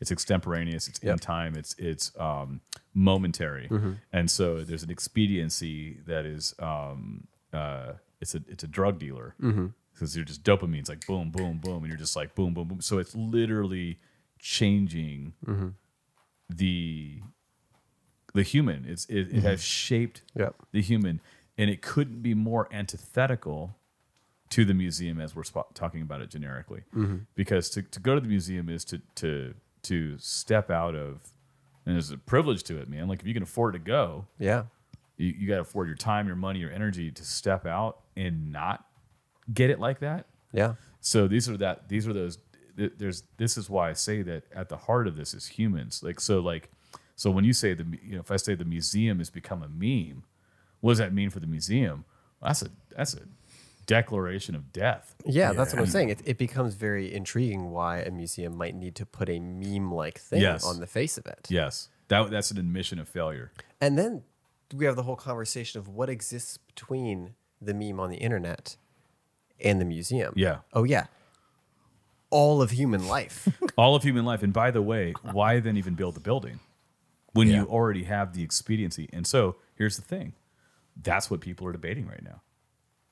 it's 0.00 0.10
extemporaneous 0.10 0.88
it's 0.88 0.98
in 1.00 1.18
time 1.18 1.56
it's 1.56 1.74
it's 1.78 2.12
um 2.18 2.60
momentary. 2.94 3.68
And 4.12 4.30
so 4.30 4.64
there's 4.64 4.82
an 4.82 4.90
expediency 4.90 5.98
that 6.06 6.24
is 6.24 6.54
um 6.58 7.26
uh 7.52 7.92
it's 8.20 8.34
a 8.34 8.40
it's 8.48 8.64
a 8.64 8.68
drug 8.68 8.98
dealer 8.98 9.34
because 9.98 10.14
you're 10.14 10.24
just 10.24 10.44
dopamine's 10.44 10.88
like 10.88 11.04
boom 11.06 11.30
boom 11.30 11.58
boom 11.58 11.78
and 11.78 11.88
you're 11.88 11.96
just 11.96 12.14
like 12.14 12.34
boom 12.34 12.54
boom 12.54 12.68
boom. 12.68 12.80
So 12.80 12.98
it's 12.98 13.14
literally 13.16 13.98
changing 14.38 15.34
mm-hmm. 15.44 15.68
the 16.48 17.20
the 18.34 18.42
human. 18.42 18.84
It's 18.86 19.04
it, 19.06 19.16
it 19.16 19.28
mm-hmm. 19.28 19.40
has 19.40 19.62
shaped 19.62 20.22
Yep. 20.36 20.54
the 20.72 20.82
human 20.82 21.20
and 21.56 21.68
it 21.68 21.82
couldn't 21.82 22.22
be 22.22 22.34
more 22.34 22.68
antithetical 22.70 23.76
to 24.50 24.64
the 24.64 24.74
museum 24.74 25.20
as 25.20 25.34
we're 25.34 25.42
spo- 25.42 25.72
talking 25.74 26.00
about 26.00 26.22
it 26.22 26.30
generically. 26.30 26.84
Mm-hmm. 26.94 27.18
Because 27.34 27.68
to, 27.70 27.82
to 27.82 28.00
go 28.00 28.14
to 28.14 28.20
the 28.20 28.28
museum 28.28 28.68
is 28.68 28.84
to 28.86 29.00
to 29.16 29.54
to 29.82 30.16
step 30.18 30.70
out 30.70 30.94
of 30.94 31.32
and 31.84 31.94
there's 31.94 32.10
a 32.10 32.18
privilege 32.18 32.62
to 32.64 32.78
it 32.78 32.88
man. 32.88 33.08
Like 33.08 33.20
if 33.20 33.26
you 33.26 33.34
can 33.34 33.42
afford 33.42 33.72
to 33.72 33.80
go 33.80 34.26
Yeah. 34.38 34.64
you, 35.16 35.34
you 35.38 35.48
got 35.48 35.56
to 35.56 35.62
afford 35.62 35.88
your 35.88 35.96
time 35.96 36.26
your 36.28 36.36
money 36.36 36.60
your 36.60 36.72
energy 36.72 37.10
to 37.10 37.24
step 37.24 37.66
out 37.66 38.02
and 38.16 38.52
not 38.52 38.84
get 39.52 39.70
it 39.70 39.78
like 39.80 40.00
that 40.00 40.26
Yeah. 40.52 40.74
so 41.00 41.28
these 41.28 41.48
are 41.48 41.56
that 41.58 41.88
these 41.88 42.06
are 42.08 42.12
those 42.12 42.38
th- 42.76 42.92
there's 42.98 43.22
this 43.36 43.56
is 43.56 43.68
why 43.70 43.90
i 43.90 43.92
say 43.92 44.22
that 44.22 44.44
at 44.54 44.68
the 44.68 44.76
heart 44.76 45.06
of 45.06 45.16
this 45.16 45.34
is 45.34 45.46
humans 45.46 46.02
like 46.02 46.20
so 46.20 46.40
like 46.40 46.70
so 47.16 47.30
when 47.30 47.44
you 47.44 47.52
say 47.52 47.74
the 47.74 47.84
you 48.02 48.14
know 48.14 48.20
if 48.20 48.30
i 48.30 48.36
say 48.36 48.54
the 48.54 48.64
museum 48.64 49.18
has 49.18 49.30
become 49.30 49.62
a 49.62 49.68
meme 49.68 50.24
what 50.80 50.92
does 50.92 50.98
that 50.98 51.12
mean 51.12 51.30
for 51.30 51.40
the 51.40 51.46
museum 51.46 52.04
well, 52.40 52.48
that's 52.50 52.62
a 52.62 52.68
that's 52.96 53.14
a 53.14 53.20
declaration 53.86 54.54
of 54.54 54.70
death 54.72 55.14
Yeah, 55.24 55.52
that's 55.54 55.72
what 55.72 55.80
I'm 55.80 55.86
saying. 55.86 56.10
It, 56.10 56.20
it 56.26 56.36
becomes 56.38 56.74
very 56.74 57.12
intriguing 57.14 57.70
why 57.70 58.00
a 58.00 58.10
museum 58.10 58.54
might 58.56 58.74
need 58.74 58.94
to 58.96 59.06
put 59.06 59.30
a 59.30 59.38
meme 59.40 59.90
like 59.92 60.18
thing 60.18 60.42
Yes. 60.42 60.62
on 60.64 60.78
the 60.80 60.86
face 60.86 61.16
of 61.16 61.26
it. 61.26 61.46
yes 61.48 61.88
that 62.08 62.30
that's 62.30 62.50
an 62.50 62.58
admission 62.58 62.98
of 62.98 63.08
failure 63.08 63.50
And 63.80 63.96
then 63.98 64.22
we 64.74 64.84
have 64.84 64.94
the 64.96 65.04
whole 65.04 65.16
conversation 65.16 65.78
of 65.80 65.88
what 65.88 66.10
exists 66.10 66.58
between 66.58 67.34
the 67.62 67.72
meme 67.72 67.98
on 67.98 68.10
the 68.10 68.18
internet 68.18 68.76
and 69.64 69.80
the 69.80 69.84
museum. 69.84 70.32
Yeah. 70.36 70.58
Oh, 70.72 70.84
yeah. 70.84 71.06
All 72.30 72.60
of 72.60 72.70
human 72.72 73.08
life. 73.08 73.48
all 73.78 73.94
of 73.94 74.02
human 74.02 74.24
life 74.24 74.42
and 74.42 74.52
by 74.52 74.70
the 74.70 74.82
way 74.82 75.14
why 75.32 75.60
then 75.60 75.76
even 75.76 75.94
build 75.94 76.14
the 76.14 76.20
building 76.20 76.58
when 77.32 77.48
Yeah. 77.48 77.60
you 77.62 77.66
already 77.66 78.04
have 78.04 78.34
the 78.34 78.42
expediency 78.42 79.08
and 79.12 79.26
so 79.26 79.56
here's 79.76 79.96
the 79.96 80.02
thing 80.02 80.32
that's 81.00 81.30
what 81.30 81.40
people 81.40 81.66
are 81.68 81.72
debating 81.72 82.06
right 82.06 82.22
now 82.22 82.42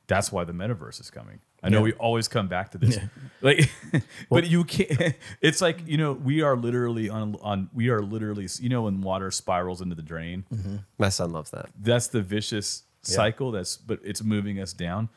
that's 0.09 0.33
why 0.33 0.43
the 0.45 0.53
metaverse 0.53 1.01
is 1.01 1.09
coming 1.09 1.39
i 1.63 1.69
know 1.69 1.79
Yeah. 1.79 1.85
we 1.85 1.93
always 1.95 2.27
come 2.27 2.49
back 2.49 2.73
to 2.73 2.79
this 2.79 2.99
like 3.43 3.71
but 4.31 4.49
you 4.49 4.65
can't 4.65 5.15
it's 5.41 5.61
like 5.63 5.87
you 5.87 5.97
know 5.97 6.13
we 6.13 6.43
are 6.43 6.57
literally 6.57 7.09
on 7.09 7.37
on 7.43 7.71
we 7.73 7.89
are 7.91 8.01
literally 8.03 8.49
you 8.61 8.69
know 8.69 8.83
when 8.83 9.01
water 9.03 9.31
spirals 9.31 9.81
into 9.81 9.95
the 9.95 10.03
drain 10.03 10.45
mm-hmm. 10.53 10.77
My 10.99 11.11
son 11.11 11.31
loves 11.31 11.51
that. 11.53 11.71
that's 11.81 12.09
the 12.09 12.23
vicious 12.23 12.83
cycle 13.03 13.53
that's 13.53 13.77
but 13.77 14.01
it's 14.03 14.23
moving 14.23 14.59
us 14.61 14.73
down 14.73 15.09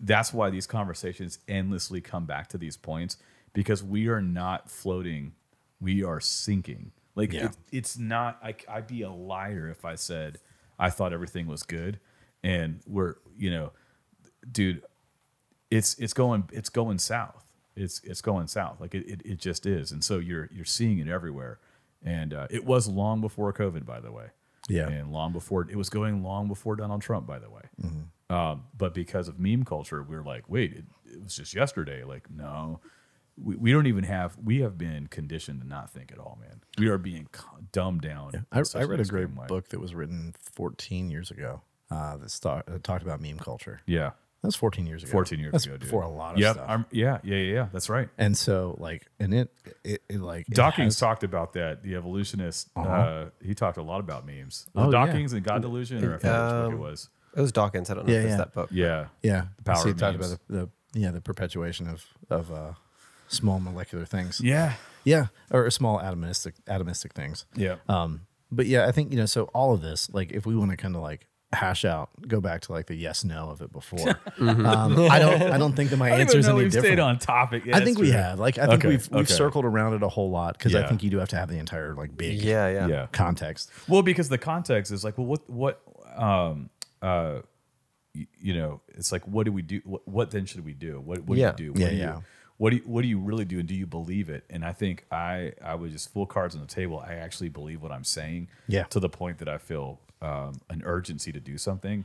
that's 0.00 0.32
why 0.32 0.50
these 0.50 0.66
conversations 0.66 1.38
endlessly 1.48 2.00
come 2.00 2.24
back 2.26 2.48
to 2.48 2.58
these 2.58 2.76
points 2.76 3.16
because 3.52 3.82
we 3.82 4.08
are 4.08 4.20
not 4.22 4.70
floating 4.70 5.32
we 5.80 6.02
are 6.02 6.20
sinking. 6.20 6.90
Like 7.14 7.32
Yeah. 7.32 7.46
it, 7.46 7.56
it's 7.72 7.96
not 7.98 8.38
I, 8.42 8.54
i'd 8.68 8.86
be 8.86 9.02
a 9.02 9.10
liar 9.10 9.68
if 9.68 9.84
i 9.84 9.94
said 9.96 10.38
i 10.78 10.90
thought 10.90 11.12
everything 11.12 11.46
was 11.46 11.62
good 11.62 11.98
and 12.42 12.80
we're 12.86 13.14
you 13.36 13.50
know 13.50 13.72
dude 14.50 14.82
it's 15.70 15.98
it's 15.98 16.12
going 16.14 16.48
it's 16.52 16.68
going 16.70 16.98
south. 16.98 17.44
It's 17.76 18.00
it's 18.02 18.20
going 18.22 18.46
south. 18.48 18.80
Like 18.80 18.94
it, 18.94 19.06
it, 19.08 19.22
it 19.24 19.38
just 19.38 19.66
is. 19.66 19.92
And 19.92 20.02
so 20.02 20.18
you're 20.18 20.48
you're 20.52 20.64
seeing 20.64 20.98
it 20.98 21.06
everywhere. 21.08 21.58
And 22.02 22.32
uh, 22.34 22.46
it 22.50 22.64
was 22.64 22.88
long 22.88 23.20
before 23.20 23.52
covid 23.52 23.84
by 23.84 24.00
the 24.00 24.10
way. 24.10 24.26
Yeah. 24.68 24.88
and 24.88 25.12
long 25.12 25.32
before 25.32 25.66
it 25.70 25.76
was 25.76 25.88
going 25.90 26.22
long 26.22 26.46
before 26.48 26.76
donald 26.76 27.00
trump 27.02 27.26
by 27.26 27.38
the 27.38 27.48
way 27.50 27.62
um, 28.30 28.64
but 28.76 28.94
because 28.94 29.28
of 29.28 29.38
meme 29.38 29.64
culture 29.64 30.02
we're 30.02 30.22
like 30.22 30.48
wait 30.48 30.72
it, 30.72 30.84
it 31.06 31.22
was 31.22 31.36
just 31.36 31.54
yesterday 31.54 32.04
like 32.04 32.30
no 32.30 32.80
we, 33.36 33.56
we 33.56 33.72
don't 33.72 33.86
even 33.86 34.04
have 34.04 34.36
we 34.42 34.60
have 34.60 34.76
been 34.76 35.06
conditioned 35.06 35.60
to 35.62 35.66
not 35.66 35.90
think 35.90 36.12
at 36.12 36.18
all 36.18 36.38
man 36.40 36.60
we 36.78 36.88
are 36.88 36.98
being 36.98 37.26
dumbed 37.72 38.02
down 38.02 38.46
I, 38.52 38.62
I 38.74 38.82
read 38.84 39.00
a 39.00 39.04
great 39.04 39.30
way. 39.34 39.46
book 39.46 39.68
that 39.68 39.80
was 39.80 39.94
written 39.94 40.34
14 40.54 41.10
years 41.10 41.30
ago 41.30 41.62
uh, 41.90 42.16
that, 42.18 42.30
sta- 42.30 42.62
that 42.66 42.84
talked 42.84 43.02
about 43.02 43.20
meme 43.22 43.38
culture. 43.38 43.80
yeah 43.86 44.10
That 44.42 44.48
was 44.48 44.56
14 44.56 44.86
years 44.86 45.02
ago. 45.04 45.12
14 45.12 45.38
years 45.40 45.52
That's 45.52 45.64
ago 45.64 45.74
dude. 45.74 45.80
before 45.80 46.02
a 46.02 46.08
lot 46.10 46.34
of 46.34 46.40
yep, 46.40 46.54
stuff. 46.56 46.66
I'm, 46.68 46.84
yeah 46.92 47.18
yeah 47.24 47.36
yeah 47.36 47.52
yeah 47.54 47.68
that's 47.72 47.88
right 47.88 48.10
and 48.18 48.36
so, 48.36 48.76
like, 48.78 49.06
and 49.18 49.32
it, 49.32 49.50
it, 49.84 50.02
it 50.10 50.20
like, 50.20 50.46
Dawkins 50.48 50.94
has- 50.94 51.00
talked 51.00 51.24
about 51.24 51.54
that. 51.54 51.82
The 51.82 51.94
evolutionist, 51.96 52.68
uh 52.76 52.80
Uh-huh. 52.80 53.24
he 53.42 53.54
talked 53.54 53.78
a 53.78 53.82
lot 53.82 54.00
about 54.00 54.26
memes. 54.26 54.66
Oh, 54.76 54.82
it 54.82 54.84
yeah. 54.86 54.90
Dawkins 55.06 55.32
and 55.32 55.42
God 55.42 55.62
Delusion, 55.62 56.04
or 56.04 56.16
I 56.16 56.18
forget 56.18 56.32
which 56.32 56.50
book 56.50 56.72
it 56.72 56.74
Um, 56.74 56.78
was. 56.80 57.08
It 57.38 57.42
was 57.42 57.52
Dawkins. 57.52 57.88
I 57.90 57.94
don't 57.94 58.06
know 58.06 58.12
Yeah, 58.12 58.18
if 58.20 58.24
it's 58.24 58.30
yeah. 58.32 58.36
that 58.38 58.52
book. 58.54 58.68
Yeah, 58.72 59.06
yeah, 59.22 59.44
The 59.58 59.62
power 59.62 59.76
so 59.76 59.84
he 59.84 59.90
of 59.92 59.98
talked 59.98 60.18
memes. 60.18 60.32
about 60.32 60.48
the, 60.48 60.70
the, 60.92 61.00
yeah, 61.00 61.10
the 61.12 61.20
perpetuation 61.20 61.88
of, 61.88 62.04
of, 62.28 62.52
uh, 62.52 62.72
small 63.28 63.60
molecular 63.60 64.04
things. 64.04 64.40
yeah, 64.42 64.74
Yeah. 65.04 65.26
Or 65.50 65.70
small 65.70 65.98
atomistic, 66.00 66.54
atomistic 66.66 67.12
things. 67.12 67.46
yeah. 67.54 67.76
Um, 67.88 68.22
but 68.50 68.66
yeah, 68.66 68.86
I 68.86 68.92
think 68.92 69.10
you 69.12 69.18
know. 69.18 69.26
So 69.26 69.44
all 69.54 69.74
of 69.74 69.82
this, 69.82 70.08
like, 70.12 70.32
if 70.32 70.46
we 70.46 70.56
want 70.56 70.70
to 70.70 70.76
kind 70.78 70.96
of 70.96 71.02
like 71.02 71.26
hash 71.52 71.84
out, 71.84 72.08
go 72.26 72.40
back 72.40 72.62
to 72.62 72.72
like 72.72 72.86
the 72.86 72.94
yes 72.94 73.22
no 73.22 73.50
of 73.50 73.60
it 73.60 73.70
before. 73.72 74.08
um, 74.40 74.98
I 75.10 75.18
don't. 75.18 75.42
I 75.42 75.58
don't 75.58 75.74
think 75.76 75.90
that 75.90 75.98
my 75.98 76.06
I 76.06 76.10
don't 76.12 76.20
answer 76.20 76.38
even 76.38 76.40
is 76.40 76.46
know 76.46 76.52
any 76.54 76.62
we've 76.64 76.72
different. 76.72 76.92
stayed 76.94 76.98
on 76.98 77.18
topic. 77.18 77.66
Yeah, 77.66 77.76
I 77.76 77.80
think 77.84 77.98
that's 77.98 78.00
we 78.00 78.08
true. 78.10 78.16
have. 78.18 78.38
Like, 78.38 78.56
I 78.56 78.66
think 78.66 78.80
Okay, 78.80 78.88
we've 78.88 79.06
we've 79.10 79.24
okay. 79.26 79.34
circled 79.34 79.66
around 79.66 79.92
it 79.94 80.02
a 80.02 80.08
whole 80.08 80.30
lot 80.30 80.56
because 80.56 80.74
I 80.74 80.80
Yeah. 80.80 80.88
think 80.88 81.02
you 81.02 81.10
do 81.10 81.18
have 81.18 81.28
to 81.28 81.36
have 81.36 81.50
the 81.50 81.58
entire 81.58 81.94
like 81.94 82.16
big 82.16 82.40
Yeah, 82.40 82.68
yeah. 82.68 82.86
Yeah. 82.86 83.06
context. 83.12 83.70
Well, 83.86 84.02
because 84.02 84.30
the 84.30 84.38
context 84.38 84.90
is 84.90 85.04
like, 85.04 85.18
well, 85.18 85.26
what, 85.26 85.50
what, 85.50 85.82
um, 86.16 86.70
uh, 87.02 87.40
y- 88.14 88.26
you 88.40 88.54
know, 88.54 88.80
it's 88.88 89.12
like, 89.12 89.26
what 89.26 89.44
do 89.46 89.52
we 89.52 89.62
do? 89.62 89.80
What, 89.84 90.06
what 90.08 90.30
then 90.30 90.46
should 90.46 90.64
we 90.64 90.74
do? 90.74 91.00
What, 91.00 91.24
what 91.24 91.38
Yeah. 91.38 91.52
do 91.52 91.64
you 91.64 91.72
do? 91.72 91.72
What 91.74 91.80
Yeah, 91.80 91.90
do 91.90 91.94
you, 91.96 92.02
yeah. 92.02 92.20
What 92.56 92.70
do 92.70 92.76
you, 92.76 92.82
what 92.86 93.02
do 93.02 93.08
you 93.08 93.20
really 93.20 93.44
do, 93.44 93.60
and 93.60 93.68
do 93.68 93.74
you 93.74 93.86
believe 93.86 94.28
it? 94.28 94.44
And 94.50 94.64
I 94.64 94.72
think 94.72 95.04
I, 95.12 95.52
I 95.62 95.76
was 95.76 95.92
just 95.92 96.12
full 96.12 96.26
cards 96.26 96.56
on 96.56 96.60
the 96.60 96.66
table. 96.66 96.98
I 96.98 97.14
actually 97.14 97.50
believe 97.50 97.80
what 97.82 97.92
I'm 97.92 98.02
saying. 98.02 98.48
Yeah. 98.66 98.82
To 98.84 98.98
the 98.98 99.08
point 99.08 99.38
that 99.38 99.48
I 99.48 99.58
feel 99.58 100.00
um, 100.20 100.60
an 100.68 100.82
urgency 100.84 101.30
to 101.30 101.38
do 101.38 101.56
something, 101.56 102.04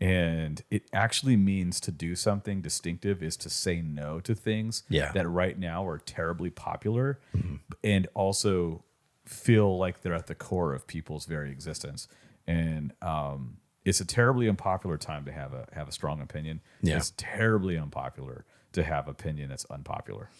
and 0.00 0.62
it 0.70 0.82
actually 0.92 1.36
means 1.38 1.80
to 1.80 1.90
do 1.90 2.14
something 2.16 2.60
distinctive 2.60 3.22
is 3.22 3.34
to 3.38 3.48
say 3.48 3.80
no 3.80 4.20
to 4.20 4.34
things 4.34 4.82
Yeah. 4.90 5.10
that 5.12 5.26
right 5.26 5.58
now 5.58 5.86
are 5.86 5.96
terribly 5.98 6.50
popular, 6.50 7.18
and 7.82 8.06
also 8.12 8.84
feel 9.24 9.78
like 9.78 10.02
they're 10.02 10.12
at 10.12 10.26
the 10.26 10.34
core 10.34 10.74
of 10.74 10.86
people's 10.86 11.24
very 11.24 11.50
existence. 11.50 12.08
And 12.46 12.92
um, 13.00 13.56
it's 13.84 14.00
a 14.00 14.04
terribly 14.04 14.48
unpopular 14.48 14.96
time 14.96 15.24
to 15.26 15.32
have 15.32 15.52
a 15.52 15.66
have 15.72 15.88
a 15.88 15.92
strong 15.92 16.20
opinion. 16.20 16.60
Yeah. 16.82 16.96
It's 16.96 17.12
terribly 17.16 17.76
unpopular 17.78 18.44
to 18.72 18.82
have 18.82 19.08
opinion 19.08 19.50
that's 19.50 19.64
unpopular. 19.66 20.30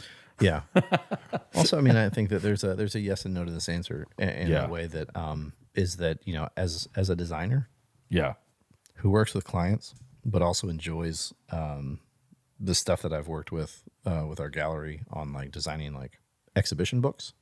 Yeah. 0.41 0.63
also, 1.55 1.79
I 1.79 1.81
mean, 1.81 1.95
I 1.97 2.09
think 2.09 2.31
that 2.31 2.43
there's 2.43 2.65
a 2.65 2.75
there's 2.75 2.95
a 2.95 3.01
yes 3.01 3.25
and 3.25 3.35
no 3.35 3.45
to 3.45 3.51
this 3.53 3.69
answer 3.69 4.07
in, 4.19 4.29
in 4.31 4.49
Yeah. 4.49 4.67
a 4.67 4.69
way 4.69 4.87
that 4.87 5.15
um, 5.17 5.53
is 5.75 5.97
that 5.99 6.19
you 6.25 6.35
know 6.35 6.49
as 6.57 6.89
as 6.97 7.11
a 7.11 7.17
designer 7.17 7.69
Yeah. 8.09 8.35
who 8.97 9.11
works 9.11 9.35
with 9.35 9.45
clients 9.45 9.95
but 10.25 10.41
also 10.41 10.69
enjoys 10.71 11.35
um, 11.51 12.01
the 12.59 12.75
stuff 12.75 13.03
that 13.03 13.13
I've 13.13 13.29
worked 13.29 13.53
with 13.53 13.85
uh, 14.07 14.25
with 14.29 14.41
our 14.41 14.49
gallery 14.49 15.03
on 15.11 15.33
like 15.35 15.51
designing 15.53 15.93
like 15.95 16.19
exhibition 16.57 17.01
books. 17.01 17.35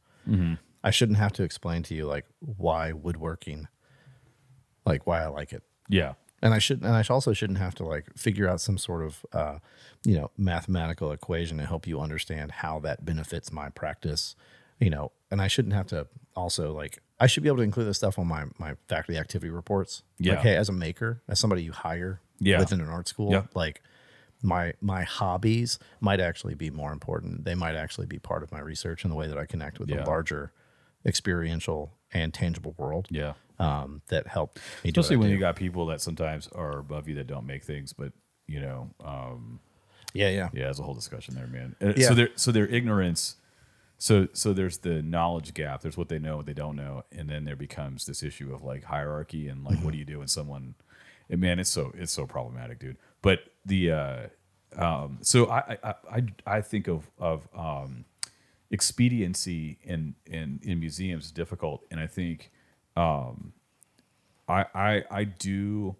I 0.84 0.90
shouldn't 0.90 1.18
have 1.18 1.32
to 1.34 1.42
explain 1.44 1.82
to 1.84 1.94
you 1.94 2.06
like 2.06 2.26
why 2.40 2.90
woodworking, 2.92 3.68
like 4.84 5.06
why 5.06 5.22
I 5.22 5.26
like 5.28 5.52
it. 5.52 5.62
Yeah. 5.92 6.14
and 6.42 6.52
I 6.54 6.58
should 6.58 6.82
and 6.82 6.94
I 6.96 7.04
also 7.08 7.32
shouldn't 7.32 7.58
have 7.60 7.74
to 7.76 7.84
like 7.84 8.06
figure 8.16 8.48
out 8.48 8.60
some 8.60 8.78
sort 8.78 9.02
of 9.04 9.24
uh, 9.32 9.58
you 10.04 10.16
know 10.18 10.30
mathematical 10.36 11.12
equation 11.12 11.58
to 11.58 11.66
help 11.66 11.86
you 11.86 12.00
understand 12.00 12.50
how 12.62 12.80
that 12.80 13.04
benefits 13.04 13.52
my 13.52 13.68
practice, 13.68 14.34
you 14.80 14.90
know. 14.90 15.12
And 15.30 15.40
I 15.40 15.48
shouldn't 15.48 15.74
have 15.74 15.86
to 15.88 16.08
also 16.34 16.72
like 16.72 16.98
I 17.20 17.26
should 17.28 17.42
be 17.44 17.48
able 17.48 17.58
to 17.58 17.62
include 17.70 17.86
this 17.86 17.98
stuff 17.98 18.18
on 18.18 18.26
my 18.26 18.44
my 18.58 18.74
faculty 18.88 19.18
activity 19.18 19.50
reports. 19.50 20.02
Yeah. 20.18 20.32
Like, 20.34 20.42
hey, 20.42 20.56
as 20.56 20.68
a 20.68 20.72
maker, 20.72 21.22
as 21.28 21.38
somebody 21.38 21.62
you 21.62 21.72
hire 21.72 22.20
Yeah. 22.40 22.58
within 22.58 22.80
an 22.80 22.88
art 22.88 23.06
school, 23.08 23.30
Yeah. 23.30 23.44
like 23.54 23.80
my 24.42 24.74
my 24.80 25.04
hobbies 25.04 25.78
might 26.00 26.18
actually 26.20 26.56
be 26.56 26.70
more 26.70 26.92
important. 26.92 27.44
They 27.44 27.54
might 27.54 27.76
actually 27.76 28.08
be 28.08 28.18
part 28.18 28.42
of 28.42 28.50
my 28.50 28.58
research 28.60 29.04
and 29.04 29.12
the 29.12 29.16
way 29.16 29.28
that 29.28 29.38
I 29.38 29.46
connect 29.46 29.78
with 29.78 29.88
Yeah. 29.88 29.98
the 30.02 30.06
larger 30.10 30.50
experiential 31.06 31.92
and 32.12 32.32
tangible 32.34 32.74
world. 32.78 33.06
Yeah. 33.10 33.34
Um, 33.62 34.02
that 34.08 34.26
help 34.26 34.58
me 34.84 34.90
Especially 34.90 35.16
when 35.16 35.30
you 35.30 35.38
got 35.38 35.56
people 35.56 35.86
that 35.86 36.00
sometimes 36.00 36.48
are 36.48 36.78
above 36.78 37.08
you 37.08 37.14
that 37.16 37.26
don't 37.26 37.46
make 37.46 37.64
things, 37.64 37.92
but 37.92 38.12
you 38.46 38.60
know, 38.60 38.90
um, 39.04 39.60
yeah, 40.14 40.28
yeah, 40.28 40.48
yeah, 40.52 40.64
there's 40.64 40.80
a 40.80 40.82
whole 40.82 40.94
discussion 40.94 41.34
there, 41.34 41.46
man. 41.46 41.74
Uh, 41.80 41.92
Yeah. 41.96 42.08
So 42.08 42.14
their 42.14 42.28
so 42.34 42.52
their 42.52 42.66
ignorance. 42.66 43.36
So 43.98 44.28
so 44.32 44.52
there's 44.52 44.78
the 44.78 45.00
knowledge 45.02 45.54
gap. 45.54 45.80
There's 45.80 45.96
what 45.96 46.08
they 46.08 46.18
know, 46.18 46.36
what 46.36 46.46
they 46.46 46.54
don't 46.54 46.76
know, 46.76 47.04
and 47.12 47.28
then 47.30 47.44
there 47.44 47.56
becomes 47.56 48.04
this 48.04 48.22
issue 48.22 48.52
of 48.54 48.62
like 48.62 48.84
hierarchy 48.84 49.48
and 49.48 49.64
like 49.64 49.78
what 49.78 49.92
do 49.92 49.98
you 49.98 50.04
do 50.04 50.18
when 50.18 50.28
someone, 50.28 50.74
and 51.30 51.40
man, 51.40 51.58
it's 51.58 51.70
so 51.70 51.92
it's 51.96 52.12
so 52.12 52.26
problematic, 52.26 52.78
dude. 52.80 52.96
But 53.22 53.40
the 53.64 53.92
uh, 53.92 54.26
um, 54.76 55.18
so 55.22 55.48
I 55.48 55.78
I 55.82 55.94
I 56.10 56.22
I 56.46 56.60
think 56.62 56.88
of 56.88 57.08
of 57.18 57.48
um, 57.54 58.04
expediency 58.72 59.78
in 59.84 60.14
in 60.26 60.60
in 60.62 60.80
museums 60.80 61.26
is 61.26 61.30
difficult, 61.32 61.84
and 61.90 62.00
I 62.00 62.06
think 62.06 62.50
um, 62.96 63.52
I 64.48 64.66
I 64.74 65.04
I 65.10 65.24
do 65.24 65.96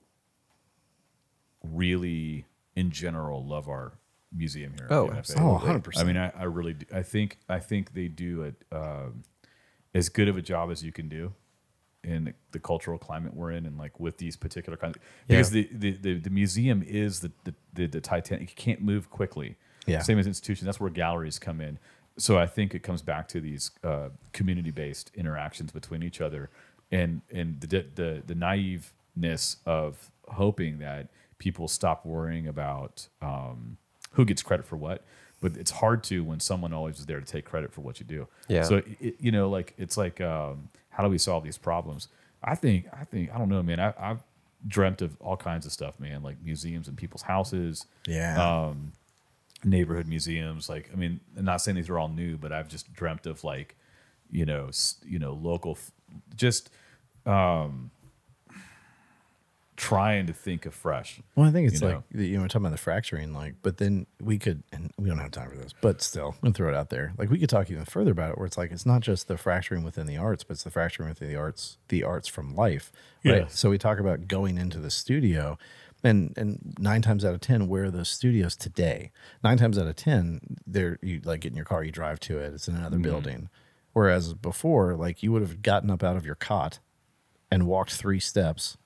really 1.63 2.47
in 2.75 2.91
general 2.91 3.45
love 3.45 3.69
our 3.69 3.93
museum 4.35 4.75
here. 4.77 4.87
at 4.87 4.93
Oh, 4.93 5.11
absolutely. 5.11 5.49
Oh, 5.49 5.61
100%. 5.81 5.99
I 5.99 6.05
mean, 6.05 6.17
I, 6.17 6.31
I 6.31 6.45
really, 6.45 6.75
do. 6.75 6.87
I 6.93 7.03
think, 7.03 7.39
I 7.49 7.59
think 7.59 7.95
they 7.95 8.09
do 8.09 8.43
it 8.43 8.55
um, 8.73 9.25
as 9.95 10.09
good 10.09 10.29
of 10.29 10.37
a 10.37 10.43
job 10.43 10.71
as 10.71 10.83
you 10.83 10.93
can 10.93 11.09
do 11.09 11.35
in 12.05 12.35
the 12.51 12.59
cultural 12.59 12.99
climate 12.99 13.35
we're 13.35 13.53
in, 13.53 13.65
and 13.67 13.79
like 13.79 14.01
with 14.01 14.19
these 14.19 14.37
particular 14.37 14.77
kinds. 14.77 14.97
Because 15.29 15.51
the, 15.51 15.69
the, 15.73 15.93
the 15.93 16.15
the 16.19 16.31
museum 16.31 16.83
is 16.83 17.21
the 17.21 17.31
the 17.45 17.55
the, 17.75 17.87
the 17.87 18.01
Titanic. 18.01 18.51
You 18.51 18.57
can't 18.57 18.81
move 18.81 19.11
quickly. 19.11 19.57
Yeah. 19.87 20.01
Same 20.01 20.19
as 20.19 20.27
institutions. 20.27 20.67
That's 20.67 20.81
where 20.81 20.91
galleries 20.91 21.39
come 21.39 21.61
in. 21.61 21.79
So 22.19 22.39
I 22.39 22.47
think 22.47 22.75
it 22.75 22.81
comes 22.81 23.03
back 23.03 23.27
to 23.29 23.41
these 23.41 23.71
uh, 23.83 24.11
community 24.33 24.71
based 24.71 25.11
interactions 25.15 25.73
between 25.73 26.03
each 26.03 26.21
other, 26.21 26.51
and 26.93 27.23
and 27.33 27.61
the 27.61 27.67
the 27.95 28.23
the 28.25 28.35
naiveness 28.35 29.57
of 29.67 30.11
hoping 30.29 30.79
that 30.79 31.09
people 31.39 31.67
stop 31.67 32.07
worrying 32.07 32.47
about 32.47 33.09
um, 33.21 33.77
who 34.13 34.25
gets 34.25 34.43
credit 34.43 34.65
for 34.65 34.77
what. 34.77 35.03
But 35.41 35.57
it's 35.57 35.73
hard 35.73 36.05
to 36.05 36.23
when 36.23 36.39
someone 36.39 36.73
always 36.73 37.01
is 37.01 37.07
there 37.07 37.19
to 37.19 37.27
take 37.27 37.45
credit 37.45 37.73
for 37.73 37.81
what 37.81 37.99
you 37.99 38.07
do. 38.07 38.29
Yeah. 38.47 38.63
So 38.63 38.83
it, 39.01 39.17
you 39.19 39.33
know, 39.33 39.51
like 39.51 39.75
it's 39.77 39.97
like, 39.97 40.21
um, 40.21 40.69
how 40.91 41.03
do 41.03 41.09
we 41.09 41.19
solve 41.19 41.43
these 41.43 41.59
problems? 41.59 42.07
I 42.45 42.55
think, 42.55 42.87
I 42.93 43.03
think, 43.05 43.35
I 43.35 43.39
don't 43.39 43.49
know, 43.49 43.61
man. 43.61 43.81
I, 43.81 43.93
I've 43.99 44.23
dreamt 44.69 45.03
of 45.03 45.17
all 45.21 45.37
kinds 45.37 45.67
of 45.67 45.73
stuff, 45.73 45.99
man, 45.99 46.23
like 46.23 46.37
museums 46.45 46.87
in 46.87 46.95
people's 46.95 47.23
houses, 47.23 47.87
Yeah. 48.07 48.37
um, 48.69 48.93
neighborhood 49.65 50.07
museums. 50.07 50.69
Like, 50.69 50.91
I 50.93 50.97
mean, 50.97 51.19
I'm 51.37 51.45
not 51.45 51.61
saying 51.61 51.75
these 51.75 51.89
are 51.91 51.99
all 51.99 52.09
new, 52.09 52.37
but 52.37 52.53
I've 52.53 52.69
just 52.69 52.93
dreamt 52.93 53.27
of 53.27 53.43
like, 53.43 53.75
you 54.31 54.45
know, 54.47 54.71
you 55.05 55.19
know, 55.19 55.33
local, 55.33 55.77
just 56.37 56.71
um, 57.27 57.91
trying 59.83 60.27
to 60.27 60.33
think 60.33 60.65
afresh. 60.65 61.21
Well, 61.35 61.49
I 61.49 61.51
think 61.51 61.69
it's 61.69 61.81
you 61.81 61.89
like 61.89 62.15
know? 62.15 62.23
you 62.23 62.39
know, 62.39 62.47
talking 62.47 62.67
about 62.67 62.71
the 62.71 62.79
fracturing, 62.79 63.33
like, 63.33 63.57
but 63.63 63.79
then 63.79 64.07
we 64.21 64.39
could, 64.39 64.63
and 64.73 64.93
we 64.97 65.09
don't 65.09 65.19
have 65.19 65.33
time 65.33 65.51
for 65.51 65.57
this, 65.57 65.75
but 65.81 66.01
still, 66.01 66.29
I'm 66.29 66.41
gonna 66.41 66.55
throw 66.55 66.69
it 66.69 66.75
out 66.75 66.91
there. 66.91 67.13
Like, 67.19 67.31
we 67.31 67.39
could 67.39 67.49
talk 67.49 67.69
even 67.69 67.85
further 67.85 68.13
about 68.13 68.31
it, 68.31 68.39
where 68.39 68.47
it's 68.47 68.57
like 68.57 68.71
it's 68.71 68.87
not 68.87 69.01
just 69.01 69.27
the 69.27 69.37
fracturing 69.37 69.83
within 69.83 70.07
the 70.07 70.17
arts, 70.17 70.45
but 70.45 70.53
it's 70.53 70.63
the 70.63 70.71
fracturing 70.71 71.09
within 71.09 71.29
the 71.29 71.37
arts, 71.37 71.79
the 71.89 72.05
arts 72.05 72.29
from 72.29 72.55
life, 72.55 72.93
right? 73.25 73.43
Yes. 73.43 73.59
So 73.59 73.71
we 73.71 73.79
talk 73.79 73.99
about 73.99 74.29
going 74.29 74.57
into 74.57 74.79
the 74.79 74.91
studio, 74.91 75.59
and 76.05 76.33
and 76.37 76.75
nine 76.79 77.03
times 77.03 77.25
out 77.25 77.35
of 77.35 77.41
ten, 77.41 77.67
where 77.67 77.85
are 77.85 77.91
those 77.91 78.09
studios 78.09 78.55
today? 78.55 79.11
Nine 79.43 79.59
times 79.59 79.79
out 79.79 79.89
of 79.89 79.97
ten, 79.97 80.59
they're 80.65 80.99
you 81.03 81.21
like 81.25 81.41
get 81.41 81.51
in 81.51 81.57
your 81.57 81.65
car, 81.65 81.83
you 81.83 81.91
drive 81.91 82.21
to 82.21 82.39
it, 82.39 82.55
it's 82.55 82.69
in 82.69 82.77
another 82.77 82.99
building. 82.99 83.49
Whereas 83.95 84.33
before, 84.35 84.95
like 84.95 85.23
you 85.25 85.33
would 85.33 85.43
have 85.43 85.61
gotten 85.61 85.91
up 85.91 86.05
out 86.05 86.17
of 86.17 86.25
your 86.25 86.35
cot 86.37 86.79
and 87.53 87.67
walked 87.67 87.93
three 88.03 88.21
steps 88.21 88.77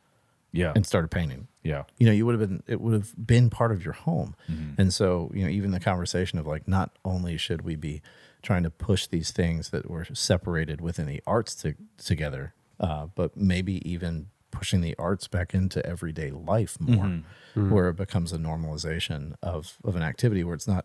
Yeah. 0.53 0.73
and 0.77 0.85
started 0.87 1.11
painting 1.11 1.49
yeah. 1.62 1.83
you 1.99 2.07
know 2.07 2.12
you 2.12 2.25
would 2.27 2.39
have 2.39 2.49
been 2.49 2.62
it 2.67 2.81
would 2.81 2.95
have 3.01 3.11
been 3.27 3.51
part 3.51 3.73
of 3.73 3.85
your 3.85 3.95
home 3.95 4.35
Mm-hmm. 4.51 4.81
and 4.81 4.89
so 4.95 5.31
you 5.35 5.43
know 5.45 5.51
even 5.59 5.71
the 5.73 5.81
conversation 5.81 6.39
of 6.39 6.47
like 6.47 6.67
not 6.69 6.89
only 7.05 7.37
should 7.37 7.62
we 7.62 7.77
be 7.77 8.01
trying 8.43 8.62
to 8.62 8.71
push 8.71 9.07
these 9.09 9.31
things 9.33 9.71
that 9.71 9.91
were 9.91 10.07
separated 10.12 10.81
within 10.81 11.07
the 11.07 11.21
arts 11.27 11.55
to, 11.62 11.75
together 11.99 12.55
uh, 12.79 13.07
but 13.14 13.37
maybe 13.37 13.75
even 13.91 14.27
pushing 14.53 14.81
the 14.81 14.95
arts 14.99 15.27
back 15.29 15.53
into 15.55 15.79
everyday 15.85 16.31
life 16.31 16.79
more 16.81 17.07
Mm-hmm. 17.07 17.71
where 17.75 17.89
it 17.89 17.97
becomes 17.97 18.33
a 18.33 18.39
normalization 18.39 19.35
of 19.43 19.79
of 19.85 19.97
an 19.97 20.03
activity 20.03 20.43
where 20.45 20.55
it's 20.55 20.69
not 20.69 20.85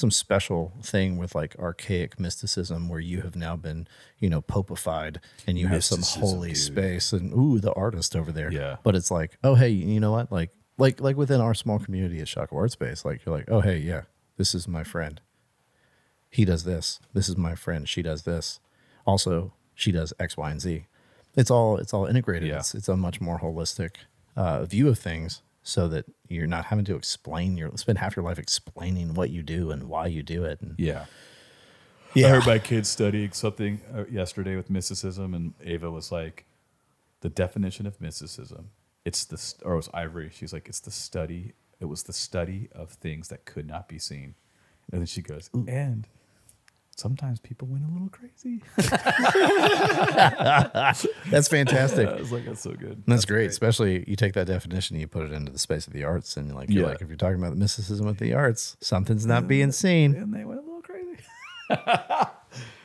some 0.00 0.10
special 0.10 0.72
thing 0.82 1.16
with 1.18 1.34
like 1.34 1.54
archaic 1.58 2.18
mysticism 2.18 2.88
where 2.88 3.00
you 3.00 3.20
have 3.20 3.36
now 3.36 3.54
been 3.56 3.86
you 4.18 4.28
know 4.28 4.42
popified 4.42 5.18
and 5.46 5.58
you 5.58 5.68
have 5.68 5.84
some 5.84 6.02
holy 6.02 6.48
dude. 6.48 6.56
space 6.58 7.12
and 7.12 7.32
ooh 7.32 7.58
the 7.60 7.72
artist 7.74 8.16
over 8.16 8.32
there 8.32 8.50
Yeah. 8.50 8.76
but 8.82 8.96
it's 8.96 9.10
like, 9.10 9.38
oh 9.44 9.54
hey, 9.54 9.68
you 9.68 10.00
know 10.00 10.12
what? 10.12 10.32
Like 10.32 10.50
like 10.78 11.00
like 11.00 11.16
within 11.16 11.40
our 11.40 11.54
small 11.54 11.78
community 11.78 12.18
at 12.20 12.26
Shockoe 12.26 12.56
Art 12.56 12.72
Space, 12.72 13.04
like 13.04 13.24
you're 13.24 13.36
like, 13.36 13.48
oh 13.50 13.60
hey, 13.60 13.76
yeah, 13.78 14.02
this 14.36 14.54
is 14.54 14.66
my 14.66 14.82
friend. 14.82 15.20
He 16.30 16.44
does 16.44 16.64
this. 16.64 17.00
This 17.12 17.28
is 17.28 17.36
my 17.36 17.54
friend. 17.54 17.88
She 17.88 18.02
does 18.02 18.22
this. 18.22 18.60
Also, 19.04 19.52
she 19.74 19.90
does 19.92 20.12
X, 20.18 20.36
Y, 20.36 20.50
and 20.50 20.60
Z. 20.60 20.86
It's 21.36 21.50
all 21.50 21.76
it's 21.76 21.92
all 21.92 22.06
integrated. 22.06 22.48
Yeah. 22.48 22.58
It's 22.58 22.74
it's 22.74 22.88
a 22.88 22.96
much 22.96 23.20
more 23.20 23.38
holistic 23.40 23.96
uh, 24.36 24.64
view 24.64 24.88
of 24.88 24.98
things, 24.98 25.42
so 25.70 25.86
that 25.88 26.04
you're 26.28 26.48
not 26.48 26.66
having 26.66 26.84
to 26.84 26.96
explain 26.96 27.56
your 27.56 27.70
spend 27.76 27.98
half 27.98 28.16
your 28.16 28.24
life 28.24 28.38
explaining 28.38 29.14
what 29.14 29.30
you 29.30 29.42
do 29.42 29.70
and 29.70 29.84
why 29.84 30.06
you 30.06 30.22
do 30.22 30.44
it. 30.44 30.60
And 30.60 30.74
Yeah. 30.78 31.06
Yeah. 32.12 32.26
I 32.26 32.30
heard 32.30 32.46
my 32.46 32.58
kids 32.58 32.88
studying 32.88 33.30
something 33.32 33.80
uh, 33.94 34.04
yesterday 34.10 34.56
with 34.56 34.68
mysticism, 34.68 35.32
and 35.32 35.54
Ava 35.64 35.92
was 35.92 36.10
like, 36.10 36.44
"The 37.20 37.28
definition 37.28 37.86
of 37.86 38.00
mysticism, 38.00 38.70
it's 39.04 39.24
the 39.24 39.38
st- 39.38 39.64
or 39.64 39.74
it 39.74 39.76
was 39.76 39.88
Ivory. 39.94 40.28
She's 40.32 40.52
like, 40.52 40.68
it's 40.68 40.80
the 40.80 40.90
study. 40.90 41.52
It 41.78 41.84
was 41.84 42.02
the 42.02 42.12
study 42.12 42.68
of 42.72 42.90
things 42.90 43.28
that 43.28 43.44
could 43.44 43.66
not 43.66 43.88
be 43.88 44.00
seen." 44.00 44.34
And 44.90 45.00
then 45.00 45.06
she 45.06 45.22
goes, 45.22 45.50
"And 45.54 46.08
sometimes 47.00 47.40
people 47.40 47.66
went 47.66 47.84
a 47.84 47.88
little 47.92 48.10
crazy." 48.10 48.62
that's 51.30 51.48
fantastic. 51.48 52.08
I 52.08 52.14
was 52.16 52.32
like, 52.32 52.44
"That's 52.44 52.60
so 52.60 52.72
good." 52.72 53.02
That's, 53.06 53.24
great. 53.24 53.50
Especially 53.50 54.04
you 54.08 54.16
take 54.16 54.34
that 54.34 54.46
definition, 54.46 54.96
and 54.96 55.00
you 55.00 55.06
put 55.08 55.24
it 55.24 55.32
into 55.32 55.52
the 55.52 55.58
space 55.58 55.86
of 55.86 55.92
the 55.92 56.04
arts, 56.04 56.36
and 56.36 56.54
like 56.54 56.70
you're 56.70 56.82
Yeah. 56.84 56.88
like, 56.90 57.02
if 57.02 57.08
you're 57.08 57.16
talking 57.16 57.38
about 57.38 57.50
the 57.50 57.56
mysticism 57.56 58.06
of 58.06 58.18
the 58.18 58.34
arts, 58.34 58.76
something's 58.80 59.26
not 59.26 59.48
being 59.48 59.72
seen. 59.72 60.14
and 60.14 60.32
they 60.34 60.44
went 60.44 60.60
a 60.60 60.62
little 60.62 60.82
crazy. 60.82 61.18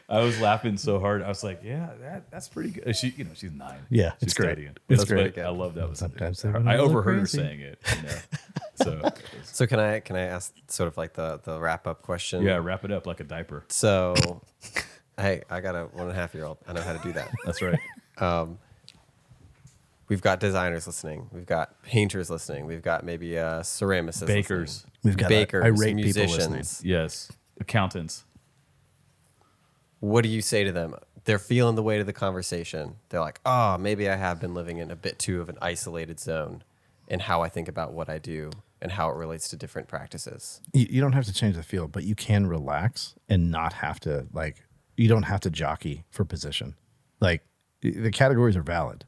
I 0.08 0.20
was 0.20 0.40
laughing 0.40 0.78
so 0.78 1.00
hard. 1.00 1.24
I 1.24 1.28
was 1.28 1.44
like, 1.44 1.62
"Yeah, 1.64 1.90
that, 2.02 2.30
that's 2.30 2.48
pretty 2.48 2.70
good." 2.70 2.96
She, 2.96 3.10
you 3.18 3.24
know, 3.24 3.32
she's 3.34 3.52
nine. 3.52 3.80
Yeah, 3.90 4.12
she's 4.20 4.24
it's 4.24 4.34
great. 4.36 4.50
studying. 4.52 4.76
It's 4.88 5.00
That's 5.00 5.10
great. 5.10 5.36
what- 5.36 5.46
I 5.46 5.50
love 5.50 5.74
that. 5.76 5.90
Was 5.90 5.98
Sometimes 6.00 6.42
her- 6.44 6.50
they 6.52 6.54
went 6.60 6.68
a 6.68 6.72
I 6.72 6.78
overheard 6.78 7.20
her 7.20 7.26
saying 7.26 7.62
it. 7.62 7.80
You 7.98 8.04
know? 8.04 8.16
So 8.76 9.12
So 9.44 9.66
can 9.66 9.80
I 9.80 10.00
can 10.02 10.16
I 10.16 10.22
ask 10.26 10.54
sort 10.68 10.88
of 10.88 10.98
like 10.98 11.14
the 11.14 11.40
the 11.44 11.60
wrap 11.60 11.88
up 11.88 12.04
question? 12.04 12.44
yeah, 12.44 12.58
wrap 12.58 12.86
it 12.86 12.92
up 12.92 13.08
like 13.08 13.20
a 13.20 13.24
diaper. 13.24 13.64
So, 13.70 14.42
hey, 15.18 15.42
I 15.50 15.60
got 15.62 15.76
a 15.76 15.86
one 15.86 16.04
and 16.04 16.12
a 16.12 16.16
half 16.16 16.36
year 16.36 16.46
old. 16.46 16.58
I 16.68 16.74
know 16.74 16.82
how 16.82 16.94
to 16.94 17.00
do 17.02 17.12
that. 17.14 17.32
That's 17.46 17.62
right. 17.64 17.80
We've 20.08 20.22
got 20.22 20.40
designers 20.40 20.86
listening. 20.86 21.30
We've 21.32 21.48
got 21.48 21.82
painters 21.82 22.30
listening. 22.30 22.68
We've 22.68 22.84
got 22.84 23.04
maybe 23.04 23.40
uh, 23.40 23.62
ceramicists, 23.62 24.28
Bakers. 24.28 24.86
listening. 24.86 24.92
We've 25.04 25.18
got 25.18 25.30
bakers, 25.30 25.64
irate 25.66 25.98
people 25.98 26.22
listening. 26.24 26.52
musicians. 26.58 26.82
yes, 26.86 27.32
accountants. 27.60 28.24
What 30.00 30.24
do 30.24 30.30
you 30.30 30.42
say 30.42 30.64
to 30.64 30.72
them? 30.72 30.96
They're 31.26 31.40
feeling 31.40 31.76
the 31.76 31.84
weight 31.84 32.00
of 32.00 32.06
the 32.06 32.14
conversation. 32.14 32.98
They're 33.10 33.22
like, 33.22 33.40
"Oh, 33.46 33.78
maybe 33.78 34.10
I 34.10 34.16
have 34.16 34.40
been 34.40 34.54
living 34.54 34.78
in 34.78 34.92
a 34.92 34.96
bit 34.96 35.18
too 35.18 35.42
of 35.42 35.50
an 35.50 35.58
isolated 35.62 36.20
zone 36.20 36.64
in 37.08 37.22
how 37.22 37.42
I 37.42 37.50
think 37.50 37.68
about 37.68 37.94
what 37.94 38.10
I 38.10 38.20
do 38.20 38.52
and 38.82 38.92
how 38.92 39.10
it 39.10 39.16
relates 39.16 39.50
to 39.50 39.56
different 39.58 39.88
practices." 39.88 40.62
You, 40.74 40.88
you 40.90 41.02
don't 41.02 41.14
have 41.14 41.26
to 41.26 41.34
change 41.34 41.56
the 41.56 41.64
field, 41.64 41.92
but 41.92 42.04
you 42.04 42.16
can 42.16 42.46
relax 42.48 43.16
and 43.28 43.50
not 43.50 43.74
have 43.74 44.00
to 44.02 44.28
like. 44.34 44.64
You 44.98 45.08
don't 45.08 45.24
have 45.24 45.42
to 45.42 45.50
jockey 45.50 46.06
for 46.10 46.24
position. 46.24 46.76
Like 47.20 47.42
the 47.82 48.12
categories 48.12 48.56
are 48.56 48.64
valid, 48.64 49.06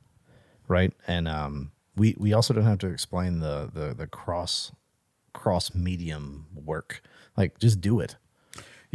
right? 0.67 0.93
And 1.07 1.27
um, 1.27 1.71
we 1.95 2.15
we 2.17 2.33
also 2.33 2.53
don't 2.53 2.63
have 2.63 2.79
to 2.79 2.87
explain 2.87 3.39
the 3.39 3.69
the 3.73 3.93
the 3.93 4.07
cross 4.07 4.71
cross 5.33 5.73
medium 5.73 6.47
work. 6.53 7.01
Like 7.35 7.59
just 7.59 7.81
do 7.81 7.99
it. 7.99 8.15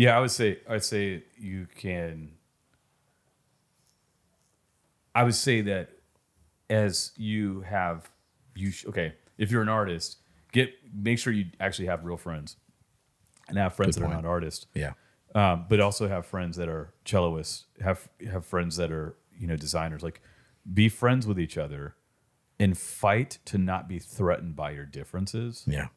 Yeah, 0.02 0.16
I 0.16 0.20
would 0.20 0.32
say 0.32 0.58
I'd 0.68 0.82
say 0.82 1.22
you 1.38 1.68
can. 1.76 2.32
I 5.14 5.22
would 5.22 5.36
say 5.36 5.60
that 5.60 5.90
as 6.68 7.12
you 7.16 7.60
have 7.60 8.10
you 8.56 8.72
sh- 8.72 8.86
okay 8.86 9.14
if 9.38 9.50
you're 9.52 9.62
an 9.62 9.68
artist 9.68 10.16
get 10.52 10.70
make 10.92 11.18
sure 11.20 11.32
you 11.32 11.44
actually 11.60 11.86
have 11.86 12.04
real 12.04 12.16
friends 12.16 12.56
and 13.48 13.56
have 13.58 13.74
friends 13.74 13.94
Good 13.96 14.02
that 14.04 14.10
are 14.10 14.14
not 14.14 14.24
artists 14.24 14.66
Yeah. 14.74 14.94
um, 15.36 15.66
but 15.68 15.78
also 15.80 16.08
have 16.08 16.26
friends 16.26 16.56
that 16.56 16.68
are 16.68 16.94
celloists 17.04 17.64
have 17.80 18.08
have 18.28 18.44
friends 18.44 18.76
that 18.76 18.90
are 18.90 19.14
you 19.38 19.46
know 19.46 19.56
designers 19.56 20.02
like 20.02 20.20
be 20.72 20.88
friends 20.88 21.26
with 21.28 21.38
each 21.38 21.56
other 21.58 21.94
and 22.58 22.76
fight 22.76 23.38
to 23.44 23.56
not 23.58 23.86
be 23.88 23.98
threatened 24.00 24.56
by 24.56 24.70
your 24.72 24.86
differences 24.86 25.64
Yeah. 25.68 25.88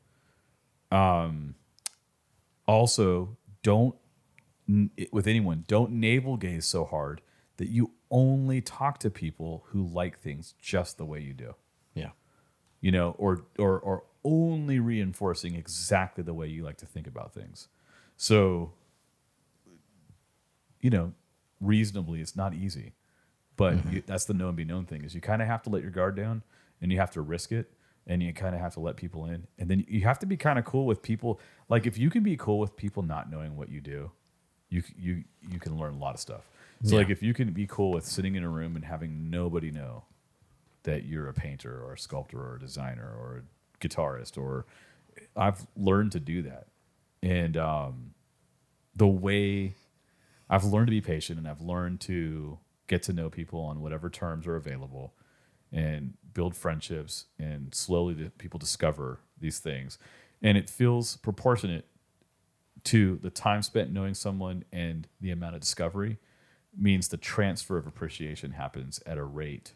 um 0.92 1.56
also 2.68 3.38
don't 3.66 3.96
with 5.12 5.26
anyone 5.26 5.64
don't 5.68 5.92
navel 5.92 6.38
gaze 6.38 6.66
so 6.66 6.86
hard 6.86 7.22
that 7.58 7.70
you 7.70 7.92
only 8.12 8.62
talk 8.62 9.00
to 9.00 9.10
people 9.10 9.66
who 9.70 9.84
like 9.84 10.20
things 10.20 10.54
just 10.60 10.98
the 10.98 11.06
way 11.06 11.20
you 11.20 11.34
do. 11.34 11.56
Yeah. 11.96 12.12
you 12.80 12.92
know 12.92 13.16
or 13.18 13.46
or 13.58 13.80
or 13.80 14.04
only 14.24 14.80
reinforcing 14.80 15.56
exactly 15.56 16.24
the 16.24 16.34
way 16.34 16.48
you 16.48 16.64
like 16.64 16.78
to 16.78 16.86
think 16.86 17.08
about 17.08 17.34
things. 17.34 17.68
So 18.18 18.74
you 20.80 20.92
know 20.92 21.14
reasonably 21.60 22.22
it's 22.22 22.36
not 22.36 22.54
easy 22.54 22.94
but 23.56 23.76
mm-hmm. 23.76 23.96
you, 23.96 24.04
that's 24.06 24.26
the 24.26 24.36
known 24.36 24.56
be 24.56 24.66
known 24.66 24.86
thing 24.86 25.04
is 25.04 25.16
you 25.16 25.22
kind 25.22 25.42
of 25.42 25.48
have 25.48 25.64
to 25.64 25.70
let 25.72 25.82
your 25.82 25.90
guard 25.90 26.16
down 26.16 26.44
and 26.80 26.92
you 26.92 27.00
have 27.00 27.10
to 27.10 27.22
risk 27.22 27.52
it 27.52 27.72
and 28.08 28.22
you 28.22 28.34
kind 28.34 28.56
of 28.56 28.62
have 28.62 28.74
to 28.76 28.80
let 28.80 28.96
people 28.96 29.26
in. 29.26 29.48
And 29.58 29.70
then 29.70 29.86
you 29.88 30.02
have 30.02 30.20
to 30.20 30.26
be 30.26 30.38
kind 30.38 30.60
of 30.60 30.66
cool 30.66 30.86
with 30.86 31.02
people 31.02 31.40
like 31.70 31.86
if 31.86 31.98
you 31.98 32.10
can 32.10 32.24
be 32.24 32.38
cool 32.38 32.60
with 32.60 32.76
people 32.76 33.04
not 33.04 33.32
knowing 33.32 33.56
what 33.56 33.70
you 33.70 33.82
do 33.82 34.12
you 34.70 34.84
you 34.98 35.24
you 35.50 35.60
can 35.60 35.78
learn 35.78 35.94
a 35.94 35.98
lot 35.98 36.14
of 36.14 36.20
stuff. 36.20 36.50
So 36.84 36.98
like 36.98 37.10
if 37.10 37.24
you 37.24 37.34
can 37.34 37.52
be 37.52 37.66
cool 37.68 37.92
with 37.92 38.06
sitting 38.06 38.36
in 38.36 38.44
a 38.44 38.50
room 38.50 38.76
and 38.76 38.86
having 38.86 39.30
nobody 39.30 39.72
know 39.72 40.04
that 40.84 41.06
you're 41.06 41.30
a 41.30 41.34
painter 41.34 41.82
or 41.84 41.94
a 41.94 41.98
sculptor 41.98 42.38
or 42.38 42.56
a 42.56 42.60
designer 42.60 43.12
or 43.20 43.44
a 43.44 43.88
guitarist 43.88 44.38
or 44.38 44.66
I've 45.36 45.66
learned 45.78 46.12
to 46.12 46.20
do 46.20 46.42
that, 46.42 46.68
and 47.24 47.56
um, 47.56 48.14
the 48.96 49.08
way 49.08 49.76
I've 50.50 50.66
learned 50.66 50.88
to 50.88 50.92
be 50.92 51.02
patient 51.02 51.40
and 51.40 51.48
I've 51.48 51.62
learned 51.62 52.02
to 52.02 52.60
get 52.88 53.04
to 53.04 53.14
know 53.14 53.30
people 53.30 53.62
on 53.62 53.82
whatever 53.82 54.10
terms 54.10 54.46
are 54.46 54.58
available 54.58 55.14
and 55.72 56.14
build 56.34 56.56
friendships 56.56 57.26
and 57.40 57.74
slowly 57.74 58.14
the 58.14 58.30
people 58.32 58.58
discover 58.58 59.20
these 59.40 59.60
things 59.60 59.98
and 60.42 60.58
it 60.58 60.70
feels 60.70 61.18
proportionate 61.18 61.86
to 62.84 63.20
the 63.24 63.30
time 63.30 63.62
spent 63.62 63.92
knowing 63.92 64.14
someone 64.14 64.64
and 64.72 65.08
the 65.20 65.32
amount 65.32 65.56
of 65.56 65.62
discovery 65.62 66.20
means 66.78 67.08
the 67.08 67.18
transfer 67.18 67.78
of 67.78 67.88
appreciation 67.88 68.52
happens 68.52 69.02
at 69.06 69.18
a 69.18 69.24
rate 69.24 69.74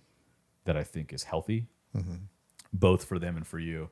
that 0.65 0.77
I 0.77 0.83
think 0.83 1.11
is 1.11 1.23
healthy, 1.23 1.67
mm-hmm. 1.95 2.15
both 2.71 3.05
for 3.05 3.17
them 3.17 3.35
and 3.35 3.47
for 3.47 3.59
you. 3.59 3.89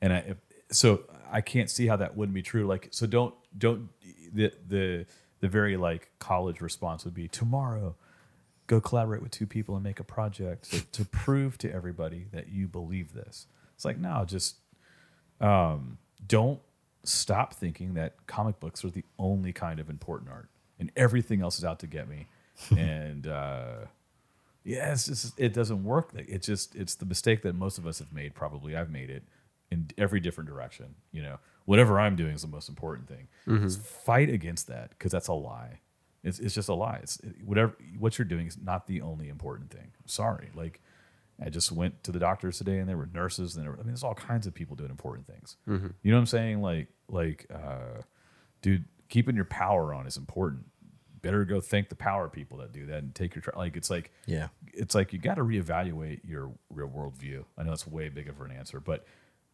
And 0.00 0.12
I, 0.12 0.16
if, 0.18 0.36
so 0.72 1.04
I 1.30 1.40
can't 1.40 1.70
see 1.70 1.86
how 1.86 1.96
that 1.96 2.16
wouldn't 2.16 2.34
be 2.34 2.42
true. 2.42 2.66
Like, 2.66 2.88
so 2.90 3.06
don't 3.06 3.34
don't 3.56 3.88
the 4.32 4.52
the 4.66 5.06
the 5.40 5.48
very 5.48 5.76
like 5.76 6.10
college 6.18 6.60
response 6.60 7.04
would 7.04 7.14
be 7.14 7.28
tomorrow, 7.28 7.94
go 8.70 8.80
collaborate 8.80 9.20
with 9.20 9.32
two 9.32 9.48
people 9.48 9.74
and 9.74 9.82
make 9.82 9.98
a 9.98 10.04
project 10.04 10.70
to, 10.70 10.80
to 10.92 11.04
prove 11.04 11.58
to 11.58 11.72
everybody 11.72 12.28
that 12.30 12.48
you 12.50 12.68
believe 12.68 13.12
this. 13.12 13.48
It's 13.74 13.84
like 13.84 13.98
no, 13.98 14.24
just 14.24 14.56
um, 15.40 15.98
don't 16.28 16.60
stop 17.02 17.52
thinking 17.52 17.94
that 17.94 18.14
comic 18.28 18.60
books 18.60 18.84
are 18.84 18.90
the 18.90 19.04
only 19.18 19.52
kind 19.52 19.80
of 19.80 19.90
important 19.90 20.30
art 20.30 20.48
and 20.78 20.92
everything 20.94 21.42
else 21.42 21.58
is 21.58 21.64
out 21.64 21.80
to 21.80 21.88
get 21.88 22.08
me. 22.08 22.28
and 22.76 23.26
uh, 23.26 23.86
yeah, 24.62 24.92
it's 24.92 25.06
just 25.06 25.32
it 25.36 25.52
doesn't 25.52 25.82
work. 25.82 26.10
Like, 26.14 26.28
It 26.28 26.42
just 26.42 26.76
it's 26.76 26.94
the 26.94 27.06
mistake 27.06 27.42
that 27.42 27.56
most 27.56 27.76
of 27.76 27.86
us 27.88 27.98
have 27.98 28.12
made. 28.12 28.34
Probably 28.34 28.76
I've 28.76 28.90
made 28.90 29.10
it 29.10 29.24
in 29.72 29.90
every 29.98 30.20
different 30.20 30.48
direction. 30.48 30.94
You 31.10 31.22
know, 31.22 31.38
whatever 31.64 31.98
I'm 31.98 32.14
doing 32.14 32.34
is 32.34 32.42
the 32.42 32.48
most 32.48 32.68
important 32.68 33.08
thing. 33.08 33.26
Just 33.62 33.82
fight 33.82 34.30
against 34.30 34.68
that 34.68 34.90
because 34.90 35.10
that's 35.10 35.28
a 35.28 35.32
lie. 35.32 35.80
It's, 36.22 36.38
it's 36.38 36.54
just 36.54 36.68
a 36.68 36.74
lie. 36.74 37.00
It's 37.02 37.18
it- 37.20 37.44
whatever 37.44 37.76
what 37.98 38.18
you're 38.18 38.26
doing 38.26 38.46
is 38.46 38.58
not 38.62 38.86
the 38.86 39.00
only 39.00 39.28
important 39.28 39.70
thing. 39.70 39.92
I'm 39.98 40.06
sorry. 40.08 40.50
Like 40.54 40.80
I 41.42 41.48
just 41.48 41.72
went 41.72 42.04
to 42.04 42.12
the 42.12 42.18
doctors 42.18 42.58
today 42.58 42.78
and 42.78 42.88
there 42.88 42.98
were 42.98 43.08
nurses 43.12 43.56
and 43.56 43.64
there 43.64 43.72
were, 43.72 43.76
I 43.78 43.80
mean 43.82 43.88
there's 43.88 44.04
all 44.04 44.14
kinds 44.14 44.46
of 44.46 44.52
people 44.54 44.76
doing 44.76 44.90
important 44.90 45.26
things. 45.26 45.56
You 45.66 46.10
know 46.10 46.16
what 46.16 46.20
I'm 46.20 46.26
saying? 46.26 46.60
Like 46.60 46.88
like 47.08 47.46
uh, 47.52 48.02
dude, 48.62 48.84
keeping 49.08 49.34
your 49.36 49.46
power 49.46 49.94
on 49.94 50.06
is 50.06 50.16
important. 50.16 50.66
Better 51.22 51.44
go 51.44 51.60
thank 51.60 51.88
the 51.90 51.94
power 51.96 52.28
people 52.28 52.58
that 52.58 52.72
do 52.72 52.86
that 52.86 52.98
and 53.02 53.14
take 53.14 53.34
your 53.34 53.42
tr- 53.42 53.50
like 53.56 53.76
it's 53.76 53.90
like 53.90 54.10
Yeah. 54.26 54.48
it's 54.72 54.94
like 54.94 55.12
you 55.12 55.18
got 55.18 55.34
to 55.34 55.42
reevaluate 55.42 56.20
your 56.24 56.50
real 56.70 56.88
worldview. 56.88 57.44
I 57.58 57.62
know 57.62 57.70
that's 57.70 57.86
way 57.86 58.08
big 58.10 58.28
of 58.28 58.40
an 58.40 58.50
answer, 58.50 58.80
but 58.80 59.04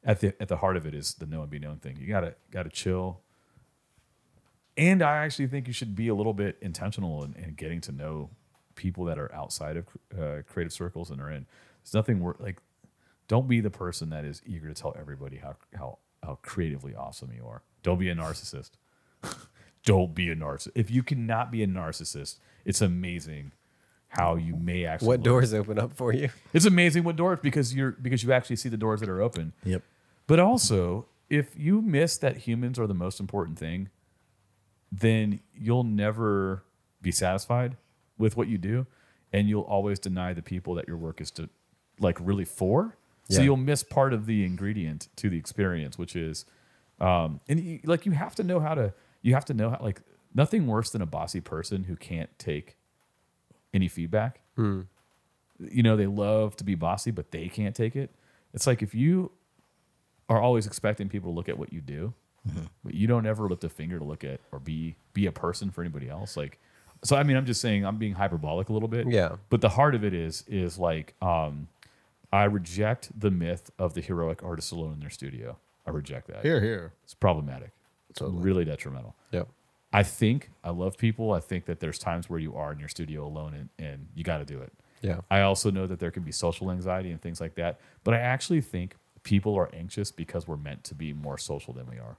at 0.04 0.20
the 0.20 0.34
at 0.40 0.46
the 0.48 0.56
heart 0.58 0.76
of 0.76 0.86
it 0.86 0.94
is 0.94 1.14
the 1.14 1.26
know 1.26 1.42
and 1.42 1.50
be 1.50 1.58
known 1.58 1.78
thing. 1.78 1.96
You 2.00 2.06
gotta 2.06 2.34
gotta 2.52 2.68
chill. 2.70 3.20
And 4.76 5.02
I 5.02 5.16
actually 5.24 5.46
think 5.46 5.66
you 5.66 5.72
should 5.72 5.94
be 5.96 6.08
a 6.08 6.14
little 6.14 6.34
bit 6.34 6.58
intentional 6.60 7.24
in, 7.24 7.34
in 7.34 7.54
getting 7.54 7.80
to 7.82 7.92
know 7.92 8.30
people 8.74 9.04
that 9.06 9.18
are 9.18 9.34
outside 9.34 9.76
of 9.78 9.86
uh, 10.18 10.42
creative 10.46 10.72
circles 10.72 11.10
and 11.10 11.20
are 11.20 11.30
in. 11.30 11.46
There's 11.82 11.94
nothing 11.94 12.20
wor 12.20 12.36
like. 12.38 12.58
Don't 13.28 13.48
be 13.48 13.60
the 13.60 13.70
person 13.70 14.10
that 14.10 14.24
is 14.24 14.40
eager 14.46 14.68
to 14.68 14.74
tell 14.74 14.94
everybody 14.98 15.38
how 15.38 15.56
how 15.74 15.98
how 16.22 16.38
creatively 16.42 16.94
awesome 16.94 17.30
you 17.36 17.46
are. 17.46 17.62
Don't 17.82 17.98
be 17.98 18.08
a 18.10 18.14
narcissist. 18.14 18.70
Don't 19.84 20.14
be 20.14 20.30
a 20.30 20.36
narcissist. 20.36 20.72
If 20.74 20.90
you 20.90 21.02
cannot 21.02 21.50
be 21.50 21.62
a 21.62 21.66
narcissist, 21.66 22.38
it's 22.64 22.80
amazing 22.80 23.52
how 24.08 24.36
you 24.36 24.56
may 24.56 24.84
actually 24.84 25.08
What 25.08 25.18
look- 25.20 25.24
doors 25.24 25.54
open 25.54 25.78
up 25.78 25.92
for 25.92 26.12
you? 26.12 26.28
it's 26.52 26.64
amazing 26.66 27.04
what 27.04 27.16
doors 27.16 27.38
because 27.42 27.74
you're 27.74 27.92
because 27.92 28.22
you 28.22 28.32
actually 28.32 28.56
see 28.56 28.68
the 28.68 28.76
doors 28.76 29.00
that 29.00 29.08
are 29.08 29.20
open. 29.22 29.52
Yep. 29.64 29.82
But 30.26 30.40
also, 30.40 31.06
if 31.30 31.56
you 31.56 31.80
miss 31.82 32.18
that 32.18 32.36
humans 32.38 32.78
are 32.78 32.86
the 32.86 32.94
most 32.94 33.20
important 33.20 33.58
thing, 33.58 33.88
then 34.92 35.40
you'll 35.54 35.84
never 35.84 36.64
be 37.02 37.12
satisfied 37.12 37.76
with 38.18 38.36
what 38.36 38.48
you 38.48 38.58
do, 38.58 38.86
and 39.32 39.48
you'll 39.48 39.62
always 39.62 39.98
deny 39.98 40.32
the 40.32 40.42
people 40.42 40.74
that 40.74 40.86
your 40.88 40.96
work 40.96 41.20
is 41.20 41.30
to 41.32 41.48
like 42.00 42.18
really 42.20 42.44
for. 42.44 42.96
So 43.28 43.38
Yeah. 43.38 43.44
you'll 43.46 43.56
miss 43.56 43.82
part 43.82 44.12
of 44.12 44.26
the 44.26 44.44
ingredient 44.44 45.08
to 45.16 45.28
the 45.28 45.36
experience, 45.36 45.98
which 45.98 46.14
is, 46.14 46.44
um, 47.00 47.40
and 47.48 47.58
you, 47.60 47.80
like 47.84 48.06
you 48.06 48.12
have 48.12 48.34
to 48.36 48.42
know 48.44 48.60
how 48.60 48.74
to. 48.74 48.92
You 49.22 49.34
have 49.34 49.44
to 49.46 49.54
know 49.54 49.70
how 49.70 49.78
like 49.82 50.02
nothing 50.34 50.66
worse 50.68 50.90
than 50.90 51.02
a 51.02 51.06
bossy 51.06 51.40
person 51.40 51.84
who 51.84 51.96
can't 51.96 52.30
take 52.38 52.76
any 53.74 53.88
feedback 53.88 54.40
you 55.58 55.82
know 55.82 55.96
they 55.96 56.06
love 56.06 56.54
to 56.56 56.64
be 56.64 56.74
bossy 56.74 57.10
but 57.10 57.30
they 57.32 57.48
can't 57.48 57.74
take 57.74 57.96
it 57.96 58.14
it's 58.54 58.66
like 58.66 58.82
if 58.82 58.94
you 58.94 59.32
are 60.28 60.40
always 60.40 60.66
expecting 60.66 61.08
people 61.08 61.32
to 61.32 61.34
look 61.36 61.48
at 61.48 61.58
what 61.58 61.72
you 61.72 61.80
do 61.80 62.14
but 62.84 62.94
you 62.94 63.06
don't 63.06 63.26
ever 63.26 63.48
lift 63.48 63.64
a 63.64 63.68
finger 63.68 63.98
to 63.98 64.04
look 64.04 64.24
at 64.24 64.40
or 64.52 64.58
be 64.58 64.96
be 65.12 65.26
a 65.26 65.32
person 65.32 65.70
for 65.70 65.80
anybody 65.82 66.08
else 66.08 66.36
like 66.36 66.58
so 67.04 67.16
i 67.16 67.22
mean 67.22 67.36
i'm 67.36 67.46
just 67.46 67.60
saying 67.60 67.84
i'm 67.84 67.96
being 67.98 68.14
hyperbolic 68.14 68.68
a 68.68 68.72
little 68.72 68.88
bit 68.88 69.06
Yeah. 69.08 69.36
but 69.50 69.60
the 69.60 69.68
heart 69.70 69.94
of 69.94 70.04
it 70.04 70.14
is 70.14 70.44
is 70.48 70.78
like 70.78 71.14
um 71.22 71.68
i 72.32 72.44
reject 72.44 73.10
the 73.18 73.30
myth 73.30 73.70
of 73.78 73.94
the 73.94 74.00
heroic 74.00 74.42
artist 74.42 74.72
alone 74.72 74.94
in 74.94 75.00
their 75.00 75.10
studio 75.10 75.56
i 75.86 75.90
reject 75.90 76.26
that 76.28 76.42
Here, 76.44 76.60
here. 76.60 76.92
it's 77.04 77.14
problematic 77.14 77.70
it's 78.10 78.18
Totally. 78.20 78.42
really 78.42 78.64
detrimental 78.64 79.14
Yep. 79.32 79.48
I 79.92 80.02
think 80.02 80.50
I 80.62 80.70
love 80.70 80.98
people. 80.98 81.32
I 81.32 81.40
think 81.40 81.64
that 81.66 81.80
there's 81.80 81.98
times 81.98 82.28
where 82.28 82.38
you 82.40 82.54
are 82.54 82.70
in 82.72 82.78
your 82.78 82.88
studio 82.88 83.24
alone 83.26 83.54
and, 83.54 83.68
and 83.78 84.08
you 84.14 84.24
got 84.24 84.38
to 84.38 84.44
do 84.44 84.60
it. 84.60 84.70
Yeah. 85.00 85.20
I 85.30 85.40
also 85.40 85.70
know 85.70 85.86
that 85.86 86.00
there 86.00 86.10
can 86.10 86.22
be 86.22 86.32
social 86.32 86.70
anxiety 86.70 87.12
and 87.12 87.22
things 87.22 87.40
like 87.40 87.54
that. 87.54 87.80
But 88.04 88.12
I 88.12 88.18
actually 88.18 88.60
think 88.60 88.96
people 89.22 89.54
are 89.54 89.70
anxious 89.74 90.10
because 90.10 90.46
we're 90.46 90.58
meant 90.58 90.84
to 90.84 90.94
be 90.94 91.14
more 91.14 91.38
social 91.38 91.72
than 91.72 91.86
we 91.86 91.96
are. 91.98 92.18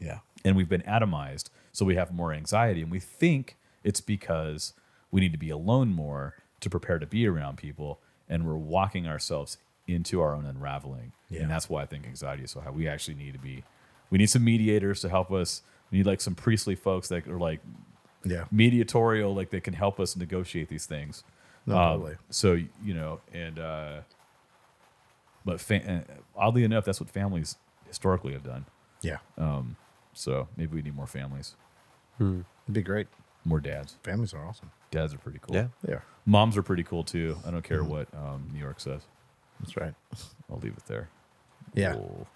Yeah. 0.00 0.18
And 0.44 0.56
we've 0.56 0.68
been 0.68 0.82
atomized. 0.82 1.50
So 1.72 1.84
we 1.84 1.94
have 1.96 2.12
more 2.12 2.32
anxiety. 2.32 2.82
And 2.82 2.90
we 2.90 3.00
think 3.00 3.56
it's 3.84 4.00
because 4.00 4.72
we 5.10 5.20
need 5.20 5.32
to 5.32 5.38
be 5.38 5.50
alone 5.50 5.88
more 5.88 6.34
to 6.60 6.70
prepare 6.70 6.98
to 6.98 7.06
be 7.06 7.26
around 7.26 7.56
people. 7.58 8.00
And 8.28 8.46
we're 8.46 8.56
walking 8.56 9.06
ourselves 9.06 9.58
into 9.86 10.20
our 10.20 10.34
own 10.34 10.44
unraveling. 10.44 11.12
Yeah. 11.30 11.42
And 11.42 11.50
that's 11.50 11.68
why 11.68 11.82
I 11.82 11.86
think 11.86 12.06
anxiety 12.06 12.44
is 12.44 12.50
so 12.50 12.60
high. 12.60 12.70
We 12.70 12.86
actually 12.88 13.14
need 13.14 13.32
to 13.32 13.38
be, 13.38 13.64
we 14.10 14.18
need 14.18 14.26
some 14.30 14.44
mediators 14.44 15.00
to 15.00 15.08
help 15.08 15.30
us. 15.32 15.62
We 15.90 15.98
need 15.98 16.06
like 16.06 16.20
some 16.20 16.34
priestly 16.34 16.74
folks 16.74 17.08
that 17.08 17.26
are 17.26 17.38
like 17.38 17.60
Yeah. 18.24 18.44
mediatorial, 18.50 19.34
like 19.34 19.50
they 19.50 19.60
can 19.60 19.74
help 19.74 19.98
us 19.98 20.14
negotiate 20.16 20.68
these 20.68 20.84
things. 20.86 21.24
No, 21.66 21.76
Um. 21.76 22.16
So 22.30 22.52
you 22.82 22.94
know, 22.94 23.20
and 23.32 23.58
uh, 23.58 24.00
but 25.44 25.60
fa- 25.60 26.04
uh, 26.08 26.14
oddly 26.36 26.64
enough, 26.64 26.84
that's 26.84 27.00
what 27.00 27.10
families 27.10 27.56
historically 27.86 28.32
have 28.32 28.42
done. 28.44 28.66
Yeah. 29.02 29.18
So 30.18 30.48
maybe 30.56 30.74
we 30.74 30.82
need 30.82 30.96
more 30.96 31.06
families, 31.06 31.54
It'd 32.20 32.44
be 32.72 32.82
great. 32.82 33.06
more 33.44 33.60
dads. 33.60 33.96
Families 34.02 34.34
are 34.34 34.44
awesome. 34.44 34.72
Dads 34.90 35.14
are 35.14 35.18
pretty 35.18 35.38
cool. 35.40 35.54
Yeah. 35.54 35.68
They 35.84 35.92
are. 35.92 36.02
moms 36.26 36.56
are 36.56 36.62
pretty 36.62 36.82
cool 36.82 37.04
too. 37.04 37.36
I 37.46 37.50
don't 37.52 37.62
care 37.62 37.84
what 37.84 38.08
um, 38.14 38.50
New 38.52 38.58
York 38.58 38.80
says. 38.80 39.02
That's 39.60 39.76
right. 39.76 39.94
I'll 40.50 40.58
leave 40.58 40.76
it 40.76 40.86
there. 40.86 41.08
Yeah. 41.74 41.92
Cool. 41.92 42.26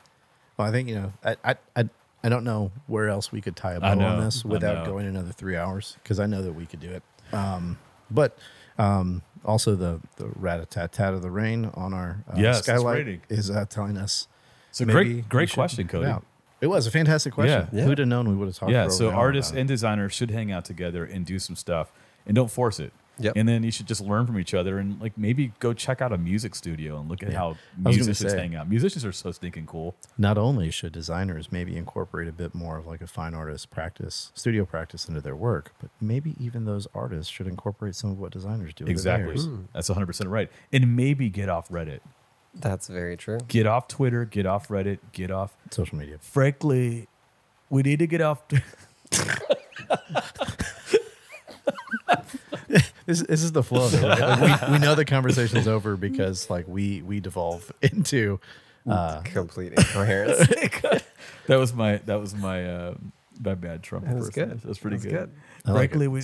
Well, 0.57 0.69
I 0.69 0.71
think 0.71 0.89
you 0.89 0.95
know, 0.95 1.13
I, 1.25 1.37
I, 1.45 1.57
I, 1.75 1.89
I 2.23 2.29
don't 2.29 2.45
know 2.45 2.71
where 2.87 3.09
else 3.09 3.33
we 3.33 3.41
could 3.41 3.57
tie 3.57 3.73
a 3.73 3.81
bow 3.81 3.95
know, 3.95 4.07
on 4.07 4.21
this 4.21 4.45
I 4.45 4.49
without 4.49 4.85
know. 4.85 4.93
going 4.93 5.07
another 5.07 5.33
three 5.33 5.57
hours 5.57 5.97
because 6.05 6.21
I 6.21 6.27
know 6.27 6.43
that 6.43 6.53
we 6.53 6.67
could 6.67 6.81
do 6.81 6.91
it. 6.91 7.03
Um, 7.35 7.79
but 8.11 8.39
um, 8.79 9.23
also 9.45 9.75
the 9.75 10.01
the 10.19 10.29
rat 10.37 10.61
a 10.61 10.67
tat 10.67 10.93
tat 10.93 11.15
of 11.15 11.23
the 11.23 11.31
rain 11.31 11.71
on 11.75 11.93
our 11.95 12.23
uh, 12.31 12.35
Yes, 12.37 12.59
it's 12.59 12.67
skylight 12.69 12.99
raining. 12.99 13.23
is 13.29 13.51
uh, 13.51 13.65
telling 13.69 13.97
us. 13.97 14.29
So 14.71 14.85
maybe 14.85 14.93
great, 14.95 15.17
we 15.17 15.23
great 15.23 15.49
should 15.49 15.55
question, 15.57 15.89
put 15.89 15.97
it 15.97 16.01
Cody. 16.03 16.11
out. 16.13 16.25
It 16.63 16.69
was 16.69 16.87
a 16.87 16.91
fantastic 16.91 17.35
question. 17.35 17.69
Yeah. 17.73 17.81
Yeah. 17.81 17.85
Who'd 17.87 17.99
have 17.99 18.09
known 18.09 18.29
we 18.29 18.35
would 18.37 18.47
have 18.49 18.57
talked? 18.57 18.73
Yeah, 18.73 18.85
for 18.85 18.91
so 18.91 19.05
over 19.07 19.13
an 19.13 19.19
hour 19.19 19.25
artists 19.27 19.51
about 19.51 19.59
it. 19.59 19.61
and 19.63 19.69
designers 19.69 20.13
should 20.15 20.31
hang 20.31 20.51
out 20.53 20.65
together 20.65 21.05
and 21.05 21.27
do 21.27 21.39
some 21.39 21.57
stuff, 21.57 21.93
and 22.25 22.35
don't 22.35 22.51
force 22.51 22.79
it. 22.81 22.93
Yep. 23.19 23.35
And 23.37 23.47
then 23.47 23.63
you 23.63 23.71
should 23.71 23.87
just 23.87 24.01
learn 24.01 24.27
from 24.27 24.39
each 24.39 24.55
other 24.55 24.79
and 24.79 24.99
like 25.01 25.19
maybe 25.19 25.53
go 25.61 25.75
check 25.75 26.01
out 26.01 26.13
a 26.13 26.19
music 26.19 26.55
studio 26.55 26.99
and 26.99 27.11
look 27.11 27.23
at 27.23 27.31
Yeah. 27.31 27.39
how 27.39 27.47
I 27.47 27.49
was 27.51 27.57
gonna 27.77 27.95
musicians 27.97 28.33
say. 28.33 28.39
hang 28.39 28.55
out. 28.55 28.71
Musicians 28.71 29.05
are 29.05 29.13
so 29.13 29.31
stinking 29.33 29.67
cool. 29.67 29.95
not 30.17 30.39
only 30.39 30.71
should 30.71 30.93
designers 30.93 31.53
maybe 31.53 31.77
incorporate 31.77 32.27
a 32.27 32.33
bit 32.33 32.55
more 32.55 32.79
of 32.79 32.87
like 32.87 33.03
a 33.03 33.07
fine 33.07 33.35
artist 33.35 33.71
practice, 33.71 34.33
studio 34.35 34.65
practice 34.65 35.09
into 35.09 35.21
their 35.21 35.37
work, 35.37 35.75
but 35.79 35.91
maybe 36.01 36.35
even 36.41 36.65
those 36.65 36.87
artists 36.95 37.31
should 37.31 37.47
incorporate 37.47 37.95
some 37.95 38.11
of 38.11 38.19
what 38.19 38.33
designers 38.33 38.73
do. 38.73 38.87
Exactly. 38.87 39.37
Hmm. 39.37 39.65
That's 39.75 39.91
100% 39.91 40.31
right. 40.31 40.51
And 40.73 40.97
maybe 40.97 41.29
get 41.29 41.49
off 41.51 41.69
Reddit. 41.69 42.01
That's 42.55 42.87
very 42.89 43.17
true. 43.17 43.39
Get 43.49 43.67
off 43.67 43.89
Twitter, 43.89 44.25
get 44.25 44.47
off 44.47 44.69
Reddit, 44.69 44.99
get 45.13 45.31
off. 45.31 45.55
Social 45.71 45.97
media. 45.99 46.19
Frankly, 46.21 47.09
we 47.71 47.83
need 47.83 47.99
to 48.01 48.07
get 48.07 48.21
off. 48.21 48.43
This, 53.05 53.21
this 53.23 53.43
is 53.43 53.51
the 53.53 53.65
flow 53.65 53.87
of 53.87 53.95
it. 53.95 54.01
Right? 54.03 54.21
Like, 54.21 54.69
we, 54.69 54.73
we 54.75 54.79
know 54.79 54.95
the 54.95 55.05
conversation's 55.05 55.67
over 55.67 55.97
because 55.97 56.49
like 56.49 56.67
we 56.69 57.03
we 57.03 57.19
devolve 57.19 57.73
into 57.83 58.39
uh, 58.89 59.21
Complete 59.23 59.73
incoherence. 59.73 60.39
that 61.47 61.57
was 61.57 61.75
my 61.75 61.97
that 62.07 62.21
was 62.21 62.33
my 62.35 62.65
uh, 62.65 62.95
my 63.45 63.55
bad 63.55 63.83
Trump. 63.83 64.07
That 64.07 64.15
was 64.15 64.29
impersonation. 64.29 64.51
good. 64.51 64.63
That 64.63 64.69
was 64.69 64.79
pretty 64.79 64.97
That 64.99 65.05
was 65.05 65.13
good. 65.13 65.31
good. 65.31 65.31
I 65.67 65.73
like 65.73 65.91
Frankly, 65.91 66.09
we 66.09 66.23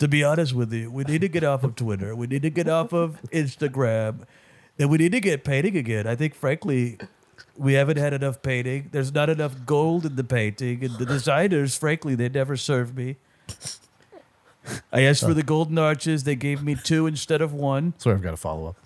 to 0.00 0.08
be 0.08 0.24
honest 0.24 0.54
with 0.54 0.72
you, 0.72 0.90
we 0.90 1.04
need 1.04 1.20
to 1.20 1.28
get 1.28 1.44
off 1.44 1.62
of 1.62 1.76
Twitter. 1.76 2.16
We 2.16 2.26
need 2.26 2.42
to 2.42 2.50
get 2.50 2.68
off 2.68 2.92
of 2.92 3.20
Instagram, 3.32 4.24
and 4.78 4.90
we 4.90 4.98
need 4.98 5.12
to 5.12 5.20
get 5.20 5.44
painting 5.44 5.76
again. 5.76 6.06
I 6.06 6.16
think, 6.16 6.34
frankly, 6.34 6.98
we 7.56 7.74
haven't 7.74 7.98
had 7.98 8.12
enough 8.12 8.42
painting. 8.42 8.88
There's 8.92 9.12
not 9.12 9.28
enough 9.28 9.54
gold 9.66 10.06
in 10.06 10.16
the 10.16 10.24
painting, 10.24 10.84
and 10.84 10.98
the 10.98 11.06
designers, 11.06 11.76
frankly, 11.76 12.14
they 12.14 12.28
never 12.28 12.56
served 12.56 12.96
me. 12.96 13.16
I 14.92 15.02
asked 15.02 15.22
for 15.24 15.34
the 15.34 15.42
golden 15.42 15.78
arches. 15.78 16.24
They 16.24 16.36
gave 16.36 16.62
me 16.62 16.76
two 16.76 17.06
instead 17.06 17.40
of 17.42 17.52
one. 17.52 17.94
Sorry, 17.98 18.14
I've 18.14 18.22
got 18.22 18.30
to 18.30 18.36
follow 18.36 18.68
up. 18.68 18.76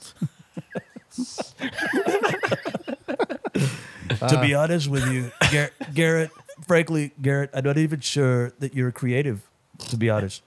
to 4.29 4.41
be 4.41 4.55
honest 4.55 4.89
with 4.89 5.07
you, 5.11 5.31
Gar- 5.53 5.71
Garrett, 5.93 6.31
frankly, 6.67 7.13
Garrett, 7.21 7.51
I'm 7.53 7.65
not 7.65 7.77
even 7.79 8.01
sure 8.01 8.53
that 8.59 8.75
you're 8.75 8.93
creative, 8.93 9.43
to 9.89 9.97
be 9.97 10.09
honest. 10.11 10.43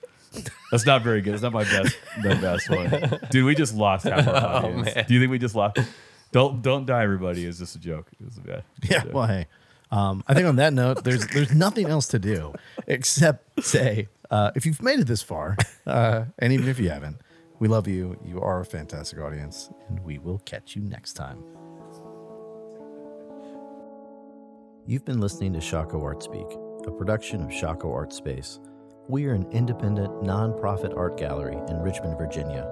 That's 0.72 0.86
not 0.86 1.02
very 1.02 1.22
good. 1.22 1.34
It's 1.34 1.44
not 1.44 1.54
my 1.54 1.64
best, 1.64 1.98
the 2.22 2.36
best 2.36 2.70
one. 2.70 3.20
Dude, 3.32 3.46
we 3.46 3.56
just 3.56 3.74
lost 3.76 4.06
half 4.06 4.28
our 4.28 4.36
audience. 4.66 4.94
Do 5.08 5.14
you 5.14 5.20
think 5.20 5.32
we 5.32 5.40
just 5.40 5.56
lost? 5.56 5.80
Don't 6.32 6.62
don't 6.62 6.86
die, 6.86 7.04
everybody. 7.04 7.46
It's 7.46 7.60
just 7.60 7.76
a 7.76 7.80
joke. 7.80 8.08
It 8.20 8.26
was 8.26 8.38
a 8.38 8.42
bad. 8.42 8.64
Yeah. 8.90 9.04
Well, 9.12 9.28
hey, 9.28 9.48
um, 9.92 10.24
I 10.28 10.34
think 10.36 10.48
on 10.48 10.58
that 10.58 10.74
note, 10.74 11.04
there's 11.04 11.26
there's 11.28 11.54
nothing 11.54 11.88
else 11.88 12.08
to 12.10 12.20
do 12.20 12.54
except 12.88 13.64
say 13.64 14.08
uh, 14.30 14.52
if 14.56 14.66
you've 14.66 14.82
made 14.82 15.00
it 15.00 15.08
this 15.08 15.24
far, 15.24 15.58
uh, 15.88 16.26
and 16.38 16.54
even 16.54 16.68
if 16.68 16.80
you 16.80 16.90
haven't, 16.90 17.18
we 17.58 17.68
love 17.68 17.88
you. 17.88 18.20
You 18.24 18.40
are 18.42 18.60
a 18.60 18.66
fantastic 18.66 19.20
audience, 19.20 19.72
and 19.88 20.00
we 20.02 20.20
will 20.20 20.40
catch 20.40 20.76
you 20.76 20.84
next 20.84 21.14
time. 21.14 21.44
You've 24.86 25.06
been 25.06 25.20
listening 25.20 25.54
to 25.54 25.60
Shockoe 25.60 26.02
Art 26.04 26.24
Speak, 26.24 26.48
a 26.88 26.92
production 26.92 27.42
of 27.42 27.50
Shockoe 27.50 27.94
Art 27.94 28.14
Space. 28.14 28.60
We 29.10 29.26
are 29.26 29.34
an 29.34 29.48
independent, 29.50 30.22
nonprofit 30.22 30.96
art 30.96 31.18
gallery 31.18 31.58
in 31.68 31.82
Richmond, 31.82 32.16
Virginia. 32.16 32.70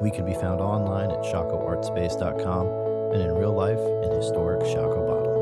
We 0.00 0.12
can 0.12 0.24
be 0.24 0.34
found 0.34 0.60
online 0.60 1.10
at 1.10 1.24
shockoeartspace.com 1.24 2.66
and 3.12 3.20
in 3.20 3.32
real 3.32 3.52
life 3.52 3.80
in 4.04 4.12
historic 4.12 4.60
Shockoe 4.60 5.39